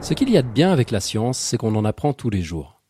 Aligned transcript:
Ce 0.00 0.14
qu'il 0.14 0.30
y 0.30 0.36
a 0.36 0.42
de 0.42 0.48
bien 0.48 0.72
avec 0.72 0.90
la 0.90 1.00
science, 1.00 1.38
c'est 1.38 1.56
qu'on 1.56 1.74
en 1.74 1.84
apprend 1.84 2.12
tous 2.12 2.30
les 2.30 2.42
jours. 2.42 2.80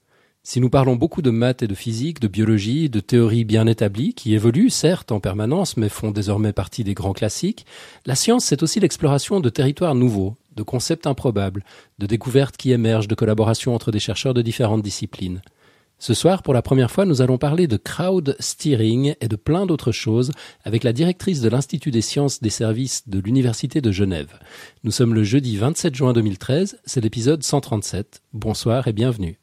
Si 0.42 0.60
nous 0.60 0.70
parlons 0.70 0.96
beaucoup 0.96 1.20
de 1.20 1.30
maths 1.30 1.62
et 1.62 1.66
de 1.66 1.74
physique, 1.74 2.20
de 2.20 2.28
biologie, 2.28 2.88
de 2.88 3.00
théories 3.00 3.44
bien 3.44 3.66
établies, 3.66 4.14
qui 4.14 4.34
évoluent 4.34 4.70
certes 4.70 5.12
en 5.12 5.20
permanence, 5.20 5.76
mais 5.76 5.90
font 5.90 6.12
désormais 6.12 6.52
partie 6.54 6.82
des 6.82 6.94
grands 6.94 7.12
classiques, 7.12 7.66
la 8.06 8.14
science 8.14 8.46
c'est 8.46 8.62
aussi 8.62 8.80
l'exploration 8.80 9.40
de 9.40 9.50
territoires 9.50 9.94
nouveaux, 9.94 10.36
de 10.56 10.62
concepts 10.62 11.06
improbables, 11.06 11.64
de 11.98 12.06
découvertes 12.06 12.56
qui 12.56 12.72
émergent 12.72 13.08
de 13.08 13.14
collaborations 13.14 13.74
entre 13.74 13.90
des 13.90 13.98
chercheurs 13.98 14.34
de 14.34 14.42
différentes 14.42 14.82
disciplines. 14.82 15.42
Ce 16.00 16.14
soir, 16.14 16.42
pour 16.42 16.54
la 16.54 16.62
première 16.62 16.90
fois, 16.90 17.04
nous 17.04 17.20
allons 17.20 17.36
parler 17.36 17.66
de 17.66 17.76
crowd 17.76 18.34
steering 18.40 19.14
et 19.20 19.28
de 19.28 19.36
plein 19.36 19.66
d'autres 19.66 19.92
choses 19.92 20.32
avec 20.64 20.82
la 20.82 20.94
directrice 20.94 21.42
de 21.42 21.50
l'Institut 21.50 21.90
des 21.90 22.00
sciences 22.00 22.40
des 22.40 22.48
services 22.48 23.06
de 23.06 23.18
l'Université 23.18 23.82
de 23.82 23.92
Genève. 23.92 24.38
Nous 24.82 24.92
sommes 24.92 25.12
le 25.12 25.24
jeudi 25.24 25.58
27 25.58 25.94
juin 25.94 26.14
2013, 26.14 26.78
c'est 26.86 27.02
l'épisode 27.02 27.42
137. 27.42 28.22
Bonsoir 28.32 28.88
et 28.88 28.94
bienvenue. 28.94 29.39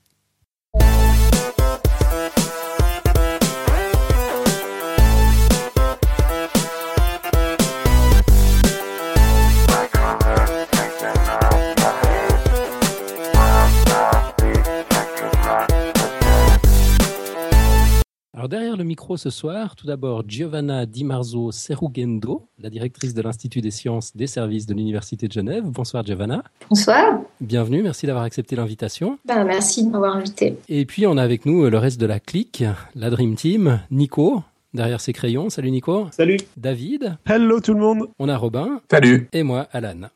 Alors 18.38 18.50
derrière 18.50 18.78
le 18.78 18.84
micro 18.84 19.18
ce 19.18 19.32
soir, 19.32 19.76
tout 19.76 19.88
d'abord 19.88 20.24
Giovanna 20.28 20.86
Di 20.86 21.04
Marzo 21.04 21.52
Serugendo, 21.52 22.46
la 22.60 22.70
directrice 22.70 23.16
de 23.16 23.24
l'Institut 23.24 23.62
des 23.62 23.72
sciences 23.72 24.16
des 24.16 24.28
services 24.28 24.68
de 24.68 24.76
l'Université 24.76 25.28
de 25.28 25.34
Genève. 25.34 25.64
Bonsoir 25.64 26.06
Giovanna. 26.06 26.44
Bonsoir. 26.70 27.20
Bienvenue, 27.42 27.82
merci 27.82 28.06
d'avoir 28.06 28.26
accepté 28.26 28.56
l'invitation. 28.56 29.18
Ben, 29.26 29.44
merci 29.44 29.84
de 29.84 29.90
m'avoir 29.90 30.18
invité. 30.18 30.56
Et 30.70 30.86
puis 30.86 31.08
on 31.08 31.18
a 31.18 31.24
avec 31.24 31.48
nous 31.48 31.68
le 31.68 31.78
reste 31.80 32.00
de 32.00 32.06
la 32.06 32.20
clique, 32.20 32.64
la 32.94 33.10
Dream 33.10 33.34
Team, 33.34 33.80
Nico, 33.90 34.44
derrière 34.72 35.02
ses 35.02 35.14
crayons. 35.14 35.50
Salut 35.50 35.72
Nico. 35.72 36.06
Salut. 36.12 36.38
David. 36.58 37.18
Hello 37.28 37.60
tout 37.60 37.74
le 37.74 37.80
monde. 37.80 38.08
On 38.20 38.30
a 38.30 38.38
Robin. 38.38 38.82
Salut. 38.92 39.30
Et 39.34 39.42
moi, 39.42 39.68
Alan. 39.72 40.10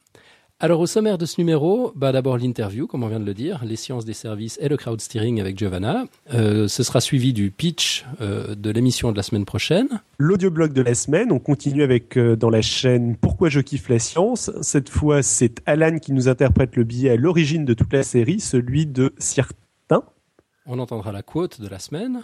Alors 0.63 0.79
au 0.79 0.85
sommaire 0.85 1.17
de 1.17 1.25
ce 1.25 1.41
numéro, 1.41 1.91
bah 1.95 2.11
d'abord 2.11 2.37
l'interview, 2.37 2.85
comme 2.85 3.01
on 3.01 3.07
vient 3.07 3.19
de 3.19 3.25
le 3.25 3.33
dire, 3.33 3.65
les 3.65 3.75
sciences 3.75 4.05
des 4.05 4.13
services 4.13 4.59
et 4.61 4.69
le 4.69 4.77
crowd 4.77 5.01
steering 5.01 5.41
avec 5.41 5.57
Giovanna. 5.57 6.05
Euh, 6.35 6.67
ce 6.67 6.83
sera 6.83 7.01
suivi 7.01 7.33
du 7.33 7.49
pitch 7.49 8.05
euh, 8.21 8.53
de 8.53 8.69
l'émission 8.69 9.11
de 9.11 9.17
la 9.17 9.23
semaine 9.23 9.43
prochaine. 9.43 9.87
L'audioblog 10.19 10.71
de 10.71 10.83
la 10.83 10.93
semaine, 10.93 11.31
on 11.31 11.39
continue 11.39 11.81
avec 11.81 12.15
euh, 12.15 12.35
dans 12.35 12.51
la 12.51 12.61
chaîne 12.61 13.17
Pourquoi 13.17 13.49
je 13.49 13.59
kiffe 13.59 13.89
la 13.89 13.97
science. 13.97 14.51
Cette 14.61 14.89
fois, 14.89 15.23
c'est 15.23 15.63
Alan 15.65 15.97
qui 15.97 16.13
nous 16.13 16.29
interprète 16.29 16.75
le 16.75 16.83
billet 16.83 17.09
à 17.09 17.15
l'origine 17.15 17.65
de 17.65 17.73
toute 17.73 17.91
la 17.91 18.03
série, 18.03 18.39
celui 18.39 18.85
de 18.85 19.15
Certain. 19.17 20.03
On 20.67 20.77
entendra 20.77 21.11
la 21.11 21.23
quote 21.23 21.59
de 21.59 21.69
la 21.69 21.79
semaine. 21.79 22.21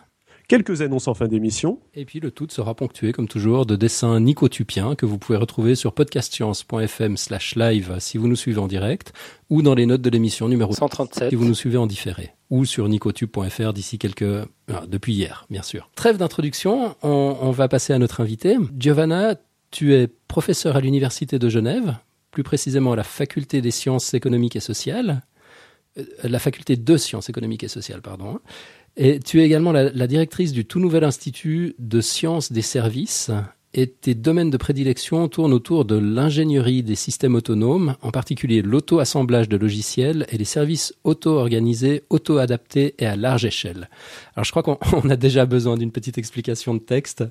Quelques 0.48 0.82
annonces 0.82 1.10
en 1.10 1.14
fin 1.14 1.28
d'émission. 1.28 1.82
Et 1.94 2.06
puis 2.06 2.22
le 2.22 2.32
tout 2.32 2.48
sera 2.50 2.74
ponctué, 2.74 3.12
comme 3.12 3.28
toujours, 3.28 3.66
de 3.66 3.76
dessins 3.76 4.18
nicotupiens 4.22 4.96
que 4.96 5.06
vous 5.06 5.18
pouvez 5.18 5.38
retrouver 5.38 5.76
sur 5.76 5.92
podcastscience.fm 5.92 7.18
slash 7.18 7.58
live 7.58 7.98
si 8.00 8.18
vous 8.18 8.30
nous 8.30 8.38
suivez 8.38 8.60
en 8.60 8.68
direct, 8.68 9.12
ou 9.50 9.62
dans 9.62 9.76
les 9.76 9.86
notes 9.86 10.02
de 10.02 10.10
l'émission 10.10 10.48
numéro 10.48 10.74
137 10.74 11.32
si 11.32 11.36
vous 11.36 11.44
nous 11.44 11.54
suivez 11.54 11.78
en 11.78 11.86
différé, 11.86 12.32
ou 12.50 12.64
sur 12.64 12.88
nicotube.fr 12.88 13.74
d'ici 13.74 14.00
quelques... 14.00 14.48
Ah, 14.72 14.86
depuis 14.88 15.16
hier, 15.16 15.46
bien 15.50 15.64
sûr. 15.64 15.90
Trêve 15.96 16.16
d'introduction, 16.16 16.96
on, 17.04 17.38
on 17.42 17.52
va 17.52 17.68
passer 17.68 17.92
à 17.92 18.00
notre 18.00 18.22
invité. 18.22 18.56
Giovanna, 18.80 19.36
tu 19.72 19.96
es 19.96 20.08
professeur 20.30 20.78
à 20.78 20.80
l'Université 20.80 21.40
de 21.40 21.50
Genève, 21.50 21.98
plus 22.32 22.44
précisément 22.44 22.94
à 22.94 22.96
la 22.96 23.04
Faculté 23.04 23.60
des 23.60 23.72
sciences 23.72 24.14
économiques 24.14 24.56
et 24.56 24.62
sociales, 24.62 25.24
euh, 25.98 26.04
la 26.24 26.40
Faculté 26.40 26.78
de 26.78 26.98
sciences 26.98 27.28
économiques 27.28 27.66
et 27.66 27.68
sociales, 27.68 28.02
pardon. 28.02 28.40
Et 28.98 29.20
tu 29.20 29.40
es 29.42 29.46
également 29.46 29.72
la, 29.72 29.92
la, 29.92 30.08
directrice 30.08 30.52
du 30.52 30.66
tout 30.66 30.80
nouvel 30.80 31.04
Institut 31.04 31.76
de 31.78 32.02
sciences 32.02 32.52
des 32.52 32.64
services. 32.64 33.32
Et 33.76 33.86
tes 33.86 34.16
domaines 34.16 34.50
de 34.50 34.58
prédilection 34.58 35.28
tournent 35.28 35.54
autour 35.54 35.86
de 35.86 35.96
l'ingénierie 35.96 36.82
des 36.82 36.96
systèmes 36.96 37.36
autonomes, 37.36 37.96
en 38.02 38.10
particulier 38.10 38.64
l'auto-assemblage 38.64 39.50
de 39.50 39.56
logiciels 39.56 40.26
et 40.32 40.38
les 40.38 40.46
services 40.46 40.96
auto-organisés, 41.04 42.04
auto-adaptés 42.10 42.96
et 42.98 43.06
à 43.06 43.16
large 43.16 43.46
échelle. 43.46 43.88
Alors 44.36 44.46
je 44.46 44.52
crois 44.52 44.64
qu'on 44.64 45.10
a 45.10 45.16
déjà 45.16 45.46
besoin 45.46 45.78
d'une 45.78 45.92
petite 45.92 46.18
explication 46.18 46.74
de 46.74 46.80
texte. 46.80 47.24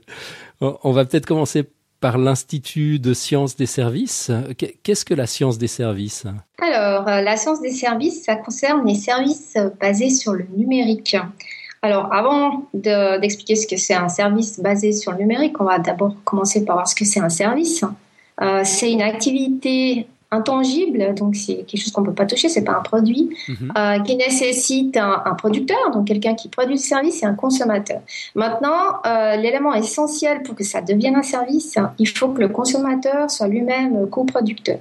On 0.61 0.93
va 0.93 1.05
peut-être 1.05 1.27
commencer 1.27 1.65
par 2.01 2.19
l'Institut 2.19 3.01
de 3.01 3.15
sciences 3.15 3.57
des 3.57 3.67
services. 3.67 4.31
Qu'est-ce 4.83 5.05
que 5.05 5.15
la 5.15 5.27
science 5.27 5.59
des 5.59 5.67
services? 5.67 6.27
Alors, 6.59 7.07
la 7.07 7.37
science 7.37 7.61
des 7.61 7.71
services, 7.71 8.23
ça 8.23 8.37
concerne 8.37 8.87
les 8.87 8.95
services 8.95 9.57
basés 9.81 10.11
sur 10.11 10.35
le 10.35 10.47
numérique. 10.55 11.17
Alors, 11.83 12.13
avant 12.13 12.65
d'expliquer 12.75 13.55
de, 13.55 13.59
ce 13.59 13.67
que 13.67 13.77
c'est 13.77 13.95
un 13.95 14.09
service 14.09 14.59
basé 14.61 14.93
sur 14.93 15.13
le 15.13 15.19
numérique, 15.19 15.61
on 15.61 15.65
va 15.65 15.79
d'abord 15.79 16.15
commencer 16.25 16.65
par 16.65 16.77
voir 16.77 16.89
ce 16.89 16.95
que 16.95 17.05
c'est 17.05 17.21
un 17.21 17.29
service. 17.29 17.85
Euh, 18.41 18.63
c'est 18.65 18.93
une 18.93 19.03
activité 19.03 20.07
intangible, 20.33 21.15
donc 21.15 21.37
c'est 21.37 21.65
quelque 21.65 21.81
chose 21.81 21.93
qu'on 21.93 22.01
ne 22.01 22.09
peut 22.09 22.15
pas 22.15 22.27
toucher, 22.27 22.49
c'est 22.49 22.65
pas 22.65 22.77
un 22.77 22.83
produit, 22.83 23.31
-hmm. 23.49 23.71
euh, 23.79 24.03
qui 24.03 24.17
nécessite 24.17 24.97
un, 24.97 25.23
un, 25.25 25.35
producteur, 25.35 25.91
donc 25.93 26.09
quelqu'un 26.09 26.35
qui 26.35 26.49
produit 26.49 26.75
le 26.75 26.81
service 26.81 27.23
et 27.23 27.27
un 27.27 27.35
consommateur. 27.35 28.01
Maintenant, 28.35 29.01
euh, 29.07 29.37
l'élément 29.37 29.73
essentiel 29.73 30.43
pour 30.43 30.57
que 30.57 30.65
ça 30.65 30.81
devienne 30.81 31.15
un 31.15 31.23
service, 31.23 31.79
il 31.99 32.09
faut 32.09 32.31
que 32.35 32.41
le 32.41 32.49
consommateur 32.49 33.31
soit 33.31 33.47
lui-même 33.47 34.09
coproducteur. 34.11 34.81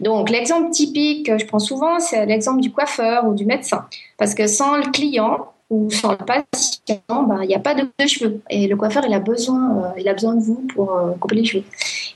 Donc 0.00 0.30
l'exemple 0.30 0.70
typique 0.70 1.26
que 1.26 1.36
je 1.38 1.46
prends 1.46 1.64
souvent, 1.70 2.00
c'est 2.00 2.24
l'exemple 2.24 2.62
du 2.62 2.72
coiffeur 2.72 3.26
ou 3.28 3.34
du 3.34 3.44
médecin, 3.44 3.84
parce 4.16 4.34
que 4.34 4.46
sans 4.46 4.78
le 4.78 4.90
client, 4.90 5.36
ou 5.68 5.90
sans 5.90 6.12
le 6.12 6.18
patient, 6.18 7.00
il 7.42 7.48
n'y 7.48 7.54
a 7.54 7.58
pas 7.58 7.74
de, 7.74 7.82
de, 7.82 8.06
cheveux. 8.06 8.40
Et 8.50 8.68
le 8.68 8.76
coiffeur, 8.76 9.04
il 9.06 9.12
a 9.12 9.18
besoin, 9.18 9.84
euh, 9.84 9.88
il 9.98 10.08
a 10.08 10.12
besoin 10.12 10.34
de 10.34 10.40
vous 10.40 10.64
pour 10.74 10.96
euh, 10.96 11.12
couper 11.18 11.36
les 11.36 11.44
cheveux. 11.44 11.64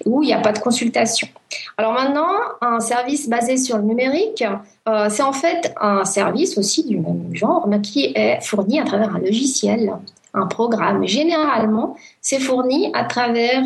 Ou 0.07 0.23
il 0.23 0.27
n'y 0.27 0.33
a 0.33 0.41
pas 0.41 0.53
de 0.53 0.59
consultation. 0.59 1.29
Alors 1.77 1.93
maintenant, 1.93 2.31
un 2.61 2.81
service 2.81 3.29
basé 3.29 3.57
sur 3.57 3.77
le 3.79 3.83
numérique, 3.83 4.45
euh, 4.89 5.09
c'est 5.11 5.23
en 5.23 5.33
fait 5.33 5.75
un 5.81 6.05
service 6.05 6.57
aussi 6.59 6.87
du 6.87 6.99
même 6.99 7.35
genre, 7.35 7.67
mais 7.67 7.81
qui 7.81 8.13
est 8.15 8.41
fourni 8.43 8.79
à 8.79 8.85
travers 8.85 9.17
un 9.17 9.19
logiciel, 9.19 9.93
un 10.33 10.47
programme. 10.47 11.07
Généralement, 11.07 11.97
c'est 12.21 12.39
fourni 12.39 12.91
à 12.95 13.05
travers 13.05 13.65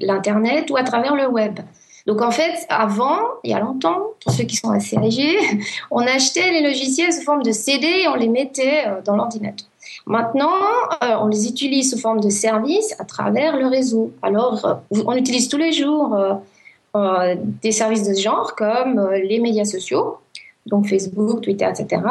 l'Internet 0.00 0.70
ou 0.70 0.76
à 0.76 0.82
travers 0.82 1.14
le 1.14 1.28
web. 1.28 1.60
Donc 2.06 2.22
en 2.22 2.30
fait, 2.30 2.66
avant, 2.68 3.18
il 3.44 3.50
y 3.50 3.54
a 3.54 3.60
longtemps, 3.60 4.00
pour 4.22 4.32
ceux 4.32 4.44
qui 4.44 4.56
sont 4.56 4.70
assez 4.70 4.96
âgés, 4.96 5.38
on 5.90 6.00
achetait 6.00 6.50
les 6.52 6.62
logiciels 6.62 7.12
sous 7.12 7.22
forme 7.22 7.42
de 7.42 7.52
CD 7.52 7.86
et 7.86 8.08
on 8.08 8.14
les 8.14 8.28
mettait 8.28 8.84
dans 9.04 9.16
l'ordinateur. 9.16 9.66
Maintenant, 10.06 10.50
euh, 11.02 11.14
on 11.20 11.28
les 11.28 11.46
utilise 11.48 11.90
sous 11.90 11.98
forme 11.98 12.20
de 12.20 12.30
services 12.30 12.94
à 12.98 13.04
travers 13.04 13.56
le 13.56 13.66
réseau. 13.66 14.12
Alors, 14.22 14.64
euh, 14.64 15.02
on 15.06 15.14
utilise 15.14 15.48
tous 15.48 15.56
les 15.56 15.72
jours 15.72 16.18
euh, 16.96 17.36
des 17.62 17.72
services 17.72 18.08
de 18.08 18.14
ce 18.14 18.20
genre 18.20 18.54
comme 18.56 19.10
les 19.12 19.40
médias 19.40 19.64
sociaux, 19.64 20.18
donc 20.66 20.88
Facebook, 20.88 21.42
Twitter, 21.42 21.66
etc., 21.66 22.02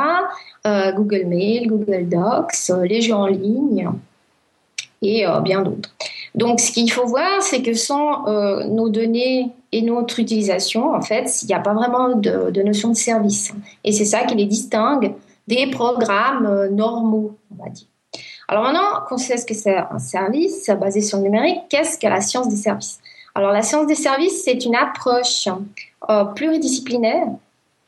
Google 0.95 1.25
Mail, 1.25 1.67
Google 1.67 2.07
Docs, 2.07 2.71
les 2.83 3.01
jeux 3.01 3.15
en 3.15 3.27
ligne 3.27 3.89
et 5.01 5.25
bien 5.43 5.61
d'autres. 5.61 5.89
Donc, 6.39 6.61
ce 6.61 6.71
qu'il 6.71 6.89
faut 6.89 7.05
voir, 7.05 7.41
c'est 7.41 7.61
que 7.61 7.73
sans 7.73 8.25
euh, 8.27 8.63
nos 8.63 8.87
données 8.87 9.51
et 9.73 9.81
notre 9.81 10.21
utilisation, 10.21 10.93
en 10.93 11.01
fait, 11.01 11.43
il 11.43 11.47
n'y 11.47 11.53
a 11.53 11.59
pas 11.59 11.73
vraiment 11.73 12.15
de, 12.15 12.61
notion 12.63 12.89
de 12.89 12.95
service. 12.95 13.51
Et 13.83 13.91
c'est 13.91 14.05
ça 14.05 14.23
qui 14.23 14.35
les 14.35 14.45
distingue 14.45 15.15
des 15.47 15.69
programmes 15.69 16.45
euh, 16.45 16.69
normaux, 16.69 17.37
on 17.51 17.61
va 17.61 17.69
dire. 17.69 17.87
Alors 18.47 18.63
maintenant 18.63 19.01
qu'on 19.07 19.17
sait 19.17 19.35
ce 19.35 19.45
que 19.45 19.53
c'est 19.53 19.75
un 19.75 19.99
service 19.99 20.71
basé 20.79 21.01
sur 21.01 21.17
le 21.17 21.25
numérique, 21.25 21.59
qu'est-ce 21.69 21.99
que 21.99 22.07
la 22.07 22.21
science 22.21 22.47
des 22.47 22.55
services? 22.55 22.99
Alors 23.35 23.51
la 23.51 23.61
science 23.61 23.85
des 23.85 23.95
services, 23.95 24.43
c'est 24.43 24.65
une 24.65 24.75
approche 24.75 25.49
euh, 26.09 26.23
pluridisciplinaire 26.23 27.27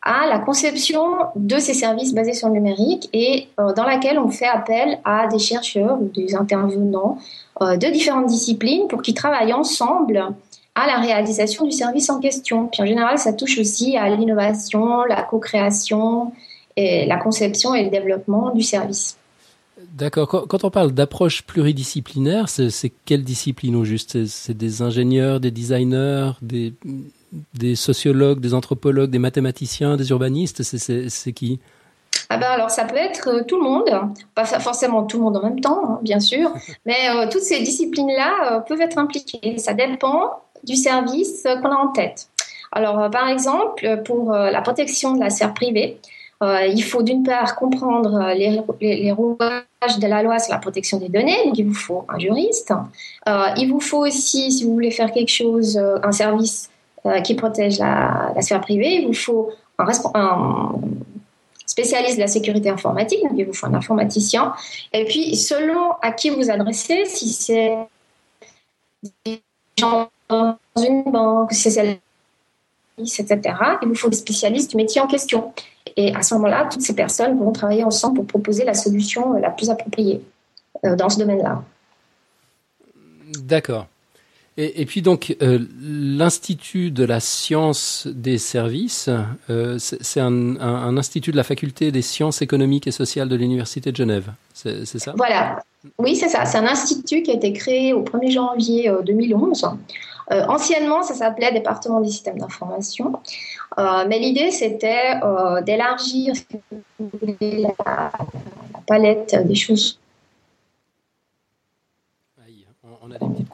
à 0.02 0.28
la 0.28 0.40
conception 0.40 1.04
de 1.36 1.60
ces 1.60 1.74
services 1.74 2.14
basés 2.14 2.34
sur 2.34 2.48
le 2.48 2.56
numérique 2.56 3.10
et 3.14 3.48
euh, 3.60 3.74
dans 3.74 3.86
laquelle 3.86 4.18
on 4.18 4.30
fait 4.30 4.48
appel 4.48 5.00
à 5.06 5.28
des 5.28 5.40
chercheurs 5.40 6.02
ou 6.02 6.10
des 6.10 6.36
intervenants 6.36 7.18
euh, 7.62 7.78
de 7.78 7.88
différentes 7.88 8.26
disciplines 8.26 8.88
pour 8.88 9.02
qu'ils 9.02 9.14
travaillent 9.14 9.54
ensemble 9.54 10.26
à 10.74 10.88
la 10.88 10.98
réalisation 11.00 11.66
du 11.66 11.72
service 11.72 12.10
en 12.10 12.20
question. 12.20 12.68
Puis 12.68 12.82
en 12.82 12.86
général, 12.86 13.20
ça 13.20 13.34
touche 13.34 13.60
aussi 13.60 13.98
à 13.98 14.10
l'innovation, 14.10 15.04
la 15.04 15.22
co-création, 15.22 16.32
et 16.78 17.06
la 17.06 17.18
conception 17.18 17.74
et 17.74 17.84
le 17.84 17.90
développement 17.90 18.54
du 18.54 18.62
service. 18.62 19.18
D'accord. 19.94 20.28
Quand 20.48 20.64
on 20.64 20.70
parle 20.70 20.92
d'approche 20.92 21.42
pluridisciplinaire, 21.42 22.48
c'est 22.50 22.92
quelle 23.06 23.24
discipline 23.24 23.76
au 23.76 23.84
juste? 23.84 24.26
C'est 24.26 24.56
des 24.56 24.82
ingénieurs, 24.82 25.40
des 25.40 25.52
designers, 25.52 26.32
des, 26.42 26.74
des 27.54 27.76
sociologues, 27.76 28.40
des 28.40 28.54
anthropologues, 28.54 29.10
des 29.10 29.20
mathématiciens, 29.20 29.98
des 29.98 30.10
urbanistes 30.10 30.64
C'est 30.64 31.34
qui? 31.34 31.60
Ah 32.30 32.38
ben 32.38 32.48
alors 32.48 32.72
ça 32.72 32.86
peut 32.86 32.96
être 32.96 33.28
euh, 33.30 33.44
tout 33.44 33.58
le 33.58 33.64
monde, 33.64 33.90
pas 34.36 34.46
forcément 34.46 35.04
tout 35.04 35.18
le 35.18 35.24
monde 35.24 35.38
en 35.38 35.44
même 35.44 35.60
temps, 35.60 35.82
hein, 35.86 36.00
bien 36.02 36.20
sûr, 36.20 36.54
mais 36.86 37.10
euh, 37.10 37.28
toutes 37.30 37.42
ces 37.42 37.62
disciplines-là 37.62 38.54
euh, 38.54 38.60
peuvent 38.60 38.82
être 38.82 38.98
impliquées. 38.98 39.58
Ça 39.58 39.74
dépend 39.74 40.42
du 40.64 40.76
service 40.76 41.44
qu'on 41.44 41.72
a 41.72 41.76
en 41.76 41.88
tête. 41.90 42.30
Alors, 42.72 43.10
par 43.10 43.28
exemple, 43.28 44.02
pour 44.06 44.32
la 44.32 44.62
protection 44.62 45.14
de 45.14 45.20
la 45.20 45.30
sphère 45.30 45.54
privée, 45.54 45.98
il 46.42 46.82
faut 46.84 47.04
d'une 47.04 47.24
part 47.24 47.58
comprendre 47.58 48.32
les, 48.34 48.62
les, 48.80 49.12
rouages 49.12 50.00
de 50.00 50.08
la 50.08 50.24
loi 50.24 50.40
sur 50.40 50.54
la 50.54 50.60
protection 50.60 50.98
des 50.98 51.10
données, 51.10 51.36
donc 51.46 51.58
il 51.58 51.66
vous 51.66 51.74
faut 51.74 52.06
un 52.08 52.18
juriste. 52.18 52.72
il 53.28 53.70
vous 53.70 53.82
faut 53.82 54.06
aussi, 54.06 54.54
si 54.54 54.64
vous 54.64 54.74
voulez 54.74 54.92
faire 54.92 55.12
quelque 55.12 55.34
chose, 55.34 55.78
un 55.78 56.12
service 56.14 56.71
qui 57.24 57.36
protège 57.36 57.80
la, 57.80 58.34
sphère 58.42 58.62
privée, 58.62 59.02
il 59.02 59.08
vous 59.08 59.14
faut 59.14 59.52
un, 59.80 59.86
un 60.14 60.76
spécialiste 61.66 62.18
de 62.18 62.22
la 62.22 62.28
sécurité 62.28 62.70
informatique, 62.70 63.22
donc 63.24 63.34
il 63.36 63.46
vous 63.46 63.54
faut 63.54 63.68
un 63.68 63.74
informaticien. 63.74 64.54
Et 64.94 65.06
puis, 65.06 65.36
selon 65.36 65.94
à 66.02 66.12
qui 66.12 66.30
vous 66.30 66.50
adressez, 66.50 67.06
si 67.06 67.30
c'est 67.30 67.78
des 69.26 69.42
gens 69.80 70.10
dans 70.30 70.58
une 70.78 71.04
banque, 71.04 71.54
si 71.54 71.72
c'est 71.72 72.00
etc., 72.98 73.56
il 73.82 73.88
vous 73.88 73.96
faut 73.96 74.10
des 74.10 74.18
spécialistes 74.18 74.72
du 74.72 74.78
métier 74.78 75.02
en 75.02 75.08
question. 75.08 75.54
Et 75.96 76.14
à 76.14 76.22
ce 76.22 76.34
moment-là, 76.36 76.68
toutes 76.72 76.82
ces 76.82 76.96
personnes 76.96 77.38
vont 77.38 77.52
travailler 77.52 77.84
ensemble 77.84 78.18
pour 78.18 78.28
proposer 78.28 78.64
la 78.64 78.74
solution 78.74 79.34
la 79.34 79.50
plus 79.50 79.70
appropriée 79.70 80.22
euh, 80.86 80.96
dans 80.96 81.10
ce 81.10 81.18
domaine-là. 81.18 81.64
D'accord. 83.40 83.88
Et, 84.58 84.86
puis 84.86 85.02
donc 85.02 85.38
euh, 85.42 85.60
l'Institut 85.82 86.92
de 86.92 87.06
la 87.06 87.22
science 87.22 88.06
des 88.12 88.38
services, 88.38 89.10
euh, 89.50 89.78
c'est 89.80 90.20
un, 90.20 90.98
institut 90.98 91.32
de 91.32 91.38
la 91.38 91.44
faculté 91.44 91.94
des 91.94 92.02
sciences 92.02 92.42
économiques 92.42 92.86
et 92.86 92.92
sociales 92.92 93.30
de 93.30 93.36
l'Université 93.38 93.92
de 93.92 93.96
Genève, 93.96 94.34
c'est 94.54 94.86
ça? 94.86 95.14
Voilà, 95.16 95.64
oui 95.98 96.18
c'est 96.18 96.28
ça, 96.28 96.44
c'est 96.44 96.58
un 96.58 96.68
institut 96.68 97.24
qui 97.24 97.32
a 97.32 97.36
été 97.36 97.54
créé 97.54 97.94
au 97.94 98.04
1er 98.04 98.32
janvier 98.32 98.94
2011. 99.06 99.70
Euh, 100.32 100.46
anciennement, 100.48 101.02
ça 101.02 101.14
s'appelait 101.14 101.54
département 101.54 102.02
des 102.02 102.10
systèmes 102.10 102.38
d'information, 102.38 103.14
mais 103.78 104.20
l'idée 104.20 104.52
c'était 104.52 105.14
d'élargir 105.64 106.34
la, 107.40 108.12
palette 108.86 109.48
des 109.48 109.56
choses 109.56 110.01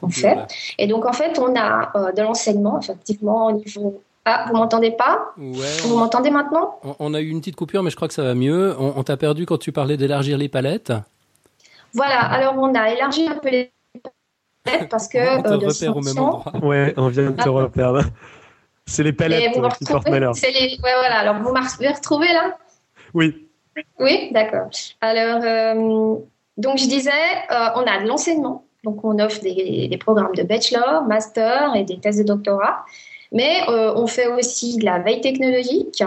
coupures. 0.08 0.46
Et 0.78 0.86
donc, 0.86 1.06
en 1.06 1.12
fait, 1.12 1.38
on 1.38 1.54
a 1.56 1.90
euh, 1.94 2.12
de 2.12 2.22
l'enseignement, 2.22 2.80
effectivement, 2.80 3.46
au 3.46 3.52
niveau. 3.52 4.02
Ah, 4.24 4.46
vous 4.48 4.56
m'entendez 4.56 4.90
pas? 4.90 5.32
Vous 5.36 5.96
m'entendez 5.96 6.30
maintenant? 6.30 6.78
on, 6.98 7.14
a 7.14 7.20
eu 7.20 7.28
une 7.28 7.40
petite 7.40 7.56
coupure, 7.56 7.82
mais 7.82 7.90
je 7.90 7.96
crois 7.96 8.08
que 8.08 8.14
ça 8.14 8.22
va 8.22 8.34
mieux. 8.34 8.76
On, 8.78 9.02
t'a 9.02 9.16
perdu 9.16 9.46
quand 9.46 9.56
tu 9.56 9.72
parlais 9.72 9.96
d'élargir 9.96 10.36
les 10.36 10.50
palettes? 10.50 10.92
Voilà, 11.94 12.20
alors 12.20 12.54
on 12.58 12.74
a 12.74 12.90
élargi 12.90 13.26
un 13.26 13.36
peu 13.36 13.48
les 13.48 13.72
palettes 14.64 14.90
parce 14.90 15.08
que. 15.08 15.18
On 15.38 15.42
te 15.42 15.48
euh, 15.48 15.68
repère 15.68 15.96
au 15.96 16.02
même 16.02 16.18
endroit. 16.18 16.52
Ouais, 16.62 16.92
on 16.98 17.08
vient 17.08 17.30
de 17.30 17.36
te 17.36 17.48
ah. 17.48 17.50
reperdre. 17.50 18.02
C'est 18.84 19.02
les 19.02 19.14
palettes 19.14 19.54
qui 19.78 19.84
portent 19.86 20.10
malheur. 20.10 20.34
Les... 20.42 20.78
Ouais, 20.82 20.94
voilà, 20.98 21.20
alors 21.20 21.42
vous 21.42 21.52
m'avez 21.52 21.88
retrouvé 21.88 22.26
là? 22.28 22.58
Oui. 23.14 23.48
Oui, 23.98 24.30
d'accord. 24.32 24.68
Alors, 25.00 25.40
euh, 25.42 26.16
donc 26.58 26.76
je 26.76 26.86
disais, 26.86 27.10
on 27.50 27.84
a 27.86 28.02
de 28.02 28.06
l'enseignement 28.06 28.67
donc, 28.88 29.04
on 29.04 29.18
offre 29.18 29.40
des, 29.42 29.98
programmes 30.00 30.34
de 30.34 30.42
bachelor, 30.42 31.04
master 31.06 31.74
et 31.76 31.84
des 31.84 31.98
thèses 31.98 32.18
de 32.18 32.22
doctorat. 32.22 32.84
Mais 33.32 33.60
euh, 33.68 33.92
on 33.94 34.06
fait 34.06 34.28
aussi 34.28 34.78
de 34.78 34.84
la 34.86 34.98
veille 34.98 35.20
technologique. 35.20 36.02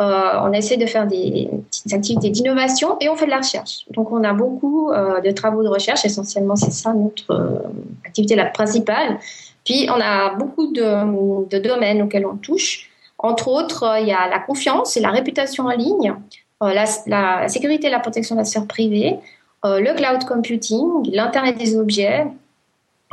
Euh, 0.00 0.30
on 0.42 0.52
essaie 0.52 0.78
de 0.78 0.86
faire 0.86 1.06
des, 1.06 1.50
activités 1.92 2.30
d'innovation 2.30 2.96
et 3.00 3.10
on 3.10 3.16
fait 3.16 3.26
de 3.26 3.30
la 3.30 3.38
recherche. 3.38 3.84
Donc, 3.90 4.12
on 4.12 4.24
a 4.24 4.32
beaucoup 4.32 4.90
euh, 4.90 5.20
de 5.20 5.30
travaux 5.30 5.62
de 5.62 5.68
recherche. 5.68 6.06
Essentiellement, 6.06 6.56
c'est 6.56 6.72
ça 6.72 6.94
notre 6.94 7.64
activité 8.06 8.34
la 8.34 8.46
principale. 8.46 9.18
Puis, 9.64 9.88
on 9.90 10.00
a 10.00 10.34
beaucoup 10.34 10.72
de, 10.72 11.58
domaines 11.58 12.00
auxquels 12.00 12.26
on 12.26 12.36
touche. 12.36 12.88
Entre 13.18 13.48
autres, 13.48 13.98
il 14.00 14.08
y 14.08 14.12
a 14.12 14.26
la 14.28 14.38
confiance 14.38 14.96
et 14.96 15.00
la 15.00 15.10
réputation 15.10 15.64
en 15.64 15.70
ligne, 15.70 16.14
la, 16.62 16.84
la, 17.06 17.48
sécurité 17.48 17.88
et 17.88 17.90
la 17.90 18.00
protection 18.00 18.36
de 18.36 18.40
la 18.40 18.44
sphère 18.44 18.66
privée, 18.66 19.18
le 19.64 19.94
cloud 19.94 20.24
computing, 20.24 21.10
l'Internet 21.12 21.58
des 21.58 21.76
objets, 21.76 22.26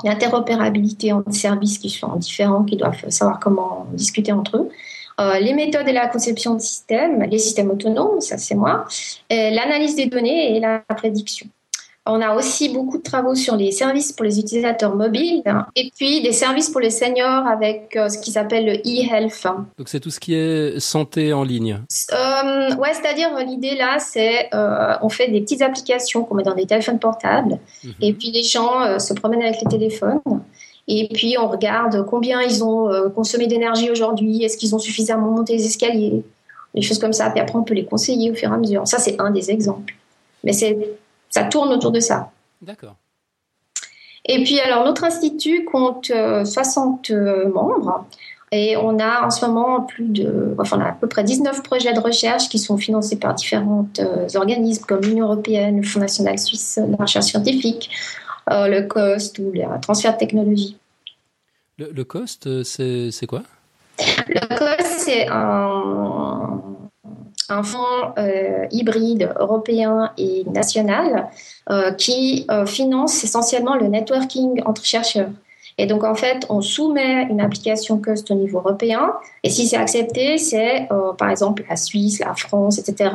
l'interopérabilité 0.03 1.11
entre 1.11 1.33
services 1.33 1.77
qui 1.77 1.89
sont 1.89 2.15
différents, 2.15 2.63
qui 2.63 2.77
doivent 2.77 3.09
savoir 3.09 3.39
comment 3.39 3.87
discuter 3.93 4.31
entre 4.31 4.57
eux, 4.57 4.69
euh, 5.19 5.39
les 5.39 5.53
méthodes 5.53 5.87
et 5.87 5.93
la 5.93 6.07
conception 6.07 6.55
de 6.55 6.59
systèmes, 6.59 7.23
les 7.23 7.37
systèmes 7.39 7.69
autonomes, 7.69 8.19
ça 8.19 8.37
c'est 8.37 8.55
moi, 8.55 8.85
l'analyse 9.29 9.95
des 9.95 10.07
données 10.07 10.55
et 10.55 10.59
la 10.59 10.79
prédiction. 10.79 11.47
On 12.05 12.19
a 12.19 12.35
aussi 12.35 12.67
beaucoup 12.67 12.97
de 12.97 13.03
travaux 13.03 13.33
sur 13.33 13.55
les 13.55 13.71
services 13.71 14.11
pour 14.11 14.25
les 14.25 14.37
utilisateurs 14.37 14.93
mobiles 14.93 15.41
et 15.77 15.89
puis 15.95 16.21
des 16.21 16.33
services 16.33 16.69
pour 16.69 16.81
les 16.81 16.89
seniors 16.89 17.47
avec 17.47 17.95
euh, 17.95 18.09
ce 18.09 18.17
qui 18.17 18.31
s'appelle 18.31 18.65
le 18.65 18.73
e-health. 18.73 19.47
Donc 19.77 19.87
c'est 19.87 20.01
tout 20.01 20.09
ce 20.09 20.19
qui 20.19 20.35
est 20.35 20.81
santé 20.81 21.31
en 21.31 21.43
ligne. 21.43 21.79
Euh, 22.11 22.75
ouais, 22.75 22.93
c'est-à-dire 22.93 23.29
l'idée 23.45 23.75
là, 23.75 23.99
c'est 23.99 24.49
euh, 24.53 24.95
on 25.01 25.07
fait 25.07 25.29
des 25.29 25.39
petites 25.39 25.61
applications 25.61 26.25
qu'on 26.25 26.35
met 26.35 26.43
dans 26.43 26.55
des 26.55 26.65
téléphones 26.65 26.99
portables 26.99 27.57
mhm. 27.85 27.93
et 28.01 28.11
puis 28.11 28.31
les 28.31 28.43
gens 28.43 28.81
euh, 28.81 28.99
se 28.99 29.13
promènent 29.13 29.43
avec 29.43 29.61
les 29.61 29.69
téléphones. 29.69 30.19
Et 30.89 31.07
puis 31.13 31.37
on 31.39 31.47
regarde 31.47 32.05
combien 32.05 32.41
ils 32.41 32.65
ont 32.65 32.89
consommé 33.15 33.47
d'énergie 33.47 33.89
aujourd'hui, 33.89 34.43
est-ce 34.43 34.57
qu'ils 34.57 34.75
ont 34.75 34.79
suffisamment 34.79 35.31
monté 35.31 35.53
les 35.53 35.65
escaliers, 35.65 36.21
des 36.75 36.81
choses 36.81 36.99
comme 36.99 37.13
ça. 37.13 37.29
Puis 37.29 37.39
après 37.39 37.57
on 37.57 37.63
peut 37.63 37.73
les 37.73 37.85
conseiller 37.85 38.29
au 38.31 38.35
fur 38.35 38.51
et 38.51 38.53
à 38.53 38.57
mesure. 38.57 38.85
Ça 38.85 38.99
c'est 38.99 39.15
un 39.21 39.31
des 39.31 39.49
exemples. 39.49 39.95
Mais 40.43 40.51
c'est 40.51 40.77
ça 41.33 41.45
tourne 41.45 41.73
autour 41.73 41.89
de 41.89 41.99
ça. 41.99 42.29
D'accord. 42.61 42.95
Et 44.25 44.43
puis, 44.43 44.59
alors, 44.59 44.85
notre 44.85 45.03
institut 45.03 45.65
compte 45.65 46.11
60 46.45 47.09
euh, 47.09 47.15
euh, 47.15 47.49
membres. 47.49 48.05
Et 48.51 48.77
on 48.77 48.99
a 48.99 49.25
en 49.25 49.31
ce 49.31 49.43
moment 49.43 49.81
plus 49.81 50.09
de, 50.09 50.55
enfin, 50.59 50.77
on 50.77 50.81
a 50.81 50.89
à 50.89 50.91
peu 50.91 51.07
près 51.07 51.23
19 51.23 51.63
projets 51.63 51.91
de 51.91 51.99
recherche 51.99 52.49
qui 52.49 52.59
sont 52.59 52.77
financés 52.77 53.15
par 53.15 53.33
différents 53.33 53.87
euh, 53.97 54.27
organismes 54.35 54.85
comme 54.85 55.01
l'Union 55.01 55.25
européenne, 55.25 55.77
le 55.77 55.83
Fonds 55.83 55.99
national 55.99 56.37
suisse 56.37 56.77
de 56.77 56.91
la 56.91 56.97
recherche 56.97 57.25
scientifique, 57.25 57.89
le 58.47 58.81
COST 58.81 59.39
ou 59.39 59.51
le 59.51 59.81
transfert 59.81 60.13
de 60.13 60.19
technologie. 60.19 60.77
Le, 61.79 61.91
le 61.91 62.03
COST, 62.03 62.61
c'est 62.63 63.25
quoi? 63.25 63.41
Le 64.27 64.55
COST, 64.55 64.99
c'est 64.99 65.27
un, 65.29 66.42
un 67.53 67.63
fonds 67.63 68.13
euh, 68.17 68.65
hybride 68.71 69.29
européen 69.39 70.11
et 70.17 70.43
national 70.45 71.29
euh, 71.69 71.91
qui 71.91 72.45
euh, 72.51 72.65
finance 72.65 73.23
essentiellement 73.23 73.75
le 73.75 73.87
networking 73.87 74.61
entre 74.65 74.83
chercheurs. 74.83 75.29
Et 75.77 75.87
donc, 75.87 76.03
en 76.03 76.13
fait, 76.13 76.45
on 76.49 76.61
soumet 76.61 77.23
une 77.29 77.41
application 77.41 77.97
COST 77.97 78.31
au 78.31 78.35
niveau 78.35 78.59
européen. 78.59 79.13
Et 79.43 79.49
si 79.49 79.65
c'est 79.65 79.77
accepté, 79.77 80.37
c'est 80.37 80.87
par 81.17 81.31
exemple 81.31 81.63
la 81.67 81.75
Suisse, 81.75 82.19
la 82.19 82.35
France, 82.35 82.77
etc., 82.77 83.09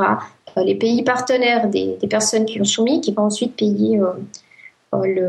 les 0.56 0.74
pays 0.74 1.04
partenaires 1.04 1.68
des, 1.68 1.96
personnes 2.10 2.46
qui 2.46 2.60
ont 2.60 2.64
soumis 2.64 3.00
qui 3.00 3.12
vont 3.12 3.26
ensuite 3.26 3.54
payer 3.54 4.00
le, 4.92 5.28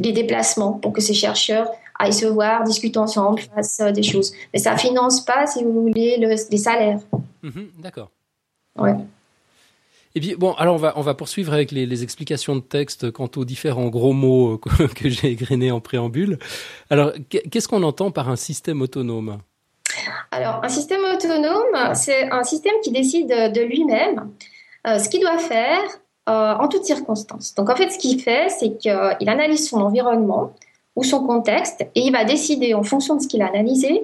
les 0.00 0.12
déplacements 0.12 0.74
pour 0.74 0.92
que 0.92 1.00
ces 1.00 1.14
chercheurs 1.14 1.68
aillent 1.98 2.12
se 2.12 2.26
voir, 2.26 2.64
discutent 2.64 2.96
ensemble, 2.96 3.40
fassent 3.40 3.80
des 3.92 4.02
choses. 4.02 4.32
Mais 4.52 4.60
ça 4.60 4.74
ne 4.74 4.78
finance 4.78 5.24
pas, 5.24 5.46
si 5.46 5.64
vous 5.64 5.72
voulez, 5.72 6.16
les 6.18 6.58
salaires. 6.58 7.00
Mhm, 7.42 7.70
d'accord. 7.78 8.10
Ouais. 8.76 8.94
Et 10.14 10.20
puis 10.20 10.34
bon, 10.34 10.52
alors 10.54 10.74
on 10.74 10.78
va 10.78 10.94
on 10.96 11.02
va 11.02 11.14
poursuivre 11.14 11.52
avec 11.52 11.70
les, 11.70 12.02
explications 12.02 12.56
de 12.56 12.60
texte 12.60 13.10
quant 13.10 13.30
aux 13.36 13.44
différents 13.44 13.88
gros 13.88 14.12
mots 14.12 14.58
que, 14.96 15.08
j'ai 15.08 15.28
égrenés 15.28 15.70
en 15.70 15.80
préambule. 15.80 16.38
Alors 16.90 17.12
qu'est-ce 17.28 17.68
qu'on 17.68 17.82
entend 17.82 18.10
par 18.10 18.28
un 18.28 18.36
système 18.36 18.80
autonome? 18.80 19.38
Alors 20.30 20.60
un 20.64 20.68
système 20.68 21.02
autonome, 21.14 21.94
c'est 21.94 22.30
un 22.30 22.42
système 22.42 22.74
qui 22.82 22.90
décide 22.90 23.28
de 23.28 23.60
lui-même 23.60 24.30
euh, 24.86 24.98
ce 24.98 25.08
qu'il 25.08 25.20
doit 25.20 25.38
faire 25.38 25.82
euh, 26.28 26.54
en 26.54 26.68
toutes 26.68 26.84
circonstances. 26.84 27.54
Donc 27.54 27.68
en 27.70 27.76
fait, 27.76 27.90
ce 27.90 27.98
qu'il 27.98 28.20
fait, 28.20 28.48
c'est 28.48 28.76
qu'il 28.78 29.28
analyse 29.28 29.68
son 29.68 29.80
environnement 29.80 30.54
son 31.04 31.26
contexte 31.26 31.82
et 31.94 32.00
il 32.00 32.12
va 32.12 32.24
décider 32.24 32.74
en 32.74 32.82
fonction 32.82 33.16
de 33.16 33.22
ce 33.22 33.28
qu'il 33.28 33.42
a 33.42 33.46
analysé 33.46 34.02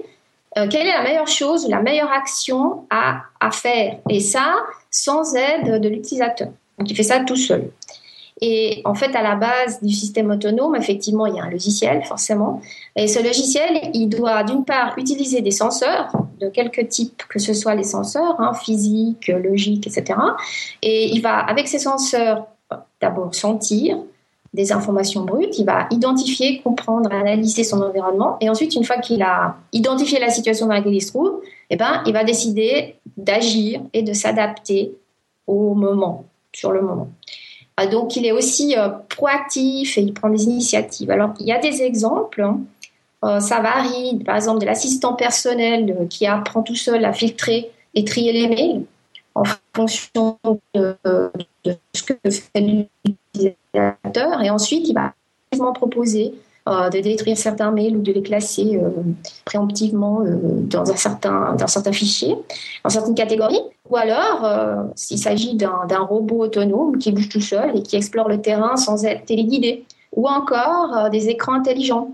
euh, 0.57 0.69
quelle 0.69 0.87
est 0.87 0.93
la 0.93 1.03
meilleure 1.03 1.29
chose, 1.29 1.69
la 1.69 1.81
meilleure 1.81 2.13
action 2.13 2.85
à, 2.91 3.23
à 3.41 3.51
faire. 3.51 3.99
Et 4.09 4.21
ça, 4.21 4.55
sans 4.91 5.35
aide 5.35 5.81
de 5.81 5.89
l'utilisateur. 5.89 6.49
Donc, 6.79 6.91
il 6.91 6.97
fait 6.97 7.03
ça 7.03 7.21
tout 7.21 7.37
seul. 7.37 7.71
Et 8.41 8.83
en 8.85 8.95
fait, 8.95 9.15
à 9.15 9.23
la 9.23 9.37
base 9.37 9.83
du 9.83 9.93
système 9.93 10.31
autonome, 10.31 10.75
effectivement, 10.77 11.27
il 11.27 11.37
y 11.37 11.41
a 11.41 11.45
un 11.45 11.51
logiciel, 11.51 12.05
forcément. 12.05 12.61
Et 12.97 13.07
ce 13.07 13.23
logiciel, 13.23 13.91
il 13.95 14.09
doit 14.09 14.43
d'une 14.43 14.65
part 14.65 14.95
utiliser 14.99 15.41
des 15.41 15.53
senseurs 15.53 16.13
de 16.41 16.49
quelque 16.49 16.81
type, 16.81 17.23
que 17.29 17.39
ce 17.39 17.55
soit 17.55 17.75
les 17.75 17.85
senseurs 17.85 18.41
hein, 18.41 18.53
physiques, 18.55 19.29
logiques, 19.29 19.87
etc. 19.87 20.19
Et 20.83 21.11
il 21.11 21.21
va, 21.23 21.39
avec 21.39 21.69
ces 21.69 21.79
senseurs, 21.79 22.47
d'abord 23.01 23.35
sentir, 23.35 23.99
des 24.55 24.73
informations 24.73 25.25
brutes, 25.25 25.59
il 25.59 25.67
va 25.67 25.89
identifier, 25.91 26.61
comprendre, 26.63 27.13
analyser 27.13 27.65
son 27.65 27.83
environnement, 27.83 28.37
et 28.41 28.49
ensuite, 28.49 28.75
une 28.77 28.85
fois 28.85 28.99
qu'il 28.99 29.23
a 29.23 29.57
identifié 29.73 30.21
la 30.21 30.31
situation 30.31 30.67
dans 30.67 30.75
laquelle 30.75 30.95
il 30.95 31.03
se 31.03 31.09
trouve, 31.09 31.43
eh 31.71 31.77
ben, 31.77 32.03
il 32.07 32.13
va 32.13 32.23
décider 32.23 32.95
d'agir 33.17 33.81
et 33.93 34.03
de 34.03 34.13
s'adapter 34.13 34.95
au 35.49 35.75
moment, 35.75 36.25
sur 36.53 36.71
le 36.71 36.83
moment. 36.83 37.09
Ah, 37.77 37.89
donc, 37.89 38.15
il 38.15 38.25
est 38.25 38.33
aussi 38.33 38.79
euh, 38.79 38.89
proactif 39.09 39.99
et 39.99 40.03
il 40.03 40.15
prend 40.15 40.31
des 40.31 40.45
initiatives. 40.45 41.11
Alors, 41.11 41.35
il 41.41 41.47
y 41.47 41.53
a 41.53 41.59
des 41.59 41.83
exemples. 41.83 42.43
Hein. 42.43 43.41
ça 43.41 43.61
varie, 43.61 44.23
par 44.25 44.37
exemple, 44.37 44.61
de 44.61 44.67
l'assistant 44.67 45.15
personnel 45.15 46.07
qui 46.09 46.27
apprend 46.27 46.63
tout 46.63 46.77
seul 46.77 47.05
à 47.05 47.13
filtrer 47.13 47.73
et 47.95 48.05
trier 48.05 48.33
les 48.33 48.49
mails 48.49 48.85
en 49.35 49.43
fonction 49.75 50.39
de, 50.75 50.97
ce 51.93 52.03
que 52.05 52.15
fait 52.31 52.89
Et 53.35 54.51
ensuite, 54.51 54.89
il 54.89 54.95
va 54.95 55.13
proposer 55.73 56.35
euh, 56.67 56.89
de 56.89 56.99
détruire 57.01 57.37
certains 57.37 57.71
mails 57.71 57.95
ou 57.95 58.01
de 58.01 58.11
les 58.11 58.23
classer 58.23 58.81
euh, 58.83 58.89
préemptivement 59.45 60.23
euh, 60.23 60.39
dans, 60.63 60.91
un 60.91 60.97
certain, 60.97 61.55
dans 61.57 61.67
certains 61.67 61.93
fichiers, 61.93 62.37
dans 62.83 62.89
certaines 62.89 63.15
catégories. 63.15 63.61
Ou 63.91 63.99
alors, 63.99 64.49
s'il 64.97 65.19
s'agit 65.19 65.57
d'un 65.57 66.01
robot 66.09 66.45
autonome 66.45 66.97
qui 66.97 67.13
bouge 67.13 67.29
tout 67.29 67.43
seul 67.43 67.77
et 67.77 67.83
qui 67.83 67.97
explore 67.97 68.31
le 68.31 68.41
terrain 68.41 68.77
sans 68.77 69.05
être 69.05 69.27
téléguidé. 69.27 69.85
Ou 70.17 70.27
encore 70.27 71.11
des 71.11 71.29
écrans 71.29 71.53
intelligents 71.53 72.13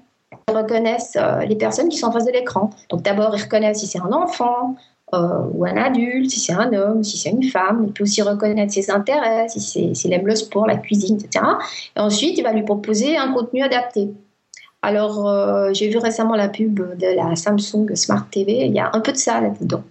qui 0.49 0.55
reconnaissent 0.55 1.17
les 1.47 1.55
personnes 1.55 1.89
qui 1.89 1.97
sont 1.97 2.09
en 2.09 2.13
face 2.13 2.25
de 2.25 2.33
l'écran. 2.33 2.71
Donc 2.89 3.03
d'abord, 3.03 3.37
ils 3.37 3.43
reconnaissent 3.43 3.79
si 3.79 3.87
c'est 3.87 4.01
un 4.01 4.11
enfant, 4.11 4.75
ou 5.13 5.65
un 5.65 5.77
adulte, 5.77 6.31
si 6.31 6.41
c'est 6.41 6.53
un 6.53 6.73
homme, 6.73 7.03
si 7.03 7.19
c'est 7.19 7.31
une 7.31 7.43
femme. 7.43 7.85
Il 7.87 7.93
peut 7.93 8.05
aussi 8.05 8.23
reconnaître 8.23 8.73
ses 8.73 8.91
intérêts, 8.91 9.49
si 9.49 9.61
s'il 9.95 10.13
aime 10.13 10.27
le 10.27 10.37
sport, 10.37 10.67
la 10.67 10.77
cuisine, 10.77 11.17
etc. 11.17 11.45
Et 11.97 12.01
ensuite, 12.01 12.39
il 12.39 12.43
va 12.43 12.53
lui 12.53 12.63
proposer 12.63 13.17
un 13.17 13.33
contenu 13.33 13.63
adapté. 13.63 14.09
Alors, 14.83 15.29
euh, 15.29 15.71
j'ai 15.73 15.89
vu 15.89 15.99
récemment 15.99 16.37
la 16.37 16.49
pub 16.49 16.81
de 16.97 17.15
la 17.15 17.37
Samsung 17.37 17.95
Smart 17.95 18.27
TV. 18.31 18.67
Il 18.67 18.73
y 18.73 18.79
a 18.79 18.91
un 18.93 19.01
peu 19.01 19.13
de 19.13 19.17
ça 19.17 19.41
là-dedans, 19.41 19.83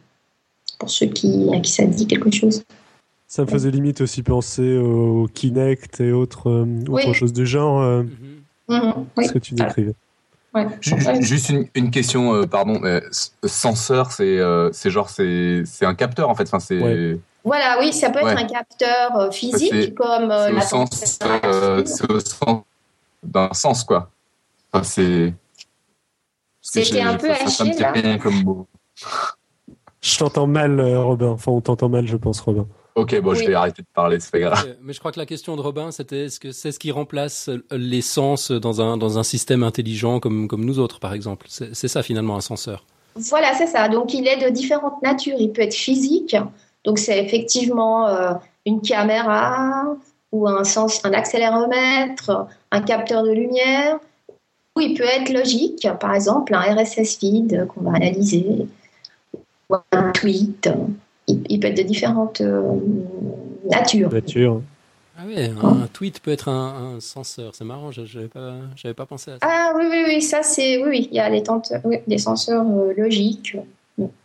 pour 0.79 0.89
ceux 0.89 1.05
qui, 1.05 1.47
à 1.53 1.59
qui 1.59 1.71
ça 1.71 1.85
dit 1.85 2.07
quelque 2.07 2.31
chose. 2.31 2.63
Ça 3.27 3.43
me 3.43 3.47
faisait 3.47 3.69
limite 3.69 4.01
aussi 4.01 4.23
penser 4.23 4.77
au 4.77 5.27
Kinect 5.31 6.01
et 6.01 6.11
autres, 6.11 6.49
euh, 6.49 7.13
choses 7.13 7.33
du 7.33 7.45
genre, 7.45 7.81
euh, 7.81 8.03
mm-hmm. 8.67 9.27
ce 9.27 9.31
que 9.31 9.39
tu 9.39 9.53
décrivais. 9.53 9.93
Juste 11.19 11.51
une, 11.75 11.91
question, 11.91 12.45
pardon. 12.47 12.81
senseur, 13.43 14.11
c'est 14.11 14.89
genre 14.89 15.09
c'est 15.09 15.63
un 15.81 15.95
capteur 15.95 16.29
en 16.29 16.35
fait. 16.35 16.43
Enfin, 16.43 16.59
c'est. 16.59 17.19
Voilà, 17.43 17.77
oui, 17.79 17.93
ça 17.93 18.09
peut 18.09 18.19
être 18.19 18.27
un 18.27 18.47
capteur 18.47 19.33
physique 19.33 19.95
comme 19.95 20.27
la. 20.27 20.61
C'est 20.61 22.11
au 22.11 22.19
sens 22.19 22.63
d'un 23.23 23.53
sens 23.53 23.83
quoi 23.83 24.09
c'est. 24.83 25.33
C'était 26.61 27.01
un 27.01 27.15
peu 27.15 27.31
haché, 27.31 27.73
là. 27.73 28.17
comme 28.17 28.65
Je 30.01 30.17
t'entends 30.17 30.47
mal, 30.47 30.79
euh, 30.79 31.01
Robin. 31.01 31.29
Enfin, 31.29 31.51
on 31.51 31.61
t'entend 31.61 31.89
mal, 31.89 32.07
je 32.07 32.17
pense, 32.17 32.39
Robin. 32.41 32.67
Ok, 32.95 33.19
bon, 33.21 33.33
je 33.33 33.45
vais 33.45 33.53
arrêter 33.53 33.81
de 33.81 33.87
parler, 33.93 34.19
c'est 34.19 34.31
pas 34.31 34.39
grave. 34.39 34.65
Euh, 34.67 34.73
mais 34.81 34.93
je 34.93 34.99
crois 34.99 35.11
que 35.11 35.19
la 35.19 35.25
question 35.25 35.55
de 35.55 35.61
Robin, 35.61 35.91
c'était 35.91 36.25
est-ce 36.25 36.39
que 36.39 36.51
c'est 36.51 36.71
ce 36.71 36.79
qui 36.79 36.91
remplace 36.91 37.49
l'essence 37.71 38.51
dans 38.51 38.81
un, 38.81 38.97
dans 38.97 39.17
un 39.17 39.23
système 39.23 39.63
intelligent 39.63 40.19
comme, 40.19 40.47
comme 40.47 40.65
nous 40.65 40.79
autres, 40.79 40.99
par 40.99 41.13
exemple? 41.13 41.47
C'est 41.49 41.87
ça, 41.87 42.03
finalement, 42.03 42.35
un 42.35 42.41
senseur. 42.41 42.85
Voilà, 43.15 43.53
c'est 43.53 43.67
ça. 43.67 43.87
Donc, 43.87 44.13
il 44.13 44.27
est 44.27 44.37
de 44.37 44.49
différentes 44.49 45.01
natures. 45.01 45.37
Il 45.39 45.51
peut 45.51 45.61
être 45.61 45.73
physique. 45.73 46.35
Donc, 46.83 46.99
c'est 46.99 47.23
effectivement 47.23 48.07
euh, 48.07 48.33
une 48.65 48.81
caméra 48.81 49.85
ou 50.31 50.47
un, 50.47 50.63
sens, 50.63 51.03
un 51.05 51.13
accéléromètre, 51.13 52.47
un 52.71 52.81
capteur 52.81 53.23
de 53.23 53.31
lumière 53.31 53.99
il 54.79 54.97
peut 54.97 55.03
être 55.03 55.31
logique, 55.31 55.87
par 55.99 56.13
exemple 56.13 56.53
un 56.53 56.61
RSS 56.61 57.17
feed 57.17 57.67
qu'on 57.67 57.81
va 57.81 57.95
analyser, 57.95 58.67
ou 59.69 59.75
un 59.91 60.11
tweet. 60.11 60.69
Il, 61.49 61.59
peut 61.59 61.67
être 61.67 61.77
de 61.77 61.83
différentes 61.83 62.41
euh, 62.41 62.61
natures. 63.69 64.09
Ah 65.17 65.23
oui, 65.27 65.35
un, 65.37 65.87
tweet 65.91 66.21
peut 66.21 66.31
être 66.31 66.47
un, 66.47 66.97
censeur. 66.99 67.53
C'est 67.53 67.65
marrant, 67.65 67.91
je 67.91 68.01
n'avais 68.01 68.29
pas, 68.29 68.53
pas 68.95 69.05
pensé 69.05 69.31
à 69.31 69.33
ça. 69.33 69.39
Ah 69.41 69.73
oui, 69.75 69.85
oui, 69.89 70.03
oui, 70.07 70.21
ça 70.21 70.43
c'est. 70.43 70.81
Oui, 70.81 70.89
oui, 70.89 71.09
il 71.11 71.17
y 71.17 71.19
a 71.19 71.29
les, 71.29 71.43
des 72.07 72.17
censeurs 72.17 72.65
euh, 72.65 72.93
logiques. 72.95 73.57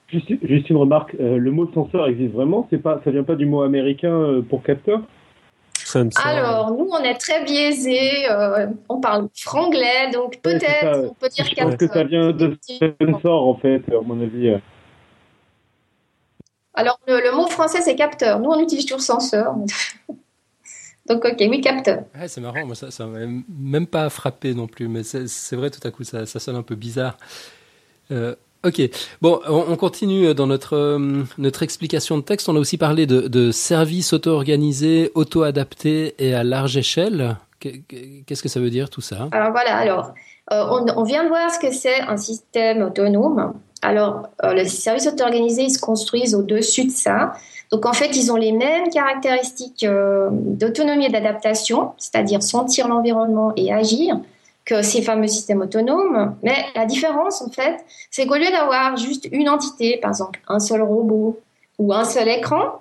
Juste, 0.08 0.70
une 0.70 0.76
remarque, 0.76 1.16
euh, 1.18 1.38
le 1.38 1.50
mot 1.50 1.68
censeur 1.74 2.06
existe 2.06 2.32
vraiment? 2.32 2.68
C'est 2.70 2.78
pas, 2.78 3.00
Ça 3.04 3.10
vient 3.10 3.24
pas 3.24 3.34
du 3.34 3.46
mot 3.46 3.62
américain 3.62 4.42
pour 4.48 4.62
capteur? 4.62 5.00
Alors, 6.24 6.72
nous, 6.72 6.88
on 6.90 7.02
est 7.02 7.14
très 7.14 7.44
biaisé. 7.44 8.30
Euh, 8.30 8.66
on 8.88 9.00
parle 9.00 9.28
franglais, 9.34 10.10
donc 10.12 10.40
peut-être 10.42 11.10
on 11.10 11.14
peut 11.14 11.28
dire 11.28 11.44
Je 11.44 11.54
pense 11.54 11.76
que 11.76 11.86
ça 11.86 12.04
vient 12.04 12.32
de 12.32 12.56
sensor, 13.12 13.48
en 13.48 13.54
fait, 13.56 13.82
à 13.88 14.00
mon 14.04 14.20
avis. 14.20 14.54
Alors, 16.74 16.98
le, 17.06 17.34
mot 17.34 17.46
français, 17.46 17.80
c'est 17.82 17.94
capteur. 17.94 18.40
Nous, 18.40 18.50
on 18.50 18.60
utilise 18.60 18.84
toujours 18.84 19.00
senseur. 19.00 19.54
donc, 21.06 21.24
ok, 21.24 21.36
oui, 21.40 21.60
capteur. 21.60 22.04
c'est 22.26 22.40
marrant, 22.40 22.66
moi, 22.66 22.74
ça 22.74 23.06
ne 23.06 23.26
m'a 23.26 23.42
même 23.48 23.86
pas 23.86 24.08
frappé 24.10 24.54
non 24.54 24.66
plus, 24.66 24.88
mais 24.88 25.02
c'est 25.02 25.56
vrai, 25.56 25.70
tout 25.70 25.86
à 25.86 25.90
coup, 25.90 26.04
ça, 26.04 26.26
ça 26.26 26.38
sonne 26.40 26.56
un 26.56 26.62
peu 26.62 26.74
bizarre. 26.74 27.16
Euh, 28.10 28.34
Ok, 28.64 28.80
bon, 29.20 29.40
on, 29.46 29.76
continue 29.76 30.32
dans 30.32 30.46
notre 30.46 30.74
euh, 30.74 31.22
notre 31.36 31.62
explication 31.62 32.16
de 32.16 32.22
texte. 32.22 32.48
On 32.48 32.56
a 32.56 32.58
aussi 32.58 32.78
parlé 32.78 33.04
de, 33.04 33.28
de 33.28 33.50
services 33.50 34.14
auto-organisés, 34.14 35.12
auto-adaptés 35.14 36.14
et 36.18 36.32
à 36.34 36.44
large 36.44 36.78
échelle. 36.78 37.36
Qu'est-ce 37.60 38.42
que 38.42 38.48
ça 38.48 38.60
veut 38.60 38.70
dire 38.70 38.88
tout 38.88 39.02
ça? 39.02 39.28
Alors 39.32 39.50
voilà, 39.52 39.76
alors 39.76 40.14
euh, 40.52 40.82
on, 40.96 41.02
vient 41.04 41.24
de 41.24 41.28
voir 41.28 41.50
ce 41.50 41.58
que 41.58 41.72
c'est 41.72 42.00
un 42.00 42.16
système 42.16 42.82
autonome. 42.82 43.54
Alors 43.84 44.28
euh, 44.42 44.54
les 44.54 44.66
services 44.66 45.06
auto-organisés, 45.06 45.64
ils 45.64 45.70
se 45.70 45.78
construisent 45.78 46.34
au-dessus 46.34 46.86
de 46.86 46.90
ça. 46.90 47.34
Donc 47.70 47.86
en 47.86 47.92
fait, 47.92 48.16
ils 48.16 48.32
ont 48.32 48.36
les 48.36 48.52
mêmes 48.52 48.88
caractéristiques 48.88 49.86
d'autonomie 50.30 51.06
et 51.06 51.08
d'adaptation, 51.10 51.92
c'est-à-dire 51.98 52.42
sentir 52.42 52.88
l'environnement 52.88 53.52
et 53.56 53.72
agir 53.72 54.18
que 54.64 54.82
ces 54.82 55.02
fameux 55.02 55.26
systèmes 55.26 55.60
autonomes. 55.60 56.36
Mais 56.42 56.56
la 56.74 56.86
différence, 56.86 57.42
en 57.42 57.50
fait, 57.50 57.84
c'est 58.10 58.26
qu'au 58.26 58.36
lieu 58.36 58.50
d'avoir 58.50 58.96
juste 58.96 59.28
une 59.30 59.48
entité, 59.48 59.98
par 59.98 60.10
exemple 60.10 60.40
un 60.48 60.60
seul 60.60 60.82
robot 60.82 61.38
ou 61.78 61.92
un 61.92 62.04
seul 62.04 62.28
écran, 62.28 62.80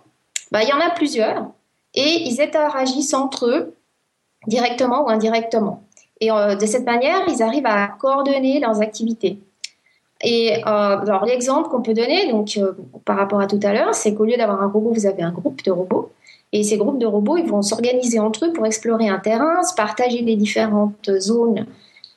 bah, 0.52 0.64
il 0.64 0.70
y 0.70 0.74
en 0.74 0.80
a 0.80 0.92
plusieurs 0.92 1.48
et 1.94 2.28
ils 2.28 2.42
interagissent 2.42 3.14
entre 3.14 3.48
eux 3.48 3.76
directement 4.48 5.06
ou 5.06 5.10
indirectement. 5.10 5.84
Et 6.20 6.32
euh, 6.32 6.56
de 6.56 6.66
cette 6.66 6.86
manière, 6.86 7.22
ils 7.28 7.42
arrivent 7.44 7.66
à 7.66 7.88
coordonner 7.88 8.60
leurs 8.60 8.82
activités. 8.82 9.40
Et 10.24 10.56
euh, 10.56 10.62
alors 10.66 11.26
l'exemple 11.26 11.70
qu'on 11.70 11.82
peut 11.82 11.94
donner, 11.94 12.32
donc 12.32 12.58
euh, 12.58 12.72
par 13.04 13.18
rapport 13.18 13.42
à 13.42 13.48
tout 13.48 13.60
à 13.62 13.74
l'heure, 13.74 13.94
c'est 13.94 14.16
qu'au 14.16 14.24
lieu 14.24 14.38
d'avoir 14.38 14.64
un 14.64 14.68
robot, 14.68 14.94
vous 14.94 15.06
avez 15.06 15.22
un 15.22 15.32
groupe 15.32 15.62
de 15.64 15.72
robots. 15.72 16.12
Et 16.54 16.64
ces 16.64 16.78
groupes 16.78 16.98
de 16.98 17.06
robots, 17.06 17.36
ils 17.36 17.50
vont 17.50 17.62
s'organiser 17.62 18.20
entre 18.20 18.46
eux 18.46 18.54
pour 18.54 18.66
explorer 18.66 19.10
un 19.10 19.20
terrain, 19.20 19.64
se 19.64 19.76
partager 19.76 20.22
les 20.22 20.36
différentes 20.36 21.12
zones 21.20 21.66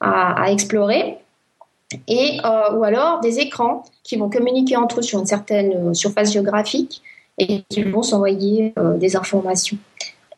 à, 0.00 0.52
explorer, 0.52 1.16
et 2.06 2.38
euh, 2.44 2.76
ou 2.76 2.84
alors 2.84 3.20
des 3.20 3.40
écrans 3.40 3.82
qui 4.04 4.16
vont 4.16 4.28
communiquer 4.28 4.76
entre 4.76 5.00
eux 5.00 5.02
sur 5.02 5.18
une 5.18 5.26
certaine 5.26 5.94
surface 5.94 6.32
géographique 6.32 7.02
et 7.38 7.62
qui 7.68 7.82
vont 7.82 8.02
s'envoyer 8.02 8.75
des 8.96 9.16
informations. 9.16 9.78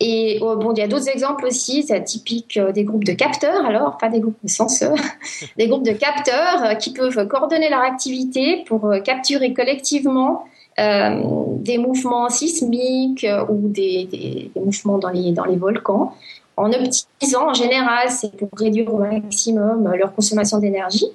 Et 0.00 0.38
oh, 0.42 0.56
bon, 0.56 0.72
il 0.72 0.78
y 0.78 0.82
a 0.82 0.86
d'autres 0.86 1.08
exemples 1.08 1.46
aussi, 1.46 1.82
c'est 1.82 2.02
typique 2.04 2.58
des 2.72 2.84
groupes 2.84 3.04
de 3.04 3.12
capteurs, 3.12 3.66
alors 3.66 3.98
pas 3.98 4.08
des 4.08 4.20
groupes 4.20 4.38
de 4.44 4.48
senseurs, 4.48 4.94
des 5.56 5.66
groupes 5.66 5.84
de 5.84 5.92
capteurs 5.92 6.78
qui 6.78 6.92
peuvent 6.92 7.26
coordonner 7.26 7.68
leur 7.68 7.80
activité 7.80 8.64
pour 8.66 8.92
capturer 9.04 9.52
collectivement 9.52 10.44
euh, 10.78 11.20
des 11.56 11.76
mouvements 11.76 12.28
sismiques 12.28 13.24
euh, 13.24 13.44
ou 13.48 13.68
des, 13.68 14.52
mouvements 14.54 14.98
dans 14.98 15.08
les, 15.08 15.32
dans 15.32 15.44
les 15.44 15.56
volcans 15.56 16.14
en 16.56 16.72
optimisant 16.72 17.50
en 17.50 17.54
général, 17.54 18.10
c'est 18.10 18.36
pour 18.36 18.48
réduire 18.56 18.94
au 18.94 18.98
maximum 18.98 19.92
leur 19.96 20.14
consommation 20.14 20.58
d'énergie. 20.58 21.08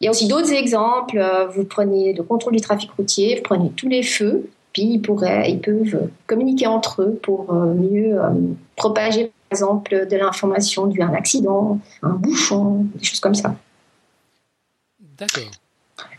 Il 0.00 0.04
y 0.04 0.08
a 0.08 0.10
aussi 0.10 0.26
d'autres 0.26 0.52
exemples. 0.52 1.18
Euh, 1.18 1.46
vous 1.46 1.64
prenez 1.64 2.14
le 2.14 2.22
contrôle 2.24 2.54
du 2.54 2.60
trafic 2.60 2.90
routier, 2.96 3.36
vous 3.36 3.42
prenez 3.42 3.70
tous 3.76 3.88
les 3.88 4.02
feux, 4.02 4.48
puis 4.76 4.84
ils, 4.84 5.00
pourraient, 5.00 5.50
ils 5.50 5.58
peuvent 5.58 6.10
communiquer 6.26 6.66
entre 6.66 7.00
eux 7.00 7.18
pour 7.22 7.50
mieux 7.50 8.20
propager, 8.76 9.32
par 9.48 9.56
exemple, 9.56 10.06
de 10.06 10.16
l'information 10.16 10.84
due 10.84 11.00
à 11.00 11.06
un 11.06 11.14
accident, 11.14 11.78
un 12.02 12.10
bouchon, 12.10 12.84
des 12.94 13.02
choses 13.02 13.20
comme 13.20 13.34
ça. 13.34 13.54
D'accord. 15.16 15.50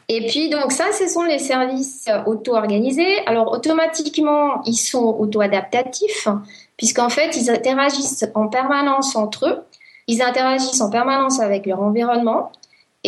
Et 0.09 0.25
puis, 0.25 0.49
donc, 0.49 0.71
ça, 0.71 0.85
ce 0.91 1.07
sont 1.07 1.21
les 1.21 1.37
services 1.37 2.09
auto-organisés. 2.25 3.19
Alors, 3.27 3.51
automatiquement, 3.51 4.63
ils 4.65 4.75
sont 4.75 5.03
auto-adaptatifs, 5.03 6.27
puisqu'en 6.77 7.09
fait, 7.09 7.37
ils 7.37 7.51
interagissent 7.51 8.25
en 8.33 8.47
permanence 8.47 9.15
entre 9.15 9.45
eux. 9.45 9.59
Ils 10.07 10.23
interagissent 10.23 10.81
en 10.81 10.89
permanence 10.89 11.39
avec 11.39 11.67
leur 11.67 11.79
environnement. 11.79 12.51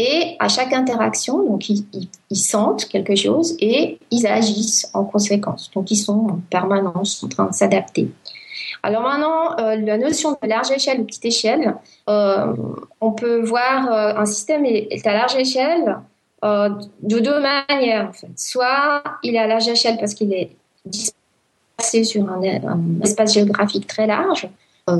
Et 0.01 0.38
à 0.39 0.48
chaque 0.48 0.72
interaction, 0.72 1.44
donc, 1.44 1.68
ils, 1.68 1.84
sentent 2.32 2.86
quelque 2.86 3.18
chose 3.18 3.58
et 3.60 4.00
ils 4.12 4.25
agissent 4.27 4.89
en 4.94 5.03
conséquence. 5.03 5.70
Donc, 5.75 5.91
ils 5.91 5.98
sont 5.98 6.13
en 6.13 6.39
permanence 6.50 7.22
en 7.22 7.27
train 7.27 7.48
de 7.48 7.53
s'adapter. 7.53 8.10
Alors 8.82 9.01
maintenant, 9.01 9.60
euh, 9.60 9.75
la 9.75 9.98
notion 9.98 10.38
de 10.41 10.48
large 10.48 10.72
échelle 10.72 11.01
ou 11.01 11.03
petite 11.03 11.25
échelle, 11.25 11.75
euh, 12.08 12.56
on 13.01 13.12
peut 13.12 13.41
voir 13.41 13.91
euh, 13.91 14.22
un 14.22 14.25
système 14.25 14.65
est 14.65 15.06
à 15.06 15.12
large 15.12 15.36
échelle 15.36 15.98
euh, 16.46 16.70
de 17.03 17.20
deux 17.20 17.41
manières. 17.41 18.12
Soit 18.38 19.03
il 19.22 19.36
est 19.36 19.39
à 19.39 19.48
large 19.48 19.68
échelle 19.68 19.98
parce 20.00 20.13
qu'il 20.13 20.32
est 20.34 20.51
dispersé 20.86 22.06
sur 22.06 22.24
un, 22.29 22.41
espace 23.03 23.34
géographique 23.34 23.86
très 23.86 24.08
large, 24.08 24.48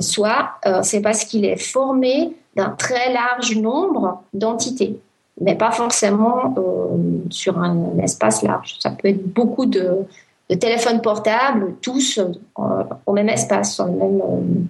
soit 0.02 0.56
c'est 0.84 1.00
parce 1.00 1.24
qu'il 1.24 1.46
est 1.46 1.56
formé 1.56 2.34
d'un 2.56 2.70
très 2.72 3.14
large 3.14 3.56
nombre 3.56 4.24
d'entités. 4.34 5.00
mais 5.42 5.56
pas 5.56 5.72
forcément 5.72 6.54
sur 7.30 7.60
un, 7.60 7.98
espace 8.00 8.42
large. 8.44 8.76
Ça 8.80 8.92
peut 8.92 9.08
être 9.08 9.26
beaucoup 9.34 9.66
de, 9.66 10.06
téléphones 10.50 11.02
portables, 11.02 11.76
tous 11.82 12.20
au 13.06 13.14
même 13.14 13.30
espace, 13.30 13.80
même, 13.80 14.68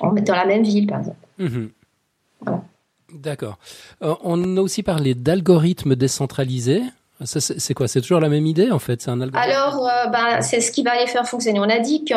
dans 0.00 0.34
la 0.34 0.46
même 0.46 0.62
ville, 0.62 0.86
par 0.86 1.00
exemple. 1.00 1.26
Mhm. 1.38 1.70
D'accord. 3.12 3.58
on 4.00 4.56
a 4.56 4.60
aussi 4.60 4.82
parlé 4.82 5.14
d'algorithmes 5.14 5.94
décentralisés. 5.96 6.82
C'est 7.24 7.74
quoi? 7.74 7.88
C'est 7.88 8.00
toujours 8.00 8.20
la 8.20 8.28
même 8.28 8.46
idée 8.46 8.70
en 8.70 8.78
fait? 8.78 9.02
C'est 9.02 9.10
un 9.10 9.20
Alors, 9.20 9.86
euh, 9.86 10.06
ben, 10.06 10.40
c'est 10.40 10.60
ce 10.60 10.72
qui 10.72 10.82
va 10.82 10.98
les 11.00 11.06
faire 11.06 11.26
fonctionner. 11.26 11.60
On 11.60 11.68
a 11.68 11.78
dit 11.78 12.04
que 12.04 12.14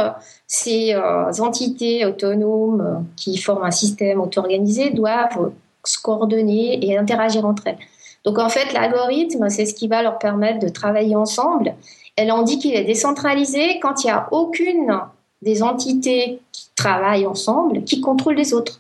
ces 0.47 0.93
euh, 0.93 1.31
entités 1.39 2.05
autonomes 2.05 2.81
euh, 2.81 3.00
qui 3.15 3.38
forment 3.38 3.65
un 3.65 3.71
système 3.71 4.21
auto-organisé 4.21 4.91
doivent 4.91 5.51
se 5.83 6.00
coordonner 6.00 6.85
et 6.85 6.97
interagir 6.97 7.45
entre 7.45 7.67
elles. 7.67 7.77
Donc 8.24 8.39
en 8.39 8.50
fait, 8.50 8.74
l'algorithme, 8.74 9.50
c'est 9.50 9.65
ce 9.65 9.75
qui 9.75 9.88
va 9.88 10.01
leur 10.01 10.17
permettre 10.17 10.59
de 10.59 10.69
travailler 10.69 11.15
ensemble. 11.15 11.75
Elle 12.15 12.31
en 12.31 12.41
dit 12.41 12.57
qu'il 12.59 12.74
est 12.74 12.85
décentralisé 12.85 13.79
quand 13.81 14.03
il 14.03 14.07
n'y 14.07 14.13
a 14.13 14.27
aucune 14.31 15.00
des 15.41 15.62
entités 15.62 16.39
qui 16.51 16.69
travaillent 16.75 17.27
ensemble 17.27 17.83
qui 17.83 18.01
contrôle 18.01 18.35
les 18.35 18.53
autres. 18.53 18.79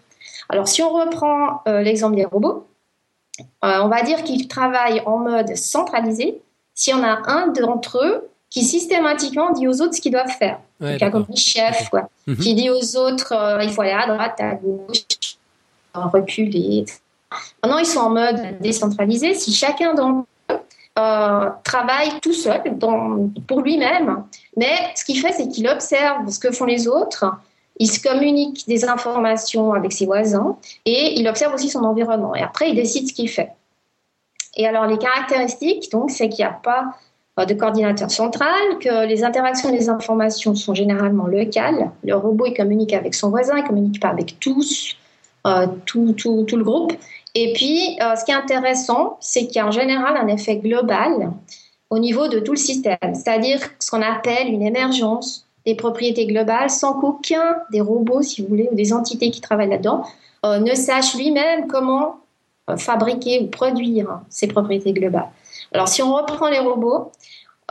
Alors 0.49 0.67
si 0.67 0.81
on 0.81 0.89
reprend 0.89 1.61
l'exemple 1.65 2.15
des 2.15 2.25
robots, 2.25 2.65
euh, 3.39 3.79
on 3.81 3.87
va 3.87 4.01
dire 4.03 4.23
qu'ils 4.23 4.47
travaillent 4.47 5.01
en 5.05 5.17
mode 5.17 5.55
centralisé 5.55 6.41
s'il 6.73 6.95
y 6.95 6.97
en 6.97 7.03
a 7.03 7.21
un 7.27 7.47
d'entre 7.47 8.03
eux 8.03 8.29
qui 8.49 8.63
systématiquement 8.63 9.51
dit 9.51 9.67
aux 9.67 9.81
autres 9.81 9.95
ce 9.95 10.01
qu'ils 10.01 10.11
doivent 10.11 10.31
faire. 10.37 10.59
Ouais, 10.79 10.97
comme 10.97 11.25
un 11.29 11.35
chef, 11.35 11.89
quoi, 11.89 12.09
mhm. 12.27 12.37
qui 12.37 12.53
dit 12.53 12.69
aux 12.69 12.97
autres 12.97 13.33
euh, 13.33 13.63
il 13.63 13.69
faut 13.69 13.81
aller 13.81 13.91
à 13.91 14.07
droite, 14.07 14.39
à 14.39 14.55
gauche, 14.55 15.37
reculer. 15.93 16.85
Maintenant, 17.63 17.79
ils 17.79 17.85
sont 17.85 17.99
en 17.99 18.09
mode 18.11 18.59
décentralisé. 18.59 19.33
Si 19.33 19.53
chacun 19.53 19.93
d'entre 19.93 20.27
eux 20.51 20.59
euh, 20.99 21.49
travaille 21.63 22.19
tout 22.21 22.33
seul 22.33 22.61
pour 23.47 23.61
lui-même, 23.61 24.23
mais 24.55 24.73
ce 24.95 25.03
qu'il 25.03 25.19
fait, 25.19 25.33
c'est 25.33 25.47
qu'il 25.47 25.67
observe 25.67 26.29
ce 26.29 26.39
que 26.39 26.51
font 26.51 26.65
les 26.65 26.87
autres 26.87 27.25
il 27.77 27.91
se 27.91 28.01
communique 28.01 28.67
des 28.67 28.85
informations 28.85 29.73
avec 29.73 29.91
ses 29.91 30.05
voisins 30.05 30.57
et 30.85 31.19
il 31.19 31.27
observe 31.27 31.53
aussi 31.53 31.69
son 31.69 31.83
environnement. 31.83 32.35
Et 32.35 32.41
après, 32.41 32.69
il 32.69 32.75
décide 32.75 33.07
ce 33.07 33.13
qu'il 33.13 33.29
fait. 33.29 33.51
Et 34.57 34.65
alors, 34.65 34.85
les 34.85 34.97
caractéristiques, 34.97 35.91
donc, 35.91 36.11
c'est 36.11 36.29
qu'il 36.29 36.45
n'y 36.45 36.49
a 36.49 36.53
pas 36.53 36.95
euh, 37.39 37.45
de 37.45 37.53
coordinateur 37.53 38.09
central, 38.09 38.79
que 38.79 39.05
les 39.05 39.23
interactions 39.25 39.69
et 39.69 39.73
les 39.73 39.89
informations 39.89 40.55
sont 40.55 40.73
généralement 40.73 41.27
locales. 41.27 41.91
Le 42.03 42.15
robot, 42.15 42.45
il 42.45 42.53
communique 42.53 42.93
avec 42.93 43.13
son 43.13 43.29
voisin, 43.29 43.57
il 43.57 43.63
ne 43.63 43.67
communique 43.67 43.99
pas 43.99 44.09
avec 44.09 44.39
tous, 44.39 44.95
euh, 45.45 45.67
tout, 45.85 46.13
tout, 46.13 46.45
tout, 46.47 46.55
le 46.55 46.63
groupe. 46.63 46.93
Et 47.33 47.51
puis, 47.53 47.97
euh, 48.01 48.15
ce 48.15 48.23
qui 48.23 48.31
est 48.31 48.35
intéressant, 48.35 49.17
c'est 49.19 49.47
qu'il 49.47 49.57
y 49.57 49.59
a 49.59 49.67
en 49.67 49.71
général 49.71 50.15
un 50.15 50.27
effet 50.27 50.55
global 50.55 51.33
au 51.89 51.99
niveau 51.99 52.29
de 52.29 52.39
tout 52.39 52.53
le 52.53 52.57
système, 52.57 52.97
c'est-à-dire 53.13 53.59
ce 53.79 53.91
qu'on 53.91 54.01
appelle 54.01 54.47
une 54.47 54.63
émergence 54.63 55.44
des 55.65 55.75
propriétés 55.75 56.25
globales 56.25 56.69
sans 56.69 56.93
qu'aucun 56.93 57.57
des 57.71 57.81
robots, 57.81 58.21
si 58.21 58.41
vous 58.41 58.47
voulez, 58.47 58.69
ou 58.71 58.75
des 58.75 58.93
entités 58.93 59.31
qui 59.31 59.41
travaillent 59.41 59.69
là-dedans, 59.69 60.03
euh, 60.45 60.59
ne 60.59 60.75
sache 60.75 61.15
lui-même 61.15 61.67
comment 61.67 62.17
euh, 62.69 62.77
fabriquer 62.77 63.39
ou 63.41 63.47
produire 63.47 64.21
ces 64.29 64.47
propriétés 64.47 64.93
globales. 64.93 65.29
Alors 65.73 65.87
si 65.87 66.03
on 66.03 66.13
reprend 66.13 66.49
les 66.49 66.59
robots, 66.59 67.11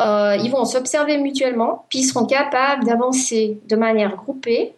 euh, 0.01 0.37
ils 0.43 0.51
vont 0.51 0.65
s'observer 0.65 1.19
mutuellement, 1.19 1.87
puis 1.89 2.01
ils 2.01 2.05
seront 2.05 2.27
capables 2.27 2.85
d'avancer 2.85 3.61
de 3.69 3.77
manière 3.77 4.17
groupée 4.17 4.75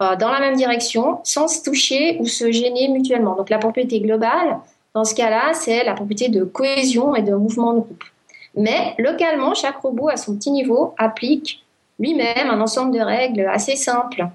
dans 0.00 0.30
la 0.30 0.38
même 0.38 0.54
direction 0.54 1.18
sans 1.24 1.48
se 1.48 1.60
toucher 1.64 2.18
ou 2.20 2.26
se 2.26 2.52
gêner 2.52 2.86
mutuellement. 2.86 3.34
Donc 3.34 3.50
la 3.50 3.58
propriété 3.58 3.98
globale, 3.98 4.60
dans 4.94 5.04
ce 5.04 5.12
cas-là, 5.12 5.54
c'est 5.54 5.82
la 5.82 5.94
propriété 5.94 6.28
de 6.28 6.44
cohésion 6.44 7.16
et 7.16 7.22
de 7.22 7.34
mouvement 7.34 7.72
de 7.72 7.80
groupe. 7.80 8.04
Mais 8.54 8.94
localement, 8.98 9.54
chaque 9.54 9.78
robot 9.78 10.08
à 10.08 10.16
son 10.16 10.36
petit 10.36 10.52
niveau 10.52 10.94
applique 10.98 11.64
lui-même 11.98 12.50
un 12.50 12.60
ensemble 12.60 12.96
de 12.96 13.00
règles 13.00 13.48
assez 13.52 13.76
simples 13.76 14.28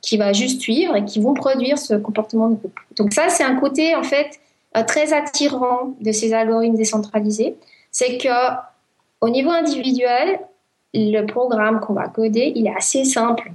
qui 0.00 0.16
va 0.16 0.32
juste 0.32 0.60
suivre 0.60 0.96
et 0.96 1.04
qui 1.04 1.20
vont 1.20 1.34
produire 1.34 1.78
ce 1.78 1.94
comportement 1.94 2.48
de 2.48 2.54
groupe. 2.54 2.78
Donc 2.96 3.12
ça, 3.12 3.28
c'est 3.28 3.44
un 3.44 3.56
côté 3.56 3.94
en 3.94 4.02
fait 4.02 4.40
euh, 4.76 4.82
très 4.82 5.12
attirant 5.12 5.94
de 6.00 6.12
ces 6.12 6.32
algorithmes 6.32 6.76
décentralisés, 6.76 7.56
c'est 7.90 8.18
que 8.18 8.28
au 9.20 9.28
niveau 9.28 9.50
individuel, 9.50 10.40
le 10.94 11.22
programme 11.26 11.80
qu'on 11.80 11.92
va 11.92 12.08
coder, 12.08 12.52
il 12.54 12.66
est 12.66 12.74
assez 12.74 13.04
simple 13.04 13.52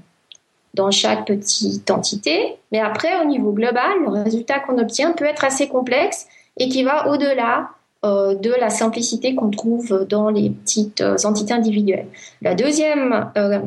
dans 0.74 0.92
chaque 0.92 1.26
petite 1.26 1.90
entité, 1.90 2.58
mais 2.72 2.80
après 2.80 3.20
au 3.22 3.26
niveau 3.26 3.52
global, 3.52 3.94
le 4.04 4.10
résultat 4.10 4.60
qu'on 4.60 4.78
obtient 4.78 5.14
peut 5.14 5.26
être 5.26 5.46
assez 5.46 5.68
complexe 5.68 6.28
et 6.58 6.70
qui 6.70 6.84
va 6.84 7.08
au-delà 7.10 7.70
de 8.06 8.60
la 8.60 8.70
simplicité 8.70 9.36
qu'on 9.36 9.50
trouve 9.50 10.06
dans 10.08 10.30
les 10.30 10.50
petites 10.50 11.02
euh, 11.02 11.16
entités 11.24 11.54
individuelles. 11.54 12.08
La 12.42 12.56
deuxième 12.56 13.32
euh, 13.38 13.60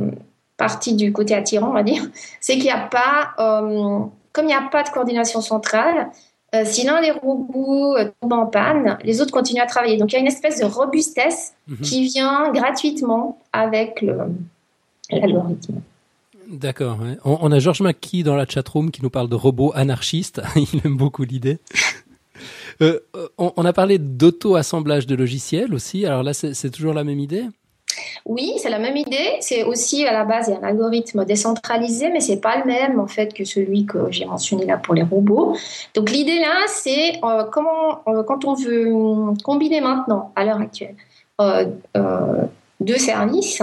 partie 0.57 0.95
du 0.95 1.13
côté 1.13 1.35
attirant, 1.35 1.71
on 1.71 1.75
va 1.75 1.83
dire, 1.83 2.03
c'est 2.41 2.55
qu'il 2.55 2.65
n'y 2.65 2.71
a 2.71 2.89
pas, 2.89 3.35
comme 3.37 4.45
il 4.45 4.49
n'y 4.49 4.55
a 4.55 4.69
pas 4.71 4.83
de 4.83 4.91
coordination 4.91 5.41
centrale, 5.41 6.09
si 6.65 6.87
l'un 6.87 7.03
des 7.03 7.11
robots 7.11 7.97
tombe 8.21 8.33
en 8.33 8.47
panne, 8.47 8.97
les 9.05 9.21
autres 9.21 9.33
continuent 9.33 9.61
à 9.61 9.67
travailler. 9.67 9.99
Donc 9.99 10.13
il 10.13 10.15
y 10.15 10.19
a 10.19 10.21
une 10.21 10.27
espèce 10.27 10.59
de 10.61 10.65
robustesse 10.65 11.53
mhm. 11.67 11.77
qui 11.83 12.05
vient 12.05 12.51
gratuitement 12.53 13.39
avec 13.53 14.03
l'algorithme. 15.11 15.83
D'accord. 16.49 16.99
On, 17.25 17.53
a 17.53 17.59
Georges 17.59 17.83
Mackey 17.83 18.23
dans 18.23 18.35
la 18.35 18.47
chatroom 18.47 18.91
qui 18.91 19.03
nous 19.03 19.11
parle 19.11 19.29
de 19.29 19.35
robots 19.35 19.73
anarchistes. 19.75 20.41
il 20.57 20.81
aime 20.85 20.97
beaucoup 20.97 21.23
l'idée. 21.23 21.59
Euh, 22.81 23.01
on, 23.39 23.65
a 23.65 23.73
parlé 23.73 23.99
d'auto-assemblage 23.99 25.07
de 25.07 25.17
logiciels 25.17 25.75
aussi. 25.75 26.07
Alors 26.07 26.23
là, 26.23 26.33
c'est 26.33 26.71
toujours 26.71 26.95
la 26.95 27.05
même 27.05 27.19
idée? 27.19 27.45
Oui, 28.25 28.53
c'est 28.59 28.71
la 28.71 28.79
même 28.79 28.97
idée. 28.97 29.37
C'est 29.41 29.65
aussi 29.65 30.07
à 30.07 30.13
la 30.13 30.25
base 30.25 30.51
un 30.51 30.63
algorithme 30.63 31.25
décentralisé, 31.25 32.11
mais 32.11 32.21
c'est 32.21 32.41
pas 32.41 32.59
le 32.59 32.65
même 32.65 33.01
en 33.01 33.07
fait 33.07 33.35
que 33.35 33.45
celui 33.45 33.87
que 33.87 34.11
j'ai 34.11 34.27
mentionné 34.27 34.67
là 34.67 34.77
pour 34.77 34.95
les 34.95 35.03
robots. 35.03 35.57
Donc 35.95 36.11
l'idée 36.11 36.39
là, 36.39 36.67
c'est 36.69 37.19
euh, 37.25 37.45
comment 37.51 38.03
euh, 38.07 38.23
quand 38.23 38.45
on 38.45 38.55
veut 38.55 38.93
combiner 39.43 39.81
maintenant 39.81 40.33
à 40.37 40.45
l'heure 40.45 40.61
actuelle 40.61 40.95
deux 42.81 42.97
services, 42.97 43.61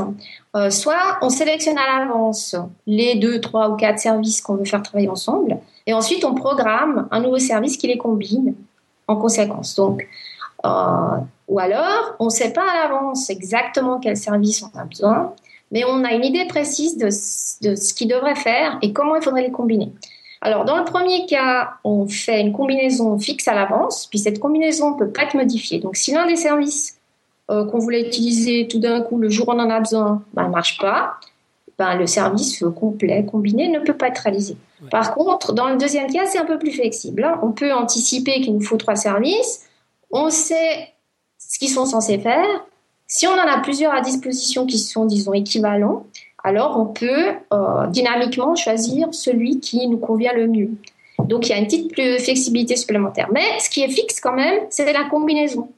soit 0.69 1.17
on 1.21 1.30
sélectionne 1.30 1.78
à 1.78 1.99
l'avance 1.99 2.56
les 2.86 3.15
deux, 3.15 3.39
trois 3.39 3.69
ou 3.69 3.78
quatre 3.78 3.99
services 3.99 4.41
qu'on 4.41 4.56
veut 4.56 4.65
faire 4.65 4.82
travailler 4.82 5.10
ensemble, 5.10 5.58
et 5.88 5.93
ensuite 5.93 6.25
on 6.25 6.34
programme 6.36 7.08
un 7.12 7.21
nouveau 7.21 7.38
service 7.38 7.78
qui 7.78 7.88
les 7.88 7.97
combine 7.97 8.56
en 9.08 9.15
conséquence. 9.15 9.76
Donc, 9.76 10.08
euh, 10.65 11.18
ou 11.48 11.60
alors, 11.60 12.15
on 12.20 12.26
ne 12.26 12.30
sait 12.30 12.54
pas 12.54 12.63
à 12.70 12.84
l'avance 12.84 13.30
exactement 13.30 14.00
quel 14.00 14.18
service 14.18 14.63
on 14.63 14.80
a 14.80 14.84
besoin, 14.84 15.34
mais 15.72 15.84
on 15.86 16.04
a 16.04 16.13
une 16.13 16.24
idée 16.24 16.46
précise 16.46 16.98
de, 16.98 17.10
ce 17.10 17.94
qu'il 17.94 18.08
devrait 18.08 18.36
faire 18.36 18.78
et 18.82 18.94
comment 18.94 19.15
il 19.15 19.22
faudrait 19.22 19.44
les 19.44 19.52
combiner. 19.52 19.91
Alors, 20.41 20.65
dans 20.65 20.78
le 20.78 20.86
premier 20.86 21.26
cas, 21.26 21.74
on 21.84 22.08
fait 22.08 22.41
une 22.41 22.52
combinaison 22.52 23.18
fixe 23.18 23.48
à 23.48 23.54
l'avance, 23.54 24.08
puis 24.08 24.20
cette 24.20 24.39
combinaison 24.39 24.91
ne 24.91 24.98
peut 24.98 25.10
pas 25.10 25.24
être 25.24 25.36
modifiée. 25.36 25.80
Donc, 25.80 25.96
si 25.96 26.12
l'un 26.12 26.28
des 26.28 26.36
services 26.36 27.00
euh, 27.50 27.65
qu'on 27.65 27.80
voulait 27.80 28.02
utiliser 28.02 28.68
tout 28.68 28.80
d'un 28.80 29.02
coup, 29.02 29.18
le 29.18 29.30
jour 29.30 29.48
où 29.48 29.52
on 29.52 29.60
en 29.60 29.70
a 29.70 29.80
besoin, 29.80 30.24
ne 30.36 30.48
marche 30.48 30.78
pas, 30.80 31.20
ben, 31.78 31.96
le 31.96 32.08
service 32.08 32.64
complet, 32.76 33.26
combiné, 33.30 33.68
ne 33.68 33.80
peut 33.80 33.96
pas 33.96 34.08
être 34.08 34.20
réalisé. 34.20 34.56
Par 34.92 35.14
contre, 35.14 35.54
dans 35.54 35.70
le 35.70 35.78
deuxième 35.78 36.12
cas, 36.12 36.26
c'est 36.26 36.38
un 36.38 36.46
peu 36.46 36.58
plus 36.58 36.72
flexible. 36.72 37.24
Hein. 37.24 37.40
On 37.42 37.52
peut 37.52 37.74
anticiper 37.74 38.42
qu'il 38.42 38.54
nous 38.54 38.62
faut 38.62 38.78
trois 38.78 38.96
services. 38.96 39.66
On 40.12 40.30
sait 40.30 40.94
ce 41.38 41.60
qu'ils 41.60 41.70
sont 41.70 41.86
censés 41.86 42.20
faire. 42.20 42.46
Si 43.08 43.28
on 43.28 43.34
en 43.34 43.48
a 43.48 43.60
plusieurs 43.60 43.94
à 43.94 44.02
disposition 44.02 44.66
qui 44.66 44.80
sont, 44.80 45.06
disons, 45.06 45.34
équivalents, 45.34 46.06
alors 46.44 46.78
on 46.80 46.86
peut 46.86 47.34
euh, 47.54 47.88
dynamiquement 47.88 48.56
choisir 48.56 49.08
celui 49.12 49.60
qui 49.60 49.88
nous 49.88 49.98
convient 49.98 50.34
le 50.34 50.48
mieux. 50.48 50.70
Donc 51.20 51.48
il 51.48 51.50
y 51.50 51.54
a 51.54 51.58
une 51.58 51.66
petite 51.66 51.94
flexibilité 51.94 52.76
supplémentaire. 52.76 53.30
Mais 53.32 53.60
ce 53.60 53.70
qui 53.70 53.82
est 53.82 53.90
fixe 53.90 54.20
quand 54.20 54.34
même, 54.34 54.62
c'est 54.70 54.92
la 54.92 55.06
combinaison. 55.06 55.70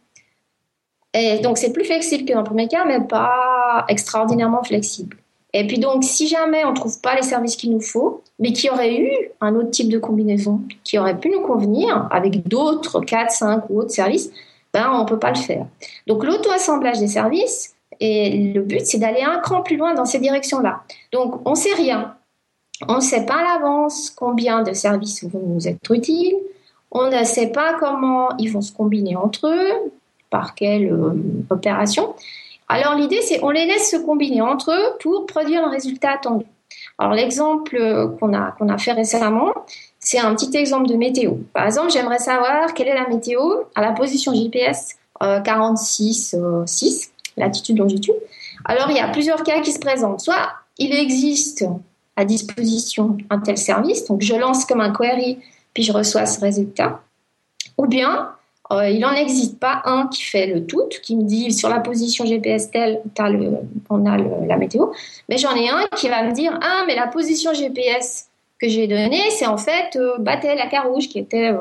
Et 1.14 1.40
donc 1.40 1.58
c'est 1.58 1.72
plus 1.72 1.86
flexible 1.86 2.26
que 2.26 2.34
dans 2.34 2.42
le 2.42 2.46
premier 2.46 2.68
cas, 2.68 2.86
mais 2.86 3.00
pas 3.00 3.86
extraordinairement 3.88 4.64
flexible. 4.64 5.18
Et 5.58 5.65
puis 5.65 5.80
donc, 5.80 6.04
si 6.04 6.28
jamais 6.28 6.63
on 6.65 6.70
ne 6.70 6.76
trouve 6.76 7.02
pas 7.02 7.15
les 7.15 7.24
services 7.24 7.56
qu'il 7.56 7.72
nous 7.72 7.82
faut, 7.82 8.22
mais 8.38 8.54
qui 8.54 8.70
aurait 8.70 8.96
eu 8.96 9.12
un 9.41 9.56
autre 9.56 9.72
type 9.72 9.89
de 9.89 9.98
combinaison 9.98 10.62
qui 10.84 11.00
aurait 11.00 11.17
pu 11.17 11.32
nous 11.32 11.41
convenir 11.41 12.08
avec 12.12 12.48
d'autres 12.48 13.00
4, 13.00 13.32
5 13.32 13.63
ou 13.72 13.80
autres 13.80 13.89
services, 13.89 14.30
ben, 14.72 14.88
on 14.93 15.00
ne 15.00 15.08
peut 15.08 15.17
pas 15.17 15.32
le 15.32 15.38
faire. 15.38 15.65
Donc 16.06 16.24
l'auto-assemblage 16.24 17.00
des 17.00 17.08
services, 17.08 17.74
et 18.00 18.54
le 18.54 18.62
but, 18.62 18.86
c'est 18.86 19.00
d'aller 19.00 19.24
un 19.24 19.39
cran 19.39 19.63
plus 19.63 19.78
loin 19.78 19.96
dans 19.96 20.06
ces 20.06 20.20
directions-là. 20.20 20.84
Donc 21.12 21.41
on 21.46 21.52
ne 21.52 21.56
sait 21.56 21.74
rien. 21.74 22.13
On 22.88 22.98
ne 22.98 23.02
sait 23.02 23.26
pas 23.26 23.38
à 23.38 23.43
l'avance 23.56 24.12
combien 24.12 24.62
de 24.62 24.74
services 24.74 25.24
vont 25.24 25.41
nous 25.43 25.67
être 25.67 25.91
utiles. 25.91 26.36
On 26.91 27.10
ne 27.10 27.24
sait 27.24 27.48
pas 27.48 27.74
comment 27.80 28.30
ils 28.38 28.52
vont 28.52 28.62
se 28.62 28.72
combiner 28.72 29.15
entre 29.15 29.48
eux, 29.48 29.91
par 30.30 30.54
quelle 30.54 30.93
euh, 30.93 31.13
opération. 31.50 32.13
Alors 32.67 32.95
l'idée, 32.95 33.21
c'est 33.21 33.43
on 33.43 33.49
les 33.49 33.65
laisse 33.65 33.91
se 33.91 33.97
combiner 33.97 34.41
entre 34.41 34.71
eux 34.71 34.97
pour 35.01 35.25
produire 35.25 35.63
un 35.65 35.71
résultat 35.71 36.12
attendu. 36.12 36.45
Alors 36.97 37.13
l'exemple 37.13 38.15
qu'on 38.19 38.34
a, 38.34 38.51
qu'on 38.51 38.69
a 38.69 38.77
fait 38.77 38.91
récemment, 38.91 39.53
c'est 39.99 40.19
un 40.19 40.34
petit 40.36 40.56
exemple 40.58 40.88
de 40.88 40.95
météo. 40.95 41.34
Par 41.53 41.65
exemple, 41.65 41.91
j'aimerais 41.91 42.19
savoir 42.19 42.73
quelle 42.73 42.88
est 42.88 42.95
la 42.95 43.08
météo 43.08 43.41
à 43.75 43.82
la 43.82 43.91
position 43.91 44.34
GPS 44.34 44.95
46 45.19 46.36
6, 46.65 47.12
latitude 47.38 47.77
longitude. 47.77 48.15
Alors, 48.65 48.89
il 48.89 48.97
y 48.97 48.99
a 48.99 49.08
plusieurs 49.10 49.43
cas 49.43 49.62
qui 49.62 49.71
se 49.71 49.80
présentent. 49.80 50.21
Soit 50.21 50.49
il 50.77 50.93
existe 50.93 51.65
à 52.15 52.25
disposition 52.25 53.17
un 53.30 53.39
tel 53.39 53.58
service, 53.58 54.06
donc 54.06 54.21
je 54.21 54.36
lance 54.36 54.65
comme 54.65 54.82
un 54.82 54.91
query, 54.91 55.39
puis 55.73 55.84
je 55.84 55.91
reçois 55.91 56.25
ce 56.25 56.39
résultat. 56.39 57.01
Ou 57.77 57.86
bien, 57.86 58.32
euh, 58.71 58.89
il 58.89 58.99
n'en 58.99 59.13
existe 59.13 59.60
pas 59.60 59.82
un 59.86 60.08
qui 60.08 60.23
fait 60.23 60.47
le 60.47 60.65
tout, 60.65 60.89
qui 61.01 61.15
me 61.15 61.23
dit 61.23 61.53
sur 61.53 61.69
la 61.69 61.80
position 61.80 62.25
GPS 62.25 62.69
telle, 62.69 63.01
on 63.89 64.06
a 64.06 64.17
la 64.17 64.58
météo, 64.58 64.88
mais 65.30 65.38
j'en 65.38 65.56
ai 65.56 65.69
un 65.69 65.88
qui 65.95 66.10
va 66.10 66.23
me 66.23 66.34
dire 66.34 66.58
Ah, 66.62 66.84
mais 66.86 66.95
la 66.95 67.08
position 67.08 67.53
GPS 67.53 68.27
que 68.60 68.67
j'ai 68.67 68.88
donnée, 68.88 69.30
c'est 69.30 69.47
en 69.47 69.58
fait 69.58 69.95
euh, 69.95 70.17
Batel 70.19 70.60
à 70.60 70.67
Carouge, 70.67 71.08
qui 71.08 71.19
était 71.19 71.51
euh, 71.51 71.60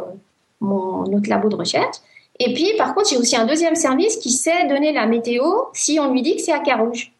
mon 0.61 1.05
autre 1.05 1.29
labo 1.29 1.49
de 1.49 1.57
recherche. 1.57 1.97
Et 2.39 2.53
puis, 2.53 2.73
par 2.77 2.95
contre, 2.95 3.09
j'ai 3.09 3.17
aussi 3.17 3.37
un 3.37 3.47
deuxième 3.47 3.77
service 3.77 4.17
qui 4.17 4.31
sait 4.31 4.67
donner 4.67 4.93
la 4.93 5.07
météo 5.07 5.45
si 5.73 5.99
on 6.01 6.13
lui 6.13 6.23
dit 6.23 6.37
que 6.37 6.43
c'est 6.43 6.53
à 6.53 6.59
Carouge. 6.59 7.13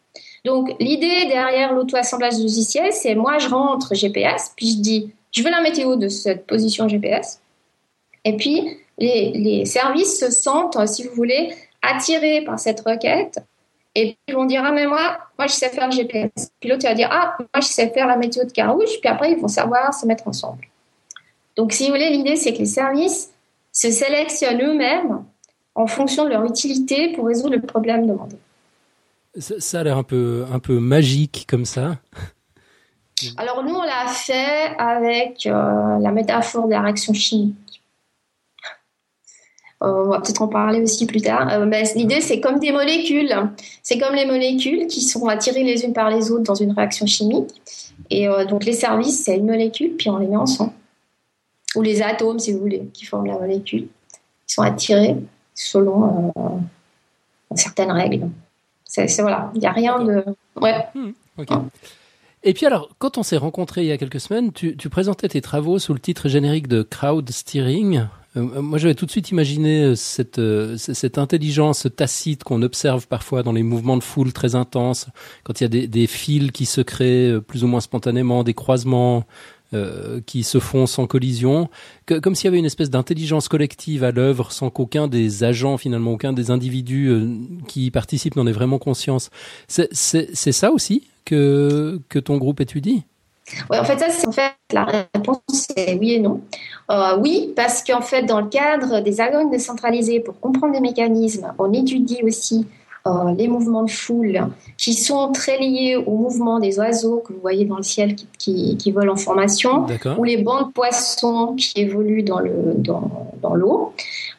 Donc, 0.45 0.75
l'idée 0.79 1.25
derrière 1.27 1.73
l'auto-assemblage 1.73 2.39
logiciel, 2.39 2.93
c'est 2.93 3.15
moi, 3.15 3.37
je 3.37 3.49
rentre 3.49 3.95
GPS, 3.95 4.51
puis 4.55 4.71
je 4.71 4.77
dis, 4.77 5.11
je 5.31 5.43
veux 5.43 5.49
la 5.49 5.61
météo 5.61 5.95
de 5.95 6.07
cette 6.07 6.45
position 6.45 6.87
GPS. 6.87 7.41
Et 8.23 8.37
puis, 8.37 8.77
les, 8.97 9.65
services 9.65 10.19
se 10.19 10.31
sentent, 10.31 10.87
si 10.87 11.03
vous 11.03 11.13
voulez, 11.13 11.53
attirés 11.81 12.41
par 12.41 12.59
cette 12.59 12.81
requête. 12.81 13.39
Et 13.95 14.05
puis, 14.05 14.17
ils 14.27 14.35
vont 14.35 14.45
dire, 14.45 14.63
ah, 14.65 14.71
mais 14.71 14.85
moi, 14.85 15.17
moi, 15.37 15.47
je 15.47 15.53
sais 15.53 15.69
faire 15.69 15.87
le 15.87 15.93
GPS. 15.93 16.51
Puis 16.59 16.69
l'autre 16.69 16.87
va 16.87 16.93
dire, 16.93 17.09
ah, 17.11 17.35
moi, 17.39 17.61
je 17.61 17.67
sais 17.67 17.89
faire 17.89 18.07
la 18.07 18.15
météo 18.17 18.43
de 18.43 18.51
Carouge. 18.51 18.99
Puis 18.99 19.09
après, 19.09 19.31
ils 19.31 19.39
vont 19.39 19.47
savoir 19.47 19.93
se 19.93 20.05
mettre 20.05 20.27
ensemble. 20.27 20.67
Donc, 21.55 21.73
si 21.73 21.85
vous 21.85 21.93
voulez, 21.93 22.09
l'idée, 22.09 22.35
c'est 22.35 22.53
que 22.53 22.59
les 22.59 22.65
services 22.65 23.31
se 23.71 23.89
sélectionnent 23.89 24.61
eux-mêmes 24.61 25.23
en 25.73 25.87
fonction 25.87 26.25
de 26.25 26.29
leur 26.29 26.43
utilité 26.45 27.13
pour 27.13 27.27
résoudre 27.27 27.55
le 27.55 27.61
problème 27.61 28.07
demandé. 28.07 28.35
Ça, 29.39 29.79
a 29.79 29.83
l'air 29.83 29.97
un 29.97 30.03
peu, 30.03 30.45
un 30.51 30.59
peu 30.59 30.79
magique 30.79 31.45
comme 31.47 31.65
ça. 31.65 31.97
Alors 33.37 33.63
nous, 33.63 33.75
on 33.75 33.83
l'a 33.83 34.07
fait 34.07 34.75
avec 34.77 35.45
euh, 35.45 35.99
la 35.99 36.11
métaphore 36.11 36.67
de 36.67 36.71
la 36.71 36.81
réaction 36.81 37.13
chimique. 37.13 37.55
Euh, 39.83 40.05
on 40.05 40.09
va 40.09 40.21
peut-être 40.21 40.41
en 40.41 40.47
parler 40.47 40.81
aussi 40.81 41.05
plus 41.05 41.21
tard. 41.21 41.47
Euh, 41.51 41.65
l'idée, 41.95 42.21
c'est 42.21 42.39
comme 42.39 42.59
des 42.59 42.71
molécules. 42.71 43.33
C'est 43.83 43.97
comme 43.97 44.15
les 44.15 44.25
molécules 44.25 44.87
qui 44.87 45.01
sont 45.01 45.27
attirées 45.27 45.63
les 45.63 45.83
unes 45.85 45.93
par 45.93 46.09
les 46.09 46.31
autres 46.31 46.43
dans 46.43 46.55
une 46.55 46.71
réaction 46.71 47.05
chimique. 47.05 47.49
Et 48.09 48.27
donc 48.47 48.63
les 48.63 48.73
services, 48.73 49.23
c'est 49.23 49.35
une 49.35 49.47
molécule, 49.47 49.95
puis 49.97 50.09
on 50.09 50.17
les 50.17 50.27
met 50.27 50.37
ensemble. 50.37 50.71
Ou 51.75 51.81
les 51.81 52.01
atomes, 52.01 52.39
si 52.39 52.53
vous 52.53 52.59
voulez, 52.59 52.87
qui 52.93 53.05
forment 53.05 53.25
la 53.25 53.37
molécule. 53.37 53.87
Ils 54.47 54.53
sont 54.53 54.61
attirés 54.61 55.17
selon 55.53 56.31
certaines 57.55 57.91
règles. 57.91 58.29
C'est 58.87 59.21
voilà, 59.21 59.51
il 59.53 59.59
n'y 59.59 59.67
a 59.67 59.71
rien 59.71 60.03
de. 60.03 60.23
Ouais. 60.59 60.85
Hmm, 60.95 61.11
Et 62.43 62.53
puis 62.53 62.65
alors, 62.65 62.89
quand 62.99 63.17
on 63.17 63.23
s'est 63.23 63.37
rencontrés 63.37 63.81
il 63.81 63.87
y 63.87 63.91
a 63.91 63.97
quelques 63.97 64.19
semaines, 64.19 64.51
tu, 64.51 64.75
présentais 64.89 65.27
tes 65.27 65.41
travaux 65.41 65.79
sous 65.79 65.93
le 65.93 65.99
titre 65.99 66.29
générique 66.29 66.67
de 66.67 66.83
Crowd 66.83 67.29
Steering. 67.29 68.05
Euh, 68.37 68.61
moi, 68.61 68.77
j'avais 68.77 68.95
tout 68.95 69.05
de 69.05 69.11
suite 69.11 69.31
imaginé 69.31 69.83
euh, 69.83 69.95
cette, 69.95 70.39
euh, 70.39 70.77
intelligence 71.15 71.87
tacite 71.95 72.43
qu'on 72.43 72.61
observe 72.61 73.07
parfois 73.07 73.43
dans 73.43 73.51
les 73.51 73.63
mouvements 73.63 73.97
de 73.97 74.03
foule 74.03 74.31
très 74.31 74.55
intenses, 74.55 75.07
quand 75.43 75.59
il 75.59 75.63
y 75.63 75.65
a 75.65 75.69
des, 75.69 75.87
des 75.87 76.07
fils 76.07 76.51
qui 76.51 76.65
se 76.65 76.81
créent 76.81 77.41
plus 77.41 77.63
ou 77.63 77.67
moins 77.67 77.81
spontanément, 77.81 78.43
des 78.43 78.53
croisements, 78.53 79.25
euh, 79.73 80.21
qui 80.25 80.43
se 80.43 80.59
font 80.59 80.85
sans 80.85 81.07
collision, 81.07 81.69
comme 82.05 82.35
s'il 82.35 82.45
y 82.45 82.47
avait 82.47 82.57
une 82.57 82.63
espèce 82.63 82.89
d'intelligence 82.89 83.49
collective 83.49 84.05
à 84.05 84.11
l'œuvre 84.11 84.53
sans 84.53 84.69
qu'aucun 84.69 85.09
des 85.09 85.43
agents, 85.43 85.75
finalement, 85.75 86.13
aucun 86.13 86.31
des 86.31 86.51
individus 86.51 87.09
euh, 87.09 87.27
qui 87.67 87.87
y 87.87 87.91
participent 87.91 88.37
n'en 88.37 88.47
ait 88.47 88.53
vraiment 88.53 88.79
conscience. 88.79 89.29
C'est 89.67 90.31
ça 90.31 90.71
aussi 90.71 91.09
que, 91.25 91.99
que 92.07 92.17
ton 92.17 92.37
groupe 92.37 92.61
étudie? 92.61 93.03
Oui, 93.69 93.77
en 93.77 93.83
fait, 93.83 93.97
ça, 93.97 94.09
c'est 94.09 94.27
en 94.27 94.31
fait 94.31 94.51
la 94.71 94.83
réponse, 94.83 95.39
c'est 95.51 95.97
oui 95.99 96.13
et 96.13 96.19
non. 96.19 96.41
Euh, 96.91 97.17
oui, 97.19 97.53
parce 97.55 97.83
qu'en 97.83 98.01
fait, 98.01 98.23
dans 98.23 98.41
le 98.41 98.47
cadre 98.47 99.01
des 99.01 99.21
algorithmes 99.21 99.51
décentralisés, 99.51 100.19
pour 100.19 100.39
comprendre 100.39 100.73
les 100.73 100.81
mécanismes, 100.81 101.53
on 101.57 101.71
étudie 101.71 102.19
aussi 102.23 102.67
euh, 103.05 103.33
les 103.37 103.47
mouvements 103.47 103.83
de 103.83 103.89
foule 103.89 104.47
qui 104.77 104.93
sont 104.93 105.31
très 105.31 105.57
liés 105.59 105.95
au 105.95 106.17
mouvement 106.17 106.59
des 106.59 106.77
oiseaux 106.77 107.23
que 107.25 107.31
vous 107.31 107.39
voyez 107.39 107.63
dans 107.63 107.77
le 107.77 107.83
ciel 107.83 108.15
qui, 108.15 108.75
qui, 108.77 108.91
volent 108.91 109.13
en 109.13 109.17
formation, 109.17 109.85
ou 110.17 110.23
les 110.25 110.37
bancs 110.37 110.67
de 110.67 110.73
poissons 110.73 111.55
qui 111.55 111.79
évoluent 111.79 112.23
dans 112.23 112.39
l'eau. 112.39 112.73
Dans, 112.75 113.31
dans 113.41 113.93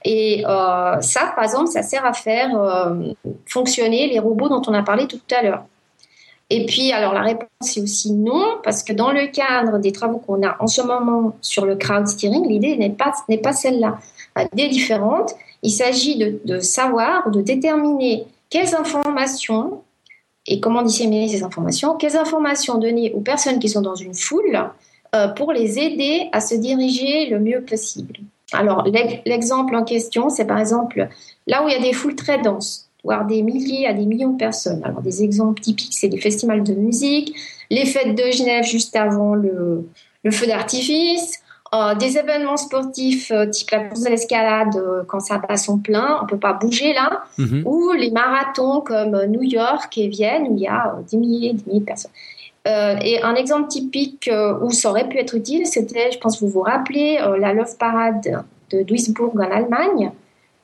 et 0.04 0.44
euh, 0.46 1.00
ça, 1.00 1.32
par 1.34 1.44
exemple, 1.44 1.68
ça 1.68 1.82
sert 1.82 2.04
à 2.04 2.12
faire 2.12 2.50
fonctionner 3.46 4.08
les 4.08 4.18
robots 4.18 4.48
dont 4.48 4.62
on 4.66 4.74
a 4.74 4.82
parlé 4.82 5.06
tout 5.06 5.18
à 5.34 5.42
l'heure. 5.42 5.64
Et 6.50 6.64
puis, 6.66 6.92
alors 6.92 7.12
la 7.12 7.22
réponse 7.22 7.76
est 7.76 7.80
aussi 7.80 8.12
non, 8.12 8.58
parce 8.62 8.82
que 8.82 8.92
dans 8.92 9.12
le 9.12 9.26
cadre 9.26 9.78
des 9.78 9.92
travaux 9.92 10.18
qu'on 10.18 10.42
a 10.46 10.56
en 10.60 10.66
ce 10.66 10.80
moment 10.80 11.36
sur 11.42 11.66
le 11.66 11.76
crowd 11.76 12.06
steering, 12.06 12.46
l'idée 12.48 12.76
n'est 12.76 12.90
pas, 12.90 13.12
n'est 13.28 13.38
pas 13.38 13.52
celle-là. 13.52 13.98
L'idée 14.36 14.64
est 14.64 14.68
différente. 14.68 15.34
Il 15.62 15.70
s'agit 15.70 16.16
de, 16.16 16.40
de 16.44 16.60
savoir, 16.60 17.30
de 17.30 17.42
déterminer 17.42 18.24
quelles 18.48 18.74
informations 18.74 19.82
et 20.46 20.60
comment 20.60 20.82
disséminer 20.82 21.28
ces 21.28 21.42
informations, 21.42 21.94
quelles 21.96 22.16
informations 22.16 22.78
donner 22.78 23.12
aux 23.12 23.20
personnes 23.20 23.58
qui 23.58 23.68
sont 23.68 23.82
dans 23.82 23.94
une 23.94 24.14
foule 24.14 24.70
euh, 25.14 25.28
pour 25.28 25.52
les 25.52 25.78
aider 25.78 26.28
à 26.32 26.40
se 26.40 26.54
diriger 26.54 27.26
le 27.30 27.38
mieux 27.38 27.62
possible. 27.62 28.14
Alors, 28.52 28.86
l'exemple 29.26 29.74
en 29.74 29.84
question, 29.84 30.30
c'est 30.30 30.46
par 30.46 30.58
exemple 30.58 31.08
là 31.46 31.64
où 31.64 31.68
il 31.68 31.72
y 31.72 31.76
a 31.76 31.80
des 31.80 31.92
foules 31.92 32.14
très 32.14 32.38
denses, 32.40 32.87
voire 33.08 33.24
des 33.24 33.42
milliers 33.42 33.86
à 33.86 33.94
des 33.94 34.04
millions 34.04 34.32
de 34.32 34.36
personnes. 34.36 34.82
Alors, 34.84 35.00
des 35.00 35.22
exemples 35.22 35.62
typiques, 35.62 35.94
c'est 35.98 36.08
les 36.08 36.20
festivals 36.20 36.62
de 36.62 36.74
musique, 36.74 37.34
les 37.70 37.86
fêtes 37.86 38.14
de 38.14 38.30
Genève 38.30 38.64
juste 38.64 38.94
avant 38.96 39.34
le, 39.34 39.88
le 40.24 40.30
feu 40.30 40.46
d'artifice, 40.46 41.40
euh, 41.74 41.94
des 41.94 42.18
événements 42.18 42.58
sportifs 42.58 43.30
euh, 43.30 43.46
type 43.46 43.70
la 43.70 43.80
course 43.80 44.02
de 44.02 44.10
l'escalade 44.10 44.76
euh, 44.76 45.04
quand 45.06 45.20
ça 45.20 45.38
passe 45.38 45.64
son 45.64 45.78
plein, 45.78 46.18
on 46.22 46.26
peut 46.26 46.38
pas 46.38 46.52
bouger 46.52 46.92
là, 46.92 47.22
mhm. 47.38 47.62
ou 47.64 47.92
les 47.92 48.10
marathons 48.10 48.82
comme 48.82 49.24
New 49.24 49.42
York 49.42 49.96
et 49.96 50.08
Vienne 50.08 50.48
où 50.50 50.56
il 50.56 50.62
y 50.64 50.66
a 50.66 50.96
des 51.10 51.16
milliers, 51.16 51.54
des 51.54 51.64
milliers 51.66 51.80
de 51.80 51.86
personnes. 51.86 52.10
et 52.66 53.22
un 53.22 53.34
exemple 53.36 53.68
typique 53.68 54.30
où 54.62 54.70
ça 54.70 54.90
aurait 54.90 55.08
pu 55.08 55.16
être 55.18 55.34
utile, 55.34 55.64
c'était, 55.64 56.10
je 56.12 56.18
pense 56.18 56.38
que 56.38 56.44
vous 56.44 56.50
vous 56.50 56.60
rappelez, 56.60 57.18
la 57.38 57.54
Love 57.54 57.78
Parade 57.78 58.44
de 58.70 58.82
Duisburg 58.82 59.32
en 59.36 59.50
Allemagne. 59.50 60.12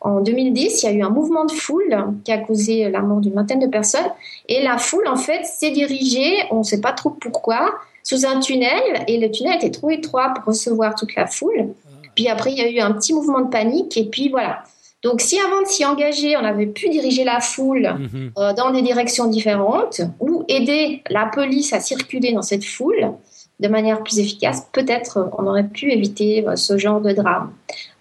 En 0.04 0.20
2010, 0.20 0.82
il 0.82 0.86
y 0.86 0.88
a 0.88 0.92
eu 0.92 1.02
un 1.02 1.08
mouvement 1.08 1.46
de 1.46 1.52
foule 1.52 1.96
qui 2.24 2.30
a 2.30 2.38
causé 2.38 2.90
la 2.90 3.00
mort 3.00 3.20
d'une 3.20 3.32
vingtaine 3.32 3.58
de 3.58 3.66
personnes. 3.66 4.06
Et 4.48 4.62
la 4.62 4.76
foule, 4.76 5.08
en 5.08 5.16
fait, 5.16 5.44
s'est 5.44 5.70
dirigée, 5.70 6.36
on 6.50 6.58
ne 6.58 6.62
sait 6.62 6.80
pas 6.80 6.92
trop 6.92 7.10
pourquoi, 7.10 7.74
sous 8.02 8.26
un 8.26 8.38
tunnel 8.38 8.82
et 9.08 9.18
le 9.18 9.30
tunnel 9.30 9.56
était 9.56 9.70
trop 9.70 9.90
étroit 9.90 10.34
pour 10.34 10.44
recevoir 10.44 10.94
toute 10.94 11.14
la 11.14 11.26
foule. 11.26 11.70
Puis 12.14 12.28
après, 12.28 12.52
il 12.52 12.58
y 12.58 12.60
a 12.60 12.70
eu 12.70 12.78
un 12.80 12.92
petit 12.92 13.14
mouvement 13.14 13.40
de 13.40 13.48
panique 13.48 13.96
et 13.96 14.04
puis 14.04 14.28
voilà. 14.28 14.62
Donc 15.02 15.20
si 15.20 15.38
avant 15.38 15.62
de 15.62 15.66
s'y 15.66 15.84
engager, 15.84 16.36
on 16.36 16.44
avait 16.44 16.66
pu 16.66 16.88
diriger 16.88 17.24
la 17.24 17.40
foule 17.40 17.94
mhm. 17.98 18.32
euh, 18.38 18.52
dans 18.54 18.70
des 18.70 18.82
directions 18.82 19.26
différentes 19.26 20.00
ou 20.20 20.44
aider 20.48 21.02
la 21.10 21.26
police 21.26 21.72
à 21.72 21.80
circuler 21.80 22.32
dans 22.32 22.42
cette 22.42 22.64
foule 22.64 23.12
de 23.60 23.68
manière 23.68 24.02
plus 24.02 24.18
efficace, 24.18 24.66
peut-être 24.72 25.30
on 25.38 25.46
aurait 25.46 25.68
pu 25.68 25.92
éviter 25.92 26.46
euh, 26.46 26.56
ce 26.56 26.76
genre 26.76 27.00
de 27.00 27.12
drame. 27.12 27.52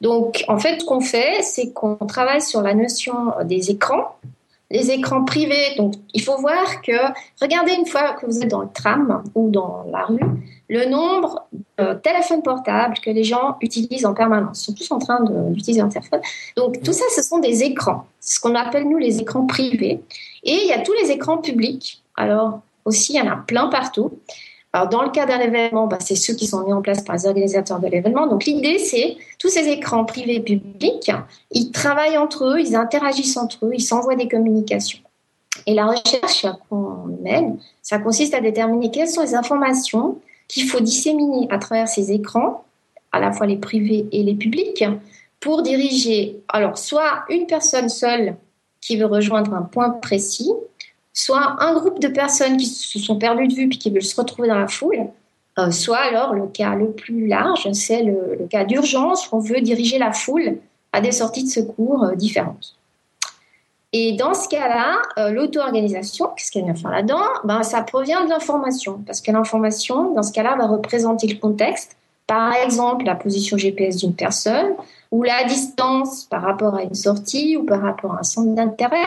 Donc 0.03 0.43
en 0.47 0.59
fait, 0.59 0.81
ce 0.81 0.85
qu'on 0.85 1.01
fait, 1.01 1.41
c'est 1.41 1.73
qu'on 1.73 1.95
travaille 1.95 2.41
sur 2.41 2.61
la 2.61 2.75
notion 2.75 3.33
des 3.43 3.71
écrans 3.71 4.15
les 4.73 4.89
écrans 4.89 5.23
privés. 5.23 5.75
Donc, 5.77 5.93
il 6.13 6.21
faut 6.21 6.37
voir 6.37 6.81
que, 6.81 6.91
regardez 7.39 7.73
une 7.73 7.85
fois 7.85 8.13
que 8.13 8.25
vous 8.25 8.39
êtes 8.39 8.49
dans 8.49 8.63
le 8.63 8.69
tram 8.73 9.23
ou 9.35 9.51
dans 9.51 9.85
la 9.89 10.03
rue, 10.05 10.19
le 10.67 10.85
nombre 10.89 11.43
de 11.77 11.93
téléphones 11.93 12.41
portables 12.41 12.95
que 12.99 13.11
les 13.11 13.23
gens 13.23 13.57
utilisent 13.61 14.05
en 14.05 14.15
permanence. 14.15 14.63
Ils 14.63 14.65
sont 14.65 14.73
tous 14.73 14.91
en 14.91 14.99
train 14.99 15.23
d'utiliser 15.51 15.81
un 15.81 15.89
téléphone. 15.89 16.21
Donc, 16.57 16.81
tout 16.81 16.91
ça, 16.91 17.05
ce 17.15 17.21
sont 17.21 17.37
des 17.37 17.63
écrans. 17.63 18.07
Ce 18.19 18.39
qu'on 18.39 18.55
appelle, 18.55 18.89
nous, 18.89 18.97
les 18.97 19.19
écrans 19.19 19.45
privés. 19.45 20.01
Et 20.43 20.55
il 20.63 20.67
y 20.67 20.73
a 20.73 20.79
tous 20.79 20.93
les 20.93 21.11
écrans 21.11 21.37
publics. 21.37 22.01
Alors, 22.15 22.61
aussi, 22.85 23.13
il 23.13 23.17
y 23.17 23.21
en 23.21 23.31
a 23.31 23.35
plein 23.35 23.67
partout. 23.67 24.11
Alors, 24.75 24.89
dans 24.89 25.03
le 25.03 25.11
cas 25.11 25.27
d'un 25.27 25.39
événement, 25.39 25.85
bah, 25.85 25.99
c'est 25.99 26.15
ceux 26.15 26.33
qui 26.33 26.47
sont 26.47 26.65
mis 26.65 26.73
en 26.73 26.81
place 26.81 27.03
par 27.03 27.15
les 27.15 27.27
organisateurs 27.27 27.79
de 27.79 27.87
l'événement. 27.87 28.25
Donc, 28.25 28.45
l'idée, 28.45 28.79
c'est 28.79 29.17
tous 29.37 29.49
ces 29.49 29.67
écrans 29.67 30.03
privés 30.03 30.35
et 30.35 30.39
publics, 30.39 31.11
ils 31.51 31.71
travaillent 31.71 32.17
entre 32.17 32.45
eux, 32.45 32.59
ils 32.59 32.75
interagissent 32.75 33.37
entre 33.37 33.67
eux, 33.67 33.71
ils 33.73 33.83
s'envoient 33.83 34.15
des 34.15 34.27
communications. 34.27 34.99
Et 35.67 35.75
la 35.75 35.85
recherche 35.85 36.47
qu'on 36.67 37.05
mène, 37.21 37.59
ça 37.83 37.99
consiste 37.99 38.33
à 38.33 38.41
déterminer 38.41 38.89
quelles 38.89 39.07
sont 39.07 39.21
les 39.21 39.35
informations 39.35 40.17
qu'il 40.47 40.67
faut 40.67 40.79
disséminer 40.79 41.47
à 41.51 41.59
travers 41.59 41.87
ces 41.87 42.11
écrans, 42.11 42.65
à 43.11 43.19
la 43.19 43.31
fois 43.31 43.45
les 43.45 43.57
privés 43.57 44.07
et 44.11 44.23
les 44.23 44.33
publics, 44.33 44.83
pour 45.39 45.61
diriger, 45.61 46.41
alors, 46.47 46.79
soit 46.79 47.25
une 47.29 47.45
personne 47.45 47.89
seule 47.89 48.37
qui 48.81 48.97
veut 48.97 49.05
rejoindre 49.05 49.53
un 49.53 49.61
point 49.61 49.91
précis, 49.91 50.51
soit 51.13 51.55
un 51.59 51.73
groupe 51.75 51.99
de 51.99 52.07
personnes 52.07 52.57
qui 52.57 52.65
se 52.65 52.99
sont 52.99 53.17
perdues 53.17 53.47
de 53.47 53.53
vue 53.53 53.69
puis 53.69 53.77
qui 53.77 53.89
veulent 53.89 54.01
se 54.01 54.19
retrouver 54.19 54.47
dans 54.47 54.59
la 54.59 54.67
foule, 54.67 55.07
soit 55.69 55.99
alors 55.99 56.33
le 56.33 56.47
cas 56.47 56.75
le 56.75 56.91
plus 56.91 57.27
large, 57.27 57.71
c'est 57.73 58.03
le, 58.03 58.47
cas 58.49 58.65
d'urgence 58.65 59.31
où 59.31 59.37
on 59.37 59.39
veut 59.39 59.61
diriger 59.61 59.99
la 59.99 60.11
foule 60.11 60.57
à 60.91 61.01
des 61.01 61.11
sorties 61.11 61.43
de 61.43 61.49
secours 61.49 62.11
différentes. 62.15 62.75
Et 63.95 64.13
dans 64.13 64.33
ce 64.33 64.49
cas-là, 64.49 64.97
euh, 65.19 65.29
l'auto-organisation, 65.29 66.29
qu'est-ce 66.35 66.51
qu'elle 66.51 66.63
vient 66.63 66.73
faire 66.73 66.89
là-dedans? 66.89 67.21
Ben, 67.43 67.61
Ça 67.61 67.83
provient 67.83 68.25
de 68.25 68.29
l'information, 68.29 69.03
parce 69.05 69.21
que 69.21 69.31
l'information, 69.31 70.13
dans 70.15 70.23
ce 70.23 70.31
cas-là, 70.31 70.55
va 70.55 70.65
représenter 70.65 71.27
le 71.27 71.37
contexte, 71.37 71.95
par 72.25 72.53
exemple 72.55 73.05
la 73.05 73.13
position 73.13 73.55
GPS 73.55 73.97
d'une 73.97 74.15
personne, 74.15 74.73
ou 75.11 75.21
la 75.21 75.43
distance 75.43 76.25
par 76.25 76.41
rapport 76.41 76.73
à 76.73 76.81
une 76.81 76.95
sortie, 76.95 77.55
ou 77.55 77.65
par 77.65 77.81
rapport 77.81 78.15
à 78.15 78.21
un 78.21 78.23
centre 78.23 78.55
d'intérêt, 78.55 79.05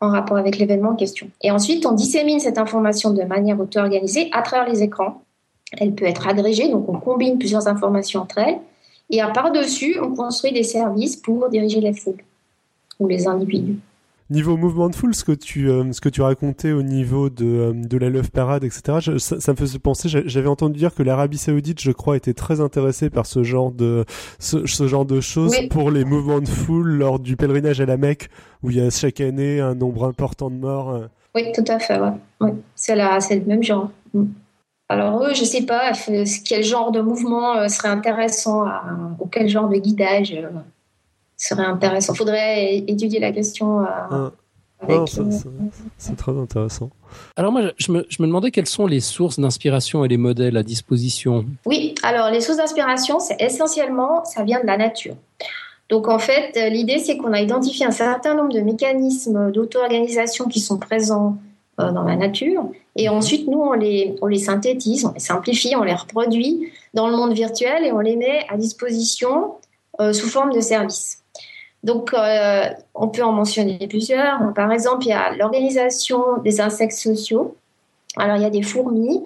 en 0.00 0.10
rapport 0.10 0.36
avec 0.36 0.58
l'événement 0.58 0.90
en 0.90 0.96
question. 0.96 1.28
Et 1.42 1.50
ensuite, 1.50 1.86
on 1.86 1.92
dissémine 1.92 2.40
cette 2.40 2.58
information 2.58 3.10
de 3.10 3.22
manière 3.22 3.58
auto-organisée 3.58 4.28
à 4.32 4.42
travers 4.42 4.68
les 4.68 4.82
écrans. 4.82 5.22
Elle 5.76 5.94
peut 5.94 6.06
être 6.06 6.28
agrégée, 6.28 6.68
donc 6.68 6.88
on 6.88 6.98
combine 6.98 7.38
plusieurs 7.38 7.68
informations 7.68 8.20
entre 8.20 8.38
elles, 8.38 8.58
et 9.10 9.20
à 9.20 9.28
par-dessus, 9.28 9.98
on 10.00 10.14
construit 10.14 10.52
des 10.52 10.62
services 10.62 11.16
pour 11.16 11.48
diriger 11.48 11.80
les 11.80 11.94
foules 11.94 12.22
ou 13.00 13.08
les 13.08 13.26
individus. 13.26 13.78
Niveau 14.30 14.58
mouvement 14.58 14.90
de 14.90 14.94
foule, 14.94 15.14
ce 15.14 15.24
que 15.24 15.32
tu, 15.32 15.70
euh, 15.70 15.90
ce 15.90 16.02
que 16.02 16.10
tu 16.10 16.20
racontais 16.20 16.72
au 16.72 16.82
niveau 16.82 17.30
de, 17.30 17.46
euh, 17.46 17.72
de 17.72 17.96
la 17.96 18.10
Love 18.10 18.30
Parade, 18.30 18.62
etc., 18.62 19.16
ça, 19.18 19.52
me 19.52 19.56
faisait 19.56 19.78
penser, 19.78 20.10
j'avais 20.10 20.48
entendu 20.48 20.78
dire 20.78 20.94
que 20.94 21.02
l'Arabie 21.02 21.38
Saoudite, 21.38 21.80
je 21.80 21.92
crois, 21.92 22.14
était 22.18 22.34
très 22.34 22.60
intéressée 22.60 23.08
par 23.08 23.24
ce 23.24 23.42
genre 23.42 23.72
de, 23.72 24.04
ce, 24.38 24.66
genre 24.86 25.06
de 25.06 25.22
choses 25.22 25.56
pour 25.70 25.90
les 25.90 26.04
mouvements 26.04 26.40
de 26.40 26.48
foule 26.48 26.90
lors 26.90 27.18
du 27.18 27.36
pèlerinage 27.36 27.80
à 27.80 27.86
la 27.86 27.96
Mecque, 27.96 28.28
où 28.62 28.70
il 28.70 28.76
y 28.76 28.80
a 28.82 28.90
chaque 28.90 29.22
année 29.22 29.60
un 29.60 29.74
nombre 29.74 30.04
important 30.04 30.50
de 30.50 30.56
morts. 30.56 30.90
Euh. 30.90 31.06
Oui, 31.34 31.50
tout 31.54 31.64
à 31.66 31.78
fait, 31.78 31.98
ouais. 31.98 32.52
C'est 32.74 32.96
le 32.96 33.46
même 33.46 33.62
genre. 33.62 33.90
Mm. 34.12 34.24
Alors 34.90 35.22
eux, 35.22 35.32
je 35.32 35.44
sais 35.44 35.64
pas 35.64 35.92
quel 36.44 36.64
genre 36.64 36.92
de 36.92 37.00
mouvement 37.00 37.66
serait 37.68 37.88
intéressant 37.88 38.66
ou 39.20 39.26
quel 39.26 39.48
genre 39.48 39.68
de 39.68 39.76
guidage 39.76 40.34
serait 41.38 41.64
intéressant. 41.64 42.12
Il 42.12 42.16
faudrait 42.16 42.76
étudier 42.76 43.20
la 43.20 43.32
question. 43.32 43.80
Euh, 43.80 43.84
ah. 44.10 44.30
Euh, 44.88 45.04
c'est 45.96 46.16
très 46.16 46.38
intéressant. 46.38 46.90
Alors 47.36 47.50
moi, 47.50 47.72
je 47.78 47.90
me, 47.90 48.06
je 48.08 48.22
me, 48.22 48.28
demandais 48.28 48.52
quelles 48.52 48.66
sont 48.66 48.86
les 48.86 49.00
sources 49.00 49.40
d'inspiration 49.40 50.04
et 50.04 50.08
les 50.08 50.16
modèles 50.16 50.56
à 50.56 50.62
disposition. 50.62 51.46
Oui, 51.66 51.96
alors 52.04 52.30
les 52.30 52.40
sources 52.40 52.58
d'inspiration, 52.58 53.18
c'est 53.18 53.40
essentiellement, 53.42 54.24
ça 54.24 54.44
vient 54.44 54.60
de 54.60 54.66
la 54.66 54.76
nature. 54.76 55.16
Donc 55.88 56.06
en 56.06 56.20
fait, 56.20 56.70
l'idée, 56.70 56.98
c'est 56.98 57.16
qu'on 57.16 57.32
a 57.32 57.40
identifié 57.40 57.86
un 57.86 57.90
certain 57.90 58.34
nombre 58.34 58.52
de 58.52 58.60
mécanismes 58.60 59.50
d'auto-organisation 59.50 60.46
qui 60.46 60.60
sont 60.60 60.78
présents 60.78 61.38
euh, 61.80 61.90
dans 61.90 62.04
la 62.04 62.14
nature. 62.14 62.70
Et 62.94 63.08
ensuite, 63.08 63.48
nous, 63.48 63.60
on 63.60 63.72
les, 63.72 64.14
on 64.22 64.26
les 64.26 64.38
synthétise, 64.38 65.04
on 65.04 65.12
les 65.12 65.20
simplifie, 65.20 65.74
on 65.74 65.82
les 65.82 65.94
reproduit 65.94 66.70
dans 66.94 67.08
le 67.08 67.16
monde 67.16 67.32
virtuel 67.32 67.84
et 67.84 67.90
on 67.90 68.00
les 68.00 68.14
met 68.14 68.46
à 68.48 68.56
disposition 68.56 69.54
sous 70.12 70.28
forme 70.28 70.52
de 70.52 70.60
services. 70.60 71.24
Donc, 71.84 72.12
euh, 72.12 72.64
on 72.94 73.08
peut 73.08 73.22
en 73.22 73.32
mentionner 73.32 73.86
plusieurs. 73.88 74.52
Par 74.54 74.72
exemple, 74.72 75.06
il 75.06 75.10
y 75.10 75.12
a 75.12 75.34
l'organisation 75.36 76.38
des 76.44 76.60
insectes 76.60 76.96
sociaux. 76.96 77.56
Alors, 78.16 78.36
il 78.36 78.42
y 78.42 78.46
a 78.46 78.50
des 78.50 78.62
fourmis 78.62 79.22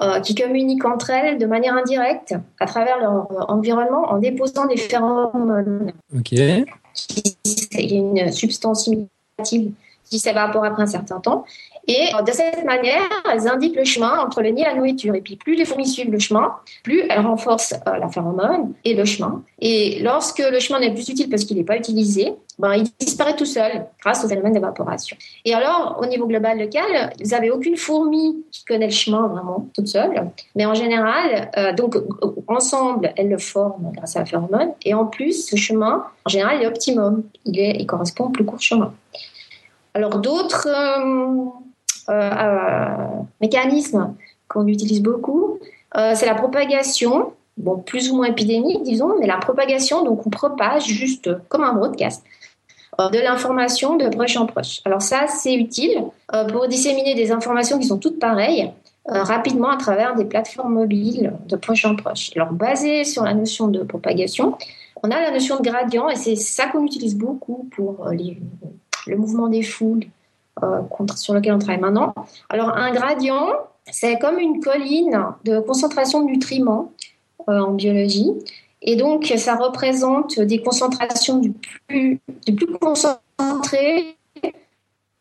euh, 0.00 0.20
qui 0.20 0.34
communiquent 0.34 0.84
entre 0.86 1.10
elles 1.10 1.38
de 1.38 1.46
manière 1.46 1.76
indirecte 1.76 2.34
à 2.58 2.66
travers 2.66 2.98
leur 2.98 3.50
environnement 3.50 4.10
en 4.10 4.18
déposant 4.18 4.66
des 4.66 4.76
phéromones. 4.76 5.92
Ok. 6.16 6.32
Une 7.78 8.32
substance 8.32 8.86
imitative 8.86 9.72
qui 10.04 10.18
s'évapore 10.18 10.64
après 10.64 10.82
un 10.82 10.86
certain 10.86 11.20
temps. 11.20 11.44
Et 11.88 12.08
de 12.26 12.32
cette 12.32 12.64
manière, 12.64 13.08
elles 13.30 13.48
indiquent 13.48 13.76
le 13.76 13.84
chemin 13.84 14.18
entre 14.18 14.42
le 14.42 14.50
nid 14.50 14.62
et 14.62 14.66
la 14.66 14.74
nourriture. 14.74 15.14
Et 15.14 15.20
puis, 15.20 15.36
plus 15.36 15.54
les 15.56 15.64
fourmis 15.64 15.88
suivent 15.88 16.10
le 16.10 16.18
chemin, 16.18 16.54
plus 16.82 17.02
elles 17.08 17.20
renforcent 17.20 17.74
euh, 17.86 17.96
la 17.98 18.08
phéromone 18.08 18.72
et 18.84 18.94
le 18.94 19.04
chemin. 19.04 19.42
Et 19.60 20.00
lorsque 20.00 20.38
le 20.38 20.58
chemin 20.60 20.80
n'est 20.80 20.92
plus 20.92 21.08
utile 21.08 21.28
parce 21.28 21.44
qu'il 21.44 21.56
n'est 21.56 21.64
pas 21.64 21.76
utilisé, 21.76 22.34
ben, 22.58 22.74
il 22.74 22.86
disparaît 22.98 23.36
tout 23.36 23.46
seul 23.46 23.86
grâce 24.02 24.24
au 24.24 24.28
phénomène 24.28 24.52
d'évaporation. 24.52 25.16
Et 25.44 25.54
alors, 25.54 25.98
au 26.00 26.06
niveau 26.06 26.26
global 26.26 26.58
local, 26.58 27.12
vous 27.18 27.30
n'avez 27.30 27.50
aucune 27.50 27.76
fourmi 27.76 28.44
qui 28.50 28.64
connaît 28.64 28.86
le 28.86 28.92
chemin 28.92 29.26
vraiment 29.28 29.66
toute 29.74 29.88
seule. 29.88 30.30
Mais 30.54 30.66
en 30.66 30.74
général, 30.74 31.50
euh, 31.56 31.72
donc 31.72 31.96
ensemble, 32.48 33.12
elles 33.16 33.30
le 33.30 33.38
forment 33.38 33.92
grâce 33.96 34.16
à 34.16 34.20
la 34.20 34.26
phéromone. 34.26 34.72
Et 34.84 34.94
en 34.94 35.06
plus, 35.06 35.46
ce 35.46 35.56
chemin, 35.56 36.04
en 36.24 36.28
général, 36.28 36.62
est 36.62 36.66
optimum. 36.66 37.22
Il, 37.46 37.86
correspond 37.86 38.24
au 38.24 38.28
plus 38.28 38.44
court 38.44 38.60
chemin. 38.60 38.92
Alors 39.94 40.18
d'autres 40.18 40.68
euh, 40.68 41.00
euh, 41.00 41.44
mécanisme 43.40 44.14
qu'on 44.48 44.66
utilise 44.66 45.02
beaucoup, 45.02 45.58
euh, 45.96 46.12
c'est 46.14 46.26
la 46.26 46.34
propagation, 46.34 47.32
bon, 47.56 47.78
plus 47.78 48.10
ou 48.10 48.16
moins 48.16 48.26
épidémique, 48.26 48.82
disons, 48.82 49.14
mais 49.18 49.26
la 49.26 49.38
propagation, 49.38 50.04
donc 50.04 50.26
on 50.26 50.30
propage 50.30 50.86
juste 50.86 51.30
comme 51.48 51.62
un 51.62 51.72
broadcast 51.72 52.24
euh, 53.00 53.08
de 53.10 53.18
l'information 53.18 53.96
de 53.96 54.08
proche 54.08 54.36
en 54.36 54.46
proche. 54.46 54.80
Alors 54.84 55.02
ça, 55.02 55.26
c'est 55.28 55.54
utile 55.54 56.04
pour 56.52 56.68
disséminer 56.68 57.14
des 57.14 57.32
informations 57.32 57.78
qui 57.78 57.86
sont 57.86 57.98
toutes 57.98 58.18
pareilles 58.18 58.72
rapidement 59.06 59.70
à 59.70 59.76
travers 59.76 60.14
des 60.14 60.24
plateformes 60.24 60.74
mobiles 60.74 61.32
de 61.48 61.56
proche 61.56 61.84
en 61.84 61.96
proche. 61.96 62.30
Alors 62.36 62.52
basé 62.52 63.02
sur 63.02 63.24
la 63.24 63.34
notion 63.34 63.66
de 63.66 63.82
propagation, 63.82 64.56
on 65.02 65.10
a 65.10 65.20
la 65.20 65.32
notion 65.32 65.56
de 65.56 65.62
gradient 65.62 66.08
et 66.08 66.16
c'est 66.16 66.36
ça 66.36 66.66
qu'on 66.66 66.84
utilise 66.84 67.16
beaucoup 67.16 67.68
pour 67.74 68.08
le 68.10 69.16
mouvement 69.16 69.48
des 69.48 69.62
foules 69.62 70.04
euh, 70.04 70.19
sur 71.16 71.34
lequel 71.34 71.54
on 71.54 71.58
travaille 71.58 71.80
maintenant. 71.80 72.14
Alors, 72.48 72.76
un 72.76 72.90
gradient, 72.92 73.48
c'est 73.90 74.18
comme 74.18 74.38
une 74.38 74.60
colline 74.60 75.24
de 75.44 75.60
concentration 75.60 76.22
de 76.22 76.30
nutriments 76.30 76.92
euh, 77.48 77.60
en 77.60 77.72
biologie. 77.72 78.32
Et 78.82 78.96
donc, 78.96 79.32
ça 79.36 79.56
représente 79.56 80.40
des 80.40 80.62
concentrations 80.62 81.38
du 81.38 81.52
plus, 81.86 82.20
du 82.46 82.54
plus 82.54 82.78
concentré 82.78 84.16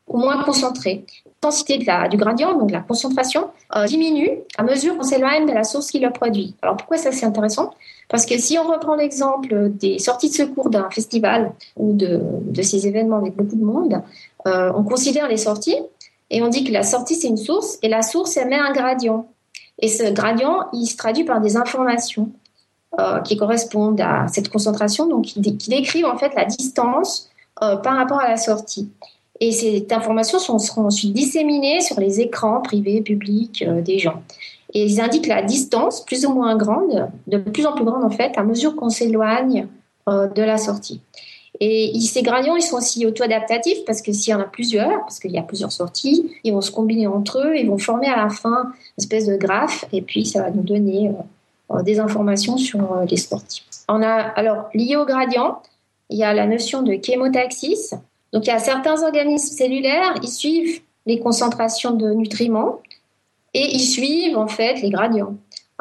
au 0.10 0.18
moins 0.18 0.44
concentré. 0.44 1.06
L'intensité 1.26 1.78
du 1.78 2.18
gradient, 2.18 2.58
donc 2.58 2.72
la 2.72 2.82
concentration, 2.82 3.50
euh, 3.76 3.86
diminue 3.86 4.40
à 4.58 4.64
mesure 4.64 4.98
qu'on 4.98 5.04
s'éloigne 5.04 5.46
de 5.46 5.54
la 5.54 5.64
source 5.64 5.92
qui 5.92 6.00
le 6.00 6.10
produit. 6.10 6.56
Alors 6.62 6.76
pourquoi 6.76 6.98
ça 6.98 7.12
c'est 7.12 7.26
intéressant? 7.26 7.72
Parce 8.10 8.26
que 8.26 8.38
si 8.38 8.58
on 8.58 8.64
reprend 8.64 8.96
l'exemple 8.96 9.70
des 9.70 10.00
sorties 10.00 10.30
de 10.30 10.34
secours 10.34 10.70
d'un 10.70 10.90
festival 10.90 11.54
ou 11.78 11.94
de, 11.94 12.22
ces 12.62 12.88
événements 12.88 13.18
avec 13.18 13.36
beaucoup 13.36 13.56
de 13.56 13.64
monde, 13.64 14.02
euh, 14.50 14.72
on 14.76 14.84
considère 14.84 15.28
les 15.28 15.38
sorties 15.38 15.78
et 16.30 16.42
on 16.42 16.48
dit 16.48 16.64
que 16.64 16.72
la 16.72 16.84
sortie, 16.84 17.16
c'est 17.16 17.28
une 17.28 17.38
source 17.38 17.78
et 17.82 17.90
la 17.90 18.02
source 18.02 18.38
émet 18.38 18.58
un 18.58 18.72
gradient. 18.72 19.28
Et 19.80 19.88
ce 19.88 20.12
gradient, 20.12 20.68
il 20.74 20.88
se 20.88 20.98
traduit 20.98 21.24
par 21.24 21.42
des 21.42 21.58
informations 21.58 22.32
euh, 23.00 23.20
qui 23.22 23.38
correspondent 23.38 24.02
à 24.02 24.28
cette 24.28 24.50
concentration, 24.50 25.08
donc 25.08 25.26
qui, 25.26 25.40
décrivent 25.40 26.06
en 26.06 26.18
fait 26.18 26.34
la 26.36 26.46
distance 26.46 27.30
euh, 27.62 27.78
par 27.78 27.96
rapport 27.96 28.20
à 28.20 28.28
la 28.28 28.38
sortie. 28.38 28.90
Et 29.40 29.52
ces 29.52 29.88
informations 29.92 30.40
sont, 30.40 30.60
seront 30.60 30.86
ensuite 30.88 31.14
disséminées 31.14 31.80
sur 31.80 32.00
les 32.00 32.20
écrans 32.20 32.62
privés, 32.62 33.02
publics 33.02 33.64
des 33.86 33.98
gens. 33.98 34.22
Et 34.74 34.84
ils 34.84 35.00
indiquent 35.00 35.28
la 35.28 35.42
distance 35.42 36.04
plus 36.04 36.26
ou 36.26 36.34
moins 36.34 36.58
grande, 36.58 37.10
de 37.28 37.38
plus 37.38 37.66
en 37.66 37.72
plus 37.72 37.86
grande 37.86 38.04
en 38.04 38.10
fait, 38.10 38.38
à 38.38 38.44
mesure 38.44 38.76
qu'on 38.76 38.90
s'éloigne 38.90 39.68
de 40.08 40.42
la 40.42 40.58
sortie. 40.58 41.02
Et 41.62 42.00
ces 42.00 42.22
gradients, 42.22 42.56
ils 42.56 42.62
sont 42.62 42.78
aussi 42.78 43.06
auto-adaptatifs 43.06 43.84
parce 43.86 44.02
que 44.02 44.14
s'il 44.14 44.32
y 44.32 44.34
en 44.34 44.40
a 44.40 44.46
plusieurs, 44.46 45.02
parce 45.02 45.20
qu'il 45.20 45.32
y 45.32 45.38
a 45.38 45.42
plusieurs 45.42 45.74
sorties, 45.74 46.32
ils 46.46 46.54
vont 46.54 46.62
se 46.62 46.72
combiner 46.72 47.08
entre 47.08 47.40
eux, 47.40 47.58
ils 47.58 47.68
vont 47.68 47.78
former 47.78 48.08
à 48.08 48.16
la 48.16 48.30
fin 48.30 48.72
une 48.72 49.04
espèce 49.04 49.26
de 49.26 49.36
graphe 49.36 49.84
et 49.92 50.02
puis 50.02 50.26
ça 50.26 50.44
va 50.44 50.52
nous 50.52 50.64
donner 50.64 51.10
euh, 51.10 51.76
euh, 51.76 51.82
des 51.84 52.00
informations 52.00 52.56
sur 52.58 52.94
euh, 52.94 53.06
les 53.10 53.18
sorties. 53.18 53.64
On 53.90 54.02
a, 54.02 54.14
alors, 54.14 54.70
lié 54.74 54.96
au 54.96 55.06
gradient, 55.06 55.62
il 56.10 56.18
y 56.18 56.24
a 56.24 56.34
la 56.34 56.48
notion 56.48 56.82
de 56.82 56.98
chémotaxis. 57.04 57.92
Donc, 58.32 58.46
il 58.46 58.50
y 58.50 58.54
a 58.54 58.60
certains 58.60 59.04
organismes 59.04 59.54
cellulaires, 59.54 60.14
ils 60.24 60.30
suivent 60.30 60.82
les 61.06 61.20
concentrations 61.20 61.92
de 61.92 62.12
nutriments 62.12 62.80
et 63.54 63.76
ils 63.76 63.82
suivent 63.82 64.38
en 64.38 64.48
fait 64.48 64.82
les 64.82 64.92
gradients. 64.92 65.36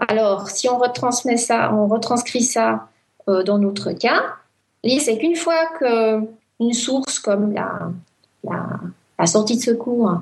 Alors, 0.09 0.49
si 0.49 0.69
on 0.69 0.79
retransmet 0.79 1.37
ça, 1.37 1.73
on 1.73 1.87
retranscrit 1.87 2.43
ça 2.43 2.88
dans 3.27 3.59
notre 3.59 3.93
cas, 3.93 4.23
c'est 4.85 5.19
qu'une 5.19 5.37
fois 5.37 5.67
qu'une 5.79 6.73
source 6.73 7.19
comme 7.19 7.53
la, 7.53 9.27
sortie 9.27 9.57
de 9.57 9.62
secours 9.62 10.21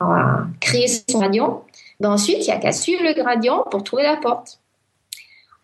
a 0.00 0.46
créé 0.60 0.86
son 0.88 1.18
gradient, 1.18 1.64
ben 2.00 2.10
ensuite, 2.10 2.38
il 2.46 2.50
n'y 2.50 2.56
a 2.56 2.58
qu'à 2.58 2.72
suivre 2.72 3.02
le 3.02 3.12
gradient 3.12 3.64
pour 3.70 3.82
trouver 3.82 4.04
la 4.04 4.16
porte. 4.16 4.60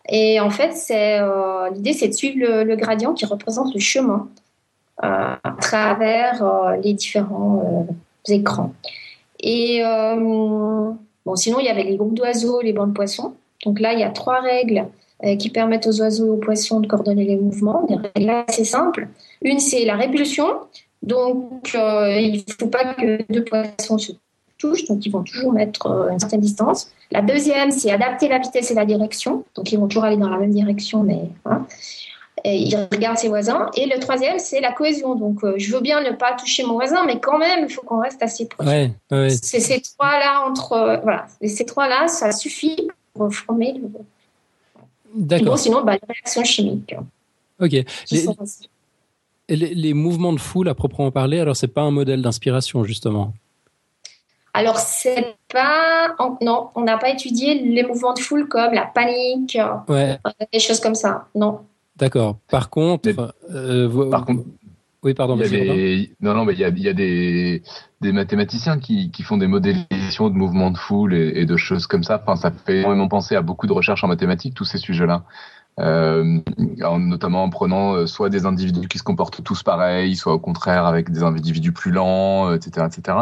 Et 0.09 0.39
en 0.39 0.49
fait, 0.49 0.75
euh, 0.91 1.69
l'idée, 1.71 1.93
c'est 1.93 2.09
de 2.09 2.13
suivre 2.13 2.37
le, 2.39 2.75
gradient 2.75 3.13
qui 3.13 3.25
représente 3.25 3.73
le 3.73 3.79
chemin 3.79 4.27
euh, 5.03 5.35
à 5.43 5.51
travers 5.59 6.43
euh, 6.43 6.75
les 6.77 6.93
différents 6.93 7.87
écrans. 8.27 8.73
Et 9.39 9.81
bon, 9.83 11.35
sinon, 11.35 11.59
il 11.59 11.65
y 11.65 11.69
avait 11.69 11.83
les 11.83 11.97
groupes 11.97 12.15
d'oiseaux, 12.15 12.61
les 12.61 12.73
bancs 12.73 12.89
de 12.89 12.93
poissons. 12.93 13.35
Donc 13.65 13.79
là, 13.79 13.93
il 13.93 13.99
y 13.99 14.03
a 14.03 14.09
trois 14.09 14.41
règles 14.41 14.85
qui 15.39 15.49
permettent 15.49 15.87
aux 15.87 16.01
oiseaux 16.01 16.27
et 16.27 16.29
aux 16.29 16.37
poissons 16.37 16.79
de 16.79 16.87
coordonner 16.87 17.25
les 17.25 17.37
mouvements. 17.37 17.85
Des 17.87 17.95
règles 17.95 18.43
assez 18.47 18.65
simples. 18.65 19.07
Une, 19.41 19.59
c'est 19.59 19.85
la 19.85 19.95
répulsion. 19.95 20.45
Donc, 21.01 21.73
euh, 21.75 22.19
il 22.19 22.43
ne 22.47 22.53
faut 22.59 22.67
pas 22.67 22.93
que 22.95 23.21
deux 23.31 23.43
poissons 23.43 23.97
se 23.97 24.11
touche, 24.57 24.85
donc 24.85 25.05
ils 25.05 25.11
vont 25.11 25.23
toujours 25.23 25.53
mettre 25.53 25.87
euh, 25.87 26.09
une 26.09 26.19
certaine 26.19 26.41
distance. 26.41 26.89
La 27.11 27.21
deuxième, 27.21 27.69
c'est 27.71 27.91
adapter 27.91 28.27
la 28.27 28.39
vitesse 28.39 28.71
et 28.71 28.73
la 28.73 28.85
direction, 28.85 29.43
donc 29.53 29.71
ils 29.71 29.77
vont 29.77 29.87
toujours 29.87 30.05
aller 30.05 30.17
dans 30.17 30.29
la 30.29 30.37
même 30.37 30.51
direction, 30.51 31.03
mais 31.03 31.29
Et 32.43 32.57
ils 32.57 32.75
regardent 32.91 33.17
ses 33.17 33.27
voisins. 33.27 33.69
Et 33.75 33.85
le 33.85 33.99
troisième, 33.99 34.39
c'est 34.39 34.61
la 34.61 34.71
cohésion. 34.71 35.15
Donc, 35.15 35.43
euh, 35.43 35.53
je 35.57 35.73
veux 35.73 35.81
bien 35.81 36.01
ne 36.01 36.11
pas 36.11 36.33
toucher 36.33 36.63
mon 36.63 36.73
voisin, 36.73 37.05
mais 37.05 37.19
quand 37.19 37.37
même, 37.37 37.65
il 37.67 37.73
faut 37.73 37.81
qu'on 37.83 37.99
reste 37.99 38.21
assez 38.23 38.47
proche. 38.47 38.67
C'est 39.29 39.59
ces 39.59 39.81
trois-là 39.81 40.47
entre, 40.47 40.73
euh, 40.73 40.97
voilà, 41.03 41.25
ces 41.43 41.65
trois-là, 41.65 42.07
ça 42.07 42.31
suffit 42.31 42.87
pour 43.13 43.31
former 43.33 43.73
le. 43.73 43.89
D'accord. 45.15 45.57
sinon, 45.57 45.83
bah, 45.83 45.93
les 45.93 46.13
réactions 46.13 46.43
chimiques. 46.43 46.95
Ok. 47.59 47.71
Les, 49.47 49.73
les, 49.75 49.93
mouvements 49.93 50.33
de 50.33 50.39
foule, 50.39 50.69
à 50.69 50.73
proprement 50.75 51.11
parler, 51.11 51.39
alors 51.39 51.55
c'est 51.55 51.67
pas 51.67 51.81
un 51.81 51.91
modèle 51.91 52.21
d'inspiration 52.21 52.83
justement. 52.83 53.33
Alors 54.55 54.79
c'est 54.79 55.35
pas, 55.49 56.15
non, 56.41 56.69
on 56.75 56.81
n'a 56.81 56.97
pas 56.97 57.09
étudié 57.09 57.61
les 57.61 57.83
mouvements 57.83 58.13
de 58.13 58.19
foule 58.19 58.47
comme 58.47 58.73
la 58.73 58.85
panique, 58.85 59.57
ouais. 59.87 60.17
Euh, 60.25 60.45
des 60.51 60.59
choses 60.59 60.79
comme 60.79 60.95
ça, 60.95 61.27
non. 61.35 61.59
D'accord. 61.97 62.37
Par 62.49 62.69
contre, 62.69 63.09
euh, 63.51 64.09
par 64.09 64.25
contre, 64.25 64.43
oui, 65.05 65.13
pardon. 65.13 65.37
non, 65.37 66.33
non, 66.33 66.45
mais 66.45 66.53
il 66.53 66.59
y 66.59 66.65
a, 66.65 66.69
y 66.69 66.89
a 66.89 66.93
des, 66.93 67.61
des, 68.01 68.11
mathématiciens 68.11 68.79
qui, 68.79 69.11
qui, 69.11 69.21
font 69.21 69.37
des 69.37 69.45
modélisations 69.45 70.29
de 70.31 70.35
mouvements 70.35 70.71
de 70.71 70.77
foule 70.79 71.13
et, 71.13 71.41
et, 71.41 71.45
de 71.45 71.55
choses 71.55 71.85
comme 71.85 72.03
ça. 72.03 72.19
Enfin, 72.21 72.35
ça 72.35 72.51
fait 72.51 72.79
énormément 72.79 73.07
penser 73.07 73.35
à 73.35 73.43
beaucoup 73.43 73.67
de 73.67 73.73
recherches 73.73 74.03
en 74.03 74.07
mathématiques, 74.07 74.55
tous 74.55 74.65
ces 74.65 74.79
sujets-là. 74.79 75.23
Euh, 75.79 76.39
notamment 76.57 77.43
en 77.43 77.49
prenant 77.49 77.95
euh, 77.95 78.07
soit 78.07 78.29
des 78.29 78.45
individus 78.45 78.87
qui 78.87 78.97
se 78.97 79.03
comportent 79.03 79.43
tous 79.43 79.61
pareils, 79.61 80.15
soit 80.15 80.33
au 80.33 80.39
contraire 80.39 80.85
avec 80.85 81.11
des 81.11 81.21
individus 81.21 81.71
plus 81.71 81.91
lents, 81.91 82.51
etc., 82.53 82.87
etc., 82.87 83.17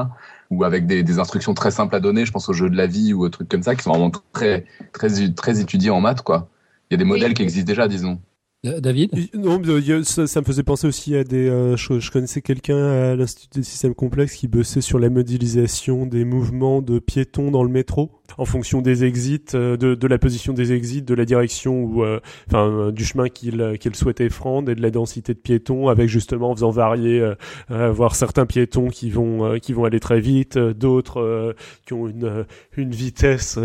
ou 0.51 0.63
avec 0.63 0.85
des, 0.85 1.03
des, 1.03 1.19
instructions 1.19 1.53
très 1.53 1.71
simples 1.71 1.95
à 1.95 1.99
donner. 1.99 2.25
Je 2.25 2.31
pense 2.31 2.47
au 2.47 2.53
jeu 2.53 2.69
de 2.69 2.77
la 2.77 2.87
vie 2.87 3.11
ou 3.13 3.25
aux 3.25 3.29
trucs 3.29 3.49
comme 3.49 3.63
ça 3.63 3.75
qui 3.75 3.83
sont 3.83 3.89
vraiment 3.89 4.11
très 4.31 4.65
très 4.93 5.09
très 5.33 5.59
étudiés 5.59 5.89
en 5.89 5.99
maths, 5.99 6.21
quoi. 6.21 6.47
Il 6.89 6.93
y 6.93 6.95
a 6.95 6.97
des 6.97 7.05
modèles 7.05 7.33
qui 7.33 7.41
existent 7.41 7.67
déjà, 7.67 7.89
disons. 7.89 8.21
Euh, 8.65 8.80
David? 8.80 9.12
Non, 9.34 9.62
ça, 10.04 10.26
ça, 10.26 10.39
me 10.39 10.45
faisait 10.45 10.63
penser 10.63 10.88
aussi 10.88 11.15
à 11.15 11.23
des. 11.23 11.49
Euh, 11.49 11.76
je, 11.76 12.10
connaissais 12.10 12.41
quelqu'un 12.41 12.78
à 12.78 13.15
l'Institut 13.15 13.60
des 13.60 13.65
systèmes 13.65 13.93
complexes 13.93 14.36
qui 14.36 14.47
bossait 14.47 14.82
sur 14.82 14.99
la 14.99 15.10
modélisation 15.10 16.06
des 16.06 16.23
mouvements 16.23 16.82
de 16.82 16.99
piétons 16.99 17.52
dans 17.52 17.63
le 17.63 17.69
métro 17.69 18.12
en 18.38 18.45
fonction 18.45 18.81
des 18.81 19.03
exits, 19.03 19.45
euh, 19.53 19.77
de, 19.77 19.95
de, 19.95 20.07
la 20.07 20.17
position 20.17 20.53
des 20.53 20.73
exits, 20.73 21.01
de 21.01 21.13
la 21.13 21.25
direction 21.25 21.83
ou 21.83 22.05
enfin 22.47 22.91
du 22.91 23.05
chemin 23.05 23.29
qu'il 23.29 23.77
qu'il 23.79 23.95
souhaitait 23.95 24.29
prendre 24.29 24.71
et 24.71 24.75
de 24.75 24.81
la 24.81 24.91
densité 24.91 25.33
de 25.33 25.39
piétons, 25.39 25.88
avec 25.89 26.09
justement 26.09 26.51
en 26.51 26.55
faisant 26.55 26.71
varier, 26.71 27.33
voir 27.69 28.15
certains 28.15 28.45
piétons 28.45 28.88
qui 28.88 29.09
vont 29.09 29.59
qui 29.59 29.73
vont 29.73 29.86
aller 29.86 29.99
très 29.99 30.19
vite, 30.19 30.57
d'autres 30.57 31.55
qui 31.86 31.93
ont 31.93 32.07
une 32.07 32.45
une 32.77 32.91
vitesse 32.91 33.59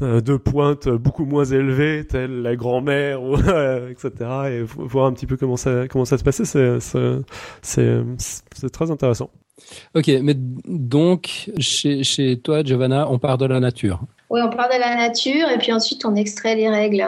de 0.00 0.36
pointe 0.36 0.88
beaucoup 0.88 1.24
moins 1.24 1.44
élevée, 1.44 2.04
telle 2.06 2.42
la 2.42 2.56
grand-mère, 2.56 3.20
etc 3.90 4.12
et 4.50 4.62
voir 4.62 5.06
un 5.06 5.12
petit 5.12 5.26
peu 5.26 5.36
comment 5.36 5.56
ça, 5.56 5.88
comment 5.88 6.04
ça 6.04 6.18
se 6.18 6.24
passait, 6.24 6.44
c'est 7.62 8.70
très 8.72 8.90
intéressant. 8.90 9.30
Ok, 9.94 10.08
mais 10.22 10.34
donc, 10.34 11.50
chez, 11.58 12.02
chez 12.04 12.38
toi, 12.38 12.62
Giovanna, 12.62 13.10
on 13.10 13.18
part 13.18 13.38
de 13.38 13.46
la 13.46 13.60
nature. 13.60 14.00
Oui, 14.30 14.40
on 14.42 14.48
part 14.48 14.68
de 14.68 14.78
la 14.80 14.96
nature 14.96 15.50
et 15.50 15.58
puis 15.58 15.72
ensuite 15.72 16.04
on 16.04 16.14
extrait 16.14 16.56
les 16.56 16.68
règles. 16.68 17.06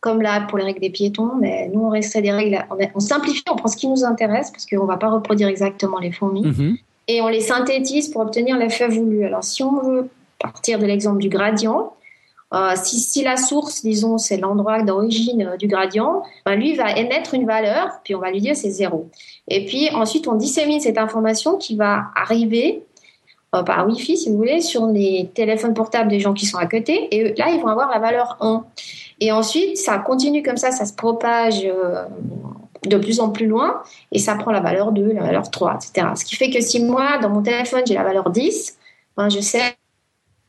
Comme 0.00 0.20
là 0.20 0.40
pour 0.48 0.58
les 0.58 0.64
règles 0.64 0.80
des 0.80 0.90
piétons, 0.90 1.32
mais 1.40 1.68
nous 1.68 1.80
on 1.80 1.94
extrait 1.94 2.22
des 2.22 2.32
règles, 2.32 2.64
on, 2.94 3.00
simplifie, 3.00 3.42
on 3.50 3.56
prend 3.56 3.68
ce 3.68 3.76
qui 3.76 3.86
nous 3.86 4.04
intéresse 4.04 4.50
parce 4.50 4.66
qu'on 4.66 4.82
ne 4.82 4.88
va 4.88 4.96
pas 4.96 5.08
reproduire 5.08 5.46
exactement 5.46 6.00
les 6.00 6.10
fourmis 6.10 6.44
mhm. 6.44 6.76
et 7.06 7.20
on 7.20 7.28
les 7.28 7.40
synthétise 7.40 8.08
pour 8.08 8.22
obtenir 8.22 8.56
l'effet 8.58 8.88
voulu. 8.88 9.24
Alors 9.24 9.44
si 9.44 9.62
on 9.62 9.80
veut 9.80 10.08
partir 10.40 10.80
de 10.80 10.86
l'exemple 10.86 11.18
du 11.18 11.28
gradient, 11.28 11.92
euh, 12.52 12.72
si, 12.76 13.00
si, 13.00 13.22
la 13.22 13.36
source, 13.36 13.82
disons, 13.82 14.18
c'est 14.18 14.36
l'endroit 14.36 14.82
d'origine 14.82 15.42
euh, 15.42 15.56
du 15.56 15.66
gradient, 15.68 16.22
ben 16.44 16.54
lui 16.54 16.74
va 16.74 16.92
émettre 16.92 17.34
une 17.34 17.46
valeur, 17.46 18.00
puis 18.04 18.14
on 18.14 18.18
va 18.18 18.30
lui 18.30 18.40
dire 18.40 18.54
c'est 18.54 18.70
zéro. 18.70 19.08
Et 19.48 19.64
puis 19.64 19.88
ensuite, 19.94 20.28
on 20.28 20.34
dissémine 20.34 20.80
cette 20.80 20.98
information 20.98 21.56
qui 21.56 21.76
va 21.76 22.04
arriver 22.14 22.82
euh, 23.54 23.62
par 23.62 23.86
Wi-Fi, 23.86 24.18
si 24.18 24.30
vous 24.30 24.36
voulez, 24.36 24.60
sur 24.60 24.86
les 24.86 25.30
téléphones 25.34 25.72
portables 25.72 26.10
des 26.10 26.20
gens 26.20 26.34
qui 26.34 26.44
sont 26.44 26.58
à 26.58 26.66
côté. 26.66 27.08
Et 27.10 27.34
là, 27.34 27.50
ils 27.50 27.60
vont 27.60 27.68
avoir 27.68 27.90
la 27.90 27.98
valeur 27.98 28.36
1. 28.40 28.64
Et 29.20 29.32
ensuite, 29.32 29.78
ça 29.78 29.98
continue 29.98 30.42
comme 30.42 30.58
ça, 30.58 30.72
ça 30.72 30.84
se 30.84 30.92
propage 30.92 31.66
de 32.84 32.96
plus 32.96 33.20
en 33.20 33.30
plus 33.30 33.46
loin 33.46 33.82
et 34.10 34.18
ça 34.18 34.34
prend 34.34 34.50
la 34.50 34.60
valeur 34.60 34.92
2, 34.92 35.12
la 35.12 35.22
valeur 35.22 35.50
3, 35.50 35.76
etc. 35.76 36.08
Ce 36.16 36.24
qui 36.24 36.36
fait 36.36 36.50
que 36.50 36.60
si 36.60 36.82
moi, 36.82 37.18
dans 37.18 37.30
mon 37.30 37.42
téléphone, 37.42 37.82
j'ai 37.86 37.94
la 37.94 38.02
valeur 38.02 38.30
10, 38.30 38.76
ben, 39.16 39.28
je 39.28 39.40
sais 39.40 39.76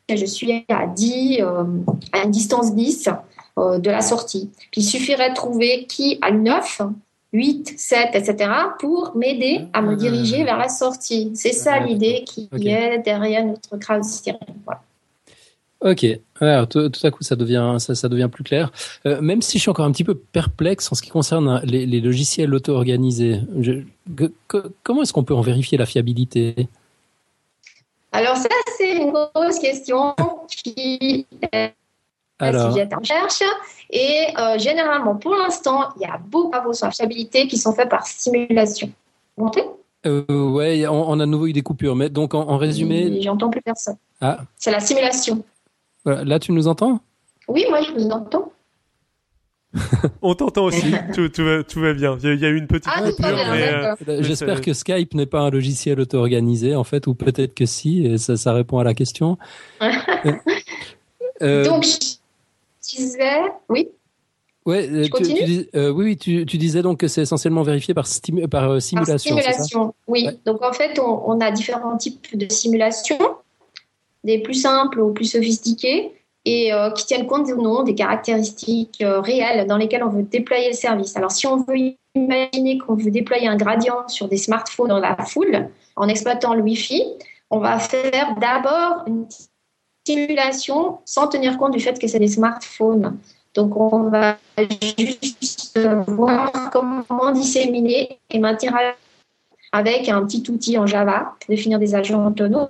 je 0.10 0.26
suis 0.26 0.66
à 0.70 0.88
10, 0.88 1.38
euh, 1.42 1.64
à 2.12 2.24
une 2.24 2.32
distance 2.32 2.76
10 2.76 3.10
euh, 3.58 3.80
de 3.80 3.90
la 3.90 4.02
sortie. 4.02 4.50
Puis 4.72 4.82
il 4.82 4.86
suffirait 4.86 5.30
de 5.30 5.36
trouver 5.36 5.86
qui 5.88 6.20
a 6.22 6.32
9, 6.32 6.82
8, 7.34 7.74
7, 7.78 8.10
etc. 8.14 8.50
pour 8.80 9.16
m'aider 9.16 9.66
à 9.74 9.82
me 9.82 9.96
diriger 9.96 10.44
vers 10.44 10.58
la 10.58 10.70
sortie. 10.70 11.32
C'est 11.36 11.54
ça 11.54 11.80
l'idée 11.80 12.24
qui 12.26 12.50
est 12.54 13.00
derrière 13.00 13.46
notre 13.46 13.78
crowd 13.78 14.04
Voilà. 14.66 14.82
Ok, 15.84 16.06
Alors, 16.40 16.70
tout, 16.70 16.90
à 17.04 17.12
coup 17.12 17.24
ça 17.24 17.36
devient 17.36 17.76
ça, 17.78 18.08
devient 18.08 18.30
plus 18.32 18.46
clair. 18.46 18.72
Euh, 19.06 19.20
même 19.20 19.42
si 19.42 19.58
je 19.58 19.64
suis 19.64 19.70
encore 19.70 19.86
un 19.86 19.92
petit 19.92 20.06
peu 20.06 20.16
perplexe 20.16 20.90
en 20.90 20.96
ce 20.96 21.02
qui 21.02 21.10
concerne 21.10 21.60
les, 21.66 22.00
logiciels 22.00 22.54
auto-organisés, 22.54 23.42
comment 24.84 25.02
est-ce 25.02 25.12
qu'on 25.12 25.26
peut 25.26 25.36
en 25.36 25.42
vérifier 25.42 25.78
la 25.78 25.86
fiabilité? 25.86 26.70
Alors 28.14 28.38
ça, 28.38 28.48
c'est 28.78 28.96
une 28.96 29.12
grosse 29.12 29.58
question 29.60 30.16
qui 30.48 31.26
est 31.52 31.74
Alors... 32.38 32.78
en 32.78 33.00
recherche. 33.00 33.42
Et 33.90 34.28
euh, 34.38 34.60
généralement, 34.60 35.16
pour 35.16 35.36
l'instant, 35.36 35.90
il 35.96 36.04
y 36.04 36.06
a 36.06 36.18
beaucoup 36.18 36.48
de 36.48 36.52
travaux 36.52 36.74
sur 36.74 36.86
la 36.86 36.92
fiabilité 36.92 37.48
qui 37.48 37.58
sont 37.58 37.74
faits 37.74 37.90
par 37.90 38.06
simulation. 38.06 38.92
Vous 39.36 39.46
m'entendez? 39.46 39.68
Euh, 40.06 40.24
Ouais, 40.28 40.88
on, 40.88 41.20
a 41.20 41.26
de 41.26 41.32
nouveau 41.32 41.48
eu 41.48 41.54
des 41.54 41.64
coupures. 41.64 41.96
Mais 41.96 42.10
donc, 42.10 42.36
en, 42.36 42.58
résumé... 42.58 43.20
J'entends 43.22 43.50
plus 43.50 43.62
personne. 43.62 43.98
Ah. 44.22 44.42
C'est 44.58 44.72
la 44.72 44.80
simulation. 44.80 45.44
Voilà. 46.06 46.24
Là, 46.24 46.38
tu 46.38 46.52
nous 46.52 46.68
entends? 46.68 47.00
Oui, 47.48 47.66
moi, 47.68 47.82
je 47.82 47.94
vous 47.94 48.10
entends. 48.10 48.53
On 50.22 50.36
t'entend 50.36 50.66
aussi, 50.66 50.94
tout, 51.14 51.30
va, 51.82 51.94
bien. 51.94 52.18
Il 52.22 52.40
y 52.40 52.46
a 52.46 52.50
eu 52.50 52.58
une 52.58 52.68
petite 52.68 52.92
ah, 52.94 53.10
coupure, 53.10 53.28
euh, 53.28 53.96
J'espère 54.22 54.62
que 54.62 54.74
Skype 54.74 55.14
n'est 55.14 55.26
pas 55.26 55.42
un 55.42 55.50
logiciel 55.50 56.00
auto-organisé, 56.00 56.76
en 56.76 56.84
fait, 56.84 57.08
ou 57.08 57.16
peut-être 57.16 57.56
que 57.56 57.66
si, 57.66 58.06
et 58.06 58.18
ça, 58.18 58.38
ça 58.38 58.54
répond 58.54 58.78
à 58.78 58.84
la 58.84 58.94
question. 58.94 59.38
euh, 61.42 61.66
Donc, 61.66 61.84
je 61.84 62.98
disais, 62.98 63.42
oui. 63.70 63.90
Ouais, 64.66 64.88
euh, 64.90 65.08
tu, 65.18 65.68
euh, 65.76 65.90
oui, 65.90 66.16
tu, 66.16 66.46
disais 66.46 66.82
donc 66.82 67.00
que 67.00 67.10
c'est 67.10 67.24
essentiellement 67.24 67.64
vérifié 67.64 67.94
par, 67.94 68.06
par 68.50 68.82
simulation. 68.82 69.36
Par 69.36 69.44
simulation, 69.44 69.94
oui. 70.08 70.30
Donc 70.46 70.64
en 70.64 70.72
fait, 70.72 70.98
on, 71.00 71.22
on, 71.30 71.42
a 71.42 71.52
différents 71.52 71.98
types 71.98 72.38
de 72.38 72.50
simulations, 72.50 73.20
des 74.24 74.40
plus 74.40 74.54
simples 74.54 75.02
aux 75.02 75.12
plus 75.12 75.26
sophistiquées 75.26 76.14
et 76.46 76.74
euh, 76.74 76.92
qui 76.92 77.06
tiennent 77.06 77.28
compte 77.28 77.50
ou 77.50 77.62
non 77.62 77.84
des 77.84 77.96
caractéristiques 77.96 79.02
euh, 79.02 79.22
réelles 79.22 79.66
dans 79.68 79.78
lesquelles 79.78 80.04
on 80.04 80.10
veut 80.10 80.24
déployer 80.24 80.70
le 80.70 80.76
service. 80.76 81.16
Alors 81.16 81.32
si 81.32 81.48
on 81.48 81.58
veut 81.58 81.94
imaginer 82.16 82.78
qu'on 82.78 82.96
veut 82.96 83.12
déployer 83.12 83.48
un 83.48 83.56
gradient 83.56 84.08
sur 84.08 84.28
des 84.28 84.38
smartphones 84.38 84.90
dans 84.90 85.00
la 85.00 85.16
foule 85.26 85.70
en 85.96 86.08
exploitant 86.08 86.54
le 86.54 86.62
Wi-Fi, 86.62 87.04
on 87.50 87.60
va 87.60 87.80
faire 87.80 88.36
d'abord 88.40 89.04
une 89.08 89.26
simulation 90.06 91.00
sans 91.06 91.28
tenir 91.28 91.58
compte 91.58 91.72
du 91.72 91.80
fait 91.80 91.98
que 92.00 92.08
c'est 92.08 92.20
des 92.20 92.28
smartphones. 92.28 93.18
Donc 93.54 93.76
on 93.78 94.10
va 94.10 94.38
juste 94.58 95.80
voir 96.08 96.52
comment 96.72 97.32
disséminer 97.32 98.20
et 98.30 98.40
maintenir 98.40 98.76
avec 99.74 100.08
un 100.08 100.24
petit 100.26 100.44
outil 100.50 100.78
en 100.78 100.86
Java 100.86 101.34
pour 101.40 101.50
définir 101.50 101.80
des 101.80 101.96
agents 101.96 102.28
autonomes. 102.28 102.70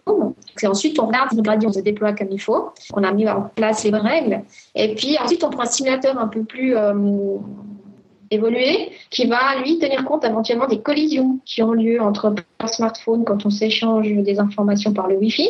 Et 0.61 0.67
ensuite, 0.67 0.97
on 0.99 1.07
regarde 1.07 1.29
si 1.29 1.35
le 1.35 1.41
gradient 1.41 1.71
se 1.71 1.81
déploie 1.81 2.13
comme 2.13 2.29
il 2.31 2.39
faut. 2.39 2.69
On 2.93 3.03
a 3.03 3.11
mis 3.11 3.27
en 3.27 3.41
place 3.55 3.83
les 3.83 3.91
règles. 3.91 4.41
Et 4.73 4.95
puis 4.95 5.17
ensuite, 5.19 5.43
on 5.43 5.49
prend 5.49 5.63
un 5.63 5.67
simulateur 5.67 6.17
un 6.17 6.27
peu 6.27 6.43
plus 6.43 6.77
euh, 6.77 6.93
évolué 8.31 8.91
qui 9.09 9.27
va, 9.27 9.57
lui, 9.61 9.79
tenir 9.79 10.05
compte 10.05 10.23
éventuellement 10.23 10.67
des 10.67 10.79
collisions 10.79 11.39
qui 11.45 11.61
ont 11.61 11.73
lieu 11.73 12.01
entre 12.01 12.33
un 12.59 12.67
smartphone 12.67 13.25
quand 13.25 13.45
on 13.45 13.49
s'échange 13.49 14.07
des 14.07 14.39
informations 14.39 14.93
par 14.93 15.07
le 15.07 15.17
Wi-Fi. 15.17 15.49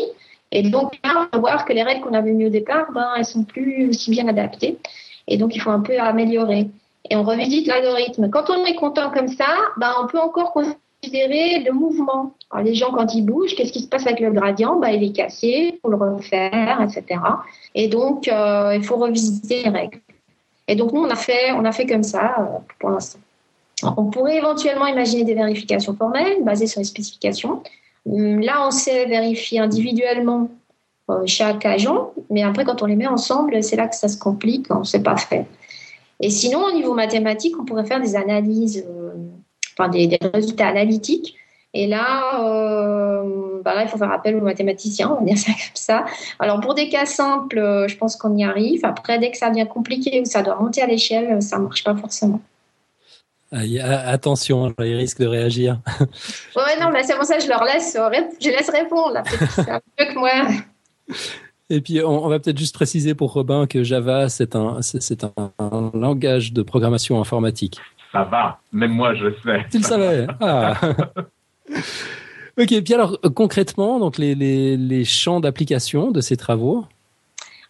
Et 0.52 0.64
donc, 0.64 1.00
on 1.04 1.38
va 1.38 1.40
voir 1.40 1.66
que 1.66 1.74
les 1.74 1.84
règles 1.84 2.02
qu'on 2.02 2.16
avait 2.16 2.32
mises 2.32 2.48
au 2.48 2.52
départ, 2.52 2.92
ben, 2.94 3.10
elles 3.16 3.26
sont 3.26 3.44
plus 3.44 3.90
aussi 3.90 4.10
bien 4.10 4.28
adaptées. 4.28 4.80
Et 5.28 5.38
donc, 5.38 5.56
il 5.56 5.60
faut 5.60 5.72
un 5.72 5.82
peu 5.82 6.00
améliorer. 6.00 6.70
Et 7.10 7.16
on 7.16 7.24
revisite 7.24 7.68
l'algorithme. 7.68 8.30
Quand 8.30 8.50
on 8.50 8.66
est 8.66 8.76
content 8.76 9.12
comme 9.12 9.28
ça, 9.28 9.46
ben, 9.78 9.92
on 10.02 10.08
peut 10.08 10.20
encore 10.20 10.54
considérer 11.04 11.60
le 11.60 11.72
mouvement. 11.74 12.34
Les 12.64 12.76
gens, 12.76 12.92
quand 12.92 13.14
ils 13.14 13.24
bougent, 13.24 13.56
qu'est-ce 13.56 13.74
qui 13.74 13.82
se 13.82 13.88
passe 13.88 14.06
avec 14.06 14.20
le 14.20 14.32
gradient? 14.32 14.78
Bah, 14.78 14.92
Il 14.92 15.04
est 15.04 15.12
cassé, 15.12 15.74
il 15.74 15.80
faut 15.82 15.90
le 15.90 15.98
refaire, 15.98 16.82
etc. 16.82 17.20
Et 17.76 17.88
donc, 17.88 18.28
euh, 18.28 18.74
il 18.76 18.84
faut 18.84 18.96
revisiter 18.96 19.64
les 19.64 19.70
règles. 19.70 20.00
Et 20.68 20.76
donc, 20.76 20.94
nous, 20.94 21.02
on 21.02 21.10
a 21.10 21.16
fait, 21.16 21.52
on 21.52 21.66
a 21.66 21.72
fait 21.72 21.86
comme 21.86 22.04
ça 22.04 22.36
euh, 22.40 22.44
pour 22.80 22.92
l'instant. 22.92 23.20
On 23.98 24.06
pourrait 24.06 24.38
éventuellement 24.38 24.88
imaginer 24.88 25.26
des 25.26 25.34
vérifications 25.34 25.94
formelles 25.94 26.44
basées 26.44 26.68
sur 26.68 26.80
les 26.80 26.86
spécifications. 26.86 27.62
Hum, 28.10 28.40
là, 28.40 28.66
on 28.66 28.72
sait 28.72 29.06
vérifier 29.06 29.60
individuellement 29.60 30.50
chaque 31.26 31.66
agent, 31.66 32.14
mais 32.30 32.44
après, 32.44 32.64
quand 32.64 32.82
on 32.82 32.86
les 32.86 32.96
met 32.96 33.08
ensemble, 33.08 33.62
c'est 33.62 33.76
là 33.76 33.88
que 33.88 33.96
ça 33.96 34.08
se 34.08 34.18
complique, 34.18 34.68
on 34.70 34.80
ne 34.80 34.84
sait 34.84 35.04
pas 35.04 35.18
faire. 35.18 35.46
Et 36.22 36.30
sinon, 36.30 36.64
au 36.64 36.72
niveau 36.72 36.94
mathématique, 36.94 37.56
on 37.60 37.66
pourrait 37.66 37.86
faire 37.86 38.00
des 38.00 38.16
analyses, 38.16 38.86
enfin 39.78 39.90
des, 39.90 40.18
résultats 40.34 40.68
analytiques. 40.68 41.36
Et 41.76 41.88
là, 41.88 43.24
bah 43.66 43.74
là, 43.74 43.84
il 43.84 43.90
faut 43.90 43.98
faire 43.98 44.12
appel 44.12 44.36
aux 44.36 44.42
mathématiciens, 44.42 45.10
on 45.10 45.22
va 45.22 45.26
dire 45.26 45.38
ça 45.38 45.52
comme 45.54 45.76
ça. 45.76 46.06
Alors, 46.38 46.60
pour 46.60 46.76
des 46.76 46.88
cas 46.88 47.08
simples, 47.08 47.86
je 47.88 47.98
pense 47.98 48.16
qu'on 48.16 48.38
y 48.38 48.44
arrive. 48.44 48.86
Après, 48.86 49.18
dès 49.18 49.32
que 49.32 49.38
ça 49.38 49.50
devient 49.50 49.68
compliqué 49.68 50.22
ou 50.22 50.26
ça 50.26 50.44
doit 50.44 50.56
monter 50.56 50.84
à 50.84 50.88
l'échelle, 50.88 51.42
ça 51.42 51.58
ne 51.58 51.64
marche 51.64 51.84
pas 51.84 51.96
forcément. 51.96 52.42
Attention, 53.52 54.74
il 54.80 54.96
risque 54.96 55.20
de 55.20 55.28
réagir. 55.28 55.80
ouais, 56.56 56.80
non, 56.82 56.90
mais 56.92 57.04
c'est 57.04 57.16
pour 57.16 57.26
ça 57.26 57.38
que 57.38 57.44
je 57.44 57.50
leur 57.50 57.64
laisse, 57.64 57.96
je 58.40 58.50
laisse 58.50 58.70
répondre. 58.70 59.22
C'est 59.50 59.70
un 59.70 59.82
peu 59.96 60.06
que 60.06 60.18
moi. 60.18 60.32
Et 61.70 61.82
puis, 61.82 62.02
on, 62.04 62.28
va 62.28 62.40
peut-être 62.40 62.58
juste 62.58 62.74
préciser 62.74 63.14
pour 63.14 63.32
Robin 63.34 63.68
que 63.68 63.84
Java, 63.84 64.28
c'est 64.30 64.56
un, 64.56 64.82
c'est 64.82 65.24
un, 65.24 65.92
langage 65.94 66.52
de 66.52 66.64
programmation 66.64 67.20
informatique. 67.22 67.78
Ça 68.14 68.24
va, 68.24 68.60
même 68.72 68.92
moi, 68.92 69.16
je 69.16 69.26
le 69.26 69.36
sais. 69.44 69.66
Tu 69.72 69.80
le 69.80 69.84
savais. 69.84 70.28
Ah. 70.40 70.76
ok, 72.60 72.84
puis 72.84 72.94
alors, 72.94 73.20
concrètement, 73.36 74.00
donc 74.00 74.20
les, 74.20 74.36
les, 74.36 74.78
les 74.78 75.04
champs 75.04 75.40
d'application 75.40 76.12
de 76.12 76.22
ces 76.22 76.38
travaux? 76.38 76.86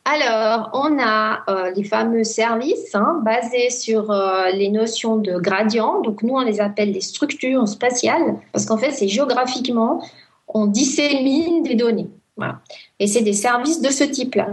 Alors, 0.05 0.69
on 0.73 0.99
a 0.99 1.43
euh, 1.47 1.71
les 1.73 1.85
fameux 1.85 2.25
services 2.25 2.93
hein, 2.93 3.21
basés 3.23 3.69
sur 3.69 4.11
euh, 4.11 4.49
les 4.51 4.69
notions 4.69 5.15
de 5.15 5.39
gradient. 5.39 6.01
Donc, 6.01 6.23
nous, 6.23 6.33
on 6.33 6.41
les 6.41 6.59
appelle 6.59 6.91
des 6.91 6.99
structures 6.99 7.65
spatiales 7.67 8.35
parce 8.51 8.65
qu'en 8.65 8.77
fait, 8.77 8.91
c'est 8.91 9.07
géographiquement, 9.07 10.03
on 10.49 10.67
dissémine 10.67 11.63
des 11.63 11.75
données. 11.75 12.09
Voilà. 12.35 12.59
Et 12.99 13.07
c'est 13.07 13.21
des 13.21 13.33
services 13.33 13.81
de 13.81 13.89
ce 13.89 14.03
type-là. 14.03 14.47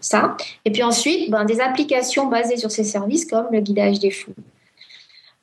ça. 0.00 0.36
Et 0.66 0.70
puis 0.70 0.82
ensuite, 0.82 1.30
ben, 1.30 1.44
des 1.46 1.60
applications 1.60 2.26
basées 2.26 2.56
sur 2.58 2.70
ces 2.70 2.84
services 2.84 3.24
comme 3.24 3.46
le 3.52 3.60
guidage 3.60 4.00
des 4.00 4.10
flux. 4.10 4.34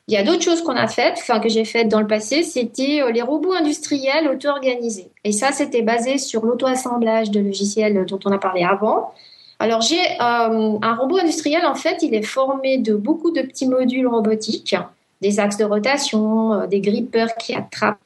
Il 0.09 0.13
y 0.13 0.17
a 0.17 0.23
d'autres 0.23 0.41
choses 0.41 0.63
qu'on 0.63 0.75
a 0.75 0.87
faites, 0.87 1.17
enfin 1.17 1.41
que 1.41 1.49
j'ai 1.49 1.65
faites 1.65 1.89
dans 1.89 1.99
le 1.99 2.07
passé, 2.07 2.41
c'était 2.41 3.01
euh, 3.01 3.11
les 3.11 3.21
robots 3.21 3.51
industriels 3.51 4.29
auto-organisés. 4.29 5.09
Et 5.25 5.33
ça, 5.33 5.51
c'était 5.51 5.81
basé 5.81 6.17
sur 6.17 6.45
l'auto-assemblage 6.45 7.29
de 7.29 7.41
logiciels 7.41 8.05
dont 8.05 8.19
on 8.23 8.31
a 8.31 8.37
parlé 8.37 8.63
avant. 8.63 9.11
Alors 9.59 9.81
j'ai 9.81 9.99
euh, 9.99 10.77
un 10.81 10.95
robot 10.95 11.17
industriel 11.17 11.65
en 11.65 11.75
fait, 11.75 12.03
il 12.03 12.13
est 12.13 12.23
formé 12.23 12.77
de 12.77 12.95
beaucoup 12.95 13.31
de 13.31 13.41
petits 13.41 13.67
modules 13.67 14.07
robotiques, 14.07 14.75
des 15.21 15.39
axes 15.39 15.57
de 15.57 15.65
rotation, 15.65 16.53
euh, 16.53 16.67
des 16.67 16.79
grippers 16.79 17.35
qui 17.35 17.55
attrapent 17.55 17.97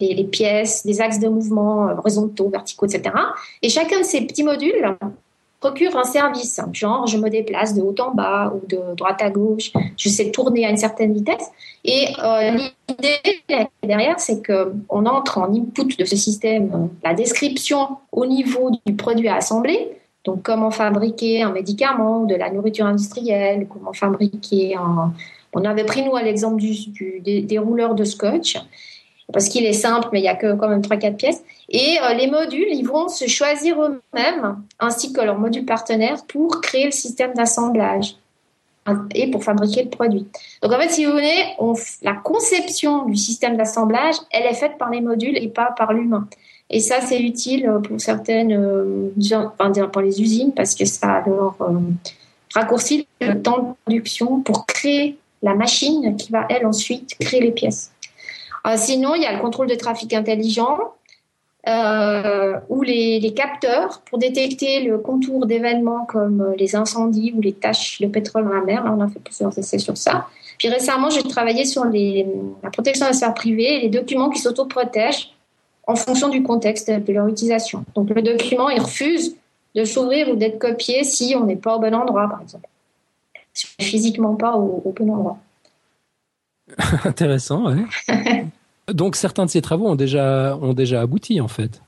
les, 0.00 0.24
pièces, 0.24 0.86
des 0.86 1.00
axes 1.00 1.18
de 1.18 1.28
mouvement 1.28 1.88
horizontaux, 1.98 2.48
verticaux, 2.48 2.86
etc. 2.86 3.14
Et 3.62 3.68
chacun 3.68 4.00
de 4.00 4.04
ces 4.04 4.22
petits 4.26 4.44
modules 4.44 4.96
procure 5.64 5.96
un 5.96 6.04
service, 6.04 6.60
genre 6.72 7.06
je 7.06 7.16
me 7.16 7.30
déplace 7.30 7.72
de 7.74 7.80
haut 7.80 7.94
en 7.98 8.10
bas 8.10 8.52
ou 8.54 8.66
de 8.66 8.94
droite 8.94 9.22
à 9.22 9.30
gauche, 9.30 9.72
je 9.96 10.08
sais 10.10 10.30
tourner 10.30 10.66
à 10.66 10.70
une 10.70 10.76
certaine 10.76 11.14
vitesse. 11.14 11.50
Et 11.84 12.08
euh, 12.22 12.58
l'idée 12.88 13.70
derrière, 13.82 14.20
c'est 14.20 14.42
qu'on 14.46 15.06
entre 15.06 15.38
en 15.38 15.50
input 15.54 15.96
de 15.98 16.04
ce 16.04 16.16
système 16.16 16.90
la 17.02 17.14
description 17.14 17.96
au 18.12 18.26
niveau 18.26 18.72
du 18.84 18.94
produit 18.94 19.28
à 19.28 19.36
assembler, 19.36 19.88
donc 20.24 20.42
comment 20.42 20.70
fabriquer 20.70 21.42
un 21.42 21.52
médicament, 21.52 22.24
de 22.24 22.34
la 22.34 22.50
nourriture 22.50 22.84
industrielle, 22.84 23.66
comment 23.66 23.94
fabriquer 23.94 24.76
un... 24.76 25.14
On 25.54 25.64
avait 25.64 25.84
pris 25.84 26.02
nous 26.04 26.14
à 26.16 26.22
l'exemple 26.22 26.60
du, 26.60 27.20
des 27.20 27.58
rouleurs 27.58 27.94
de 27.94 28.04
scotch 28.04 28.58
parce 29.32 29.48
qu'il 29.48 29.64
est 29.64 29.72
simple, 29.72 30.08
mais 30.12 30.20
il 30.20 30.24
y 30.24 30.28
a 30.28 30.34
que 30.34 30.54
quand 30.54 30.68
même 30.68 30.80
3-4 30.80 31.16
pièces. 31.16 31.42
Et 31.68 31.98
euh, 32.02 32.14
les 32.14 32.26
modules, 32.26 32.68
ils 32.70 32.86
vont 32.86 33.08
se 33.08 33.26
choisir 33.26 33.82
eux-mêmes, 33.82 34.62
ainsi 34.78 35.12
que 35.12 35.20
leurs 35.20 35.38
modules 35.38 35.64
partenaires, 35.64 36.24
pour 36.26 36.60
créer 36.60 36.86
le 36.86 36.90
système 36.90 37.32
d'assemblage 37.34 38.16
et 39.14 39.30
pour 39.30 39.42
fabriquer 39.42 39.84
le 39.84 39.88
produit. 39.88 40.26
Donc 40.62 40.72
en 40.72 40.78
fait, 40.78 40.90
si 40.90 41.06
vous 41.06 41.12
voulez, 41.12 41.54
la 42.02 42.12
conception 42.12 43.06
du 43.06 43.16
système 43.16 43.56
d'assemblage, 43.56 44.16
elle 44.30 44.44
est 44.44 44.54
faite 44.54 44.76
par 44.78 44.90
les 44.90 45.00
modules 45.00 45.38
et 45.38 45.48
pas 45.48 45.74
par 45.76 45.94
l'humain. 45.94 46.28
Et 46.68 46.80
ça, 46.80 47.00
c'est 47.00 47.20
utile 47.20 47.70
pour 47.86 48.00
certaines, 48.00 48.52
euh, 48.52 49.10
enfin, 49.58 49.70
pour 49.88 50.02
les 50.02 50.20
usines, 50.20 50.52
parce 50.52 50.74
que 50.74 50.84
ça 50.84 51.22
leur 51.26 51.56
euh, 51.60 51.78
raccourcit 52.54 53.06
le 53.20 53.40
temps 53.40 53.58
de 53.58 53.74
production 53.84 54.40
pour 54.40 54.66
créer 54.66 55.16
la 55.42 55.54
machine 55.54 56.16
qui 56.16 56.32
va, 56.32 56.46
elle, 56.48 56.66
ensuite 56.66 57.16
créer 57.18 57.40
les 57.40 57.52
pièces. 57.52 57.90
Euh, 58.66 58.76
sinon, 58.76 59.14
il 59.14 59.22
y 59.22 59.26
a 59.26 59.32
le 59.32 59.40
contrôle 59.40 59.66
de 59.66 59.74
trafic 59.74 60.12
intelligent 60.14 60.78
euh, 61.68 62.58
ou 62.68 62.82
les, 62.82 63.32
capteurs 63.34 64.00
pour 64.02 64.18
détecter 64.18 64.82
le 64.82 64.98
contour 64.98 65.46
d'événements 65.46 66.04
comme 66.06 66.40
euh, 66.40 66.54
les 66.56 66.76
incendies 66.76 67.32
ou 67.36 67.40
les 67.40 67.52
taches 67.52 68.00
de 68.00 68.06
pétrole 68.06 68.44
dans 68.44 68.54
la 68.54 68.62
mer. 68.62 68.84
on 68.86 69.00
a 69.00 69.08
fait 69.08 69.20
plusieurs 69.20 69.56
essais 69.58 69.78
sur 69.78 69.96
ça. 69.96 70.28
Puis 70.58 70.68
récemment, 70.68 71.10
j'ai 71.10 71.22
travaillé 71.22 71.64
sur 71.64 71.84
la 71.84 72.70
protection 72.70 73.06
des 73.06 73.12
sphères 73.12 73.34
privées 73.34 73.76
et 73.76 73.80
les 73.80 73.88
documents 73.88 74.30
qui 74.30 74.38
s'autoprotègent 74.38 75.34
en 75.86 75.96
fonction 75.96 76.28
du 76.28 76.42
contexte 76.42 76.90
de 76.90 77.12
leur 77.12 77.26
utilisation. 77.28 77.84
Donc 77.94 78.10
le 78.10 78.22
document, 78.22 78.70
il 78.70 78.80
refuse 78.80 79.36
de 79.74 79.84
s'ouvrir 79.84 80.28
ou 80.28 80.36
d'être 80.36 80.58
copié 80.58 81.02
si 81.02 81.34
on 81.36 81.44
n'est 81.44 81.56
pas 81.56 81.76
au 81.76 81.80
bon 81.80 81.94
endroit, 81.94 82.28
par 82.28 82.40
exemple. 82.40 82.68
Si 83.52 83.66
on 83.66 83.82
n'est 83.82 83.88
physiquement 83.88 84.34
pas 84.36 84.54
au 84.56 84.94
bon 84.96 85.12
endroit. 85.12 85.38
Intéressant, 87.04 87.72
oui. 87.72 87.82
Donc 88.88 89.16
certains 89.16 89.46
de 89.46 89.50
ces 89.50 89.62
travaux 89.62 89.88
ont 89.88 89.94
déjà, 89.94 90.58
ont 90.60 90.74
déjà 90.74 91.00
abouti 91.00 91.40
en 91.40 91.48
fait. 91.48 91.80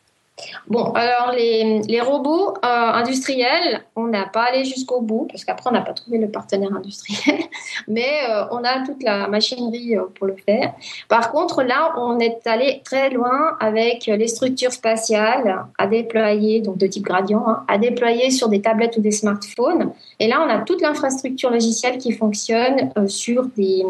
Bon, 0.69 0.93
alors 0.93 1.33
les, 1.35 1.81
les 1.89 2.01
robots 2.01 2.51
euh, 2.51 2.59
industriels, 2.63 3.83
on 3.95 4.07
n'a 4.07 4.27
pas 4.27 4.43
allé 4.43 4.65
jusqu'au 4.65 5.01
bout, 5.01 5.27
parce 5.31 5.47
qu'après 5.47 5.71
on 5.71 5.73
n'a 5.73 5.81
pas 5.81 5.95
trouvé 5.95 6.19
le 6.19 6.29
partenaire 6.29 6.75
industriel, 6.75 7.41
mais 7.89 8.21
euh, 8.29 8.45
on 8.51 8.63
a 8.63 8.85
toute 8.85 9.03
la 9.03 9.29
machinerie 9.29 9.97
euh, 9.97 10.05
pour 10.15 10.27
le 10.27 10.37
faire. 10.37 10.75
Par 11.09 11.33
contre, 11.33 11.63
là, 11.63 11.95
on 11.97 12.19
est 12.19 12.47
allé 12.47 12.83
très 12.85 13.09
loin 13.09 13.57
avec 13.61 14.07
les 14.07 14.29
structures 14.29 14.73
spatiales 14.73 15.65
à 15.79 15.87
déployer, 15.87 16.61
donc 16.61 16.77
de 16.77 16.87
type 16.87 17.05
gradient, 17.05 17.45
hein, 17.47 17.65
à 17.67 17.79
déployer 17.79 18.31
sur 18.31 18.51
des 18.51 18.61
tablettes 18.61 18.99
ou 18.99 19.01
des 19.01 19.13
smartphones. 19.13 19.93
Et 20.21 20.29
là, 20.29 20.45
on 20.47 20.51
a 20.51 20.59
toute 20.59 20.83
l'infrastructure 20.83 21.51
logicielle 21.51 21.97
qui 21.97 22.13
fonctionne 22.13 22.91
sur 23.09 23.47
des 23.57 23.85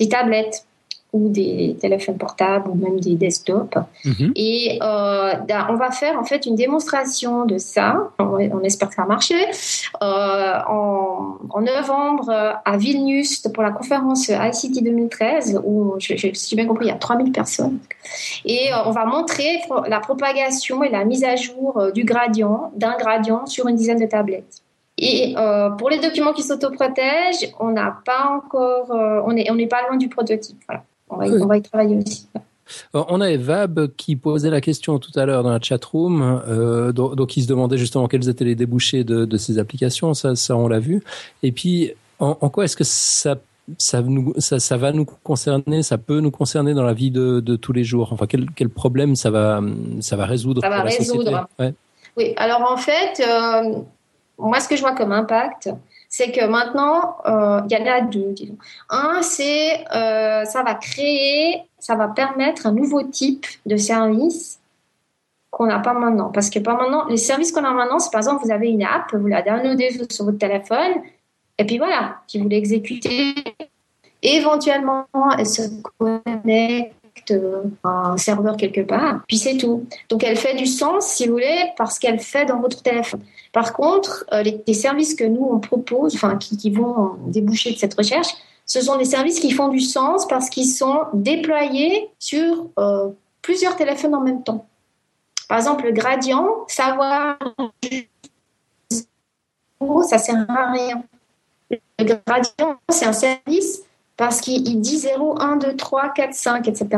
des 0.00 0.08
tablettes 0.08 0.64
ou 1.12 1.28
des 1.28 1.76
téléphones 1.80 2.18
portables 2.18 2.70
ou 2.70 2.74
même 2.74 3.00
des 3.00 3.16
desktops. 3.16 3.76
Mhm. 4.04 4.32
Et 4.36 4.78
euh, 4.80 5.34
on 5.68 5.74
va 5.74 5.90
faire 5.90 6.18
en 6.18 6.24
fait 6.24 6.46
une 6.46 6.54
démonstration 6.54 7.44
de 7.46 7.58
ça. 7.58 8.10
On, 8.18 8.60
espère 8.62 8.88
que 8.88 8.94
ça 8.94 9.02
va 9.02 9.08
marcher. 9.08 9.44
Euh, 10.02 10.54
en, 10.68 11.38
novembre 11.60 12.30
à 12.64 12.76
Vilnius 12.76 13.40
pour 13.52 13.62
la 13.62 13.70
conférence 13.70 14.28
ICT 14.28 14.82
2013 14.82 15.60
où, 15.64 15.94
je, 15.98 16.16
je, 16.16 16.28
si 16.32 16.50
j'ai 16.50 16.56
bien 16.56 16.66
compris, 16.66 16.86
il 16.86 16.88
y 16.88 16.92
a 16.92 16.96
3000 16.96 17.32
personnes. 17.32 17.78
Et 18.44 18.72
euh, 18.72 18.76
on 18.86 18.92
va 18.92 19.04
montrer 19.04 19.60
la 19.88 20.00
propagation 20.00 20.82
et 20.84 20.90
la 20.90 21.04
mise 21.04 21.24
à 21.24 21.36
jour 21.36 21.90
du 21.92 22.04
gradient, 22.04 22.72
d'un 22.76 22.96
gradient 22.96 23.46
sur 23.46 23.66
une 23.66 23.76
dizaine 23.76 23.98
de 23.98 24.06
tablettes. 24.06 24.62
Et 25.02 25.34
euh, 25.36 25.70
pour 25.70 25.88
les 25.88 25.98
documents 25.98 26.34
qui 26.34 26.42
s'autoprotègent, 26.42 27.50
on 27.58 27.70
n'a 27.70 27.98
pas 28.04 28.30
encore, 28.36 28.92
euh, 28.92 29.22
on 29.24 29.32
n'est 29.32 29.50
on 29.50 29.56
est 29.56 29.66
pas 29.66 29.88
loin 29.88 29.96
du 29.96 30.10
prototype. 30.10 30.58
Voilà. 30.68 30.84
On, 31.08 31.16
va 31.16 31.26
y, 31.26 31.30
on 31.42 31.46
va 31.46 31.56
y 31.56 31.62
travailler 31.62 31.96
aussi. 31.96 32.28
Euh, 32.94 33.02
on 33.08 33.20
a 33.22 33.34
Vab 33.36 33.88
qui 33.96 34.14
posait 34.14 34.50
la 34.50 34.60
question 34.60 34.98
tout 34.98 35.10
à 35.18 35.24
l'heure 35.24 35.42
dans 35.42 35.50
la 35.50 35.60
chat 35.60 35.82
room, 35.84 36.42
euh, 36.46 36.92
donc, 36.92 37.16
donc, 37.16 37.36
il 37.36 37.42
se 37.42 37.48
demandait 37.48 37.78
justement 37.78 38.08
quels 38.08 38.28
étaient 38.28 38.44
les 38.44 38.54
débouchés 38.54 39.02
de, 39.02 39.24
de 39.24 39.36
ces 39.38 39.58
applications, 39.58 40.14
ça, 40.14 40.36
ça 40.36 40.54
on 40.54 40.68
l'a 40.68 40.78
vu. 40.78 41.02
Et 41.42 41.50
puis, 41.50 41.92
en, 42.18 42.36
en 42.40 42.48
quoi 42.50 42.64
est-ce 42.64 42.76
que 42.76 42.84
ça 42.84 43.36
ça, 43.78 44.02
nous, 44.02 44.34
ça, 44.38 44.58
ça, 44.58 44.76
va 44.76 44.92
nous 44.92 45.04
concerner, 45.04 45.82
ça 45.82 45.96
peut 45.96 46.20
nous 46.20 46.32
concerner 46.32 46.74
dans 46.74 46.82
la 46.82 46.92
vie 46.92 47.10
de, 47.10 47.40
de 47.40 47.56
tous 47.56 47.72
les 47.72 47.84
jours? 47.84 48.12
Enfin, 48.12 48.26
quel, 48.26 48.50
quel, 48.50 48.68
problème 48.68 49.14
ça 49.14 49.30
va, 49.30 49.60
ça 50.00 50.16
va 50.16 50.26
résoudre 50.26 50.60
Ça 50.60 50.68
va 50.68 50.82
résoudre. 50.82 51.48
Ouais. 51.58 51.72
Oui, 52.16 52.34
alors 52.36 52.70
en 52.70 52.76
fait, 52.76 53.22
euh, 53.24 53.80
moi, 54.40 54.60
ce 54.60 54.68
que 54.68 54.76
je 54.76 54.80
vois 54.80 54.94
comme 54.94 55.12
impact, 55.12 55.70
c'est 56.08 56.32
que 56.32 56.44
maintenant, 56.44 57.18
euh, 57.26 57.60
il 57.68 57.76
y 57.76 57.80
en 57.80 57.86
a 57.86 58.00
deux, 58.00 58.32
disons. 58.32 58.56
Un, 58.88 59.22
c'est 59.22 59.84
euh, 59.94 60.44
ça 60.44 60.62
va 60.62 60.74
créer, 60.74 61.62
ça 61.78 61.94
va 61.94 62.08
permettre 62.08 62.66
un 62.66 62.72
nouveau 62.72 63.02
type 63.02 63.46
de 63.64 63.76
service 63.76 64.58
qu'on 65.50 65.66
n'a 65.66 65.78
pas 65.78 65.94
maintenant. 65.94 66.30
Parce 66.30 66.50
que 66.50 66.58
pas 66.58 66.74
maintenant, 66.74 67.06
les 67.06 67.16
services 67.16 67.52
qu'on 67.52 67.64
a 67.64 67.72
maintenant, 67.72 67.98
c'est 67.98 68.10
par 68.10 68.20
exemple, 68.20 68.44
vous 68.44 68.50
avez 68.50 68.68
une 68.68 68.82
app, 68.82 69.12
vous 69.12 69.26
la 69.26 69.42
downloadez 69.42 70.00
sur 70.10 70.24
votre 70.24 70.38
téléphone, 70.38 71.02
et 71.58 71.64
puis 71.64 71.78
voilà, 71.78 72.16
si 72.26 72.40
vous 72.40 72.48
l'exécutez, 72.48 73.34
éventuellement, 74.22 75.06
elle 75.38 75.46
se 75.46 75.62
connecte 75.98 76.94
un 77.84 78.16
serveur 78.16 78.56
quelque 78.56 78.80
part, 78.80 79.20
puis 79.28 79.36
c'est 79.36 79.56
tout. 79.56 79.84
Donc 80.08 80.24
elle 80.24 80.36
fait 80.36 80.54
du 80.54 80.66
sens, 80.66 81.06
si 81.08 81.26
vous 81.26 81.34
voulez, 81.34 81.72
parce 81.76 81.98
qu'elle 81.98 82.18
fait 82.18 82.46
dans 82.46 82.60
votre 82.60 82.82
téléphone. 82.82 83.20
Par 83.52 83.72
contre, 83.72 84.24
euh, 84.32 84.42
les, 84.42 84.74
services 84.74 85.14
que 85.14 85.24
nous 85.24 85.48
on 85.50 85.58
propose, 85.58 86.14
enfin 86.14 86.36
qui, 86.36 86.70
vont 86.70 87.16
déboucher 87.26 87.72
de 87.72 87.78
cette 87.78 87.94
recherche, 87.94 88.28
ce 88.64 88.80
sont 88.80 88.96
des 88.96 89.04
services 89.04 89.40
qui 89.40 89.50
font 89.50 89.68
du 89.68 89.80
sens 89.80 90.26
parce 90.28 90.48
qu'ils 90.48 90.70
sont 90.70 91.06
déployés 91.12 92.10
sur 92.18 92.66
euh, 92.78 93.08
plusieurs 93.42 93.76
téléphones 93.76 94.14
en 94.14 94.20
même 94.20 94.44
temps. 94.44 94.66
Par 95.48 95.58
exemple, 95.58 95.84
le 95.84 95.92
gradient, 95.92 96.64
savoir 96.68 97.36
ça 100.08 100.18
sert 100.18 100.46
à 100.48 100.72
rien. 100.72 101.02
Le 101.70 102.14
gradient, 102.26 102.76
c'est 102.88 103.06
un 103.06 103.12
service 103.12 103.82
parce 104.20 104.42
qu'il 104.42 104.82
dit 104.82 104.98
0, 104.98 105.40
1, 105.40 105.56
2, 105.56 105.76
3, 105.76 106.10
4, 106.10 106.34
5, 106.34 106.68
etc. 106.68 106.88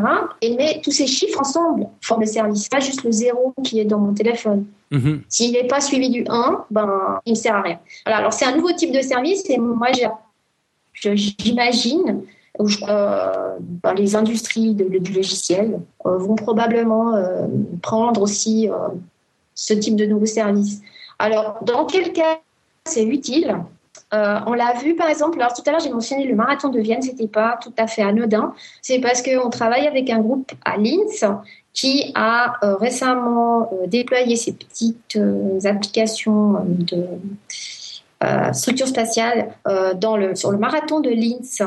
Et 0.40 0.56
met 0.56 0.80
tous 0.82 0.90
ces 0.90 1.06
chiffres 1.06 1.40
ensemble 1.40 1.86
forment 2.00 2.22
le 2.22 2.26
service, 2.26 2.68
pas 2.68 2.80
juste 2.80 3.04
le 3.04 3.12
0 3.12 3.54
qui 3.62 3.78
est 3.78 3.84
dans 3.84 4.00
mon 4.00 4.12
téléphone. 4.12 4.66
Mhm. 4.90 5.22
S'il 5.28 5.52
n'est 5.52 5.68
pas 5.68 5.80
suivi 5.80 6.10
du 6.10 6.24
1, 6.28 6.64
ben, 6.72 7.20
il 7.24 7.34
ne 7.34 7.38
sert 7.38 7.54
à 7.54 7.62
rien. 7.62 7.78
Voilà, 8.04 8.18
alors 8.18 8.32
c'est 8.32 8.44
un 8.44 8.56
nouveau 8.56 8.72
type 8.72 8.90
de 8.90 9.00
service 9.00 9.48
et 9.48 9.56
moi 9.56 9.86
j'imagine 11.04 12.22
euh, 12.88 13.56
ben, 13.60 13.94
les 13.94 14.16
industries 14.16 14.74
de, 14.74 14.98
du 14.98 15.12
logiciel 15.12 15.78
euh, 16.04 16.18
vont 16.18 16.34
probablement 16.34 17.14
euh, 17.14 17.46
prendre 17.82 18.20
aussi 18.20 18.68
euh, 18.68 18.88
ce 19.54 19.74
type 19.74 19.94
de 19.94 20.06
nouveau 20.06 20.26
service. 20.26 20.80
Alors, 21.20 21.60
dans 21.62 21.86
quel 21.86 22.12
cas 22.12 22.40
c'est 22.84 23.04
utile? 23.04 23.58
Euh, 24.14 24.38
on 24.46 24.52
l'a 24.52 24.74
vu 24.74 24.94
par 24.94 25.08
exemple, 25.08 25.40
alors 25.40 25.54
tout 25.54 25.62
à 25.66 25.70
l'heure 25.70 25.80
j'ai 25.80 25.90
mentionné 25.90 26.26
le 26.26 26.34
marathon 26.34 26.68
de 26.68 26.80
Vienne, 26.80 27.00
c'était 27.00 27.28
pas 27.28 27.58
tout 27.62 27.72
à 27.78 27.86
fait 27.86 28.02
anodin. 28.02 28.52
C'est 28.82 28.98
parce 29.00 29.22
qu'on 29.22 29.48
travaille 29.48 29.86
avec 29.86 30.10
un 30.10 30.20
groupe 30.20 30.52
à 30.64 30.76
Linz 30.76 31.24
qui 31.72 32.12
a 32.14 32.54
euh, 32.62 32.76
récemment 32.76 33.70
euh, 33.72 33.86
déployé 33.86 34.36
ces 34.36 34.52
petites 34.52 35.18
applications 35.64 36.64
de 36.66 37.06
structure 38.52 38.86
spatiale 38.86 39.48
dans 39.96 40.16
le, 40.16 40.36
sur 40.36 40.52
le 40.52 40.58
marathon 40.58 41.00
de 41.00 41.10
Linz. 41.10 41.60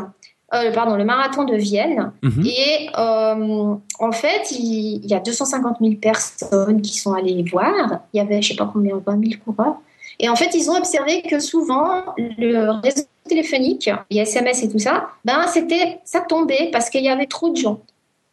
pardon, 0.73 0.95
le 0.95 1.03
marathon 1.03 1.43
de 1.43 1.55
Vienne. 1.55 2.13
Mhm. 2.23 2.45
Et 2.45 2.89
en 2.95 4.11
fait, 4.13 4.51
il, 4.51 5.05
y 5.05 5.13
a 5.13 5.19
250 5.19 5.77
000 5.81 5.95
personnes 5.95 6.81
qui 6.81 6.97
sont 6.97 7.11
allées 7.11 7.43
voir. 7.51 7.99
Il 8.13 8.17
y 8.17 8.19
avait, 8.21 8.41
je 8.41 8.49
sais 8.49 8.55
pas 8.55 8.69
combien, 8.71 8.95
20 9.05 9.21
000 9.21 9.41
coureurs. 9.43 9.75
Et 10.19 10.29
en 10.29 10.35
fait, 10.35 10.53
ils 10.53 10.69
ont 10.69 10.75
observé 10.75 11.21
que 11.21 11.39
souvent, 11.39 12.03
le 12.17 12.81
réseau 12.81 13.03
téléphonique, 13.27 13.89
les 14.09 14.19
SMS 14.19 14.63
et 14.63 14.69
tout 14.69 14.79
ça, 14.79 15.09
ben, 15.23 15.45
c'était, 15.47 15.99
ça 16.03 16.21
tombait 16.21 16.69
parce 16.71 16.89
qu'il 16.89 17.03
y 17.03 17.09
avait 17.09 17.25
trop 17.25 17.49
de 17.49 17.57
gens. 17.57 17.79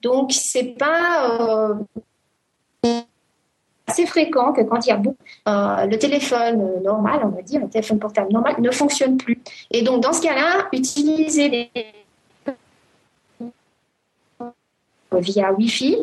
Donc, 0.02 0.32
c'est 0.32 0.76
pas 0.78 1.74
euh, 2.84 2.90
assez 3.86 4.06
fréquent 4.06 4.52
que 4.52 4.62
quand 4.62 4.84
il 4.86 4.90
y 4.90 4.92
a 4.92 4.96
beaucoup, 4.96 5.16
euh, 5.48 5.86
le 5.86 5.98
téléphone 5.98 6.82
normal, 6.82 7.20
on 7.24 7.28
va 7.28 7.42
dire, 7.42 7.60
le 7.60 7.68
téléphone 7.68 7.98
portable 7.98 8.32
normal, 8.32 8.56
ne 8.58 8.70
fonctionne 8.70 9.16
plus. 9.16 9.40
Et 9.70 9.82
donc, 9.82 10.02
dans 10.02 10.12
ce 10.12 10.22
cas-là, 10.22 10.68
utiliser 10.72 11.48
les 11.48 11.70
via 15.20 15.52
Wi-Fi 15.52 15.98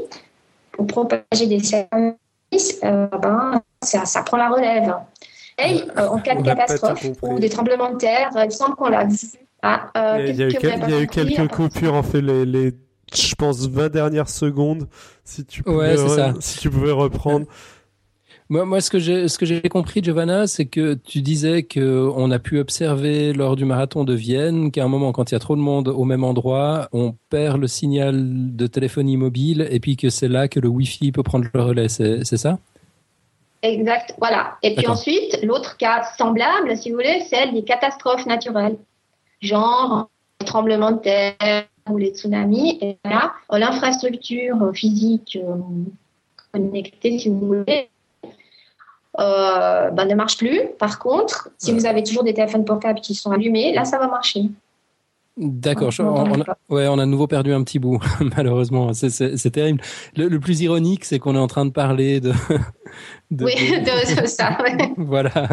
pour 0.71 0.87
propager 0.87 1.47
des 1.47 1.59
services, 1.63 2.79
euh, 2.83 3.07
ben, 3.07 3.61
ça 3.81 4.23
prend 4.23 4.37
la 4.37 4.49
relève. 4.49 4.95
Euh, 5.59 6.07
en 6.07 6.19
cas 6.19 6.35
de 6.35 6.43
catastrophe 6.43 7.05
ou 7.21 7.39
des 7.39 7.49
tremblements 7.49 7.91
de 7.91 7.97
terre. 7.97 8.29
Il 8.43 8.51
semble 8.51 8.75
qu'on 8.75 8.89
l'a 8.89 9.05
vu. 9.05 9.17
Ah, 9.61 9.89
euh, 9.97 10.25
il, 10.27 10.35
y 10.37 10.43
a, 10.43 11.01
eu, 11.01 11.07
quelques 11.07 11.51
coupures, 11.51 11.93
en 11.93 12.03
fait, 12.03 12.21
les, 12.21 12.73
je 13.13 13.35
pense, 13.35 13.67
20 13.67 13.89
dernières 13.89 14.29
secondes, 14.29 14.87
si 15.25 15.43
tu 15.45 15.63
pouvais, 15.63 15.97
Si 16.39 16.59
tu 16.59 16.69
pouvais 16.69 16.91
reprendre. 16.91 17.45
Moi, 18.51 18.65
moi, 18.65 18.81
ce 18.81 18.89
que 18.89 18.97
j'ai, 18.97 19.27
ce 19.27 19.37
que 19.37 19.45
j'ai 19.45 19.61
compris, 19.61 20.01
Giovanna, 20.01 20.47
c'est 20.47 20.65
que 20.65 20.95
tu 20.95 21.21
disais 21.21 21.63
que 21.63 22.09
on 22.15 22.31
a 22.31 22.39
pu 22.39 22.57
observer 22.57 23.31
lors 23.31 23.55
du 23.55 23.63
marathon 23.63 24.05
de 24.05 24.15
Vienne 24.15 24.71
qu'à 24.71 24.83
un 24.83 24.87
moment, 24.87 25.11
quand 25.11 25.29
il 25.29 25.35
y 25.35 25.37
a 25.37 25.39
trop 25.39 25.55
de 25.55 25.61
monde 25.61 25.89
au 25.89 26.03
même 26.03 26.23
endroit, 26.23 26.89
on 26.91 27.13
perd 27.29 27.59
le 27.59 27.67
signal 27.67 28.55
de 28.55 28.65
téléphonie 28.65 29.17
mobile, 29.17 29.67
et 29.69 29.79
puis 29.79 29.97
que 29.97 30.09
c'est 30.09 30.29
là 30.29 30.47
que 30.47 30.59
le 30.59 30.67
Wi-Fi 30.67 31.11
peut 31.11 31.21
prendre 31.21 31.45
le 31.53 31.61
relais. 31.61 31.89
C'est 31.89 32.37
ça? 32.37 32.57
Exact, 33.61 34.15
voilà. 34.19 34.57
Et 34.63 34.73
puis 34.73 34.87
ensuite, 34.87 35.39
l'autre 35.43 35.75
cas 35.77 36.03
semblable, 36.17 36.77
si 36.77 36.89
vous 36.89 36.97
voulez, 36.97 37.21
c'est 37.29 37.47
les 37.47 37.63
catastrophes 37.63 38.25
naturelles, 38.25 38.77
genre 39.41 40.09
les 40.39 40.45
tremblements 40.45 40.91
de 40.91 40.99
terre 40.99 41.65
ou 41.89 41.97
les 41.97 42.11
tsunamis. 42.11 42.77
Et 42.81 42.97
là, 43.03 43.33
l'infrastructure 43.51 44.71
physique 44.73 45.37
euh, 45.41 45.57
connectée, 46.53 47.19
si 47.19 47.29
vous 47.29 47.39
voulez, 47.39 47.89
euh, 49.19 49.89
ben, 49.89 50.05
ne 50.05 50.15
marche 50.15 50.37
plus. 50.37 50.61
Par 50.77 50.99
contre, 50.99 51.49
si 51.57 51.73
vous 51.73 51.85
avez 51.85 52.03
toujours 52.03 52.23
des 52.23 52.33
téléphones 52.33 52.63
portables 52.63 53.01
qui 53.01 53.15
sont 53.15 53.31
allumés, 53.31 53.73
là, 53.73 53.83
ça 53.83 53.97
va 53.97 54.07
marcher. 54.07 54.43
D'accord. 55.39 55.93
On, 55.99 56.41
a, 56.41 56.57
ouais, 56.67 56.87
on 56.89 56.99
a 56.99 57.05
de 57.05 57.09
nouveau 57.09 57.25
perdu 57.25 57.53
un 57.53 57.63
petit 57.63 57.79
bout, 57.79 57.97
malheureusement. 58.35 58.91
C'est 58.93 59.51
terrible. 59.51 59.81
Le, 60.17 60.37
plus 60.37 60.59
ironique, 60.59 61.05
c'est 61.05 61.17
qu'on 61.17 61.33
est 61.33 61.39
en 61.39 61.47
train 61.47 61.65
de 61.65 61.71
parler 61.71 62.19
de. 62.19 62.33
de 63.31 63.45
oui, 63.45 63.55
de, 63.55 64.25
ça. 64.25 64.57
voilà, 64.97 65.47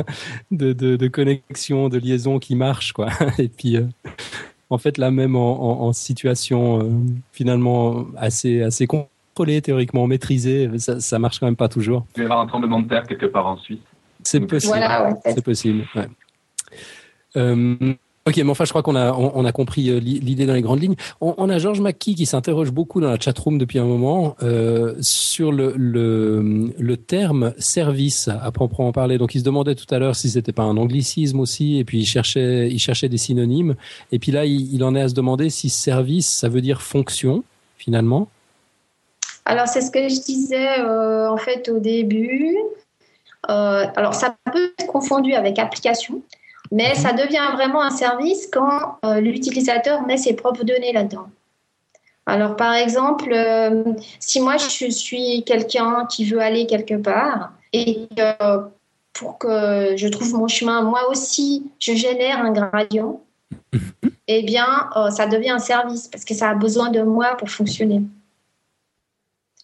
de, 0.51 0.73
de, 0.73 1.09
connexion, 1.09 1.89
de 1.89 1.99
liaison 1.99 2.41
qui 2.41 2.57
marche, 2.57 2.93
quoi. 2.93 3.11
Et 3.39 3.49
puis, 3.49 3.77
euh, 3.77 3.85
en 4.71 4.79
fait, 4.79 4.99
là 4.99 5.13
même 5.13 5.37
en, 5.37 5.93
situation 5.93 6.81
euh, 6.81 6.91
finalement 7.31 8.07
assez 8.17 8.63
assez 8.63 8.89
contrôlée, 8.89 9.63
théoriquement 9.63 10.09
maîtrisée, 10.09 10.69
ça, 10.79 10.99
ça 10.99 11.21
marche 11.21 11.39
quand 11.39 11.47
même 11.47 11.55
pas 11.55 11.69
toujours. 11.69 12.07
Il 12.17 12.19
va 12.19 12.23
y 12.23 12.27
avoir 12.27 12.41
un 12.41 12.47
tremblement 12.49 12.81
de 12.81 12.89
terre 12.89 13.07
quelque 13.07 13.27
part 13.27 13.47
en 13.47 13.57
Suisse. 13.57 13.79
C'est 14.25 14.41
possible. 14.41 14.73
Voilà, 14.77 15.17
c'est 15.25 15.45
possible. 15.45 15.85
Ouais. 15.95 16.09
Euh, 17.37 17.95
Ok, 18.27 18.39
mais 18.39 18.51
enfin, 18.51 18.65
je 18.65 18.71
crois 18.71 18.83
qu'on 18.83 18.97
a 18.97 19.13
on, 19.13 19.45
a 19.45 19.53
compris 19.53 19.89
euh, 19.89 20.01
l'idée 20.01 20.47
dans 20.47 20.55
les 20.55 20.61
grandes 20.61 20.83
lignes. 20.83 20.97
On, 21.21 21.49
a 21.49 21.59
Georges 21.59 21.81
Mackie 21.81 22.17
qui 22.17 22.27
s'interroge 22.27 22.73
beaucoup 22.73 23.01
dans 23.01 23.09
la 23.09 23.21
chatroom 23.21 23.57
depuis 23.57 23.79
un 23.79 23.85
moment 23.85 24.35
euh, 24.43 24.97
sur 25.01 25.53
le, 25.53 25.75
le, 25.77 26.73
le 26.77 26.97
terme 26.97 27.55
service 27.57 28.29
à 28.29 28.51
proprement 28.51 28.91
parler. 28.91 29.17
Donc, 29.17 29.37
il 29.37 29.39
se 29.39 29.45
demandait 29.45 29.77
tout 29.77 29.87
à 29.95 30.01
l'heure 30.01 30.17
si 30.17 30.29
c'était 30.29 30.51
pas 30.51 30.65
un 30.65 30.77
anglicisme 30.77 31.39
aussi, 31.39 31.79
et 31.79 31.85
puis 31.85 32.01
il 32.01 32.05
cherchait 32.05 32.69
il 32.69 32.81
cherchait 32.81 33.09
des 33.09 33.17
synonymes. 33.17 33.77
Et 34.11 34.19
puis 34.19 34.33
là, 34.33 34.45
il, 34.45 34.83
en 34.83 34.97
est 34.97 35.03
à 35.03 35.09
se 35.09 35.15
demander 35.15 35.49
si 35.49 35.69
service 35.69 36.29
ça 36.29 36.49
veut 36.49 36.61
dire 36.61 36.83
fonction 36.83 37.45
finalement. 37.79 38.27
Alors, 39.45 39.69
c'est 39.69 39.83
ce 39.83 39.93
que 39.93 40.09
je 40.09 40.21
disais 40.21 40.81
euh, 40.81 41.31
en 41.31 41.37
fait 41.37 41.69
au 41.69 41.79
début. 41.79 42.57
alors, 43.47 44.15
ça 44.15 44.35
peut 44.53 44.73
être 44.81 44.89
confondu 44.89 45.35
avec 45.35 45.61
application. 45.61 46.23
Mais 46.77 46.95
ça 46.95 47.15
devient 47.15 47.49
vraiment 47.55 47.83
un 47.83 47.91
service 47.91 48.47
quand 48.53 48.99
euh, 49.03 49.19
l'utilisateur 49.19 50.07
met 50.07 50.19
ses 50.19 50.35
propres 50.35 50.63
données 50.63 50.93
là-dedans. 50.93 51.29
Alors, 52.27 52.55
par 52.55 52.75
exemple, 52.75 53.33
euh, 53.33 53.83
si 54.21 54.43
moi 54.43 54.59
je 54.59 54.91
suis 54.91 55.43
quelqu'un 55.45 56.05
qui 56.05 56.27
veut 56.27 56.41
aller 56.41 56.67
quelque 56.67 56.97
part 56.97 57.53
et 57.73 58.09
pour 59.15 59.39
que 59.39 59.97
je 59.97 60.07
trouve 60.09 60.35
mon 60.35 60.49
chemin, 60.49 60.83
moi 60.83 61.09
aussi, 61.09 61.71
je 61.79 61.95
génère 61.95 62.41
un 62.41 62.53
gradient, 62.53 63.23
eh 64.29 64.43
bien, 64.43 64.91
euh, 64.97 65.09
ça 65.09 65.27
devient 65.27 65.51
un 65.51 65.59
service 65.59 66.09
parce 66.09 66.27
que 66.27 66.35
ça 66.35 66.51
a 66.51 66.55
besoin 66.55 66.91
de 66.91 67.01
moi 67.01 67.37
pour 67.39 67.49
fonctionner. 67.49 68.03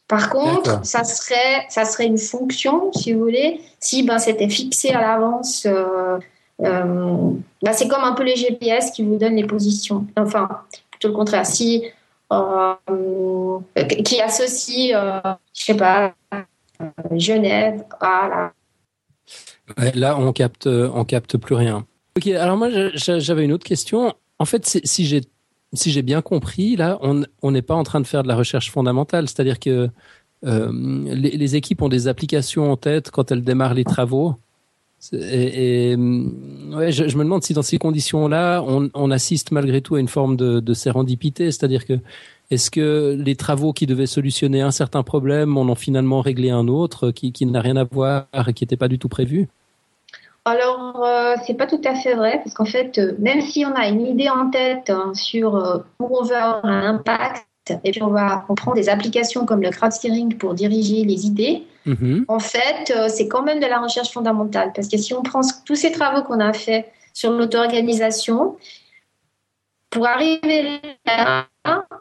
Par 0.08 0.30
contre, 0.30 0.82
ça 0.86 1.04
serait, 1.04 1.66
ça 1.68 1.84
serait 1.84 2.06
une 2.06 2.16
fonction, 2.16 2.90
si 2.92 3.12
vous 3.12 3.20
voulez, 3.20 3.60
si 3.80 4.02
ben, 4.02 4.18
c'était 4.18 4.48
fixé 4.48 4.92
à 4.92 5.02
l'avance 5.02 5.66
bah, 6.62 7.72
c'est 7.72 7.88
comme 7.88 8.04
un 8.04 8.12
peu 8.12 8.22
les 8.22 8.36
GPS 8.36 8.90
qui 8.90 9.02
vous 9.02 9.16
donnent 9.16 9.36
les 9.36 9.46
positions. 9.46 10.06
Enfin, 10.16 10.48
plutôt 10.90 11.08
le 11.08 11.14
contraire. 11.14 11.46
Si 11.46 11.84
euh, 12.32 13.58
qui 14.04 14.20
associe, 14.20 14.92
euh, 14.94 15.20
je 15.54 15.64
sais 15.64 15.76
pas, 15.76 16.14
Genève 17.12 17.84
à 18.00 18.52
Là, 19.94 20.18
on 20.18 20.32
capte, 20.32 20.66
on 20.66 21.04
capte 21.04 21.36
plus 21.36 21.54
rien. 21.54 21.86
Ok, 22.16 22.26
alors 22.28 22.56
moi, 22.56 22.68
j'avais 22.94 23.44
une 23.44 23.52
autre 23.52 23.64
question. 23.64 24.14
En 24.38 24.44
fait, 24.44 24.80
si 24.84 25.06
j'ai 25.06 25.22
si 25.74 25.90
j'ai 25.90 26.02
bien 26.02 26.20
compris, 26.20 26.76
là, 26.76 26.98
on 27.00 27.50
n'est 27.50 27.62
pas 27.62 27.74
en 27.74 27.82
train 27.82 28.00
de 28.00 28.06
faire 28.06 28.22
de 28.22 28.28
la 28.28 28.36
recherche 28.36 28.70
fondamentale. 28.70 29.28
C'est-à-dire 29.28 29.58
que 29.58 29.88
les, 30.42 31.30
les, 31.36 31.56
équipes 31.56 31.80
ont 31.80 31.88
des 31.88 32.08
applications 32.08 32.70
en 32.70 32.76
tête 32.76 33.10
quand 33.10 33.30
elles 33.30 33.42
démarrent 33.42 33.74
les 33.74 33.84
travaux. 33.84 34.34
Mm, 35.10 36.90
je, 36.90 37.16
me 37.16 37.24
demande 37.24 37.42
si 37.42 37.54
dans 37.54 37.62
ces 37.62 37.78
conditions-là, 37.78 38.62
on, 38.62 39.10
assiste 39.10 39.50
malgré 39.50 39.80
tout 39.80 39.96
à 39.96 40.00
une 40.00 40.08
forme 40.08 40.36
de, 40.36 40.74
sérendipité, 40.74 41.46
c'est-à-dire 41.46 41.86
que 41.86 41.94
est-ce 42.50 42.70
que 42.70 43.16
les 43.18 43.34
travaux 43.34 43.72
qui 43.72 43.86
devaient 43.86 44.06
solutionner 44.06 44.60
un 44.60 44.70
certain 44.70 45.02
problème 45.02 45.56
en 45.56 45.62
ont 45.62 45.74
finalement 45.74 46.20
réglé 46.20 46.50
un 46.50 46.68
autre 46.68 47.10
qui, 47.10 47.32
n'a 47.46 47.60
rien 47.60 47.76
à 47.76 47.84
voir 47.84 48.26
et 48.46 48.52
qui 48.52 48.64
n'était 48.64 48.76
pas 48.76 48.88
du 48.88 48.98
tout 48.98 49.08
prévu? 49.08 49.48
Alors, 50.44 51.02
euh, 51.04 51.34
c'est 51.46 51.54
pas 51.54 51.66
tout 51.66 51.80
à 51.84 51.94
fait 51.94 52.14
vrai, 52.14 52.40
parce 52.42 52.54
qu'en 52.54 52.64
fait, 52.64 52.98
euh, 52.98 53.12
même 53.18 53.40
si 53.40 53.64
on 53.64 53.72
a 53.74 53.86
une 53.88 54.04
idée 54.04 54.28
en 54.28 54.50
tête 54.50 54.90
hein, 54.90 55.12
sur 55.14 55.84
où 56.00 56.18
on 56.18 56.24
veut 56.24 56.36
avoir 56.36 56.64
un 56.64 56.94
impact, 56.94 57.46
et 57.84 57.92
puis 57.92 58.02
on 58.02 58.08
va 58.08 58.44
on 58.48 58.56
prend 58.56 58.74
des 58.74 58.88
applications 58.88 59.46
comme 59.46 59.62
le 59.62 59.70
crowdsteering 59.70 60.36
pour 60.36 60.54
diriger 60.54 61.04
les 61.04 61.26
idées. 61.26 61.62
Mhm. 61.86 62.24
En 62.28 62.38
fait, 62.38 62.92
euh, 62.94 63.08
c'est 63.08 63.28
quand 63.28 63.42
même 63.42 63.60
de 63.60 63.66
la 63.66 63.80
recherche 63.80 64.12
fondamentale 64.12 64.72
parce 64.74 64.88
que 64.88 64.96
si 64.96 65.14
on 65.14 65.22
prend 65.22 65.40
tous 65.64 65.76
ces 65.76 65.92
travaux 65.92 66.22
qu'on 66.22 66.40
a 66.40 66.52
fait 66.52 66.92
sur 67.12 67.30
l'auto-organisation, 67.32 68.56
pour 69.90 70.06
arriver 70.06 70.80
là, 71.04 71.46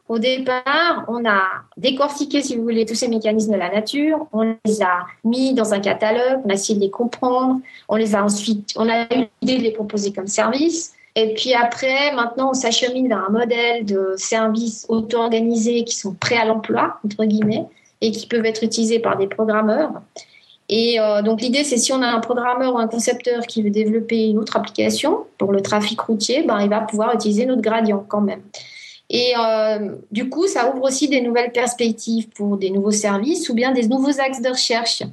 au 0.08 0.18
départ, 0.18 1.06
on 1.08 1.26
a 1.26 1.44
décortiqué, 1.78 2.42
si 2.42 2.56
vous 2.56 2.64
voulez, 2.64 2.86
tous 2.86 2.96
ces 2.96 3.10
mécanismes 3.10 3.54
de 3.54 3.58
la 3.58 3.70
nature. 3.70 4.28
On 4.32 4.56
les 4.66 4.82
a 4.82 5.06
mis 5.26 5.54
dans 5.54 5.74
un 5.74 5.80
catalogue, 5.80 6.42
on 6.46 6.50
a 6.50 6.54
essayé 6.54 6.80
de 6.80 6.84
les 6.86 6.90
comprendre. 6.90 7.60
On 7.90 7.98
les 7.98 8.16
a 8.16 8.24
ensuite, 8.24 8.74
on 8.78 8.90
a 8.90 9.04
eu 9.04 9.28
l'idée 9.42 9.58
de 9.58 9.64
les 9.64 9.72
proposer 9.72 10.14
comme 10.14 10.28
service. 10.28 10.94
Et 11.16 11.34
puis 11.34 11.54
après, 11.54 12.14
maintenant, 12.16 12.52
on 12.52 12.54
s'achemine 12.54 13.10
vers 13.10 13.26
un 13.28 13.32
modèle 13.32 13.86
de 13.86 14.14
services 14.16 14.86
auto-organisés 14.88 15.84
qui 15.84 15.96
sont 15.96 16.14
prêts 16.14 16.38
à 16.38 16.46
l'emploi, 16.46 17.00
entre 17.06 17.26
guillemets, 17.26 17.66
et 18.02 18.12
qui 18.12 18.28
peuvent 18.28 18.46
être 18.46 18.64
utilisés 18.64 19.00
par 19.00 19.18
des 19.18 19.28
programmeurs. 19.28 19.92
Et 20.70 21.00
euh, 21.00 21.22
donc 21.22 21.42
l'idée, 21.42 21.64
c'est 21.64 21.78
si 21.78 21.92
on 21.92 22.02
a 22.02 22.08
un 22.08 22.20
programmeur 22.20 22.76
ou 22.76 22.78
un 22.78 22.88
concepteur 22.88 23.46
qui 23.46 23.62
veut 23.62 23.70
développer 23.70 24.28
une 24.28 24.38
autre 24.38 24.56
application 24.56 25.26
pour 25.38 25.52
le 25.52 25.62
trafic 25.62 26.00
routier, 26.00 26.44
ben, 26.44 26.60
il 26.62 26.70
va 26.70 26.80
pouvoir 26.80 27.14
utiliser 27.14 27.46
notre 27.46 27.62
gradient 27.62 28.06
quand 28.08 28.22
même. 28.22 28.42
Et 29.10 29.34
euh, 29.38 29.96
du 30.12 30.30
coup, 30.30 30.48
ça 30.48 30.74
ouvre 30.74 30.84
aussi 30.84 31.10
des 31.10 31.20
nouvelles 31.20 31.52
perspectives 31.52 32.30
pour 32.30 32.56
des 32.56 32.70
nouveaux 32.70 32.92
services 32.92 33.50
ou 33.50 33.54
bien 33.54 33.74
des 33.74 33.86
nouveaux 33.90 34.22
axes 34.22 34.42
de 34.42 34.48
recherche, 34.48 35.04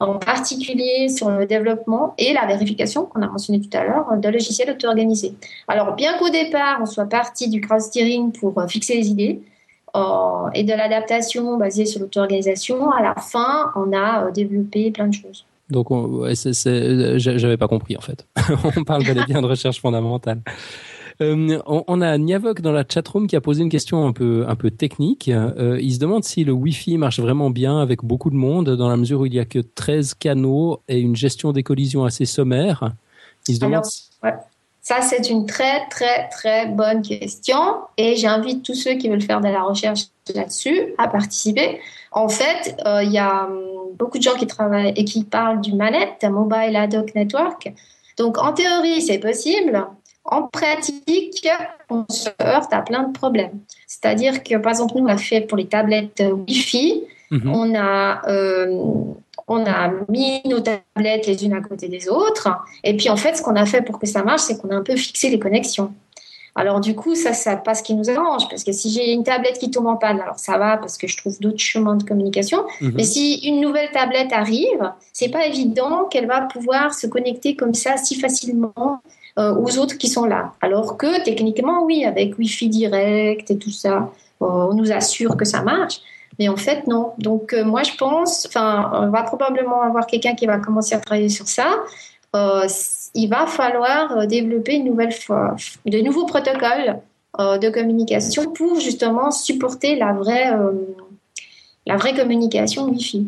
en 0.00 0.18
particulier 0.18 1.08
sur 1.08 1.30
le 1.30 1.46
développement 1.46 2.14
et 2.18 2.32
la 2.32 2.46
vérification 2.46 3.06
qu'on 3.06 3.22
a 3.22 3.28
mentionné 3.28 3.60
tout 3.60 3.70
à 3.78 3.84
l'heure 3.84 4.16
de 4.16 4.28
logiciels 4.28 4.72
auto-organisés. 4.72 5.34
Alors, 5.68 5.94
bien 5.94 6.18
qu'au 6.18 6.30
départ, 6.30 6.80
on 6.82 6.86
soit 6.86 7.06
parti 7.06 7.48
du 7.48 7.60
crowd-steering 7.60 8.32
pour 8.32 8.58
euh, 8.58 8.66
fixer 8.66 8.96
les 8.96 9.08
idées, 9.08 9.40
euh, 9.96 10.50
et 10.54 10.64
de 10.64 10.72
l'adaptation 10.72 11.56
basée 11.56 11.86
sur 11.86 12.00
l'auto-organisation, 12.00 12.90
à 12.90 13.02
la 13.02 13.14
fin, 13.14 13.72
on 13.76 13.96
a 13.96 14.30
développé 14.30 14.90
plein 14.90 15.08
de 15.08 15.14
choses. 15.14 15.44
Donc, 15.70 15.88
j'avais 17.16 17.56
pas 17.56 17.68
compris 17.68 17.96
en 17.96 18.00
fait. 18.00 18.26
on 18.76 18.84
parle 18.84 19.04
bel 19.04 19.24
bien 19.26 19.42
de 19.42 19.46
recherche 19.46 19.80
fondamentale. 19.80 20.40
Euh, 21.22 21.58
on, 21.66 22.00
a 22.02 22.18
Niavok 22.18 22.60
dans 22.60 22.72
la 22.72 22.84
chatroom 22.86 23.26
qui 23.26 23.36
a 23.36 23.40
posé 23.40 23.62
une 23.62 23.70
question 23.70 24.06
un 24.06 24.12
peu 24.12 24.44
un 24.48 24.54
peu 24.54 24.70
technique. 24.70 25.28
Euh, 25.28 25.78
il 25.80 25.94
se 25.94 25.98
demande 25.98 26.24
si 26.24 26.44
le 26.44 26.52
Wi-Fi 26.52 26.98
marche 26.98 27.20
vraiment 27.20 27.48
bien 27.48 27.80
avec 27.80 28.04
beaucoup 28.04 28.28
de 28.28 28.36
monde 28.36 28.76
dans 28.76 28.88
la 28.88 28.96
mesure 28.96 29.20
où 29.20 29.26
il 29.26 29.34
y 29.34 29.40
a 29.40 29.46
que 29.46 29.60
13 29.60 30.14
canaux 30.14 30.82
et 30.88 31.00
une 31.00 31.16
gestion 31.16 31.52
des 31.52 31.62
collisions 31.62 32.04
assez 32.04 32.26
sommaire. 32.26 32.92
Il 33.48 33.54
se 33.54 33.60
demande. 33.60 33.84
Ça, 34.88 35.00
c'est 35.00 35.30
une 35.30 35.46
très, 35.46 35.88
très, 35.88 36.28
très 36.28 36.66
bonne 36.66 37.02
question 37.02 37.58
et 37.96 38.14
j'invite 38.14 38.64
tous 38.64 38.76
ceux 38.76 38.92
qui 38.92 39.08
veulent 39.08 39.20
faire 39.20 39.40
de 39.40 39.48
la 39.48 39.64
recherche 39.64 40.02
là-dessus 40.32 40.94
à 40.96 41.08
participer. 41.08 41.80
En 42.12 42.28
fait, 42.28 42.76
euh, 42.86 43.02
il 43.02 43.10
y 43.10 43.18
a 43.18 43.46
hum, 43.46 43.96
beaucoup 43.98 44.18
de 44.18 44.22
gens 44.22 44.36
qui 44.36 44.46
travaillent 44.46 44.92
et 44.94 45.04
qui 45.04 45.24
parlent 45.24 45.60
du 45.60 45.74
manette, 45.74 46.22
Mobile 46.22 46.76
Ad 46.76 46.94
Hoc 46.94 47.16
Network. 47.16 47.72
Donc, 48.16 48.38
en 48.38 48.52
théorie, 48.52 49.02
c'est 49.02 49.18
possible. 49.18 49.84
En 50.24 50.42
pratique, 50.44 51.48
on 51.90 52.04
se 52.08 52.28
heurte 52.40 52.72
à 52.72 52.82
plein 52.82 53.08
de 53.08 53.12
problèmes. 53.12 53.58
C'est-à-dire 53.88 54.44
que, 54.44 54.56
par 54.56 54.70
exemple, 54.70 54.92
nous, 54.94 55.04
on 55.04 55.08
a 55.08 55.16
fait 55.16 55.40
pour 55.40 55.58
les 55.58 55.66
tablettes 55.66 56.22
Wi-Fi, 56.46 57.02
mhm. 57.32 57.52
on, 57.52 57.74
a, 57.74 58.22
euh, 58.28 59.02
on 59.48 59.64
a 59.64 59.92
mis 60.08 60.42
nos 60.44 60.60
tablettes 60.60 61.26
les 61.26 61.44
unes 61.44 61.54
à 61.54 61.60
côté 61.60 61.88
des 61.88 62.08
autres. 62.08 62.48
Et 62.82 62.96
puis, 62.96 63.08
en 63.08 63.16
fait, 63.16 63.36
ce 63.36 63.42
qu'on 63.42 63.56
a 63.56 63.66
fait 63.66 63.82
pour 63.82 63.98
que 63.98 64.06
ça 64.06 64.22
marche, 64.22 64.42
c'est 64.42 64.60
qu'on 64.60 64.70
a 64.70 64.76
un 64.76 64.82
peu 64.82 64.96
fixé 64.96 65.30
les 65.30 65.38
connexions. 65.38 65.92
Alors, 66.56 66.80
du 66.80 66.94
coup, 66.94 67.14
ça, 67.14 67.34
ça 67.34 67.54
pas 67.56 67.74
ce 67.74 67.82
qui 67.82 67.94
nous 67.94 68.08
arrange. 68.10 68.48
Parce 68.48 68.64
que 68.64 68.72
si 68.72 68.90
j'ai 68.90 69.12
une 69.12 69.22
tablette 69.22 69.58
qui 69.58 69.70
tombe 69.70 69.86
en 69.86 69.96
panne, 69.96 70.20
alors 70.20 70.38
ça 70.38 70.56
va 70.56 70.78
parce 70.78 70.96
que 70.96 71.06
je 71.06 71.16
trouve 71.16 71.38
d'autres 71.38 71.58
chemins 71.58 71.96
de 71.96 72.02
communication. 72.02 72.64
Mhm. 72.80 72.92
Mais 72.96 73.04
si 73.04 73.34
une 73.46 73.60
nouvelle 73.60 73.90
tablette 73.92 74.32
arrive, 74.32 74.90
c'est 75.12 75.28
pas 75.28 75.46
évident 75.46 76.06
qu'elle 76.10 76.26
va 76.26 76.40
pouvoir 76.40 76.94
se 76.94 77.06
connecter 77.06 77.54
comme 77.56 77.74
ça 77.74 77.98
si 77.98 78.18
facilement 78.18 79.02
euh, 79.38 79.54
aux 79.54 79.78
autres 79.78 79.98
qui 79.98 80.08
sont 80.08 80.24
là. 80.24 80.54
Alors 80.62 80.96
que 80.96 81.22
techniquement, 81.22 81.84
oui, 81.84 82.06
avec 82.06 82.38
Wi-Fi 82.38 82.68
direct 82.70 83.50
et 83.50 83.58
tout 83.58 83.70
ça, 83.70 84.10
on 84.40 84.72
nous 84.72 84.92
assure 84.92 85.36
que 85.36 85.44
ça 85.44 85.62
marche. 85.62 86.00
Mais 86.38 86.48
en 86.48 86.56
fait, 86.56 86.86
non. 86.86 87.12
Donc, 87.18 87.52
euh, 87.52 87.64
moi, 87.64 87.82
je 87.82 87.92
pense, 87.96 88.46
enfin, 88.46 88.90
on 88.94 89.10
va 89.10 89.22
probablement 89.22 89.82
avoir 89.82 90.06
quelqu'un 90.06 90.34
qui 90.34 90.46
va 90.46 90.58
commencer 90.58 90.94
à 90.94 91.00
travailler 91.00 91.28
sur 91.28 91.48
ça. 91.48 91.84
Euh, 92.34 92.66
il 93.14 93.28
va 93.28 93.46
falloir 93.46 94.26
développer 94.26 94.74
une 94.74 94.84
nouvelle 94.84 95.14
de 95.86 95.98
nouveaux 96.00 96.26
protocoles 96.26 97.00
de 97.38 97.70
communication 97.70 98.50
pour 98.52 98.80
justement 98.80 99.30
supporter 99.30 99.96
la 99.96 100.12
vraie, 100.12 100.50
la 101.86 101.96
vraie 101.96 102.14
communication 102.14 102.84
Wi-Fi. 102.90 103.26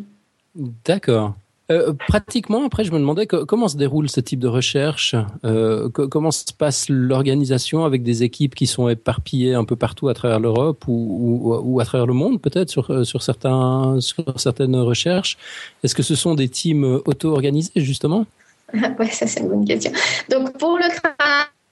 D'accord. 0.85 1.35
Euh, 1.71 1.93
pratiquement, 1.93 2.65
après, 2.65 2.85
je 2.85 2.93
me 2.93 2.99
demandais 2.99 3.27
comment 3.27 3.69
se 3.69 3.77
déroule 3.77 4.09
ce 4.09 4.21
type 4.21 4.41
de 4.41 4.49
recherche, 4.49 5.15
euh, 5.45 5.91
comment 5.91 6.31
se 6.31 6.45
passe 6.57 6.89
l'organisation 6.89 7.85
avec 7.85 8.03
des 8.03 8.23
équipes 8.23 8.55
qui 8.55 8.67
sont 8.67 8.89
éparpillées 8.89 9.53
un 9.53 9.65
peu 9.65 9.77
partout 9.77 10.09
à 10.09 10.15
travers 10.15 10.41
l'Europe 10.41 10.85
ou, 10.89 11.61
ou, 11.63 11.81
à 11.81 11.85
travers 11.85 12.07
le 12.07 12.15
monde, 12.15 12.41
peut-être 12.41 12.71
sur, 12.71 12.91
euh, 12.91 13.05
sur, 13.05 13.23
certains, 13.23 14.01
sur 14.01 14.41
certaines 14.41 14.77
recherches? 14.77 15.37
Est-ce 15.85 15.95
que 15.95 16.03
ce 16.03 16.15
sont 16.15 16.35
des 16.35 16.49
teams 16.49 17.01
auto-organisés, 17.05 17.73
justement? 17.77 18.27
Oui, 18.99 19.09
ça 19.13 19.27
c'est 19.27 19.41
une 19.41 19.49
bonne 19.49 19.65
question. 19.65 19.93
Donc, 20.31 20.57
pour 20.59 20.77
le 20.77 20.89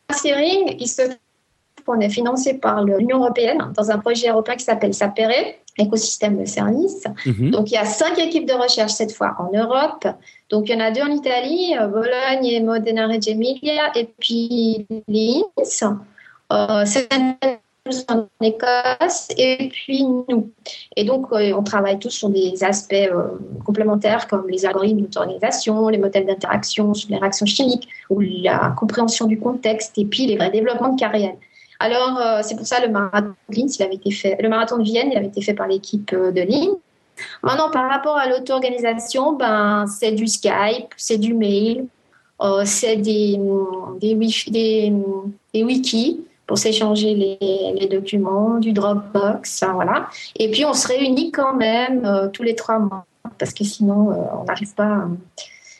crowdsourcing, 0.08 0.76
il 0.78 0.88
se 0.88 1.02
on 1.88 2.00
est 2.00 2.08
financé 2.08 2.54
par 2.54 2.84
l'Union 2.84 3.18
européenne 3.18 3.72
dans 3.76 3.90
un 3.90 3.98
projet 3.98 4.28
européen 4.28 4.56
qui 4.56 4.64
s'appelle 4.64 4.94
SAPERE, 4.94 5.54
écosystème 5.78 6.38
de 6.38 6.46
services. 6.46 7.04
Mhm. 7.26 7.50
Donc, 7.50 7.70
il 7.70 7.74
y 7.74 7.78
a 7.78 7.84
cinq 7.84 8.18
équipes 8.18 8.46
de 8.46 8.54
recherche 8.54 8.92
cette 8.92 9.12
fois 9.12 9.36
en 9.38 9.56
Europe. 9.56 10.06
Donc, 10.50 10.68
il 10.68 10.74
y 10.74 10.76
en 10.76 10.84
a 10.84 10.90
deux 10.90 11.02
en 11.02 11.10
Italie, 11.10 11.74
euh, 11.78 11.86
Bologne 11.86 12.46
et 12.46 12.60
Modena 12.60 13.06
Reggio 13.06 13.32
Emilia, 13.32 13.92
et 13.94 14.08
puis 14.18 14.86
Linz, 15.08 15.84
euh, 16.52 16.84
en 18.08 18.26
Écosse, 18.40 19.28
et 19.36 19.68
puis 19.72 20.04
nous. 20.04 20.50
Et 20.96 21.04
donc, 21.04 21.26
euh, 21.32 21.52
on 21.56 21.62
travaille 21.62 21.98
tous 21.98 22.10
sur 22.10 22.28
des 22.28 22.64
aspects 22.64 22.94
euh, 22.94 23.38
complémentaires 23.64 24.26
comme 24.26 24.48
les 24.48 24.66
algorithmes 24.66 25.00
d'auto-organisation, 25.00 25.88
les 25.88 25.98
modèles 25.98 26.26
d'interaction 26.26 26.94
sur 26.94 27.10
les 27.10 27.18
réactions 27.18 27.46
chimiques, 27.46 27.88
ou 28.10 28.20
la 28.20 28.74
compréhension 28.76 29.26
du 29.26 29.38
contexte, 29.38 29.96
et 29.98 30.04
puis 30.04 30.26
les 30.26 30.36
vrais 30.36 30.50
développements 30.50 30.92
de 30.92 30.98
carrière. 30.98 31.34
Alors, 31.78 32.18
euh, 32.18 32.40
c'est 32.42 32.56
pour 32.56 32.66
ça 32.66 32.84
le 32.84 32.90
marathon 32.90 33.34
de 33.48 34.42
le 34.42 34.48
marathon 34.48 34.78
de 34.78 34.82
Vienne, 34.82 35.08
il 35.10 35.16
avait 35.16 35.26
été 35.26 35.42
fait 35.42 35.54
par 35.54 35.66
l'équipe 35.66 36.12
euh, 36.12 36.30
de 36.30 36.40
Linz. 36.40 36.76
Maintenant, 37.42 37.70
par 37.70 37.90
rapport 37.90 38.16
à 38.16 38.28
l'auto-organisation, 38.28 39.34
ben, 39.34 39.86
c'est 39.86 40.12
du 40.12 40.26
Skype, 40.26 40.92
c'est 40.96 41.18
du 41.18 41.34
mail, 41.34 41.86
euh, 42.42 42.62
c'est 42.64 42.96
des, 42.96 43.40
des, 44.00 44.14
des, 44.14 44.92
des, 45.54 45.64
wikis 45.64 46.20
pour 46.46 46.58
s'échanger 46.58 47.38
les, 47.40 47.88
documents, 47.88 48.58
du 48.58 48.72
Dropbox, 48.72 49.64
voilà. 49.74 50.08
Et 50.38 50.50
puis, 50.50 50.64
on 50.64 50.74
se 50.74 50.86
réunit 50.88 51.32
quand 51.32 51.54
même 51.54 52.30
tous 52.32 52.42
les 52.42 52.54
trois 52.54 52.78
mois, 52.78 53.06
parce 53.38 53.52
que 53.52 53.64
sinon, 53.64 54.10
on 54.40 54.44
n'arrive 54.44 54.74
pas 54.74 55.08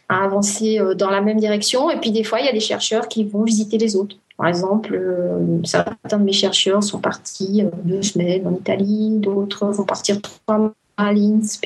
à 0.08 0.24
avancer 0.24 0.80
dans 0.96 1.10
la 1.10 1.20
même 1.20 1.38
direction. 1.38 1.90
Et 1.90 2.00
puis, 2.00 2.10
des 2.10 2.24
fois, 2.24 2.40
il 2.40 2.46
y 2.46 2.48
a 2.48 2.52
des 2.52 2.60
chercheurs 2.60 3.06
qui 3.06 3.24
vont 3.24 3.44
visiter 3.44 3.78
les 3.78 3.94
autres. 3.94 4.16
Par 4.36 4.48
exemple, 4.48 4.94
euh, 4.94 5.60
certains 5.64 6.18
de 6.18 6.24
mes 6.24 6.32
chercheurs 6.32 6.82
sont 6.82 6.98
partis 6.98 7.62
euh, 7.62 7.70
deux 7.84 8.02
semaines 8.02 8.46
en 8.46 8.54
Italie, 8.54 9.10
d'autres 9.14 9.66
vont 9.66 9.84
partir 9.84 10.20
trois 10.20 10.58
mois 10.58 10.74
à 10.98 11.12
Linz. 11.12 11.58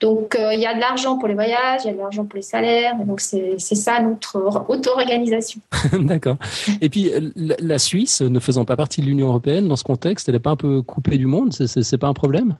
Donc, 0.00 0.36
euh, 0.36 0.54
il 0.54 0.60
y 0.60 0.66
a 0.66 0.74
de 0.74 0.80
l'argent 0.80 1.18
pour 1.18 1.28
les 1.28 1.34
voyages, 1.34 1.82
il 1.84 1.88
y 1.88 1.90
a 1.90 1.94
de 1.94 1.98
l'argent 1.98 2.24
pour 2.24 2.36
les 2.36 2.42
salaires. 2.42 2.94
donc, 3.04 3.20
c'est 3.20 3.58
ça 3.58 4.00
notre 4.00 4.66
auto-organisation. 4.68 5.60
D'accord. 5.92 6.36
Et 6.80 6.88
puis, 6.88 7.10
la 7.34 7.78
Suisse, 7.78 8.20
ne 8.20 8.38
faisant 8.40 8.64
pas 8.64 8.76
partie 8.76 9.00
de 9.00 9.06
l'Union 9.06 9.28
européenne, 9.28 9.68
dans 9.68 9.76
ce 9.76 9.84
contexte, 9.84 10.28
elle 10.28 10.34
n'est 10.34 10.40
pas 10.40 10.50
un 10.50 10.56
peu 10.56 10.82
coupée 10.82 11.16
du 11.16 11.26
monde? 11.26 11.52
C'est 11.52 11.98
pas 11.98 12.08
un 12.08 12.12
problème? 12.12 12.56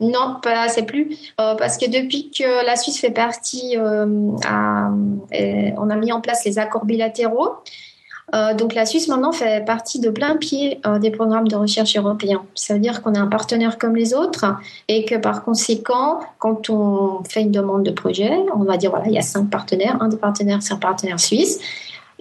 Non, 0.00 0.36
pas 0.42 0.68
c'est 0.68 0.86
plus. 0.86 1.14
parce 1.36 1.76
que 1.76 1.84
depuis 1.84 2.30
que 2.30 2.64
la 2.64 2.76
Suisse 2.76 2.98
fait 2.98 3.10
partie, 3.10 3.76
on 3.78 4.38
a 4.42 5.96
mis 5.96 6.12
en 6.12 6.20
place 6.22 6.44
les 6.46 6.58
accords 6.58 6.86
bilatéraux. 6.86 7.56
Euh, 8.34 8.54
donc 8.54 8.74
la 8.74 8.86
Suisse 8.86 9.08
maintenant 9.08 9.32
fait 9.32 9.64
partie 9.64 9.98
de 10.00 10.08
plein 10.10 10.36
pied 10.36 10.80
euh, 10.86 10.98
des 10.98 11.10
programmes 11.10 11.48
de 11.48 11.56
recherche 11.56 11.96
européens. 11.96 12.42
Ça 12.54 12.74
veut 12.74 12.80
dire 12.80 13.02
qu'on 13.02 13.14
est 13.14 13.18
un 13.18 13.26
partenaire 13.26 13.78
comme 13.78 13.96
les 13.96 14.14
autres 14.14 14.46
et 14.88 15.04
que 15.04 15.16
par 15.16 15.44
conséquent, 15.44 16.20
quand 16.38 16.70
on 16.70 17.24
fait 17.24 17.42
une 17.42 17.50
demande 17.50 17.82
de 17.82 17.90
projet, 17.90 18.30
on 18.54 18.64
va 18.64 18.76
dire 18.76 18.90
voilà, 18.90 19.06
il 19.06 19.14
y 19.14 19.18
a 19.18 19.22
cinq 19.22 19.50
partenaires. 19.50 19.96
Un 20.00 20.08
des 20.08 20.16
partenaires, 20.16 20.62
c'est 20.62 20.74
un 20.74 20.78
partenaire 20.78 21.18
suisse. 21.18 21.60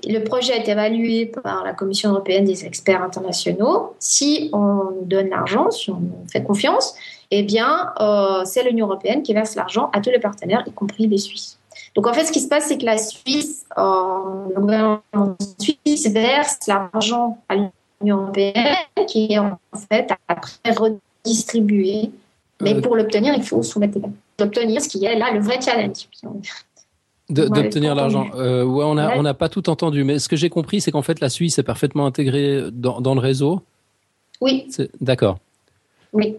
Le 0.07 0.19
projet 0.19 0.57
est 0.57 0.67
évalué 0.67 1.25
par 1.25 1.63
la 1.63 1.73
Commission 1.73 2.11
européenne 2.11 2.45
des 2.45 2.65
experts 2.65 3.03
internationaux. 3.03 3.95
Si 3.99 4.49
on 4.53 4.91
donne 5.03 5.29
l'argent, 5.29 5.69
si 5.71 5.91
on 5.91 6.01
fait 6.31 6.41
confiance, 6.41 6.95
eh 7.31 7.43
bien, 7.43 7.91
euh, 7.99 8.43
c'est 8.45 8.63
l'Union 8.63 8.87
européenne 8.87 9.23
qui 9.23 9.33
verse 9.33 9.55
l'argent 9.55 9.89
à 9.93 10.01
tous 10.01 10.09
les 10.09 10.19
partenaires, 10.19 10.63
y 10.65 10.71
compris 10.71 11.07
les 11.07 11.17
Suisses. 11.17 11.58
Donc 11.95 12.07
en 12.07 12.13
fait, 12.13 12.25
ce 12.25 12.31
qui 12.31 12.39
se 12.39 12.47
passe, 12.47 12.67
c'est 12.67 12.77
que 12.77 12.85
la 12.85 12.97
Suisse, 12.97 13.65
euh, 13.77 13.83
le 14.55 14.61
gouvernement 14.61 15.01
suisse 15.59 16.07
verse 16.07 16.59
l'argent 16.67 17.37
à 17.49 17.55
l'Union 17.55 18.21
européenne 18.21 18.75
qui 19.07 19.33
est 19.33 19.39
en 19.39 19.57
fait 19.89 20.09
après 20.27 20.71
redistribué. 20.71 22.11
Mais 22.61 22.79
pour 22.81 22.95
l'obtenir, 22.95 23.33
il 23.35 23.43
faut 23.43 23.63
soumettre 23.63 23.97
l'obtenir, 24.37 24.81
ce 24.81 24.89
qui 24.89 25.05
est 25.05 25.17
là 25.17 25.31
le 25.31 25.39
vrai 25.39 25.59
challenge. 25.61 26.07
D'obtenir 27.29 27.95
l'argent. 27.95 28.29
Euh, 28.35 28.63
ouais, 28.63 28.83
on 28.83 28.95
n'a 28.95 29.17
on 29.17 29.23
a 29.23 29.33
pas 29.33 29.49
tout 29.49 29.69
entendu, 29.69 30.03
mais 30.03 30.19
ce 30.19 30.27
que 30.27 30.35
j'ai 30.35 30.49
compris, 30.49 30.81
c'est 30.81 30.91
qu'en 30.91 31.03
fait, 31.03 31.19
la 31.21 31.29
Suisse 31.29 31.59
est 31.59 31.63
parfaitement 31.63 32.05
intégrée 32.05 32.63
dans, 32.71 33.01
dans 33.01 33.13
le 33.13 33.21
réseau. 33.21 33.61
Oui. 34.41 34.67
D'accord. 34.99 35.37
Oui. 36.11 36.35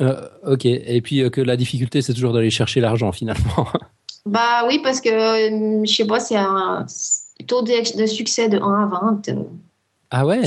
Euh, 0.00 0.28
ok. 0.46 0.64
Et 0.66 1.00
puis 1.00 1.22
euh, 1.22 1.30
que 1.30 1.40
la 1.40 1.56
difficulté, 1.56 2.02
c'est 2.02 2.14
toujours 2.14 2.32
d'aller 2.32 2.50
chercher 2.50 2.80
l'argent 2.80 3.12
finalement. 3.12 3.68
Bah 4.26 4.66
oui, 4.66 4.80
parce 4.82 5.00
que 5.00 5.10
je 5.10 5.92
sais 5.92 6.06
pas, 6.06 6.20
c'est 6.20 6.36
un 6.36 6.86
taux 7.46 7.62
de, 7.62 8.06
succès 8.06 8.48
de 8.48 8.58
1 8.58 8.82
à 8.82 8.86
20. 8.86 9.22
Ah 10.10 10.26
ouais? 10.26 10.42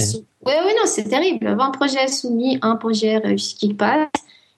Oui, 0.46 0.54
oui, 0.66 0.72
non, 0.78 0.86
c'est 0.86 1.06
terrible. 1.06 1.56
20 1.56 1.72
projets 1.72 2.08
soumis, 2.08 2.60
un 2.62 2.76
projet 2.76 3.18
réussi 3.18 3.56
qui 3.56 3.74
passe. 3.74 4.08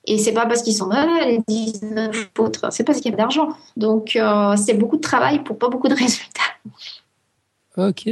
Et 0.05 0.17
c'est 0.17 0.33
pas 0.33 0.45
parce 0.45 0.61
qu'ils 0.63 0.75
sont 0.75 0.89
là, 0.89 1.25
les 1.25 1.39
19 1.47 2.31
autres, 2.37 2.67
c'est 2.71 2.83
parce 2.83 2.99
qu'il 2.99 3.11
y 3.11 3.13
a 3.13 3.17
d'argent. 3.17 3.49
Donc, 3.77 4.17
c'est 4.57 4.73
beaucoup 4.73 4.97
de 4.97 5.01
travail 5.01 5.43
pour 5.43 5.57
pas 5.57 5.69
beaucoup 5.69 5.87
de 5.87 5.95
résultats. 5.95 6.41
Ok. 7.75 8.05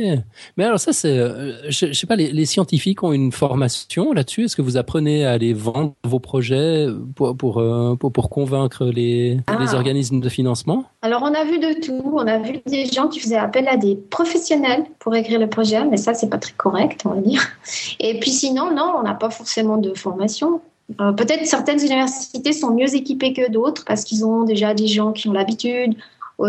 Mais 0.57 0.63
alors 0.63 0.79
ça, 0.79 0.91
c'est, 0.91 1.19
euh, 1.19 1.69
je, 1.69 1.93
sais 1.93 2.07
pas, 2.07 2.15
les, 2.15 2.45
scientifiques 2.45 3.03
ont 3.03 3.13
une 3.13 3.31
formation 3.31 4.11
là-dessus. 4.11 4.45
Est-ce 4.45 4.55
que 4.55 4.63
vous 4.63 4.77
apprenez 4.77 5.23
à 5.23 5.31
aller 5.31 5.53
vendre 5.53 5.93
vos 6.03 6.19
projets 6.19 6.87
pour 7.15 7.37
pour 7.37 7.59
euh, 7.59 7.95
pour, 7.95 8.29
convaincre 8.29 8.85
les, 8.85 9.39
ah. 9.45 9.57
les 9.59 9.75
organismes 9.75 10.19
de 10.19 10.29
financement? 10.29 10.85
Alors 11.03 11.21
on 11.21 11.33
a 11.33 11.43
vu 11.43 11.59
de 11.59 11.79
tout. 11.79 12.11
On 12.13 12.25
a 12.25 12.39
vu 12.39 12.61
des 12.65 12.87
gens 12.87 13.07
qui 13.07 13.19
faisaient 13.19 13.37
appel 13.37 13.67
à 13.67 13.77
des 13.77 13.95
professionnels 13.95 14.83
pour 14.97 15.15
écrire 15.15 15.39
le 15.39 15.47
projet, 15.47 15.85
mais 15.85 15.97
ça 15.97 16.15
c'est 16.15 16.29
pas 16.29 16.39
très 16.39 16.53
correct, 16.53 17.01
on 17.05 17.09
va 17.09 17.21
dire. 17.21 17.47
Et 17.99 18.19
puis 18.19 18.31
sinon, 18.31 18.73
non, 18.73 18.95
on 18.99 19.03
n'a 19.03 19.13
pas 19.13 19.29
forcément 19.29 19.77
de 19.77 19.93
formation. 19.93 20.61
Euh, 20.99 21.11
peut-être 21.13 21.45
certaines 21.45 21.79
universités 21.79 22.51
sont 22.51 22.73
mieux 22.73 22.95
équipées 22.95 23.33
que 23.33 23.49
d'autres 23.49 23.85
parce 23.85 24.03
qu'ils 24.03 24.25
ont 24.25 24.43
déjà 24.43 24.73
des 24.73 24.87
gens 24.87 25.11
qui 25.11 25.29
ont 25.29 25.33
l'habitude 25.33 25.95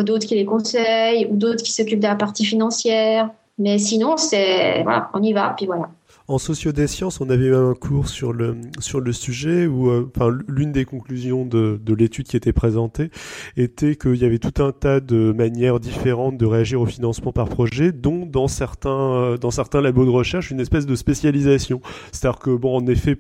d'autres 0.02 0.26
qui 0.26 0.34
les 0.34 0.44
conseillent, 0.44 1.26
ou 1.30 1.36
d'autres 1.36 1.62
qui 1.62 1.72
s'occupent 1.72 2.00
de 2.00 2.06
la 2.06 2.14
partie 2.16 2.44
financière. 2.44 3.30
Mais 3.58 3.78
sinon, 3.78 4.16
c'est 4.16 4.84
on 5.12 5.22
y 5.22 5.32
va, 5.32 5.54
puis 5.56 5.66
voilà. 5.66 5.90
En 6.28 6.38
socio 6.38 6.72
des 6.72 6.86
sciences, 6.86 7.20
on 7.20 7.28
avait 7.30 7.46
eu 7.46 7.54
un 7.54 7.74
cours 7.74 8.08
sur 8.08 8.32
le 8.32 8.56
sur 8.78 9.00
le 9.00 9.12
sujet 9.12 9.66
où, 9.66 9.90
euh, 9.90 10.10
l'une 10.46 10.72
des 10.72 10.84
conclusions 10.84 11.44
de, 11.44 11.80
de 11.82 11.94
l'étude 11.94 12.26
qui 12.26 12.36
était 12.36 12.52
présentée 12.52 13.10
était 13.56 13.96
qu'il 13.96 14.16
y 14.16 14.24
avait 14.24 14.38
tout 14.38 14.62
un 14.62 14.72
tas 14.72 15.00
de 15.00 15.32
manières 15.32 15.80
différentes 15.80 16.38
de 16.38 16.46
réagir 16.46 16.80
au 16.80 16.86
financement 16.86 17.32
par 17.32 17.48
projet, 17.48 17.92
dont 17.92 18.24
dans 18.24 18.48
certains 18.48 19.12
euh, 19.14 19.36
dans 19.36 19.50
certains 19.50 19.80
labos 19.80 20.04
de 20.04 20.10
recherche 20.10 20.50
une 20.50 20.60
espèce 20.60 20.86
de 20.86 20.94
spécialisation. 20.94 21.80
C'est-à-dire 22.12 22.38
que 22.38 22.50
bon, 22.50 22.76
en 22.76 22.86
effet, 22.86 23.18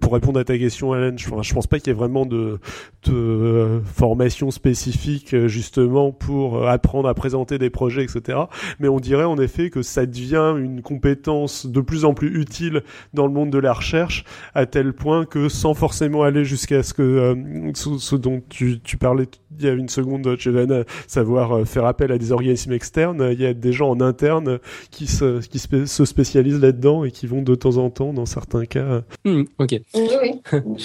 pour 0.00 0.12
répondre 0.12 0.38
à 0.38 0.44
ta 0.44 0.58
question, 0.58 0.92
Alan, 0.92 1.16
je, 1.16 1.28
je 1.42 1.54
pense 1.54 1.66
pas 1.66 1.78
qu'il 1.78 1.88
y 1.88 1.90
ait 1.90 1.98
vraiment 1.98 2.26
de, 2.26 2.60
euh, 3.08 3.80
formation 3.84 4.50
spécifique 4.50 5.32
euh, 5.32 5.48
justement 5.48 6.12
pour 6.12 6.58
euh, 6.58 6.66
apprendre 6.66 7.08
à 7.08 7.14
présenter 7.14 7.58
des 7.58 7.70
projets, 7.70 8.04
etc. 8.04 8.38
Mais 8.80 8.88
on 8.88 9.00
dirait 9.00 9.24
en 9.24 9.38
effet 9.38 9.70
que 9.70 9.82
ça 9.82 10.06
devient 10.06 10.54
une 10.58 10.82
compétence 10.82 11.66
de 11.66 11.80
plus 11.80 12.04
en 12.04 12.14
plus 12.14 12.40
utile 12.40 12.82
dans 13.14 13.26
le 13.26 13.32
monde 13.32 13.50
de 13.50 13.58
la 13.58 13.72
recherche, 13.72 14.24
à 14.54 14.66
tel 14.66 14.92
point 14.92 15.24
que 15.24 15.48
sans 15.48 15.74
forcément 15.74 16.22
aller 16.22 16.44
jusqu'à 16.44 16.82
ce 16.82 16.92
que 16.94 17.34
ce, 17.74 18.16
dont 18.16 18.42
tu, 18.48 18.80
parlais 18.98 19.26
il 19.58 19.64
y 19.64 19.68
a 19.68 19.72
une 19.72 19.88
seconde, 19.88 20.36
Giovanna, 20.38 20.84
savoir 21.06 21.66
faire 21.66 21.86
appel 21.86 22.12
à 22.12 22.18
des 22.18 22.32
organismes 22.32 22.72
externes, 22.72 23.28
il 23.32 23.40
y 23.40 23.46
a 23.46 23.54
des 23.54 23.72
gens 23.72 23.90
en 23.90 24.00
interne 24.00 24.58
qui 24.90 25.06
se, 25.06 25.40
qui 25.46 25.58
se 25.58 26.04
spécialisent 26.04 26.60
là-dedans 26.60 27.04
et 27.04 27.10
qui 27.10 27.26
vont 27.26 27.42
de 27.42 27.54
temps 27.54 27.78
en 27.78 27.90
temps, 27.90 28.12
dans 28.12 28.26
certains 28.26 28.66
cas. 28.66 29.02
Hmm, 29.24 29.44
ok. 29.58 29.80
Oui. 29.94 30.42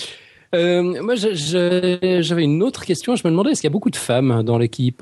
Euh, 0.53 1.01
moi, 1.01 1.15
j'avais 1.15 2.43
une 2.43 2.61
autre 2.61 2.83
question. 2.83 3.15
Je 3.15 3.25
me 3.25 3.31
demandais, 3.31 3.51
est-ce 3.51 3.61
qu'il 3.61 3.69
y 3.69 3.71
a 3.71 3.73
beaucoup 3.73 3.89
de 3.89 3.95
femmes 3.95 4.43
dans 4.43 4.57
l'équipe? 4.57 5.01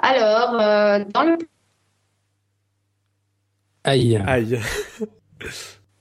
Alors, 0.00 0.60
euh, 0.60 1.04
dans 1.14 1.22
le... 1.22 1.38
Aïe. 3.84 4.16
Aïe. 4.26 4.58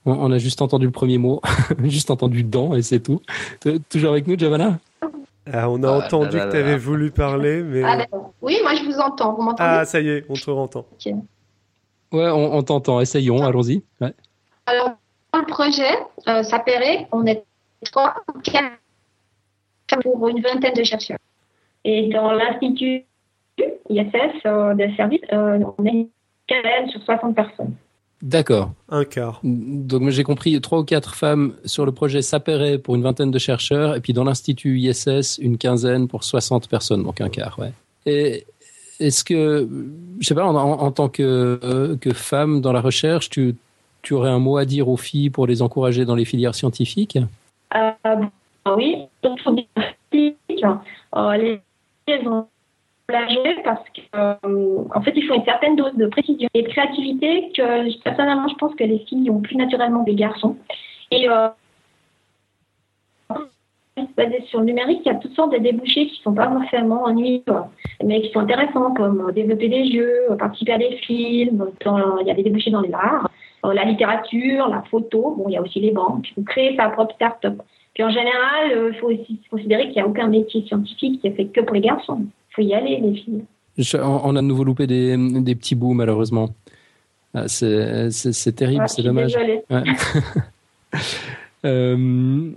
On, 0.04 0.32
a 0.32 0.40
juste 0.40 0.64
entendu 0.64 0.86
le 0.88 0.92
premier 0.92 1.20
mot, 1.20 1.42
juste 1.84 2.10
entendu 2.10 2.44
dent 2.44 2.74
et 2.74 2.82
c'est 2.82 3.00
tout. 3.00 3.22
Toujours 3.90 4.12
avec 4.14 4.26
nous, 4.26 4.36
Giovanna? 4.36 4.80
Ah, 5.52 5.70
On 5.70 5.84
a 5.84 5.90
ah, 5.90 6.06
entendu 6.06 6.38
que 6.38 6.50
tu 6.50 6.58
avais 6.58 6.78
voulu 6.78 7.12
parler, 7.12 7.62
mais... 7.62 7.84
Ah, 7.84 8.06
oui, 8.42 8.58
moi 8.64 8.74
je 8.76 8.84
vous 8.84 8.98
entends. 9.00 9.36
Vous 9.36 9.44
m'entendez? 9.44 9.70
Ah, 9.70 9.86
ça 9.86 10.02
y 10.02 10.10
est, 10.10 10.26
on 10.30 10.34
te 10.34 10.50
entend. 10.50 10.86
Ouais, 12.12 12.30
on, 12.30 12.64
t'entend. 12.64 13.02
Essayons, 13.02 13.44
allons-y. 13.44 13.84
Alors, 14.66 14.98
dans 15.34 15.40
le 15.40 15.46
projet, 15.46 15.98
euh, 16.28 16.44
ça 16.44 16.60
paierait, 16.60 17.08
on 17.12 17.26
est 17.26 17.44
trois 17.92 18.16
ou 18.34 18.40
quatre 18.40 18.78
pour 20.02 20.28
une 20.28 20.42
vingtaine 20.42 20.74
de 20.74 20.84
chercheurs. 20.84 21.18
Et 21.84 22.10
dans 22.10 22.32
l'Institut 22.32 23.06
ISS 23.90 24.46
euh, 24.46 24.74
de 24.74 24.96
service, 24.96 25.22
euh, 25.32 25.60
on 25.78 25.86
est 25.86 25.92
une 25.92 26.90
sur 26.90 27.02
60 27.04 27.36
personnes. 27.36 27.76
D'accord. 28.22 28.72
Un 28.90 29.04
quart. 29.04 29.42
Donc 29.44 30.10
j'ai 30.10 30.24
compris, 30.24 30.60
trois 30.60 30.80
ou 30.80 30.84
quatre 30.84 31.14
femmes 31.14 31.54
sur 31.66 31.86
le 31.86 31.92
projet 31.92 32.22
Sapere 32.22 32.82
pour 32.82 32.96
une 32.96 33.04
vingtaine 33.04 33.30
de 33.30 33.38
chercheurs, 33.38 33.96
et 33.96 34.02
puis 34.02 34.14
dans 34.14 34.24
l'Institut 34.24 34.80
ISS, 34.80 35.38
une 35.38 35.58
quinzaine 35.58 36.08
pour 36.08 36.24
60 36.24 36.68
personnes, 36.68 37.04
donc 37.04 37.22
un 37.22 37.30
quart, 37.30 37.60
ouais. 37.60 37.74
Et 38.06 38.46
est-ce 39.00 39.24
que, 39.24 39.68
je 40.20 40.28
sais 40.28 40.34
pas, 40.34 40.46
en, 40.46 40.92
tant 40.92 41.10
que, 41.10 41.60
euh, 41.64 41.96
que 41.98 42.14
femme 42.14 42.62
dans 42.62 42.72
la 42.72 42.82
recherche, 42.82 43.30
tu, 43.30 43.56
tu 44.08 44.14
aurais 44.14 44.30
un 44.30 44.40
mot 44.40 44.56
à 44.56 44.64
dire 44.64 44.88
aux 44.88 44.96
filles 44.96 45.30
pour 45.30 45.48
les 45.48 45.62
encourager 45.62 46.06
dans 46.06 46.16
les 46.16 46.24
filières 46.24 46.56
scientifiques? 46.56 47.18
Euh, 47.76 47.92
Oui, 48.66 49.00
donc 49.22 49.38
euh, 49.46 49.54
les 50.14 51.60
filles 52.08 52.28
ont 52.30 52.48
parce 53.08 53.84
qu'en 54.12 54.38
euh, 54.46 55.02
fait, 55.04 55.14
il 55.16 55.28
faut 55.28 55.34
une 55.36 55.44
certaine 55.44 55.76
dose 55.76 55.96
de 55.96 56.08
précision 56.08 56.48
et 56.54 56.64
de 56.64 56.70
créativité 56.70 57.52
que 57.56 58.04
personnellement, 58.04 58.48
je 58.48 58.56
pense 58.56 58.76
que 58.76 58.86
les 58.86 59.00
filles 59.00 59.30
ont 59.30 59.42
plus 59.42 59.58
naturellement 59.58 60.04
des 60.04 60.16
garçons. 60.16 60.56
Et 61.12 61.30
euh, 61.30 61.50
basé 64.16 64.42
sur 64.48 64.60
le 64.60 64.66
numérique, 64.66 65.02
il 65.06 65.12
y 65.12 65.16
a 65.16 65.16
toutes 65.16 65.36
sortes 65.36 65.52
de 65.52 65.58
débouchés 65.58 66.08
qui 66.08 66.20
ne 66.20 66.24
sont 66.24 66.34
pas 66.34 66.50
forcément 66.50 67.04
ennuyeux, 67.04 67.44
mais 68.04 68.22
qui 68.22 68.32
sont 68.32 68.40
intéressants, 68.40 68.94
comme 68.94 69.32
développer 69.34 69.68
des 69.68 69.92
jeux, 69.92 70.28
participer 70.40 70.74
à 70.74 70.78
des 70.78 70.98
films, 70.98 71.72
il 71.82 72.28
y 72.28 72.32
a 72.32 72.34
des 72.34 72.44
débouchés 72.44 72.72
dans 72.72 72.82
les 72.82 72.94
arts, 72.94 73.30
la 73.74 73.86
littérature, 73.86 74.68
la 74.70 74.84
photo, 74.90 75.36
bon, 75.38 75.46
il 75.48 75.54
y 75.54 75.58
a 75.58 75.62
aussi 75.62 75.80
les 75.80 75.92
banques, 75.92 76.34
créer 76.46 76.76
sa 76.76 76.90
propre 76.90 77.16
start-up. 77.16 77.62
Puis 77.94 78.04
en 78.04 78.10
général, 78.10 78.92
il 78.92 79.00
faut 79.00 79.08
aussi 79.08 79.40
considérer 79.50 79.86
qu'il 79.86 79.94
n'y 79.94 80.02
a 80.02 80.08
aucun 80.08 80.28
métier 80.28 80.64
scientifique 80.68 81.22
qui 81.22 81.28
est 81.28 81.32
fait 81.32 81.46
que 81.46 81.62
pour 81.62 81.74
les 81.74 81.82
garçons. 81.82 82.22
Il 82.22 82.54
faut 82.56 82.62
y 82.62 82.74
aller, 82.74 83.00
les 83.00 83.14
filles. 83.16 83.44
on 84.02 84.36
a 84.36 84.42
de 84.42 84.48
nouveau 84.48 84.64
loupé 84.64 84.86
des, 84.86 85.18
des 85.18 85.56
petits 85.56 85.76
bouts, 85.76 85.94
malheureusement. 85.94 86.50
Ah, 87.34 87.48
c'est 87.48 88.56
terrible, 88.56 88.88
c'est 88.88 89.04
dommage. 89.04 89.36
Ouais. 89.36 89.84
euh, 91.66 92.52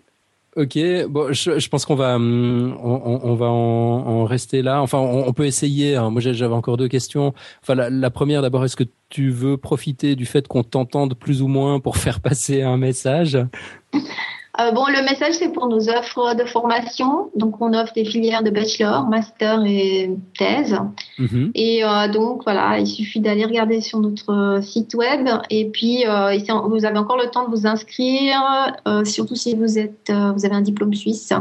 ok, 0.56 0.78
bon, 1.08 1.32
je, 1.32 1.68
pense 1.68 1.84
qu'on 1.84 1.94
va, 1.94 2.16
on, 2.18 3.20
on, 3.22 3.34
va 3.34 3.46
en, 3.46 4.24
rester 4.24 4.62
là. 4.62 4.82
Enfin, 4.82 4.98
on, 4.98 5.32
peut 5.32 5.46
essayer. 5.46 5.96
Hein. 5.96 6.10
Moi, 6.10 6.20
j'avais 6.20 6.54
encore 6.54 6.76
deux 6.76 6.88
questions. 6.88 7.34
Enfin, 7.62 7.74
la 7.74 8.10
première, 8.10 8.42
d'abord, 8.42 8.64
est-ce 8.64 8.76
que 8.76 8.84
tu 9.08 9.30
veux 9.30 9.56
profiter 9.56 10.16
du 10.16 10.26
fait 10.26 10.46
qu'on 10.48 10.62
t'entende 10.62 11.14
plus 11.14 11.42
ou 11.42 11.48
moins 11.48 11.80
pour 11.80 11.96
faire 11.96 12.20
passer 12.20 12.62
un 12.62 12.76
message? 12.76 13.38
Euh, 14.60 14.72
bon, 14.72 14.84
le 14.86 15.02
message, 15.02 15.34
c'est 15.34 15.52
pour 15.52 15.68
nos 15.68 15.88
offres 15.88 16.34
de 16.34 16.44
formation. 16.44 17.30
Donc, 17.36 17.60
on 17.60 17.72
offre 17.72 17.92
des 17.92 18.04
filières 18.04 18.42
de 18.42 18.50
bachelor, 18.50 19.06
master 19.08 19.64
et 19.64 20.10
thèse. 20.38 20.76
Mhm. 21.18 21.52
Et 21.54 21.84
euh, 21.84 22.08
donc, 22.08 22.42
voilà, 22.44 22.78
il 22.78 22.86
suffit 22.86 23.20
d'aller 23.20 23.44
regarder 23.44 23.80
sur 23.80 24.00
notre 24.00 24.60
site 24.62 24.94
web. 24.94 25.28
Et 25.50 25.66
puis, 25.66 26.06
euh, 26.06 26.36
vous 26.68 26.84
avez 26.84 26.98
encore 26.98 27.16
le 27.16 27.30
temps 27.30 27.48
de 27.48 27.50
vous 27.50 27.66
inscrire, 27.66 28.40
surtout 29.04 29.36
si 29.36 29.54
vous, 29.54 29.78
êtes, 29.78 30.10
vous 30.10 30.44
avez 30.44 30.54
un 30.54 30.62
diplôme 30.62 30.94
suisse 30.94 31.32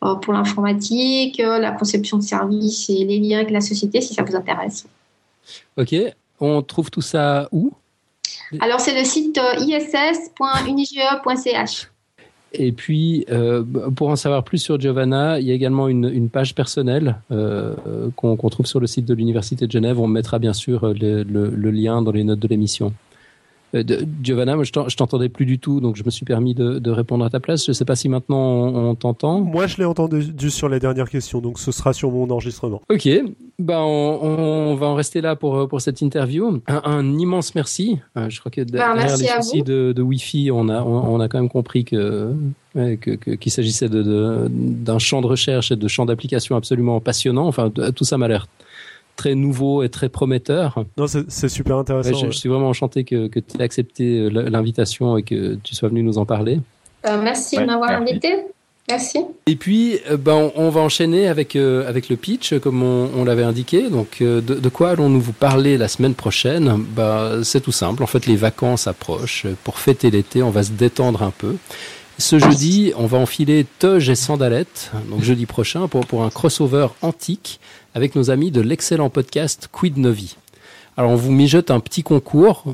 pour 0.00 0.32
l'informatique, 0.32 1.38
la 1.38 1.72
conception 1.72 2.16
de 2.16 2.22
services 2.22 2.88
et 2.90 3.04
les 3.04 3.18
liens 3.20 3.38
avec 3.38 3.50
la 3.50 3.60
société, 3.60 4.00
si 4.00 4.14
ça 4.14 4.22
vous 4.22 4.34
intéresse. 4.34 4.86
Ok. 5.76 5.94
On 6.40 6.62
trouve 6.62 6.90
tout 6.90 7.02
ça 7.02 7.48
où? 7.52 7.72
Alors, 8.60 8.80
c'est 8.80 8.98
le 8.98 9.04
site 9.04 9.38
iss.unige.ch. 9.58 10.30
Et 12.52 12.72
puis, 12.72 13.24
euh, 13.30 13.62
pour 13.94 14.08
en 14.08 14.16
savoir 14.16 14.42
plus 14.42 14.58
sur 14.58 14.80
Giovanna, 14.80 15.38
il 15.38 15.46
y 15.46 15.52
a 15.52 15.54
également 15.54 15.86
une, 15.86 16.10
une 16.12 16.28
page 16.28 16.54
personnelle 16.54 17.16
euh, 17.30 17.74
qu'on 18.16 18.36
trouve 18.48 18.66
sur 18.66 18.80
le 18.80 18.86
site 18.88 19.06
de 19.06 19.14
l'Université 19.14 19.66
de 19.66 19.72
Genève. 19.72 20.00
On 20.00 20.08
mettra 20.08 20.38
bien 20.38 20.52
sûr 20.52 20.88
le, 20.88 21.22
le, 21.22 21.50
le 21.50 21.70
lien 21.70 22.02
dans 22.02 22.12
les 22.12 22.24
notes 22.24 22.40
de 22.40 22.48
l'émission. 22.48 22.92
Euh, 23.74 23.84
Giovanna, 24.22 24.56
moi, 24.56 24.64
je 24.64 24.96
t'entendais 24.96 25.28
plus 25.28 25.46
du 25.46 25.58
tout, 25.58 25.80
donc 25.80 25.96
je 25.96 26.04
me 26.04 26.10
suis 26.10 26.24
permis 26.24 26.54
de, 26.54 26.90
répondre 26.90 27.24
à 27.24 27.30
ta 27.30 27.40
place. 27.40 27.64
Je 27.64 27.70
ne 27.70 27.74
sais 27.74 27.84
pas 27.84 27.96
si 27.96 28.08
maintenant 28.08 28.38
on, 28.38 28.94
t'entend. 28.94 29.40
Moi, 29.40 29.66
je 29.66 29.76
l'ai 29.76 29.84
entendu 29.84 30.50
sur 30.50 30.68
les 30.68 30.80
dernières 30.80 31.08
questions, 31.08 31.40
donc 31.40 31.58
ce 31.58 31.72
sera 31.72 31.92
sur 31.92 32.10
mon 32.10 32.28
enregistrement. 32.30 32.82
Ok, 32.90 33.08
ben 33.58 33.78
on, 33.78 34.74
va 34.74 34.86
en 34.86 34.94
rester 34.94 35.20
là 35.20 35.36
pour 35.36 35.68
pour 35.68 35.80
cette 35.80 36.00
interview. 36.00 36.60
Un, 36.66 37.18
immense 37.18 37.54
merci. 37.54 37.98
Euh, 38.16 38.28
je 38.28 38.40
crois 38.40 38.50
que 38.50 38.62
ben, 38.62 38.94
derrière 38.96 39.16
les 39.16 39.26
soucis 39.26 39.62
de, 39.62 39.92
de 39.92 40.02
Wi-Fi, 40.02 40.50
on 40.50 40.68
a 40.68 40.82
on, 40.82 41.20
a 41.20 41.28
quand 41.28 41.38
même 41.38 41.50
compris 41.50 41.84
que 41.84 42.32
qu'il 43.40 43.52
s'agissait 43.52 43.88
d'un 43.88 44.98
champ 44.98 45.20
de 45.20 45.26
recherche 45.26 45.70
et 45.70 45.76
de 45.76 45.88
champ 45.88 46.06
d'application 46.06 46.56
absolument 46.56 47.00
passionnant. 47.00 47.46
Enfin, 47.46 47.70
tout 47.70 48.04
ça 48.04 48.18
m'a 48.18 48.28
l'air 48.28 48.46
très 49.20 49.34
nouveau 49.34 49.82
et 49.82 49.90
très 49.90 50.08
prometteur. 50.08 50.82
Non, 50.96 51.06
c'est 51.06 51.48
super 51.50 51.76
intéressant. 51.76 52.30
je, 52.30 52.30
suis 52.30 52.48
vraiment 52.48 52.70
enchanté 52.70 53.04
que, 53.04 53.26
que 53.26 53.38
tu 53.38 53.58
aies 53.58 53.62
accepté 53.62 54.30
l'invitation 54.30 55.18
et 55.18 55.22
que 55.22 55.56
tu 55.62 55.74
sois 55.74 55.90
venu 55.90 56.02
nous 56.02 56.16
en 56.16 56.24
parler. 56.24 56.58
merci 57.04 57.58
de 57.58 57.64
m'avoir 57.64 57.90
invité. 57.90 58.34
Merci. 58.88 59.18
Et 59.46 59.56
puis, 59.56 60.00
ben, 60.18 60.50
on, 60.56 60.70
va 60.70 60.80
enchaîner 60.80 61.28
avec, 61.28 61.54
avec 61.54 62.08
le 62.08 62.16
pitch, 62.16 62.58
comme 62.60 62.82
on, 62.82 63.24
l'avait 63.24 63.42
indiqué. 63.42 63.90
Donc, 63.90 64.20
de, 64.20 64.40
de, 64.40 64.68
quoi 64.70 64.90
allons-nous 64.90 65.20
vous 65.20 65.34
parler 65.34 65.76
la 65.76 65.86
semaine 65.86 66.14
prochaine? 66.14 66.82
Bah, 66.96 67.40
C'est 67.42 67.60
tout 67.60 67.72
simple. 67.72 68.02
En 68.02 68.06
fait, 68.06 68.24
les 68.24 68.36
vacances 68.36 68.86
approchent. 68.86 69.46
Pour 69.64 69.78
fêter 69.78 70.10
l'été, 70.10 70.42
on 70.42 70.50
va 70.50 70.62
se 70.62 70.72
détendre 70.72 71.22
un 71.22 71.32
peu. 71.36 71.56
Ce 72.20 72.38
jeudi, 72.38 72.92
on 72.98 73.06
va 73.06 73.16
enfiler 73.16 73.64
toge 73.78 74.10
et 74.10 74.14
sandalettes, 74.14 74.92
donc 75.08 75.22
jeudi 75.22 75.46
prochain, 75.46 75.88
pour, 75.88 76.04
pour 76.04 76.22
un 76.22 76.28
crossover 76.28 76.88
antique 77.00 77.60
avec 77.94 78.14
nos 78.14 78.30
amis 78.30 78.50
de 78.50 78.60
l'excellent 78.60 79.08
podcast 79.08 79.70
Quid 79.72 79.96
Novi. 79.96 80.36
Alors 80.98 81.12
on 81.12 81.16
vous 81.16 81.32
mijote 81.32 81.70
un 81.70 81.80
petit 81.80 82.02
concours 82.02 82.64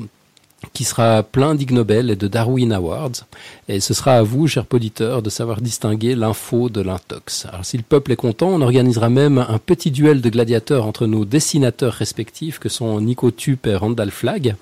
qui 0.77 0.83
sera 0.83 1.23
plein 1.23 1.55
d'Ig 1.55 1.71
Nobel 1.71 2.11
et 2.11 2.15
de 2.15 2.27
Darwin 2.27 2.71
Awards. 2.71 3.25
Et 3.67 3.79
ce 3.79 3.95
sera 3.95 4.17
à 4.17 4.21
vous, 4.21 4.45
chers 4.45 4.67
auditeurs, 4.71 5.23
de 5.23 5.31
savoir 5.31 5.59
distinguer 5.59 6.13
l'info 6.13 6.69
de 6.69 6.81
l'intox. 6.81 7.47
Alors 7.47 7.65
si 7.65 7.77
le 7.77 7.83
peuple 7.83 8.11
est 8.11 8.15
content, 8.15 8.49
on 8.49 8.61
organisera 8.61 9.09
même 9.09 9.39
un 9.39 9.57
petit 9.57 9.89
duel 9.89 10.21
de 10.21 10.29
gladiateurs 10.29 10.85
entre 10.85 11.07
nos 11.07 11.25
dessinateurs 11.25 11.93
respectifs 11.93 12.59
que 12.59 12.69
sont 12.69 13.01
Nico 13.01 13.31
Tup 13.31 13.65
et 13.65 13.75
Randall 13.75 14.11
Flagg. 14.11 14.55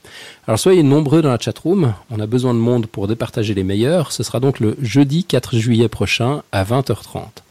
Alors 0.47 0.57
soyez 0.57 0.83
nombreux 0.83 1.21
dans 1.21 1.31
la 1.31 1.37
chatroom, 1.37 1.93
on 2.09 2.21
a 2.21 2.27
besoin 2.27 2.53
de 2.53 2.59
monde 2.59 2.85
pour 2.85 3.09
départager 3.09 3.53
les 3.53 3.65
meilleurs. 3.65 4.13
Ce 4.13 4.23
sera 4.23 4.39
donc 4.39 4.61
le 4.61 4.77
jeudi 4.81 5.25
4 5.25 5.57
juillet 5.57 5.89
prochain 5.89 6.43
à 6.53 6.63
20h30 6.63 7.44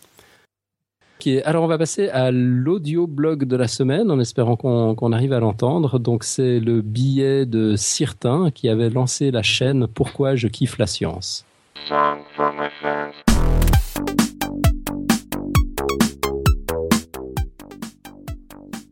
alors 1.44 1.64
on 1.64 1.66
va 1.66 1.78
passer 1.78 2.08
à 2.10 2.30
l'audio-blog 2.30 3.44
de 3.44 3.56
la 3.56 3.68
semaine 3.68 4.10
en 4.10 4.20
espérant 4.20 4.56
qu'on 4.56 5.12
arrive 5.12 5.32
à 5.32 5.40
l'entendre. 5.40 5.98
Donc 5.98 6.24
c'est 6.24 6.60
le 6.60 6.82
billet 6.82 7.46
de 7.46 7.76
Cirtin 7.76 8.50
qui 8.50 8.68
avait 8.68 8.90
lancé 8.90 9.30
la 9.30 9.42
chaîne 9.42 9.86
Pourquoi 9.86 10.36
je 10.36 10.48
kiffe 10.48 10.78
la 10.78 10.86
science. 10.86 11.46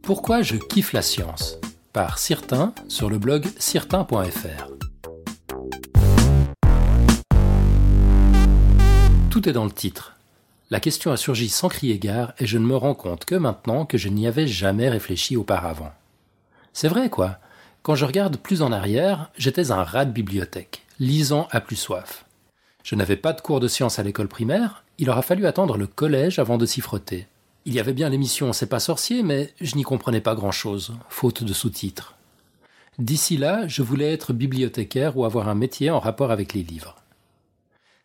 Pourquoi 0.03 0.43
je 0.43 0.57
kiffe 0.57 0.93
la 0.93 1.03
science? 1.03 1.59
Par 1.93 2.19
Cirtin 2.19 2.73
sur 2.89 3.11
le 3.11 3.19
blog 3.19 3.47
cirtin.fr. 3.59 4.69
Tout 9.31 9.49
est 9.49 9.53
dans 9.53 9.65
le 9.65 9.71
titre. 9.71 10.12
La 10.73 10.81
question 10.81 11.13
a 11.13 11.19
surgi 11.19 11.51
sans 11.51 11.69
crier 11.69 11.99
gare 11.99 12.33
et 12.39 12.47
je 12.47 12.57
ne 12.57 12.65
me 12.65 12.75
rends 12.75 12.95
compte 12.95 13.27
que 13.27 13.35
maintenant 13.35 13.85
que 13.85 13.99
je 13.99 14.09
n'y 14.09 14.27
avais 14.27 14.47
jamais 14.47 14.89
réfléchi 14.89 15.37
auparavant. 15.37 15.93
C'est 16.73 16.89
vrai, 16.89 17.11
quoi. 17.11 17.37
Quand 17.83 17.95
je 17.95 18.07
regarde 18.07 18.39
plus 18.39 18.63
en 18.63 18.73
arrière, 18.73 19.31
j'étais 19.37 19.71
un 19.71 19.83
rat 19.83 20.07
de 20.07 20.13
bibliothèque, 20.13 20.87
lisant 20.99 21.47
à 21.51 21.61
plus 21.61 21.77
soif. 21.77 22.25
Je 22.85 22.95
n'avais 22.95 23.17
pas 23.17 23.35
de 23.35 23.43
cours 23.43 23.61
de 23.61 23.69
sciences 23.69 23.99
à 23.99 24.03
l'école 24.03 24.29
primaire, 24.29 24.83
il 24.97 25.11
aura 25.11 25.21
fallu 25.21 25.45
attendre 25.45 25.77
le 25.77 25.87
collège 25.87 26.39
avant 26.39 26.57
de 26.57 26.65
s'y 26.65 26.81
frotter. 26.81 27.27
Il 27.67 27.75
y 27.75 27.81
avait 27.81 27.93
bien 27.93 28.09
l'émission 28.09 28.55
C'est 28.55 28.65
pas 28.65 28.81
sorcier, 28.81 29.23
mais 29.23 29.53
je 29.61 29.77
n'y 29.77 29.83
comprenais 29.83 30.23
pas 30.23 30.35
grand-chose, 30.35 30.95
faute 31.11 31.45
de 31.45 31.53
sous-titres. 31.53 32.15
D'ici 32.99 33.37
là, 33.37 33.69
je 33.69 33.83
voulais 33.83 34.11
être 34.11 34.33
bibliothécaire 34.33 35.19
ou 35.19 35.27
avoir 35.27 35.51
un 35.51 35.55
métier 35.55 35.91
en 35.91 36.01
rapport 36.01 36.31
avec 36.31 36.55
les 36.55 36.63
livres. 36.63 36.97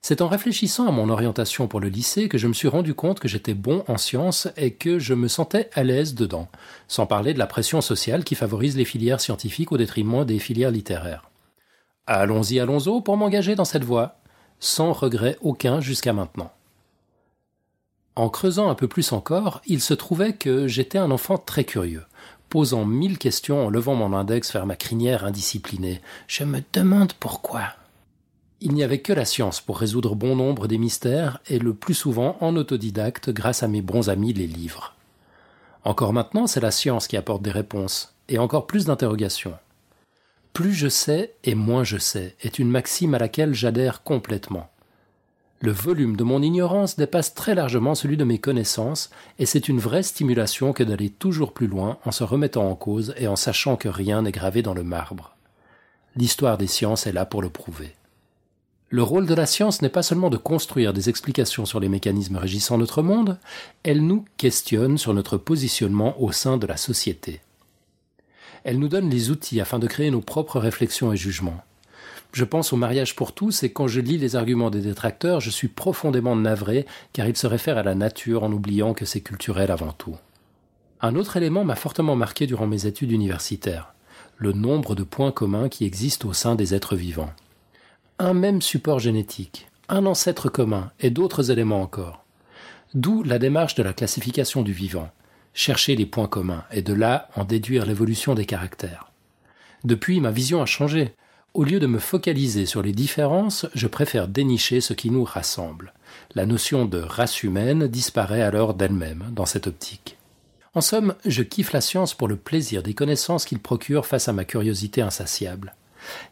C'est 0.08 0.22
en 0.22 0.30
réfléchissant 0.30 0.88
à 0.88 0.92
mon 0.92 1.10
orientation 1.10 1.68
pour 1.68 1.82
le 1.82 1.90
lycée 1.90 2.30
que 2.30 2.38
je 2.38 2.48
me 2.48 2.54
suis 2.54 2.70
rendu 2.70 2.94
compte 2.94 3.20
que 3.20 3.28
j'étais 3.28 3.54
bon 3.54 3.84
en 3.90 3.98
sciences 3.98 4.48
et 4.56 4.72
que 4.72 5.00
je 5.00 5.14
me 5.14 5.28
sentais 5.28 5.70
à 5.74 5.84
l'aise 5.84 6.16
dedans, 6.16 6.48
sans 6.88 7.06
parler 7.06 7.34
de 7.34 7.40
la 7.40 7.46
pression 7.46 7.82
sociale 7.82 8.24
qui 8.24 8.34
favorise 8.34 8.78
les 8.78 8.86
filières 8.86 9.20
scientifiques 9.20 9.74
au 9.74 9.78
détriment 9.78 10.24
des 10.24 10.40
filières 10.40 10.72
littéraires. 10.72 11.30
Allons-y, 12.06 12.58
allons-y 12.62 13.04
pour 13.04 13.18
m'engager 13.18 13.56
dans 13.56 13.66
cette 13.66 13.84
voie, 13.84 14.16
sans 14.62 14.94
regret 14.94 15.38
aucun 15.42 15.82
jusqu'à 15.82 16.14
maintenant. 16.14 16.54
En 18.16 18.30
creusant 18.30 18.70
un 18.70 18.76
peu 18.76 18.88
plus 18.88 19.12
encore, 19.12 19.60
il 19.66 19.82
se 19.82 19.94
trouvait 19.94 20.38
que 20.38 20.70
j'étais 20.70 21.00
un 21.00 21.12
enfant 21.12 21.38
très 21.38 21.66
curieux, 21.66 22.06
posant 22.48 22.86
mille 22.86 23.18
questions 23.18 23.66
en 23.66 23.70
levant 23.70 23.96
mon 23.96 24.14
index 24.14 24.54
vers 24.54 24.68
ma 24.68 24.78
crinière 24.78 25.26
indisciplinée. 25.26 26.00
Je 26.28 26.46
me 26.46 26.62
demande 26.72 27.12
pourquoi. 27.12 27.74
Il 28.60 28.74
n'y 28.74 28.84
avait 28.84 29.02
que 29.02 29.14
la 29.14 29.26
science 29.26 29.62
pour 29.62 29.78
résoudre 29.78 30.16
bon 30.16 30.36
nombre 30.36 30.68
des 30.68 30.80
mystères, 30.80 31.40
et 31.48 31.60
le 31.60 31.76
plus 31.76 31.94
souvent 31.94 32.38
en 32.42 32.56
autodidacte 32.56 33.30
grâce 33.30 33.62
à 33.62 33.68
mes 33.68 33.82
bons 33.82 34.10
amis 34.10 34.34
les 34.34 34.48
livres. 34.48 34.96
Encore 35.84 36.12
maintenant, 36.12 36.48
c'est 36.48 36.60
la 36.60 36.72
science 36.72 37.08
qui 37.08 37.18
apporte 37.18 37.44
des 37.44 37.52
réponses, 37.52 38.16
et 38.30 38.40
encore 38.40 38.66
plus 38.66 38.86
d'interrogations. 38.86 39.54
Plus 40.54 40.74
je 40.74 40.88
sais 40.88 41.36
et 41.44 41.54
moins 41.54 41.84
je 41.84 41.98
sais 41.98 42.36
est 42.42 42.58
une 42.58 42.72
maxime 42.72 43.14
à 43.14 43.20
laquelle 43.20 43.54
j'adhère 43.54 44.02
complètement. 44.02 44.72
Le 45.60 45.72
volume 45.72 46.16
de 46.16 46.24
mon 46.24 46.42
ignorance 46.42 46.98
dépasse 46.98 47.36
très 47.36 47.54
largement 47.54 47.94
celui 47.94 48.18
de 48.18 48.24
mes 48.24 48.40
connaissances, 48.40 49.12
et 49.38 49.46
c'est 49.46 49.70
une 49.70 49.80
vraie 49.80 50.02
stimulation 50.02 50.74
que 50.74 50.84
d'aller 50.84 51.10
toujours 51.10 51.54
plus 51.54 51.68
loin 51.68 52.00
en 52.06 52.12
se 52.12 52.24
remettant 52.24 52.70
en 52.70 52.76
cause 52.76 53.14
et 53.18 53.28
en 53.28 53.36
sachant 53.36 53.76
que 53.76 53.88
rien 53.88 54.24
n'est 54.24 54.32
gravé 54.32 54.64
dans 54.64 54.74
le 54.74 54.84
marbre. 54.84 55.36
L'histoire 56.16 56.58
des 56.58 56.68
sciences 56.68 57.06
est 57.06 57.12
là 57.12 57.26
pour 57.26 57.44
le 57.44 57.50
prouver. 57.50 57.97
Le 58.90 59.04
rôle 59.04 59.26
de 59.26 59.34
la 59.34 59.46
science 59.46 59.82
n'est 59.82 59.90
pas 59.90 60.02
seulement 60.02 60.30
de 60.30 60.38
construire 60.38 60.94
des 60.94 61.10
explications 61.10 61.66
sur 61.66 61.82
les 61.82 61.90
mécanismes 61.90 62.38
régissant 62.38 62.78
notre 62.78 63.02
monde, 63.02 63.38
elle 63.84 64.06
nous 64.06 64.24
questionne 64.38 64.98
sur 64.98 65.14
notre 65.14 65.38
positionnement 65.38 66.22
au 66.22 66.32
sein 66.32 66.56
de 66.56 66.66
la 66.66 66.78
société. 66.78 67.42
Elle 68.64 68.80
nous 68.80 68.88
donne 68.88 69.10
les 69.10 69.30
outils 69.30 69.60
afin 69.60 69.78
de 69.78 69.88
créer 69.88 70.10
nos 70.10 70.22
propres 70.22 70.58
réflexions 70.58 71.12
et 71.12 71.18
jugements. 71.18 71.62
Je 72.32 72.46
pense 72.46 72.72
au 72.72 72.78
mariage 72.78 73.14
pour 73.18 73.34
tous 73.34 73.64
et 73.64 73.74
quand 73.74 73.90
je 73.90 74.00
lis 74.00 74.18
les 74.18 74.38
arguments 74.38 74.70
des 74.70 74.82
détracteurs, 74.82 75.42
je 75.42 75.50
suis 75.50 75.68
profondément 75.68 76.38
navré 76.38 76.86
car 77.12 77.28
ils 77.28 77.36
se 77.36 77.48
réfèrent 77.48 77.78
à 77.78 77.84
la 77.84 77.96
nature 77.96 78.44
en 78.44 78.52
oubliant 78.54 78.94
que 78.94 79.06
c'est 79.06 79.22
culturel 79.22 79.70
avant 79.70 79.92
tout. 79.92 80.16
Un 81.02 81.16
autre 81.16 81.36
élément 81.36 81.66
m'a 81.66 81.76
fortement 81.76 82.16
marqué 82.16 82.48
durant 82.48 82.68
mes 82.68 82.86
études 82.86 83.12
universitaires, 83.12 83.94
le 84.38 84.54
nombre 84.54 84.96
de 84.96 85.04
points 85.04 85.32
communs 85.34 85.68
qui 85.68 85.84
existent 85.84 86.30
au 86.30 86.34
sein 86.34 86.56
des 86.56 86.74
êtres 86.74 86.96
vivants 86.96 87.34
un 88.20 88.34
même 88.34 88.64
support 88.64 88.98
génétique, 89.00 89.68
un 89.90 90.08
ancêtre 90.08 90.50
commun 90.50 90.92
et 91.00 91.12
d'autres 91.12 91.52
éléments 91.52 91.84
encore. 91.84 92.24
D'où 92.96 93.22
la 93.22 93.38
démarche 93.38 93.76
de 93.76 93.84
la 93.84 93.94
classification 93.94 94.64
du 94.64 94.74
vivant, 94.74 95.12
chercher 95.54 95.96
les 95.96 96.08
points 96.08 96.28
communs 96.28 96.64
et 96.72 96.82
de 96.82 96.94
là 96.94 97.30
en 97.36 97.44
déduire 97.44 97.86
l'évolution 97.86 98.34
des 98.34 98.46
caractères. 98.46 99.12
Depuis, 99.84 100.20
ma 100.20 100.32
vision 100.32 100.64
a 100.64 100.66
changé. 100.66 101.14
Au 101.54 101.64
lieu 101.64 101.80
de 101.80 101.86
me 101.86 102.00
focaliser 102.00 102.66
sur 102.66 102.82
les 102.82 102.92
différences, 102.92 103.68
je 103.76 103.88
préfère 103.88 104.28
dénicher 104.28 104.82
ce 104.82 104.94
qui 104.94 105.12
nous 105.12 105.24
rassemble. 105.24 105.94
La 106.34 106.48
notion 106.48 106.86
de 106.86 107.00
race 107.00 107.44
humaine 107.44 107.88
disparaît 107.88 108.42
alors 108.42 108.74
d'elle-même 108.74 109.26
dans 109.32 109.46
cette 109.46 109.68
optique. 109.68 110.18
En 110.74 110.82
somme, 110.82 111.14
je 111.26 111.44
kiffe 111.44 111.72
la 111.72 111.82
science 111.82 112.16
pour 112.16 112.28
le 112.28 112.36
plaisir 112.36 112.82
des 112.82 112.96
connaissances 112.96 113.46
qu'il 113.46 113.60
procure 113.60 114.08
face 114.08 114.28
à 114.28 114.34
ma 114.34 114.44
curiosité 114.44 115.02
insatiable 115.02 115.76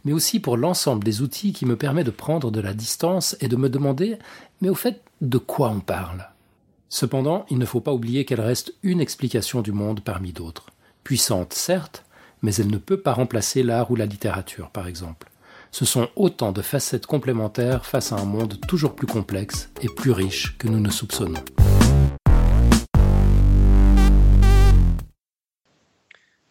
mais 0.04 0.14
aussi 0.14 0.40
pour 0.40 0.58
l'ensemble 0.58 1.04
des 1.04 1.22
outils 1.22 1.54
qui 1.54 1.66
me 1.66 1.76
permet 1.76 2.04
de 2.04 2.12
prendre 2.12 2.52
de 2.52 2.62
la 2.62 2.74
distance 2.74 3.36
et 3.42 3.48
de 3.48 3.56
me 3.56 3.70
demander 3.70 4.18
mais 4.62 4.70
au 4.70 4.76
fait 4.76 5.02
de 5.22 5.38
quoi 5.38 5.70
on 5.70 5.80
parle? 5.80 6.30
Cependant, 6.90 7.46
il 7.50 7.58
ne 7.58 7.66
faut 7.66 7.82
pas 7.82 7.94
oublier 7.94 8.26
qu'elle 8.26 8.42
reste 8.42 8.74
une 8.84 9.02
explication 9.02 9.62
du 9.62 9.72
monde 9.72 10.02
parmi 10.02 10.32
d'autres. 10.32 10.68
Puissante, 11.04 11.54
certes, 11.54 12.06
mais 12.42 12.56
elle 12.56 12.70
ne 12.70 12.78
peut 12.78 13.00
pas 13.00 13.14
remplacer 13.14 13.64
l'art 13.64 13.92
ou 13.92 13.96
la 13.96 14.06
littérature, 14.06 14.70
par 14.70 14.88
exemple. 14.88 15.30
Ce 15.72 15.84
sont 15.84 16.08
autant 16.16 16.52
de 16.52 16.62
facettes 16.62 17.06
complémentaires 17.06 17.86
face 17.86 18.14
à 18.14 18.16
un 18.16 18.26
monde 18.26 18.60
toujours 18.68 18.96
plus 18.96 19.08
complexe 19.08 19.70
et 19.82 19.90
plus 19.90 20.12
riche 20.12 20.58
que 20.58 20.68
nous 20.68 20.80
ne 20.80 20.90
soupçonnons. 20.90 21.44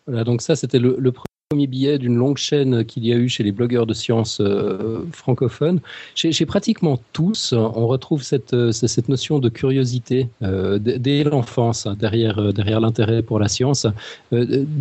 Voilà, 0.07 0.25
donc 0.25 0.43
ça 0.43 0.55
c'était 0.57 0.79
le, 0.79 0.97
le, 0.99 1.15
premier 1.51 1.67
billet 1.67 1.99
d'une 1.99 2.17
longue 2.17 2.39
chaîne 2.39 2.85
qu'il 2.85 3.07
y 3.07 3.13
a 3.13 3.17
eu 3.17 3.29
chez 3.29 3.45
les 3.45 3.53
blogueurs 3.53 3.87
de 3.87 3.95
sciences 3.95 4.41
euh, 4.41 5.05
francophones. 5.13 5.81
Chez, 6.15 6.47
pratiquement 6.47 6.99
tous, 7.13 7.53
on 7.53 7.87
retrouve 7.87 8.23
cette, 8.23 8.55
euh, 8.55 8.73
cette 8.73 9.09
notion 9.09 9.39
de 9.39 9.49
curiosité 9.49 10.29
euh, 10.43 10.79
dès 10.81 11.23
l'enfance, 11.23 11.87
derrière, 11.87 12.53
derrière 12.53 12.81
l'intérêt 12.81 13.23
pour 13.23 13.39
la 13.39 13.49
science. 13.49 13.87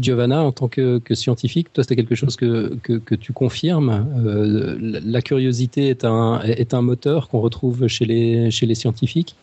Giovanna, 0.01 0.41
en 0.41 0.51
tant 0.51 0.67
que, 0.67 1.01
scientifique, 1.13 1.71
toi, 1.73 1.83
c'est 1.83 1.95
quelque 1.95 2.15
chose 2.15 2.35
que, 2.35 2.75
que, 2.81 3.15
tu 3.15 3.33
confirmes. 3.33 4.07
la 5.05 5.21
curiosité 5.21 5.89
est 5.89 6.05
un, 6.05 6.41
est 6.41 6.73
un 6.73 6.81
moteur 6.81 7.29
qu'on 7.29 7.41
retrouve 7.41 7.87
chez 7.87 8.05
les, 8.05 8.49
chez 8.49 8.65
les 8.65 8.75
scientifiques? 8.75 9.35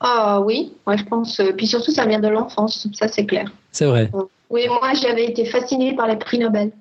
Ah 0.00 0.40
oui, 0.40 0.72
moi 0.86 0.96
je 0.96 1.04
pense. 1.04 1.40
Puis 1.56 1.66
surtout, 1.66 1.92
ça 1.92 2.06
vient 2.06 2.20
de 2.20 2.28
l'enfance, 2.28 2.88
ça 2.94 3.06
c'est 3.06 3.26
clair. 3.26 3.52
C'est 3.70 3.86
vrai. 3.86 4.10
Oui, 4.50 4.66
moi 4.68 4.92
j'avais 4.94 5.24
été 5.24 5.44
fascinée 5.44 5.94
par 5.94 6.06
les 6.06 6.16
prix 6.16 6.38
Nobel. 6.38 6.72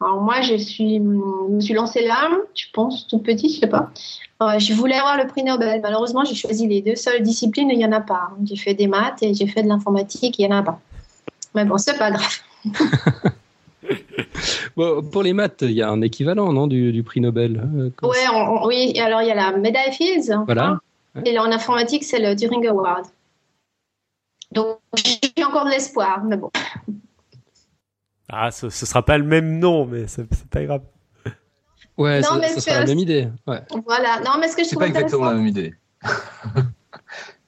Alors 0.00 0.20
moi, 0.20 0.42
je 0.42 0.56
suis, 0.56 1.00
me 1.00 1.58
suis 1.60 1.72
lancée 1.72 2.06
là, 2.06 2.28
je 2.54 2.66
pense, 2.72 3.06
tout 3.06 3.18
petit, 3.18 3.48
je 3.48 3.60
sais 3.60 3.66
pas. 3.66 3.90
Euh, 4.42 4.58
je 4.58 4.74
voulais 4.74 4.96
avoir 4.96 5.16
le 5.16 5.26
prix 5.26 5.42
Nobel. 5.42 5.80
Malheureusement, 5.82 6.24
j'ai 6.24 6.34
choisi 6.34 6.66
les 6.66 6.82
deux 6.82 6.96
seules 6.96 7.22
disciplines, 7.22 7.70
il 7.70 7.78
n'y 7.78 7.86
en 7.86 7.92
a 7.92 8.02
pas. 8.02 8.30
J'ai 8.44 8.56
fait 8.56 8.74
des 8.74 8.88
maths 8.88 9.22
et 9.22 9.32
j'ai 9.32 9.46
fait 9.46 9.62
de 9.62 9.68
l'informatique, 9.68 10.38
il 10.38 10.46
n'y 10.46 10.52
en 10.52 10.58
a 10.58 10.62
pas. 10.62 10.80
Mais 11.54 11.64
bon, 11.64 11.78
c'est 11.78 11.96
pas 11.96 12.10
grave. 12.10 12.38
bon, 14.76 15.02
pour 15.02 15.22
les 15.22 15.32
maths, 15.32 15.62
il 15.62 15.72
y 15.72 15.82
a 15.82 15.88
un 15.88 16.02
équivalent, 16.02 16.52
non, 16.52 16.66
du, 16.66 17.02
prix 17.02 17.22
Nobel 17.22 17.66
euh, 17.74 17.90
Ouais, 18.06 18.66
oui. 18.66 19.00
Alors, 19.00 19.22
il 19.22 19.28
y 19.28 19.30
a 19.30 19.34
la 19.34 19.52
médaille 19.52 19.92
Fields. 19.92 20.36
Voilà. 20.44 20.78
Et 21.24 21.38
en 21.38 21.50
informatique, 21.50 22.04
c'est 22.04 22.18
le 22.18 22.36
Turing 22.36 22.66
Award. 22.66 23.06
Donc, 24.56 24.78
j'ai 24.96 25.44
encore 25.44 25.66
de 25.66 25.70
l'espoir, 25.70 26.24
mais 26.24 26.38
bon. 26.38 26.50
Ah, 28.28 28.50
ce, 28.50 28.70
ce 28.70 28.86
sera 28.86 29.04
pas 29.04 29.18
le 29.18 29.24
même 29.24 29.58
nom, 29.58 29.84
mais 29.84 30.06
c'est 30.06 30.26
pas 30.48 30.64
grave. 30.64 30.82
Ouais, 31.98 32.20
non, 32.22 32.40
ce 32.54 32.60
sera 32.60 32.80
la 32.80 32.86
même 32.86 32.98
idée. 32.98 33.28
Ouais. 33.46 33.60
Voilà. 33.84 34.20
Non, 34.24 34.32
mais 34.40 34.48
ce 34.48 34.56
que 34.56 34.64
je 34.64 34.68
trouve 34.68 34.80
pas 34.80 34.88
exactement 34.88 35.26
la 35.26 35.34
même 35.34 35.46
idée. 35.46 35.74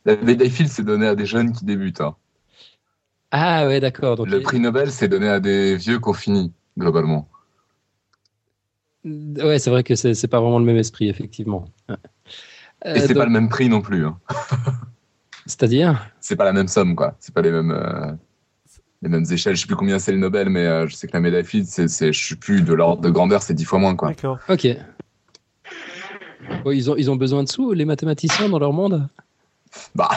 la 0.05 0.17
médaille 0.17 0.51
Fields, 0.51 0.69
c'est 0.69 0.85
donné 0.85 1.07
à 1.07 1.15
des 1.15 1.25
jeunes 1.25 1.53
qui 1.53 1.65
débutent. 1.65 2.03
Hein. 2.03 2.15
Ah 3.31 3.67
ouais, 3.67 3.81
d'accord. 3.81 4.25
Le 4.27 4.41
prix 4.41 4.61
Nobel, 4.61 4.91
c'est 4.91 5.09
donné 5.09 5.29
à 5.29 5.41
des 5.41 5.77
vieux 5.77 5.99
qui 5.99 6.09
ont 6.09 6.15
fini, 6.15 6.53
globalement. 6.79 7.29
Ouais, 9.05 9.59
c'est 9.59 9.71
vrai 9.71 9.83
que 9.83 9.95
c'est 9.95 10.29
pas 10.29 10.41
vraiment 10.41 10.59
le 10.59 10.65
même 10.67 10.77
esprit, 10.77 11.09
effectivement. 11.09 11.65
Et 12.85 13.01
c'est 13.01 13.15
pas 13.15 13.25
le 13.25 13.31
même 13.31 13.49
prix 13.49 13.71
non 13.71 13.81
plus. 13.81 14.05
Hein. 14.05 14.19
C'est-à-dire 15.49 16.11
C'est 16.21 16.37
pas 16.37 16.45
la 16.45 16.53
même 16.53 16.69
somme, 16.69 16.95
quoi. 16.95 17.17
C'est 17.21 17.35
pas 17.35 17.41
les 17.41 17.51
mêmes, 17.51 17.71
euh, 17.71 18.13
les 19.01 19.09
mêmes 19.09 19.25
échelles. 19.31 19.57
Je 19.57 19.63
sais 19.63 19.67
plus 19.67 19.77
combien 19.77 19.99
c'est 19.99 20.13
le 20.13 20.19
Nobel, 20.19 20.51
mais 20.51 20.67
euh, 20.67 20.87
je 20.87 20.95
sais 20.95 21.07
que 21.07 21.15
la 21.15 21.21
médaille 21.21 21.45
Fields, 21.45 21.65
c'est, 21.67 22.13
je 22.13 22.29
sais 22.29 22.37
plus, 22.37 22.61
de 22.61 22.75
l'ordre 22.75 23.01
de 23.01 23.09
grandeur, 23.09 23.43
c'est 23.43 23.55
dix 23.55 23.65
fois 23.65 23.79
moins, 23.79 23.97
quoi. 23.97 24.09
D'accord. 24.09 24.39
Ok. 24.51 24.67
ils, 26.67 26.91
ont, 26.91 26.97
ils 26.97 27.11
ont 27.11 27.17
besoin 27.17 27.45
de 27.45 27.49
sous, 27.49 27.73
les 27.73 27.87
mathématiciens, 27.87 28.51
dans 28.51 28.59
leur 28.59 28.75
monde? 28.75 29.09
Bah. 29.95 30.11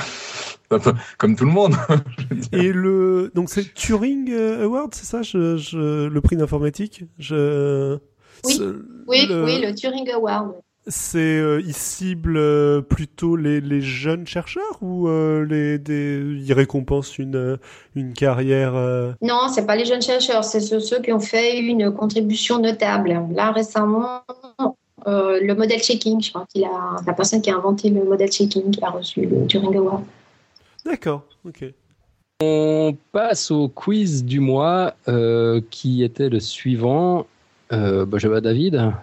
comme 1.18 1.38
tout 1.38 1.46
le 1.46 1.52
monde. 1.52 1.76
Et 2.52 2.74
le 2.74 3.32
donc 3.34 3.50
c'est 3.50 3.74
Turing 3.74 4.32
euh, 4.32 4.64
Award, 4.64 4.94
c'est 4.94 5.06
ça, 5.06 5.22
je, 5.22 6.08
le 6.08 6.22
prix 6.22 6.36
d'informatique? 6.36 7.06
Je... 7.20 7.98
Oui, 8.44 8.60
oui, 9.08 9.26
le... 9.28 9.46
oui, 9.46 9.62
le 9.62 9.74
Turing 9.76 10.10
Award. 10.12 10.56
C'est 10.88 11.20
euh, 11.20 11.62
il 11.64 11.76
cible 11.76 12.38
euh, 12.38 12.82
plutôt 12.82 13.36
les, 13.36 13.62
les, 13.62 13.82
jeunes 13.82 14.26
chercheurs 14.26 14.82
ou 14.82 15.08
les 15.08 15.78
des, 15.78 16.24
il 16.44 16.54
récompense 16.54 17.20
une 17.20 17.60
une 17.96 18.14
carrière 18.14 18.74
Non, 19.22 19.48
c'est 19.54 19.66
pas 19.66 19.76
les 19.76 19.86
jeunes 19.86 20.02
chercheurs, 20.02 20.44
c'est 20.44 20.60
ceux, 20.60 20.80
ceux, 20.80 21.02
qui 21.02 21.12
ont 21.12 21.20
fait 21.20 21.60
une 21.60 21.92
contribution 21.92 22.60
notable. 22.60 23.20
Là 23.34 23.52
récemment, 23.52 24.24
le 25.06 25.54
modèle 25.54 25.82
checking, 25.82 26.22
je 26.22 26.30
crois 26.30 26.46
qu'il 26.52 26.64
a 26.66 26.96
la 27.06 27.14
personne 27.14 27.42
qui 27.42 27.52
a 27.52 27.56
inventé 27.56 27.90
le 27.90 28.04
modèle 28.04 28.32
checking 28.32 28.72
qui 28.72 28.84
a 28.84 28.90
reçu 28.90 29.22
le 29.22 29.46
Turing 29.46 29.76
Award. 29.76 30.04
D'accord, 30.86 31.24
ok. 31.46 31.66
On 32.44 32.98
passe 33.12 33.52
au 33.52 33.68
quiz 33.68 34.26
du 34.26 34.40
mois 34.40 34.96
euh, 35.08 35.62
qui 35.70 36.04
était 36.04 36.28
le 36.28 36.40
suivant. 36.40 37.28
Euh, 37.72 38.06
Benjamin 38.06 38.42
David. 38.42 38.94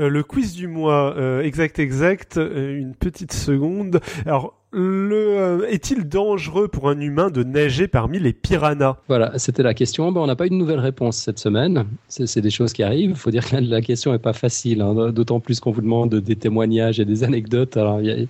Euh, 0.00 0.08
le 0.08 0.22
quiz 0.22 0.54
du 0.54 0.68
mois, 0.68 1.14
euh, 1.16 1.42
exact, 1.42 1.78
exact. 1.78 2.36
une 2.36 2.94
petite 2.94 3.32
seconde. 3.32 4.00
Alors, 4.26 4.54
le, 4.74 5.36
euh, 5.38 5.68
est-il 5.68 6.08
dangereux 6.08 6.66
pour 6.66 6.88
un 6.88 6.98
humain 6.98 7.28
de 7.28 7.42
nager 7.42 7.88
parmi 7.88 8.18
les 8.18 8.32
piranhas? 8.32 8.96
Voilà, 9.06 9.38
c'était 9.38 9.62
la 9.62 9.74
question. 9.74 10.08
on 10.08 10.26
n'a 10.26 10.34
pas 10.34 10.46
eu 10.46 10.50
de 10.50 10.54
nouvelle 10.54 10.78
réponse 10.78 11.18
cette 11.18 11.38
semaine. 11.38 11.84
C'est, 12.08 12.40
des 12.40 12.50
choses 12.50 12.72
qui 12.72 12.82
arrivent. 12.82 13.10
Il 13.10 13.16
faut 13.16 13.30
dire 13.30 13.48
que 13.48 13.56
la, 13.56 13.82
question 13.82 14.12
n'est 14.12 14.18
pas 14.18 14.32
facile, 14.32 14.80
hein. 14.80 15.10
d'autant 15.10 15.40
plus 15.40 15.60
qu'on 15.60 15.72
vous 15.72 15.82
demande 15.82 16.14
des 16.14 16.36
témoignages 16.36 17.00
et 17.00 17.04
des 17.04 17.22
anecdotes. 17.22 17.76
Alors, 17.76 18.00
et, 18.00 18.28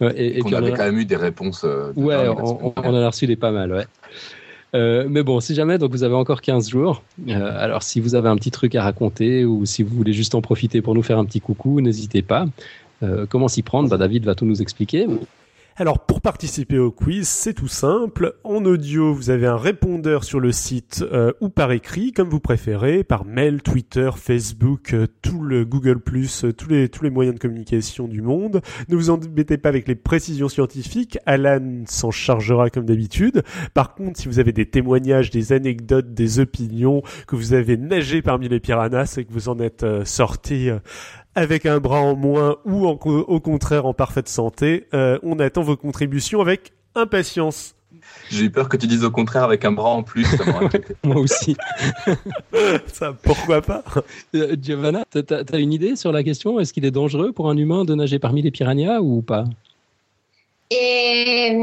on 0.00 0.52
avait 0.52 0.70
quand 0.70 0.84
même 0.84 0.98
eu 0.98 1.04
des 1.04 1.16
réponses. 1.16 1.64
Euh, 1.64 1.92
ouais, 1.96 2.28
on, 2.28 2.72
en 2.76 2.94
a 2.94 3.08
reçu 3.08 3.26
des 3.26 3.36
pas 3.36 3.50
mal, 3.50 3.72
ouais. 3.72 3.86
Euh, 4.74 5.06
mais 5.08 5.22
bon, 5.22 5.40
si 5.40 5.54
jamais, 5.54 5.78
donc 5.78 5.90
vous 5.90 6.04
avez 6.04 6.14
encore 6.14 6.40
15 6.40 6.70
jours. 6.70 7.02
alors, 7.28 7.82
si 7.82 8.00
vous 8.00 8.14
avez 8.14 8.28
un 8.28 8.36
petit 8.36 8.50
truc 8.50 8.74
à 8.74 8.82
raconter 8.82 9.44
ou 9.44 9.66
si 9.66 9.82
vous 9.82 9.96
voulez 9.96 10.12
juste 10.12 10.34
en 10.34 10.40
profiter 10.40 10.80
pour 10.80 10.94
nous 10.94 11.02
faire 11.02 11.18
un 11.18 11.24
petit 11.24 11.40
coucou, 11.40 11.80
n'hésitez 11.80 12.22
pas. 12.22 12.46
comment 13.28 13.48
s'y 13.48 13.62
prendre? 13.62 13.88
Bah, 13.88 13.96
David 13.96 14.24
va 14.24 14.34
tout 14.34 14.44
nous 14.46 14.62
expliquer. 14.62 15.06
Alors 15.80 15.98
pour 15.98 16.20
participer 16.20 16.78
au 16.78 16.90
quiz, 16.90 17.26
c'est 17.26 17.54
tout 17.54 17.66
simple. 17.66 18.34
En 18.44 18.66
audio, 18.66 19.14
vous 19.14 19.30
avez 19.30 19.46
un 19.46 19.56
répondeur 19.56 20.24
sur 20.24 20.38
le 20.38 20.52
site 20.52 21.02
euh, 21.10 21.32
ou 21.40 21.48
par 21.48 21.72
écrit, 21.72 22.12
comme 22.12 22.28
vous 22.28 22.38
préférez, 22.38 23.02
par 23.02 23.24
mail, 23.24 23.62
Twitter, 23.62 24.10
Facebook, 24.14 24.92
euh, 24.92 25.06
tout 25.22 25.42
le 25.42 25.64
Google 25.64 26.02
euh, 26.44 26.52
tous 26.52 26.68
les 26.68 26.90
tous 26.90 27.02
les 27.02 27.08
moyens 27.08 27.34
de 27.34 27.40
communication 27.40 28.08
du 28.08 28.20
monde. 28.20 28.60
Ne 28.90 28.96
vous 28.96 29.08
embêtez 29.08 29.56
pas 29.56 29.70
avec 29.70 29.88
les 29.88 29.94
précisions 29.94 30.50
scientifiques. 30.50 31.16
Alan 31.24 31.84
s'en 31.86 32.10
chargera 32.10 32.68
comme 32.68 32.84
d'habitude. 32.84 33.42
Par 33.72 33.94
contre, 33.94 34.20
si 34.20 34.28
vous 34.28 34.38
avez 34.38 34.52
des 34.52 34.66
témoignages, 34.66 35.30
des 35.30 35.54
anecdotes, 35.54 36.12
des 36.12 36.40
opinions, 36.40 37.00
que 37.26 37.36
vous 37.36 37.54
avez 37.54 37.78
nagé 37.78 38.20
parmi 38.20 38.50
les 38.50 38.60
piranhas 38.60 39.14
et 39.16 39.24
que 39.24 39.32
vous 39.32 39.48
en 39.48 39.58
êtes 39.58 39.86
sorti 40.04 40.68
avec 41.40 41.64
un 41.64 41.80
bras 41.80 42.00
en 42.00 42.14
moins 42.14 42.56
ou 42.66 42.86
au 42.86 43.40
contraire 43.40 43.86
en 43.86 43.94
parfaite 43.94 44.28
santé. 44.28 44.86
Euh, 44.92 45.18
on 45.22 45.38
attend 45.38 45.62
vos 45.62 45.76
contributions 45.76 46.42
avec 46.42 46.72
impatience. 46.94 47.74
J'ai 48.30 48.44
eu 48.44 48.50
peur 48.50 48.68
que 48.68 48.76
tu 48.76 48.86
dises 48.86 49.04
au 49.04 49.10
contraire 49.10 49.44
avec 49.44 49.64
un 49.64 49.72
bras 49.72 49.90
en 49.90 50.02
plus. 50.02 50.26
Moi 51.04 51.16
aussi. 51.16 51.56
ça, 52.92 53.14
pourquoi 53.22 53.62
pas? 53.62 53.82
Euh, 54.34 54.54
Giovanna, 54.60 55.04
t'as 55.10 55.42
as 55.50 55.58
une 55.58 55.72
idée 55.72 55.96
sur 55.96 56.12
la 56.12 56.22
question? 56.22 56.60
Est-ce 56.60 56.74
qu'il 56.74 56.84
est 56.84 56.90
dangereux 56.90 57.32
pour 57.32 57.48
un 57.48 57.56
humain 57.56 57.84
de 57.84 57.94
nager 57.94 58.18
parmi 58.18 58.42
les 58.42 58.50
piranhas 58.50 59.00
ou 59.00 59.22
pas? 59.22 59.44
Et 60.70 61.56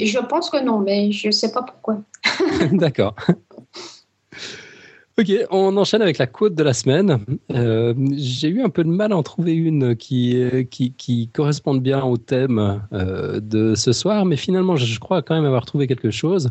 je 0.00 0.18
pense 0.26 0.48
que 0.48 0.64
non, 0.64 0.78
mais 0.78 1.10
je 1.10 1.26
ne 1.26 1.32
sais 1.32 1.50
pas 1.52 1.62
pourquoi. 1.62 1.98
D'accord. 2.72 3.14
Ok, 5.16 5.30
on 5.50 5.76
enchaîne 5.76 6.02
avec 6.02 6.18
la 6.18 6.26
quote 6.26 6.56
de 6.56 6.64
la 6.64 6.72
semaine. 6.72 7.24
Euh, 7.52 7.94
j'ai 8.16 8.48
eu 8.48 8.62
un 8.62 8.68
peu 8.68 8.82
de 8.82 8.88
mal 8.88 9.12
à 9.12 9.16
en 9.16 9.22
trouver 9.22 9.52
une 9.52 9.94
qui, 9.94 10.36
qui, 10.72 10.90
qui 10.90 11.28
corresponde 11.28 11.80
bien 11.80 12.02
au 12.02 12.16
thème 12.16 12.82
euh, 12.92 13.38
de 13.38 13.76
ce 13.76 13.92
soir, 13.92 14.24
mais 14.24 14.36
finalement, 14.36 14.74
je 14.74 14.98
crois 14.98 15.22
quand 15.22 15.36
même 15.36 15.44
avoir 15.44 15.66
trouvé 15.66 15.86
quelque 15.86 16.10
chose. 16.10 16.50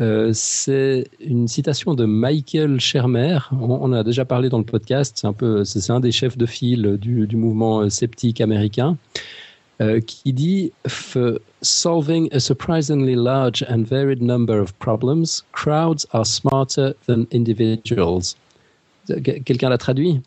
Euh, 0.00 0.30
c'est 0.32 1.08
une 1.18 1.48
citation 1.48 1.94
de 1.94 2.04
Michael 2.04 2.78
Shermer. 2.78 3.38
On, 3.50 3.78
on, 3.82 3.92
a 3.92 4.04
déjà 4.04 4.24
parlé 4.24 4.50
dans 4.50 4.58
le 4.58 4.64
podcast. 4.64 5.16
C'est 5.20 5.26
un 5.26 5.32
peu, 5.32 5.64
c'est 5.64 5.90
un 5.90 5.98
des 5.98 6.12
chefs 6.12 6.38
de 6.38 6.46
file 6.46 6.98
du 7.00 7.36
mouvement 7.36 7.90
sceptique 7.90 8.40
américain. 8.40 8.96
Euh, 9.82 10.00
qui 10.00 10.32
dit 10.32 10.72
For 10.88 11.38
solving 11.60 12.30
a 12.32 12.40
surprisingly 12.40 13.14
large 13.14 13.62
and 13.68 13.84
varied 13.84 14.22
number 14.22 14.58
of 14.58 14.72
problems, 14.78 15.44
crowds 15.52 16.06
are 16.12 16.24
smarter 16.24 16.94
than 17.06 17.26
individuals. 17.30 18.36
Quelqu'un 19.06 19.68
l'a 19.68 19.76
traduit? 19.76 20.22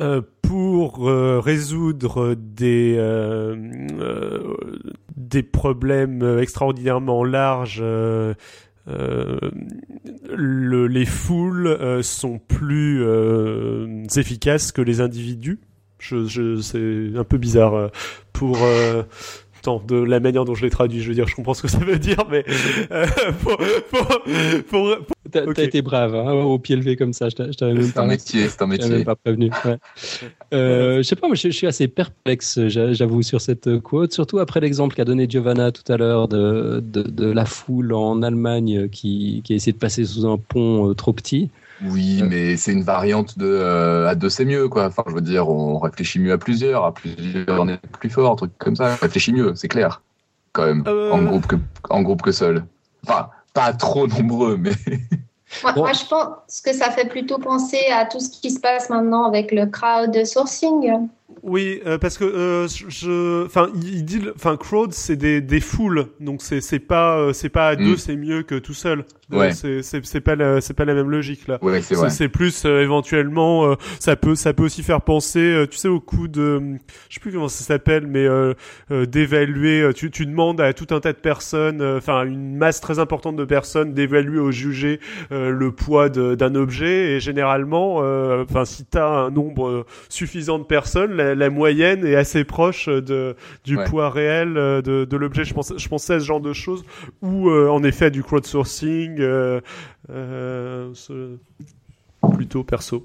Euh, 0.00 0.20
pour 0.40 1.08
euh, 1.08 1.40
résoudre 1.40 2.36
des 2.36 2.94
euh, 2.96 3.56
euh 3.98 4.56
des 5.16 5.42
problèmes 5.42 6.38
extraordinairement 6.38 7.24
larges, 7.24 7.82
le, 7.82 9.40
les 10.86 11.06
foules 11.06 12.04
sont 12.04 12.38
plus 12.38 13.02
efficaces 14.14 14.70
que 14.70 14.82
les 14.82 15.00
individus. 15.00 15.58
Je, 15.98 16.26
je, 16.26 16.60
c'est 16.60 17.18
un 17.18 17.24
peu 17.24 17.38
bizarre 17.38 17.74
euh, 17.74 17.88
pour 18.32 18.58
euh, 18.62 19.02
de 19.86 19.96
la 19.96 20.20
manière 20.20 20.44
dont 20.44 20.54
je 20.54 20.62
l'ai 20.62 20.70
traduit. 20.70 21.00
Je 21.00 21.08
veux 21.08 21.14
dire, 21.14 21.26
je 21.26 21.34
comprends 21.34 21.54
ce 21.54 21.62
que 21.62 21.68
ça 21.68 21.78
veut 21.78 21.98
dire, 21.98 22.24
mais 22.30 22.44
euh, 22.90 23.06
pour, 23.42 23.56
pour, 23.90 24.22
pour, 24.68 24.96
T'as 25.32 25.64
été 25.64 25.82
brave, 25.82 26.14
hein, 26.14 26.32
au 26.32 26.58
pied 26.58 26.76
levé 26.76 26.94
comme 26.94 27.12
ça. 27.12 27.28
Je 27.28 27.34
t'avais 27.34 27.74
même 27.74 27.90
pas. 27.90 28.02
un 28.02 28.06
métier, 28.06 28.48
c'est 28.48 28.62
un 28.62 28.66
métier. 28.68 28.88
même 28.88 29.04
pas 29.04 29.16
prévenu. 29.16 29.50
Ouais. 29.64 29.76
Euh, 30.54 30.98
je 30.98 31.02
sais 31.02 31.16
pas, 31.16 31.26
moi, 31.26 31.34
je, 31.34 31.48
suis 31.48 31.66
assez 31.66 31.88
perplexe, 31.88 32.60
j'avoue, 32.68 33.22
sur 33.22 33.40
cette 33.40 33.80
quote, 33.80 34.12
surtout 34.12 34.38
après 34.38 34.60
l'exemple 34.60 34.94
qu'a 34.94 35.04
donné 35.04 35.26
Giovanna 35.28 35.72
tout 35.72 35.90
à 35.92 35.96
l'heure 35.96 36.28
de, 36.28 36.80
de, 36.80 37.02
de, 37.02 37.26
la 37.26 37.44
foule 37.44 37.92
en 37.92 38.22
Allemagne 38.22 38.88
qui, 38.88 39.42
qui 39.44 39.52
a 39.52 39.56
essayé 39.56 39.72
de 39.72 39.78
passer 39.78 40.04
sous 40.04 40.26
un 40.26 40.38
pont 40.38 40.94
trop 40.94 41.12
petit. 41.12 41.50
Oui, 41.82 42.22
mais 42.22 42.56
c'est 42.56 42.72
une 42.72 42.82
variante 42.82 43.38
de 43.38 43.46
euh, 43.46 44.08
à 44.08 44.14
deux 44.14 44.30
c'est 44.30 44.44
mieux 44.44 44.68
quoi. 44.68 44.86
Enfin, 44.86 45.04
je 45.06 45.14
veux 45.14 45.20
dire, 45.20 45.48
on 45.48 45.78
réfléchit 45.78 46.18
mieux 46.18 46.32
à 46.32 46.38
plusieurs, 46.38 46.84
à 46.84 46.94
plusieurs 46.94 47.60
on 47.60 47.68
est 47.68 47.78
plus 47.98 48.10
fort, 48.10 48.32
un 48.32 48.36
truc 48.36 48.52
comme 48.58 48.76
ça. 48.76 48.96
On 48.98 49.02
réfléchit 49.02 49.32
mieux, 49.32 49.54
c'est 49.54 49.68
clair, 49.68 50.02
quand 50.52 50.66
même, 50.66 50.84
euh. 50.86 51.12
en 51.12 51.22
groupe 51.22 51.46
que 51.46 51.56
en 51.90 52.02
groupe 52.02 52.22
que 52.22 52.32
seul. 52.32 52.64
Enfin, 53.06 53.28
pas 53.52 53.72
trop 53.72 54.06
nombreux, 54.06 54.56
mais. 54.56 54.72
Moi, 55.76 55.92
je 55.92 56.04
pense 56.06 56.60
que 56.60 56.72
ça 56.72 56.90
fait 56.90 57.08
plutôt 57.08 57.38
penser 57.38 57.80
à 57.92 58.04
tout 58.04 58.18
ce 58.18 58.28
qui 58.28 58.50
se 58.50 58.58
passe 58.58 58.90
maintenant 58.90 59.24
avec 59.24 59.52
le 59.52 59.66
crowdsourcing. 59.66 61.08
Oui, 61.42 61.80
euh, 61.86 61.98
parce 61.98 62.18
que 62.18 62.24
euh, 62.24 62.68
je, 62.68 63.44
enfin, 63.44 63.68
il 63.74 64.04
dit, 64.04 64.20
enfin, 64.36 64.56
crowd, 64.56 64.92
c'est 64.92 65.16
des, 65.16 65.40
des 65.40 65.58
foules, 65.58 66.06
donc 66.20 66.40
c'est 66.40 66.60
c'est 66.60 66.78
pas 66.78 67.18
euh, 67.18 67.32
c'est 67.32 67.48
pas 67.48 67.68
à 67.68 67.76
deux, 67.76 67.94
mm. 67.94 67.98
c'est 67.98 68.16
mieux 68.16 68.42
que 68.44 68.54
tout 68.54 68.74
seul. 68.74 69.04
Ouais. 69.32 69.52
C'est 69.52 69.82
c'est 69.82 70.20
pas 70.20 70.36
la 70.36 70.60
c'est 70.60 70.74
pas 70.74 70.84
la 70.84 70.94
même 70.94 71.10
logique 71.10 71.48
là. 71.48 71.58
Ouais, 71.62 71.82
c'est 71.82 71.96
C'est 72.10 72.28
plus 72.28 72.64
éventuellement, 72.64 73.74
ça 73.98 74.14
peut 74.14 74.36
ça 74.36 74.52
peut 74.52 74.62
aussi 74.62 74.84
faire 74.84 75.00
penser, 75.00 75.64
tu 75.68 75.76
sais, 75.78 75.88
au 75.88 75.98
coup 75.98 76.28
de, 76.28 76.60
je 77.08 77.14
sais 77.14 77.20
plus 77.20 77.32
comment 77.32 77.48
ça 77.48 77.64
s'appelle, 77.64 78.06
mais 78.06 78.28
d'évaluer. 79.06 79.90
Tu 79.96 80.12
tu 80.12 80.26
demandes 80.26 80.60
à 80.60 80.72
tout 80.72 80.94
un 80.94 81.00
tas 81.00 81.12
de 81.12 81.18
personnes, 81.18 81.82
enfin 81.82 82.24
une 82.24 82.56
masse 82.56 82.80
très 82.80 83.00
importante 83.00 83.34
de 83.34 83.44
personnes, 83.44 83.94
d'évaluer 83.94 84.38
ou 84.38 84.52
juger 84.52 85.00
le 85.30 85.72
poids 85.72 86.08
d'un 86.08 86.54
objet 86.54 87.16
et 87.16 87.20
généralement, 87.20 87.96
enfin 88.42 88.64
si 88.64 88.84
t'as 88.84 89.08
un 89.08 89.30
nombre 89.30 89.86
suffisant 90.08 90.60
de 90.60 90.64
personnes 90.64 91.15
la, 91.16 91.50
moyenne 91.50 92.06
est 92.06 92.14
assez 92.14 92.44
proche 92.44 92.88
de, 92.88 93.36
du 93.64 93.76
poids 93.76 94.10
réel 94.10 94.56
euh, 94.56 94.82
de, 94.82 95.04
de 95.04 95.16
l'objet. 95.16 95.44
Je 95.44 95.54
pensais, 95.54 95.74
je 95.76 95.88
pensais 95.88 96.14
à 96.14 96.20
ce 96.20 96.24
genre 96.24 96.40
de 96.40 96.52
choses 96.52 96.84
ou 97.22 97.48
euh, 97.48 97.68
en 97.68 97.82
effet 97.82 98.10
du 98.10 98.22
crowdsourcing, 98.22 99.16
euh, 99.20 99.60
euh 100.10 100.92
plutôt 102.34 102.64
perso. 102.64 103.04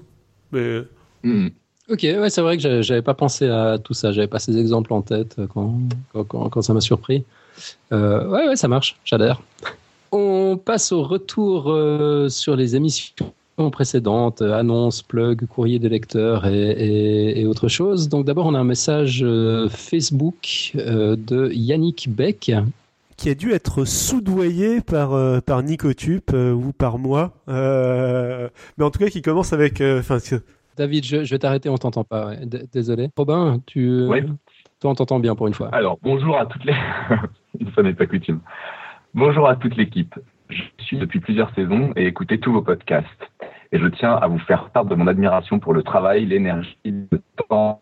Mais... 0.50 0.82
Hmm. 1.22 1.48
Ok, 1.88 2.02
ouais, 2.02 2.30
c'est 2.30 2.42
vrai 2.42 2.56
que 2.56 2.82
j'avais 2.82 3.02
pas 3.02 3.14
pensé 3.14 3.48
à 3.48 3.78
tout 3.78 3.94
ça. 3.94 4.12
J'avais 4.12 4.28
pas 4.28 4.38
ces 4.38 4.56
exemples 4.56 4.92
en 4.92 5.02
tête 5.02 5.36
quand, 5.52 5.78
quand, 6.12 6.48
quand 6.48 6.62
ça 6.62 6.72
m'a 6.74 6.80
surpris. 6.80 7.24
Euh, 7.92 8.26
ouais, 8.28 8.48
ouais, 8.48 8.56
ça 8.56 8.68
marche. 8.68 8.96
J'adhère. 9.04 9.42
On 10.10 10.58
passe 10.62 10.92
au 10.92 11.02
retour 11.02 11.76
sur 12.28 12.56
les 12.56 12.76
émissions 12.76 13.32
précédentes, 13.70 14.42
euh, 14.42 14.58
annonces, 14.58 15.02
plug, 15.02 15.46
courrier 15.46 15.78
des 15.78 15.88
lecteurs 15.88 16.46
et, 16.46 17.40
et, 17.40 17.46
autre 17.46 17.68
chose. 17.68 18.08
Donc 18.08 18.24
d'abord, 18.24 18.46
on 18.46 18.54
a 18.54 18.58
un 18.58 18.64
message 18.64 19.22
euh, 19.22 19.68
Facebook 19.68 20.72
euh, 20.76 21.16
de 21.16 21.50
Yannick 21.52 22.08
Beck. 22.10 22.52
Qui 23.16 23.30
a 23.30 23.34
dû 23.34 23.52
être 23.52 23.84
soudoyé 23.84 24.80
par, 24.80 25.10
par 25.42 25.62
Nicotube 25.62 26.32
ou 26.32 26.72
par 26.72 26.98
moi. 26.98 27.30
mais 27.46 28.84
en 28.84 28.90
tout 28.90 28.98
cas, 28.98 29.08
qui 29.08 29.22
commence 29.22 29.52
avec... 29.52 29.80
David, 30.76 31.04
je, 31.04 31.18
vais 31.18 31.38
t'arrêter, 31.38 31.68
on 31.68 31.76
t'entend 31.76 32.02
pas. 32.02 32.32
Désolé. 32.72 33.10
Robin, 33.16 33.60
tu... 33.66 34.08
Toi, 34.80 34.90
on 34.90 34.94
t'entend 34.94 35.20
bien 35.20 35.36
pour 35.36 35.46
une 35.46 35.54
fois. 35.54 35.68
Alors, 35.70 35.98
bonjour 36.02 36.36
à 36.36 36.46
toutes 36.46 36.64
les... 36.64 36.74
une 37.60 37.70
fois 37.70 37.84
n'est 37.84 37.92
pas 37.92 38.06
coutume. 38.06 38.40
Bonjour 39.14 39.46
à 39.46 39.54
toute 39.54 39.76
l'équipe. 39.76 40.18
Je 40.52 40.84
suis 40.84 40.98
depuis 40.98 41.20
plusieurs 41.20 41.54
saisons 41.54 41.92
et 41.96 42.06
écouté 42.06 42.38
tous 42.38 42.52
vos 42.52 42.62
podcasts. 42.62 43.06
Et 43.72 43.78
je 43.78 43.86
tiens 43.86 44.14
à 44.14 44.26
vous 44.26 44.38
faire 44.40 44.68
part 44.70 44.84
de 44.84 44.94
mon 44.94 45.06
admiration 45.06 45.58
pour 45.58 45.72
le 45.72 45.82
travail, 45.82 46.26
l'énergie, 46.26 46.76
le 46.84 47.20
temps 47.48 47.80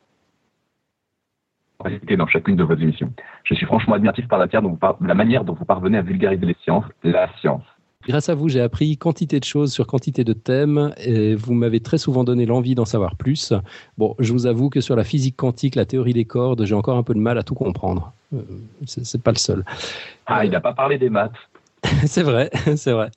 dans 2.16 2.26
chacune 2.26 2.56
de 2.56 2.62
vos 2.62 2.74
émissions. 2.74 3.12
Je 3.44 3.54
suis 3.54 3.66
franchement 3.66 3.94
admiratif 3.94 4.28
par 4.28 4.38
la, 4.38 4.46
dont 4.46 4.78
la 5.00 5.14
manière 5.14 5.44
dont 5.44 5.54
vous 5.54 5.64
parvenez 5.64 5.98
à 5.98 6.02
vulgariser 6.02 6.44
les 6.44 6.56
sciences, 6.62 6.84
la 7.02 7.28
science. 7.40 7.62
Grâce 8.08 8.30
à 8.30 8.34
vous, 8.34 8.48
j'ai 8.48 8.60
appris 8.60 8.96
quantité 8.96 9.40
de 9.40 9.44
choses 9.44 9.72
sur 9.72 9.86
quantité 9.86 10.24
de 10.24 10.32
thèmes 10.32 10.94
et 10.96 11.34
vous 11.34 11.52
m'avez 11.52 11.80
très 11.80 11.98
souvent 11.98 12.24
donné 12.24 12.46
l'envie 12.46 12.74
d'en 12.74 12.86
savoir 12.86 13.16
plus. 13.16 13.52
Bon, 13.98 14.14
je 14.18 14.32
vous 14.32 14.46
avoue 14.46 14.70
que 14.70 14.80
sur 14.80 14.96
la 14.96 15.04
physique 15.04 15.36
quantique, 15.36 15.74
la 15.74 15.84
théorie 15.84 16.14
des 16.14 16.24
cordes, 16.24 16.64
j'ai 16.64 16.74
encore 16.74 16.96
un 16.96 17.02
peu 17.02 17.12
de 17.12 17.18
mal 17.18 17.36
à 17.36 17.42
tout 17.42 17.54
comprendre. 17.54 18.12
Euh, 18.32 18.40
c'est 18.86 19.22
pas 19.22 19.32
le 19.32 19.38
seul. 19.38 19.64
Ah, 20.26 20.46
il 20.46 20.50
n'a 20.50 20.60
pas 20.60 20.72
parlé 20.72 20.96
des 20.96 21.10
maths. 21.10 21.32
c'est 22.06 22.22
vrai, 22.22 22.50
c'est 22.76 22.92
vrai. 22.92 23.10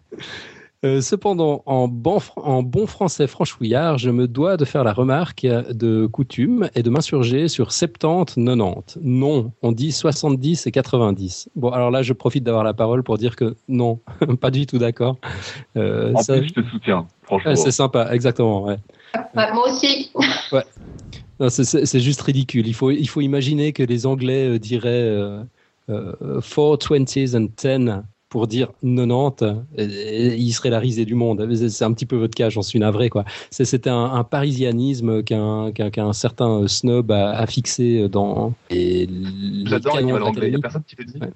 Euh, 0.85 0.99
cependant, 0.99 1.63
en 1.65 1.87
bon, 1.87 2.19
en 2.35 2.61
bon, 2.61 2.87
français 2.87 3.25
franchouillard, 3.27 3.97
je 3.97 4.09
me 4.09 4.27
dois 4.27 4.57
de 4.57 4.65
faire 4.65 4.83
la 4.83 4.91
remarque 4.91 5.43
de 5.45 6.07
coutume 6.07 6.69
et 6.75 6.83
de 6.83 6.89
m'insurger 6.89 7.47
sur 7.47 7.71
70, 7.71 8.35
90. 8.35 8.99
Non, 9.01 9.53
on 9.61 9.71
dit 9.71 9.93
70 9.93 10.67
et 10.67 10.71
90. 10.71 11.49
Bon, 11.55 11.69
alors 11.69 11.89
là, 11.89 12.01
je 12.01 12.11
profite 12.11 12.43
d'avoir 12.43 12.65
la 12.65 12.73
parole 12.73 13.01
pour 13.01 13.17
dire 13.17 13.37
que 13.37 13.55
non, 13.69 14.01
pas 14.41 14.51
du 14.51 14.65
tout 14.65 14.77
d'accord. 14.77 15.17
Euh, 15.77 16.13
en 16.15 16.21
plus, 16.21 16.49
je 16.49 16.53
te 16.53 16.69
soutiens, 16.69 17.07
franchement. 17.21 17.55
c'est 17.55 17.71
sympa, 17.71 18.09
exactement. 18.11 18.65
Ouais. 18.65 18.77
moi 19.33 19.69
aussi. 19.69 20.11
ouais. 20.51 20.63
C'est 21.49 21.99
juste 21.99 22.21
ridicule. 22.21 22.67
Il 22.67 22.75
faut, 22.75 22.91
il 22.91 23.07
faut 23.07 23.21
imaginer 23.21 23.71
que 23.71 23.83
les 23.83 24.05
Anglais 24.05 24.49
euh, 24.49 24.59
diraient 24.59 24.89
euh, 24.89 25.43
420s 25.89 27.37
and 27.37 27.47
10 27.57 28.03
pour 28.33 28.47
dire 28.47 28.69
90, 28.81 29.45
il 29.77 30.51
serait 30.53 30.71
la 30.71 30.79
risée 30.79 31.05
du 31.05 31.13
monde. 31.13 31.47
C'est 31.69 31.85
un 31.85 31.93
petit 31.93 32.07
peu 32.07 32.15
votre 32.15 32.33
cas, 32.33 32.49
j'en 32.49 32.63
suis 32.63 32.79
navré. 32.79 33.11
quoi. 33.11 33.25
C'était 33.51 33.91
un, 33.91 34.23
parisianisme 34.23 35.21
qu'un 35.21 35.71
qu'un 35.71 36.13
certain 36.13 36.67
snob 36.67 37.11
a, 37.11 37.45
fixé 37.45 38.09
dans. 38.09 38.55
J'adore 38.71 39.99
il 39.99 40.07
n'y 40.07 40.55
a 40.55 40.59
personne 40.59 40.81
qui 40.87 40.95
fait 40.95 41.05
ça. 41.07 41.27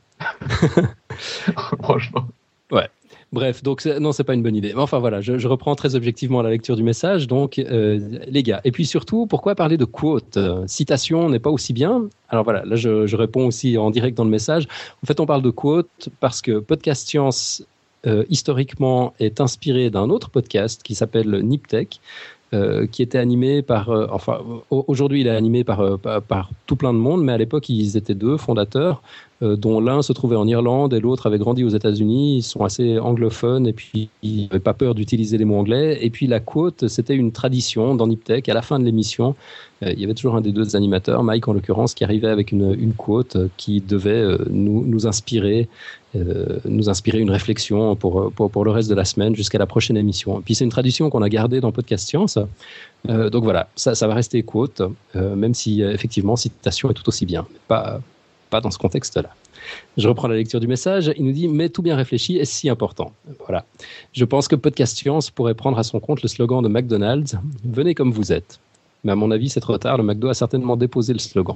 Franchement. 1.83 2.25
Ouais. 2.71 2.89
Bref, 3.33 3.61
donc 3.61 3.85
non, 3.85 4.13
c'est 4.13 4.23
pas 4.23 4.33
une 4.33 4.41
bonne 4.41 4.55
idée. 4.55 4.73
Enfin 4.73 4.99
voilà, 4.99 5.19
je, 5.19 5.47
reprends 5.47 5.75
très 5.75 5.95
objectivement 5.95 6.41
la 6.41 6.49
lecture 6.49 6.77
du 6.77 6.83
message. 6.83 7.27
Donc, 7.27 7.59
euh, 7.59 8.19
les 8.25 8.41
gars, 8.41 8.61
et 8.63 8.71
puis 8.71 8.85
surtout, 8.85 9.25
pourquoi 9.25 9.53
parler 9.53 9.75
de 9.75 9.83
quote 9.83 10.39
Citation 10.65 11.29
n'est 11.29 11.39
pas 11.39 11.49
aussi 11.49 11.73
bien. 11.73 12.07
Alors 12.29 12.45
voilà, 12.45 12.63
là 12.63 12.77
je, 12.77 13.15
réponds 13.15 13.45
aussi 13.47 13.77
en 13.77 13.91
direct 13.91 14.15
dans 14.15 14.23
le 14.23 14.29
message. 14.29 14.67
En 15.03 15.07
fait, 15.07 15.19
on 15.19 15.25
parle 15.25 15.41
de 15.41 15.49
quote 15.49 16.09
parce 16.21 16.41
que 16.41 16.59
Podcast 16.59 17.07
Science 17.07 17.65
euh, 18.05 18.23
historiquement 18.29 19.13
est 19.19 19.41
inspiré 19.41 19.89
d'un 19.89 20.09
autre 20.09 20.29
podcast 20.29 20.81
qui 20.81 20.95
s'appelle 20.95 21.41
Niptech. 21.41 21.99
Euh, 22.53 22.87
qui 22.87 23.01
était 23.01 23.17
animé 23.17 23.61
par, 23.61 23.89
enfin, 24.09 24.39
aujourd'hui 24.69 25.19
il 25.19 25.27
est 25.27 25.35
animé 25.35 25.65
par, 25.65 25.99
par, 25.99 26.21
par, 26.21 26.49
tout 26.65 26.77
plein 26.77 26.93
de 26.93 26.97
monde, 26.97 27.21
mais 27.21 27.33
à 27.33 27.37
l'époque 27.37 27.67
ils 27.67 27.97
étaient 27.97 28.15
deux 28.15 28.37
fondateurs. 28.37 29.01
Euh, 29.43 29.55
dont 29.55 29.79
l'un 29.79 30.01
se 30.01 30.13
trouvait 30.13 30.35
en 30.35 30.47
Irlande 30.47 30.95
et 30.95 30.99
l'autre 30.99 31.27
avait 31.27 31.37
grandi 31.37 31.63
aux 31.63 31.69
États-Unis. 31.69 32.37
Ils 32.37 32.41
sont 32.41 32.61
assez 32.65 32.97
anglophones 32.97 33.67
et 33.67 33.73
puis 33.73 34.09
ils 34.23 34.47
n'avaient 34.47 34.59
pas 34.59 34.73
peur 34.73 34.95
d'utiliser 34.95 35.37
les 35.37 35.45
mots 35.45 35.59
anglais. 35.59 35.99
Et 36.01 36.09
puis 36.09 36.25
la 36.25 36.39
quote, 36.39 36.87
c'était 36.87 37.15
une 37.15 37.31
tradition 37.31 37.93
dans 37.93 38.07
Niptech. 38.07 38.49
À 38.49 38.55
la 38.55 38.63
fin 38.63 38.79
de 38.79 38.83
l'émission, 38.83 39.35
euh, 39.83 39.91
il 39.93 39.99
y 39.99 40.05
avait 40.05 40.15
toujours 40.15 40.35
un 40.35 40.41
des 40.41 40.51
deux 40.51 40.75
animateurs, 40.75 41.23
Mike 41.23 41.47
en 41.47 41.53
l'occurrence, 41.53 41.93
qui 41.93 42.03
arrivait 42.03 42.29
avec 42.29 42.51
une, 42.51 42.73
une 42.79 42.93
quote 42.93 43.37
qui 43.57 43.79
devait 43.79 44.09
euh, 44.09 44.39
nous, 44.49 44.83
nous 44.87 45.05
inspirer 45.05 45.69
nous 46.15 46.89
inspirer 46.89 47.19
une 47.19 47.29
réflexion 47.29 47.95
pour, 47.95 48.31
pour, 48.31 48.49
pour, 48.49 48.65
le 48.65 48.71
reste 48.71 48.89
de 48.89 48.95
la 48.95 49.05
semaine 49.05 49.35
jusqu'à 49.35 49.57
la 49.57 49.65
prochaine 49.65 49.97
émission. 49.97 50.41
Puis 50.41 50.55
c'est 50.55 50.63
une 50.63 50.71
tradition 50.71 51.09
qu'on 51.09 51.21
a 51.21 51.29
gardée 51.29 51.59
dans 51.59 51.71
Podcast 51.71 52.07
Science. 52.07 52.39
donc 53.07 53.43
voilà, 53.43 53.67
ça, 53.75 53.93
ça 53.93 54.07
va 54.07 54.15
rester 54.15 54.41
quote, 54.41 54.81
même 55.13 55.53
si 55.53 55.81
effectivement 55.81 56.35
citation 56.35 56.89
est 56.89 56.93
tout 56.93 57.07
aussi 57.07 57.25
bien. 57.25 57.45
Pas, 57.67 58.01
pas 58.49 58.61
dans 58.61 58.71
ce 58.71 58.77
contexte-là. 58.77 59.29
Je 59.97 60.07
reprends 60.07 60.27
la 60.27 60.35
lecture 60.35 60.59
du 60.59 60.67
message. 60.67 61.11
Il 61.17 61.25
nous 61.25 61.31
dit 61.31 61.47
Mais 61.47 61.69
tout 61.69 61.81
bien 61.81 61.95
réfléchi 61.95 62.37
est 62.37 62.45
si 62.45 62.69
important. 62.69 63.11
Voilà. 63.45 63.65
Je 64.13 64.25
pense 64.25 64.47
que 64.47 64.55
Podcast 64.55 64.97
Science 64.97 65.29
pourrait 65.29 65.55
prendre 65.55 65.77
à 65.77 65.83
son 65.83 65.99
compte 65.99 66.21
le 66.21 66.27
slogan 66.27 66.61
de 66.61 66.69
McDonald's 66.69 67.37
Venez 67.65 67.95
comme 67.95 68.11
vous 68.11 68.31
êtes. 68.31 68.59
Mais 69.07 69.13
à 69.13 69.15
mon 69.15 69.31
avis, 69.31 69.47
c'est 69.47 69.61
trop 69.61 69.77
tard. 69.77 69.95
Le 69.95 70.03
McDo 70.03 70.27
a 70.27 70.33
certainement 70.33 70.75
déposé 70.75 71.13
le 71.13 71.19
slogan. 71.19 71.55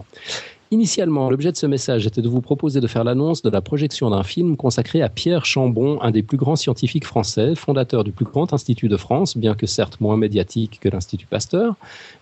Initialement, 0.73 1.29
l'objet 1.29 1.51
de 1.51 1.57
ce 1.57 1.65
message 1.65 2.07
était 2.07 2.21
de 2.21 2.29
vous 2.29 2.39
proposer 2.39 2.79
de 2.79 2.87
faire 2.87 3.03
l'annonce 3.03 3.41
de 3.41 3.49
la 3.49 3.59
projection 3.59 4.09
d'un 4.09 4.23
film 4.23 4.55
consacré 4.55 5.01
à 5.01 5.09
Pierre 5.09 5.43
Chambon, 5.43 5.99
un 6.01 6.11
des 6.11 6.23
plus 6.23 6.37
grands 6.37 6.55
scientifiques 6.55 7.03
français, 7.03 7.55
fondateur 7.55 8.05
du 8.05 8.13
plus 8.13 8.23
grand 8.23 8.53
institut 8.53 8.87
de 8.87 8.95
France, 8.95 9.35
bien 9.35 9.53
que 9.53 9.65
certes 9.65 9.99
moins 9.99 10.15
médiatique 10.15 10.79
que 10.79 10.87
l'Institut 10.87 11.25
Pasteur. 11.25 11.75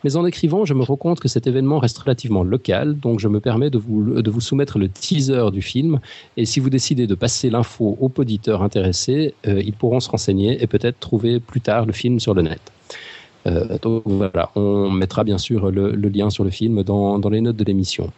Mais 0.04 0.16
en 0.16 0.26
écrivant, 0.26 0.66
je 0.66 0.74
me 0.74 0.82
rends 0.82 0.98
compte 0.98 1.20
que 1.20 1.28
cet 1.28 1.46
événement 1.46 1.78
reste 1.78 2.00
relativement 2.00 2.42
local, 2.42 2.98
donc 2.98 3.20
je 3.20 3.28
me 3.28 3.40
permets 3.40 3.70
de 3.70 3.78
vous, 3.78 4.20
de 4.20 4.32
vous 4.32 4.42
soumettre 4.42 4.80
le 4.80 4.90
teaser 4.90 5.52
du 5.52 5.62
film. 5.62 6.00
Et 6.36 6.46
si 6.46 6.60
vous 6.60 6.72
décidez 6.72 7.06
de 7.06 7.14
passer 7.14 7.52
l'info 7.52 8.00
aux 8.02 8.12
auditeurs 8.18 8.64
intéressés, 8.64 9.36
euh, 9.46 9.62
ils 9.64 9.74
pourront 9.74 10.00
se 10.00 10.10
renseigner 10.10 10.60
et 10.60 10.66
peut-être 10.66 11.00
trouver 11.00 11.40
plus 11.40 11.62
tard 11.62 11.86
le 11.86 11.94
film 11.94 12.20
sur 12.20 12.34
le 12.34 12.42
net. 12.42 12.72
Euh, 13.48 13.78
donc 13.82 14.04
voilà, 14.06 14.50
on 14.56 14.90
mettra 14.90 15.24
bien 15.24 15.38
sûr 15.38 15.72
le, 15.72 15.92
lien 15.92 16.30
sur 16.30 16.44
le 16.44 16.50
film 16.50 16.84
dans, 16.84 17.20
dans 17.20 17.30
les 17.30 17.42
notes 17.42 17.56
de 17.56 17.64
l'émission. 17.64 18.12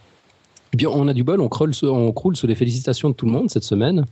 Eh 0.73 0.77
bien, 0.77 0.89
on 0.89 1.07
a 1.09 1.13
du 1.13 1.23
bol, 1.23 1.41
on, 1.41 1.49
croule, 1.49 1.73
on 1.83 2.11
croule 2.13 2.37
sous 2.37 2.47
les 2.47 2.55
félicitations 2.55 3.09
de 3.09 3.13
tout 3.13 3.25
le 3.25 3.31
monde 3.31 3.49
cette 3.49 3.65
semaine. 3.65 4.05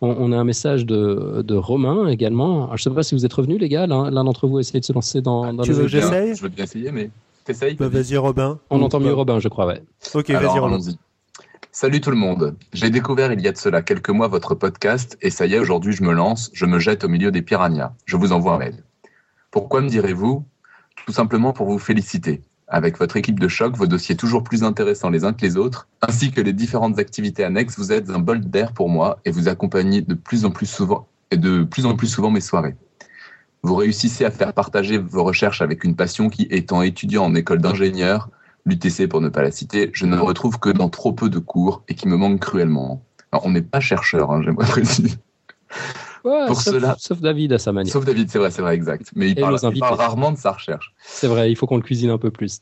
On, 0.00 0.30
a 0.32 0.36
un 0.36 0.44
message 0.44 0.86
de, 0.86 1.42
de 1.44 1.54
Romain 1.56 2.06
également. 2.06 2.68
je 2.68 2.72
ne 2.74 2.78
sais 2.78 2.90
pas 2.90 3.02
si 3.02 3.16
vous 3.16 3.26
êtes 3.26 3.32
revenus, 3.32 3.58
les 3.58 3.68
gars. 3.68 3.86
L'un 3.86 4.24
d'entre 4.24 4.46
vous 4.46 4.58
a 4.58 4.60
essayé 4.60 4.78
de 4.78 4.84
se 4.84 4.92
lancer 4.92 5.22
dans, 5.22 5.52
dans 5.52 5.64
tu 5.64 5.70
le 5.70 5.76
veux 5.76 5.82
que 5.84 5.88
j'essaye? 5.88 6.36
Je 6.36 6.42
veux 6.42 6.50
bien 6.50 6.64
essayer, 6.64 6.92
mais 6.92 7.10
t'essayes 7.44 7.74
bah, 7.74 7.88
Vas-y, 7.88 8.16
Robin. 8.16 8.60
On 8.70 8.80
entend 8.82 9.00
mieux 9.00 9.12
Robin, 9.12 9.40
je 9.40 9.48
crois, 9.48 9.66
ouais. 9.66 9.82
Ok, 10.14 10.30
vas-y, 10.30 10.58
Robin. 10.58 10.78
Salut 11.72 12.00
tout 12.00 12.10
le 12.10 12.16
monde. 12.16 12.54
J'ai 12.72 12.90
découvert 12.90 13.32
il 13.32 13.40
y 13.40 13.48
a 13.48 13.52
de 13.52 13.56
cela 13.56 13.82
quelques 13.82 14.10
mois 14.10 14.28
votre 14.28 14.54
podcast 14.54 15.18
et 15.20 15.30
ça 15.30 15.46
y 15.46 15.54
est, 15.54 15.58
aujourd'hui 15.58 15.92
je 15.92 16.04
me 16.04 16.12
lance, 16.12 16.52
je 16.52 16.66
me 16.66 16.78
jette 16.78 17.02
au 17.02 17.08
milieu 17.08 17.32
des 17.32 17.42
piranhas. 17.42 17.94
Je 18.04 18.16
vous 18.16 18.30
envoie 18.30 18.54
un 18.54 18.58
mail. 18.58 18.84
Pourquoi 19.50 19.80
me 19.80 19.88
direz-vous 19.88 20.44
Tout 21.06 21.12
simplement 21.12 21.52
pour 21.52 21.68
vous 21.68 21.78
féliciter 21.78 22.42
avec 22.66 22.98
votre 22.98 23.16
équipe 23.16 23.38
de 23.38 23.48
choc, 23.48 23.76
vos 23.76 23.86
dossiers 23.86 24.16
toujours 24.16 24.42
plus 24.42 24.64
intéressants 24.64 25.10
les 25.10 25.24
uns 25.24 25.32
que 25.32 25.42
les 25.42 25.56
autres, 25.56 25.86
ainsi 26.00 26.32
que 26.32 26.40
les 26.40 26.52
différentes 26.52 26.98
activités 26.98 27.44
annexes, 27.44 27.78
vous 27.78 27.92
êtes 27.92 28.10
un 28.10 28.18
bol 28.18 28.40
d'air 28.40 28.72
pour 28.72 28.88
moi 28.88 29.18
et 29.24 29.30
vous 29.30 29.48
accompagnez 29.48 30.00
de 30.00 30.14
plus 30.14 30.44
en 30.44 30.50
plus 30.50 30.66
souvent 30.66 31.06
mes 32.30 32.40
soirées. 32.40 32.76
Vous 33.62 33.74
réussissez 33.76 34.24
à 34.24 34.30
faire 34.30 34.52
partager 34.52 34.98
vos 34.98 35.24
recherches 35.24 35.62
avec 35.62 35.84
une 35.84 35.94
passion 35.96 36.28
qui, 36.28 36.46
étant 36.50 36.82
étudiant 36.82 37.24
en 37.24 37.34
école 37.34 37.60
d'ingénieur, 37.60 38.28
l'UTC 38.66 39.08
pour 39.08 39.20
ne 39.20 39.28
pas 39.28 39.42
la 39.42 39.50
citer, 39.50 39.90
je 39.92 40.06
ne 40.06 40.16
retrouve 40.16 40.58
que 40.58 40.70
dans 40.70 40.88
trop 40.88 41.12
peu 41.12 41.28
de 41.28 41.38
cours 41.38 41.82
et 41.88 41.94
qui 41.94 42.08
me 42.08 42.16
manquent 42.16 42.40
cruellement. 42.40 43.02
On 43.32 43.50
n'est 43.50 43.62
pas 43.62 43.80
chercheur, 43.80 44.30
hein, 44.32 44.42
j'aimerais 44.42 44.66
préciser. 44.66 45.16
Pour 46.24 46.60
sauf, 46.60 46.74
cela, 46.74 46.96
sauf 46.98 47.20
David 47.20 47.52
à 47.52 47.58
sa 47.58 47.70
manière. 47.72 47.92
Sauf 47.92 48.06
David, 48.06 48.30
c'est 48.30 48.38
vrai, 48.38 48.50
c'est 48.50 48.62
vrai, 48.62 48.74
exact. 48.74 49.12
Mais 49.14 49.28
il 49.28 49.34
parle, 49.34 49.58
il 49.74 49.80
parle, 49.80 49.98
rarement 49.98 50.32
de 50.32 50.38
sa 50.38 50.52
recherche. 50.52 50.94
C'est 51.04 51.26
vrai, 51.26 51.50
il 51.50 51.56
faut 51.56 51.66
qu'on 51.66 51.76
le 51.76 51.82
cuisine 51.82 52.08
un 52.08 52.16
peu 52.16 52.30
plus. 52.30 52.60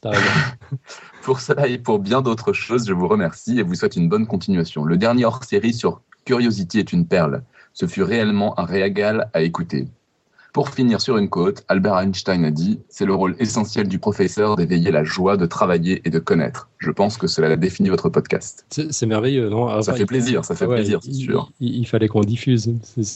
pour 1.23 1.41
cela 1.41 1.69
et 1.69 1.79
pour 1.79 2.01
bien 2.01 2.23
d'autres 2.23 2.53
choses, 2.53 2.89
je 2.89 2.93
vous 2.93 3.07
remercie 3.07 3.61
et 3.61 3.63
vous 3.63 3.77
souhaite 3.77 3.95
une 3.95 4.09
bonne 4.09 4.27
continuation. 4.27 4.85
Le 4.85 4.97
dernier 4.97 5.25
hors-série 5.27 5.75
sur 5.75 6.01
Curiosity 6.25 6.81
est 6.81 6.93
une 6.93 7.07
perle. 7.07 7.45
Ce 7.73 7.87
fut 7.87 8.03
réellement 8.03 8.59
un 8.59 8.65
régal 8.65 9.31
à 9.33 9.43
écouter. 9.43 9.87
Pour 10.53 10.69
finir 10.69 11.01
sur 11.01 11.17
une 11.17 11.31
côte, 11.31 11.65
Albert 11.69 11.97
Einstein 11.97 12.45
a 12.45 12.51
dit 12.51 12.79
C'est 12.91 13.07
le 13.07 13.15
rôle 13.15 13.35
essentiel 13.39 13.89
du 13.89 13.99
professeur 13.99 14.57
d'éveiller 14.57 14.91
la 14.91 15.03
joie 15.03 15.39
de 15.39 15.47
travailler 15.47 16.03
et 16.05 16.11
de 16.11 16.19
connaître. 16.19 16.69
Je 16.77 16.91
pense 16.91 17.17
que 17.17 17.27
cela 17.27 17.57
définit 17.57 17.89
votre 17.89 18.11
podcast. 18.11 18.67
C'est 18.69 19.07
merveilleux, 19.07 19.49
non? 19.49 19.81
Ça 19.81 19.95
fait 19.95 20.05
plaisir, 20.05 20.45
ça 20.45 20.55
fait 20.55 20.67
plaisir, 20.67 21.01
c'est 21.03 21.15
sûr. 21.15 21.51
Il, 21.61 21.87
fallait 21.87 22.09
qu'on 22.09 22.21
diffuse. 22.21 22.75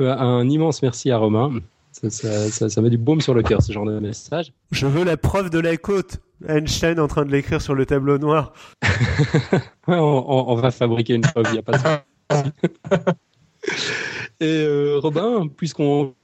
Euh, 0.00 0.12
un 0.12 0.48
immense 0.48 0.82
merci 0.82 1.12
à 1.12 1.18
Romain. 1.18 1.52
Ça, 1.92 2.80
met 2.82 2.90
du 2.90 2.98
baume 2.98 3.20
sur 3.20 3.32
le 3.32 3.44
cœur, 3.44 3.62
ce 3.62 3.70
genre 3.70 3.86
de 3.86 3.96
message. 4.00 4.52
Je 4.72 4.88
veux 4.88 5.04
la 5.04 5.16
preuve 5.16 5.50
de 5.50 5.60
la 5.60 5.76
côte. 5.76 6.18
Einstein 6.48 6.98
en 6.98 7.06
train 7.06 7.24
de 7.24 7.30
l'écrire 7.30 7.62
sur 7.62 7.76
le 7.76 7.86
tableau 7.86 8.18
noir. 8.18 8.54
on, 9.86 10.56
va 10.56 10.72
fabriquer 10.72 11.14
une 11.14 11.22
preuve, 11.22 11.46
il 11.50 11.52
n'y 11.52 11.58
a 11.58 11.62
pas 11.62 11.78
de 11.78 13.12
Et 14.40 14.64
euh, 14.64 14.98
Robin, 14.98 15.48
puisqu'on 15.48 16.14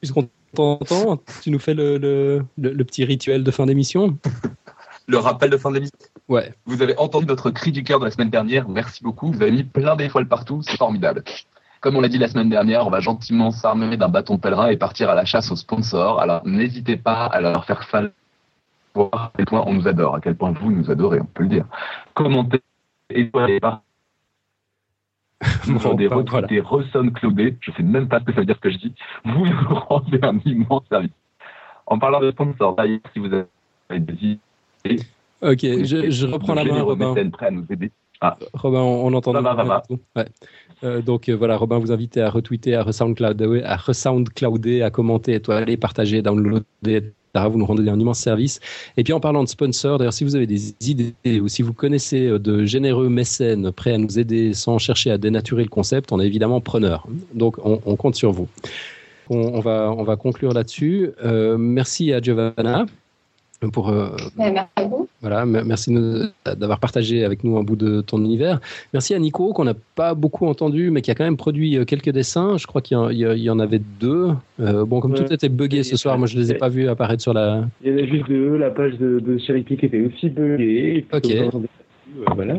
puisqu'on 0.00 0.28
t'entend, 0.54 1.18
tu 1.42 1.50
nous 1.50 1.58
fais 1.58 1.74
le, 1.74 1.98
le, 2.56 2.84
petit 2.84 3.04
rituel 3.04 3.44
de 3.44 3.50
fin 3.50 3.66
d'émission 3.66 4.16
Le 5.06 5.18
rappel 5.18 5.50
de 5.50 5.56
fin 5.56 5.70
d'émission 5.70 5.96
Ouais. 6.28 6.54
Vous 6.66 6.82
avez 6.82 6.96
entendu 6.98 7.26
notre 7.26 7.50
cri 7.50 7.72
du 7.72 7.82
cœur 7.84 8.00
de 8.00 8.04
la 8.04 8.10
semaine 8.10 8.30
dernière, 8.30 8.68
merci 8.68 9.02
beaucoup. 9.02 9.32
Vous 9.32 9.42
avez 9.42 9.50
mis 9.50 9.64
plein 9.64 9.96
d'étoiles 9.96 10.28
partout, 10.28 10.62
c'est 10.62 10.76
formidable. 10.76 11.22
Comme 11.80 11.96
on 11.96 12.00
l'a 12.00 12.08
dit 12.08 12.18
la 12.18 12.28
semaine 12.28 12.48
dernière, 12.48 12.86
on 12.86 12.90
va 12.90 13.00
gentiment 13.00 13.50
s'armer 13.50 13.96
d'un 13.96 14.08
bâton 14.08 14.34
de 14.34 14.40
pèlerin 14.40 14.68
et 14.68 14.76
partir 14.76 15.10
à 15.10 15.14
la 15.14 15.24
chasse 15.24 15.50
aux 15.50 15.56
sponsors. 15.56 16.20
Alors 16.20 16.46
n'hésitez 16.46 16.96
pas 16.96 17.26
à 17.26 17.40
leur 17.40 17.64
faire 17.64 17.82
savoir 17.88 18.12
à 19.14 19.32
quel 19.36 19.46
point 19.46 19.62
on 19.66 19.74
nous 19.74 19.86
adore, 19.86 20.16
à 20.16 20.20
quel 20.20 20.34
point 20.34 20.50
vous 20.50 20.72
nous 20.72 20.90
adorez, 20.90 21.20
on 21.20 21.26
peut 21.26 21.44
le 21.44 21.50
dire. 21.50 21.64
Commentez, 22.14 22.62
étoilez, 23.10 23.60
bon, 25.66 25.94
des 25.94 26.08
recrutés 26.08 26.60
voilà. 26.60 27.10
Claudé, 27.10 27.56
je 27.60 27.70
sais 27.72 27.82
même 27.82 28.08
pas 28.08 28.20
ce 28.20 28.24
que 28.24 28.32
ça 28.32 28.40
veut 28.40 28.46
dire 28.46 28.56
ce 28.56 28.60
que 28.60 28.70
je 28.70 28.78
dis, 28.78 28.94
vous 29.24 29.46
nous 29.46 29.74
rendez 29.88 30.18
un 30.22 30.38
immense 30.44 30.82
service. 30.90 31.10
En 31.86 31.98
parlant 31.98 32.20
de 32.20 32.30
sponsors, 32.30 32.74
d'ailleurs, 32.74 33.00
si 33.12 33.18
vous 33.18 33.32
avez 33.32 34.00
des 34.00 34.14
idées, 34.14 35.02
ok, 35.42 35.60
je, 35.60 36.10
je 36.10 36.26
reprends 36.26 36.54
la 36.54 36.64
main, 36.64 36.82
Robin. 36.82 37.14
prêts 37.30 37.46
à 37.46 37.50
nous 37.50 37.64
aider. 37.70 37.90
Ah. 38.20 38.36
Robin, 38.52 38.80
on, 38.80 39.06
on 39.06 39.14
entend. 39.14 39.32
Ça 39.32 39.40
va, 39.40 39.56
ça 39.56 39.62
va. 39.62 39.82
Ouais. 40.16 40.26
Euh, 40.82 41.00
donc 41.02 41.28
euh, 41.28 41.34
voilà, 41.34 41.56
Robin 41.56 41.78
vous 41.78 41.92
invite 41.92 42.16
à 42.16 42.30
retweeter, 42.30 42.74
à 42.74 42.82
resoundclouder, 42.82 43.62
à 43.62 43.76
resoundclouder, 43.76 44.82
à 44.82 44.90
commenter, 44.90 45.34
étoiler, 45.34 45.76
partager, 45.76 46.20
downloader. 46.20 47.12
Vous 47.34 47.58
nous 47.58 47.66
rendez 47.66 47.88
un 47.88 47.98
immense 47.98 48.18
service. 48.18 48.60
Et 48.96 49.04
puis 49.04 49.12
en 49.12 49.20
parlant 49.20 49.44
de 49.44 49.48
sponsors, 49.48 49.98
d'ailleurs, 49.98 50.12
si 50.12 50.24
vous 50.24 50.34
avez 50.34 50.46
des 50.46 50.74
idées 50.80 51.14
ou 51.40 51.48
si 51.48 51.62
vous 51.62 51.72
connaissez 51.72 52.26
euh, 52.26 52.38
de 52.38 52.64
généreux 52.64 53.08
mécènes 53.08 53.70
prêts 53.70 53.92
à 53.92 53.98
nous 53.98 54.18
aider 54.18 54.54
sans 54.54 54.78
chercher 54.78 55.10
à 55.10 55.18
dénaturer 55.18 55.62
le 55.62 55.68
concept, 55.68 56.12
on 56.12 56.20
est 56.20 56.26
évidemment 56.26 56.60
preneur. 56.60 57.06
Donc 57.34 57.56
on, 57.64 57.96
compte 57.96 58.14
sur 58.14 58.32
vous. 58.32 58.48
On, 59.30 59.36
on, 59.38 59.60
va, 59.60 59.92
on 59.96 60.02
va 60.02 60.16
conclure 60.16 60.52
là-dessus. 60.52 61.10
Euh, 61.24 61.56
merci 61.58 62.12
à 62.12 62.20
Giovanna 62.20 62.86
pour. 63.66 63.88
Euh. 63.90 64.10
Voilà, 65.20 65.44
merci 65.44 65.92
d'avoir 66.44 66.78
partagé 66.78 67.24
avec 67.24 67.42
nous 67.42 67.58
un 67.58 67.64
bout 67.64 67.76
de 67.76 68.00
ton 68.00 68.18
univers. 68.18 68.60
Merci 68.92 69.14
à 69.14 69.18
Nico, 69.18 69.52
qu'on 69.52 69.64
n'a 69.64 69.74
pas 69.96 70.14
beaucoup 70.14 70.46
entendu, 70.46 70.90
mais 70.90 71.02
qui 71.02 71.10
a 71.10 71.14
quand 71.14 71.24
même 71.24 71.36
produit 71.36 71.76
euh, 71.76 71.84
quelques 71.84 72.10
dessins. 72.10 72.56
Je 72.56 72.66
crois 72.66 72.80
qu'il 72.80 72.96
y, 72.96 73.50
en 73.50 73.58
avait 73.58 73.80
deux. 74.00 74.28
Euh, 74.60 74.84
bon, 74.84 75.00
comme 75.00 75.14
tout 75.14 75.32
était 75.32 75.48
buggé 75.48 75.82
ce 75.82 75.96
soir, 75.96 76.18
moi 76.18 76.28
je 76.28 76.36
ne 76.36 76.42
les 76.42 76.52
ai 76.52 76.54
pas 76.54 76.68
vus 76.68 76.88
apparaître 76.88 77.22
sur 77.22 77.32
la. 77.32 77.64
Il 77.82 77.90
y 77.90 77.94
en 77.94 77.98
a 77.98 78.06
juste 78.06 78.28
deux. 78.28 78.56
La 78.56 78.70
page 78.70 78.96
de, 78.98 79.18
de 79.18 79.38
Cherry 79.38 79.66
était 79.68 80.00
aussi 80.00 80.28
buggée. 80.28 81.04
Ok. 81.12 81.26
voilà. 82.34 82.58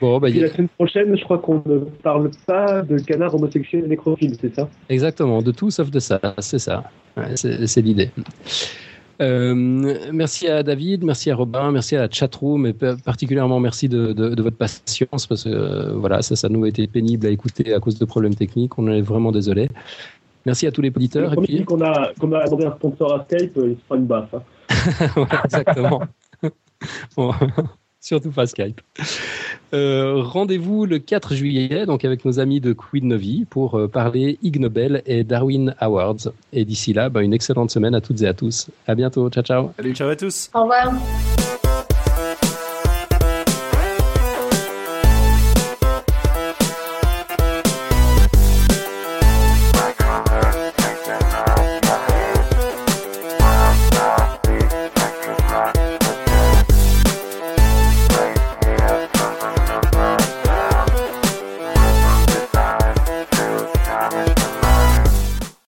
Bon, 0.00 0.18
bah, 0.18 0.30
la 0.30 0.48
semaine 0.48 0.68
prochaine, 0.78 1.16
je 1.16 1.24
crois 1.24 1.38
qu'on 1.38 1.62
ne 1.66 1.78
parle 2.02 2.30
pas 2.46 2.82
de 2.82 2.98
canard 2.98 3.34
homosexuel 3.34 3.84
et 3.84 3.88
nécrophile, 3.88 4.34
c'est 4.40 4.54
ça? 4.54 4.68
Exactement, 4.88 5.42
de 5.42 5.52
tout 5.52 5.70
sauf 5.70 5.90
de 5.90 5.98
ça, 5.98 6.20
c'est 6.38 6.58
ça. 6.58 6.84
c'est 7.34 7.82
l'idée. 7.82 8.10
Euh, 9.20 9.54
merci 10.12 10.46
à 10.46 10.62
David, 10.62 11.04
merci 11.04 11.30
à 11.30 11.36
Robin, 11.36 11.72
merci 11.72 11.96
à 11.96 12.02
la 12.02 12.10
chatroom 12.10 12.66
et 12.66 12.72
particulièrement 12.72 13.58
merci 13.58 13.88
de, 13.88 14.12
de, 14.12 14.42
votre 14.42 14.56
patience 14.56 15.26
parce 15.26 15.44
que 15.44 15.48
euh, 15.48 15.92
voilà, 15.94 16.22
ça, 16.22 16.36
ça 16.36 16.48
nous 16.48 16.64
a 16.64 16.68
été 16.68 16.86
pénible 16.86 17.26
à 17.26 17.30
écouter 17.30 17.74
à 17.74 17.80
cause 17.80 17.98
de 17.98 18.04
problèmes 18.04 18.36
techniques. 18.36 18.78
On 18.78 18.86
est 18.88 19.00
vraiment 19.00 19.32
désolé. 19.32 19.68
Merci 20.46 20.66
à 20.66 20.72
tous 20.72 20.82
les 20.82 20.90
auditeurs. 20.90 21.32
Et 21.32 21.36
puis... 21.36 21.64
qu'on 21.64 21.80
a, 21.80 22.12
qu'on 22.18 22.32
a 22.32 22.44
demandé 22.44 22.66
un 22.66 22.76
sponsor 22.76 23.14
à 23.14 23.24
Skype, 23.24 23.52
il 23.56 23.76
se 23.76 23.84
fera 23.88 23.98
une 23.98 24.06
baffe. 24.06 24.34
Hein. 24.34 25.26
exactement. 25.44 26.02
bon. 27.16 27.34
Surtout 28.08 28.30
pas 28.30 28.46
Skype. 28.46 28.80
Euh, 29.74 30.22
rendez-vous 30.22 30.86
le 30.86 30.98
4 30.98 31.34
juillet, 31.34 31.84
donc 31.84 32.06
avec 32.06 32.24
nos 32.24 32.40
amis 32.40 32.58
de 32.58 32.72
Queen 32.72 33.06
Novi, 33.06 33.44
pour 33.44 33.74
euh, 33.74 33.86
parler 33.86 34.38
Ig 34.40 34.58
Nobel 34.58 35.02
et 35.04 35.24
Darwin 35.24 35.74
Awards. 35.78 36.32
Et 36.54 36.64
d'ici 36.64 36.94
là, 36.94 37.10
bah, 37.10 37.20
une 37.20 37.34
excellente 37.34 37.70
semaine 37.70 37.94
à 37.94 38.00
toutes 38.00 38.22
et 38.22 38.26
à 38.26 38.32
tous. 38.32 38.68
À 38.86 38.94
bientôt. 38.94 39.28
Ciao, 39.28 39.44
ciao. 39.44 39.70
Salut, 39.76 39.94
ciao 39.94 40.08
à 40.08 40.16
tous. 40.16 40.48
Au 40.54 40.62
revoir. 40.62 40.90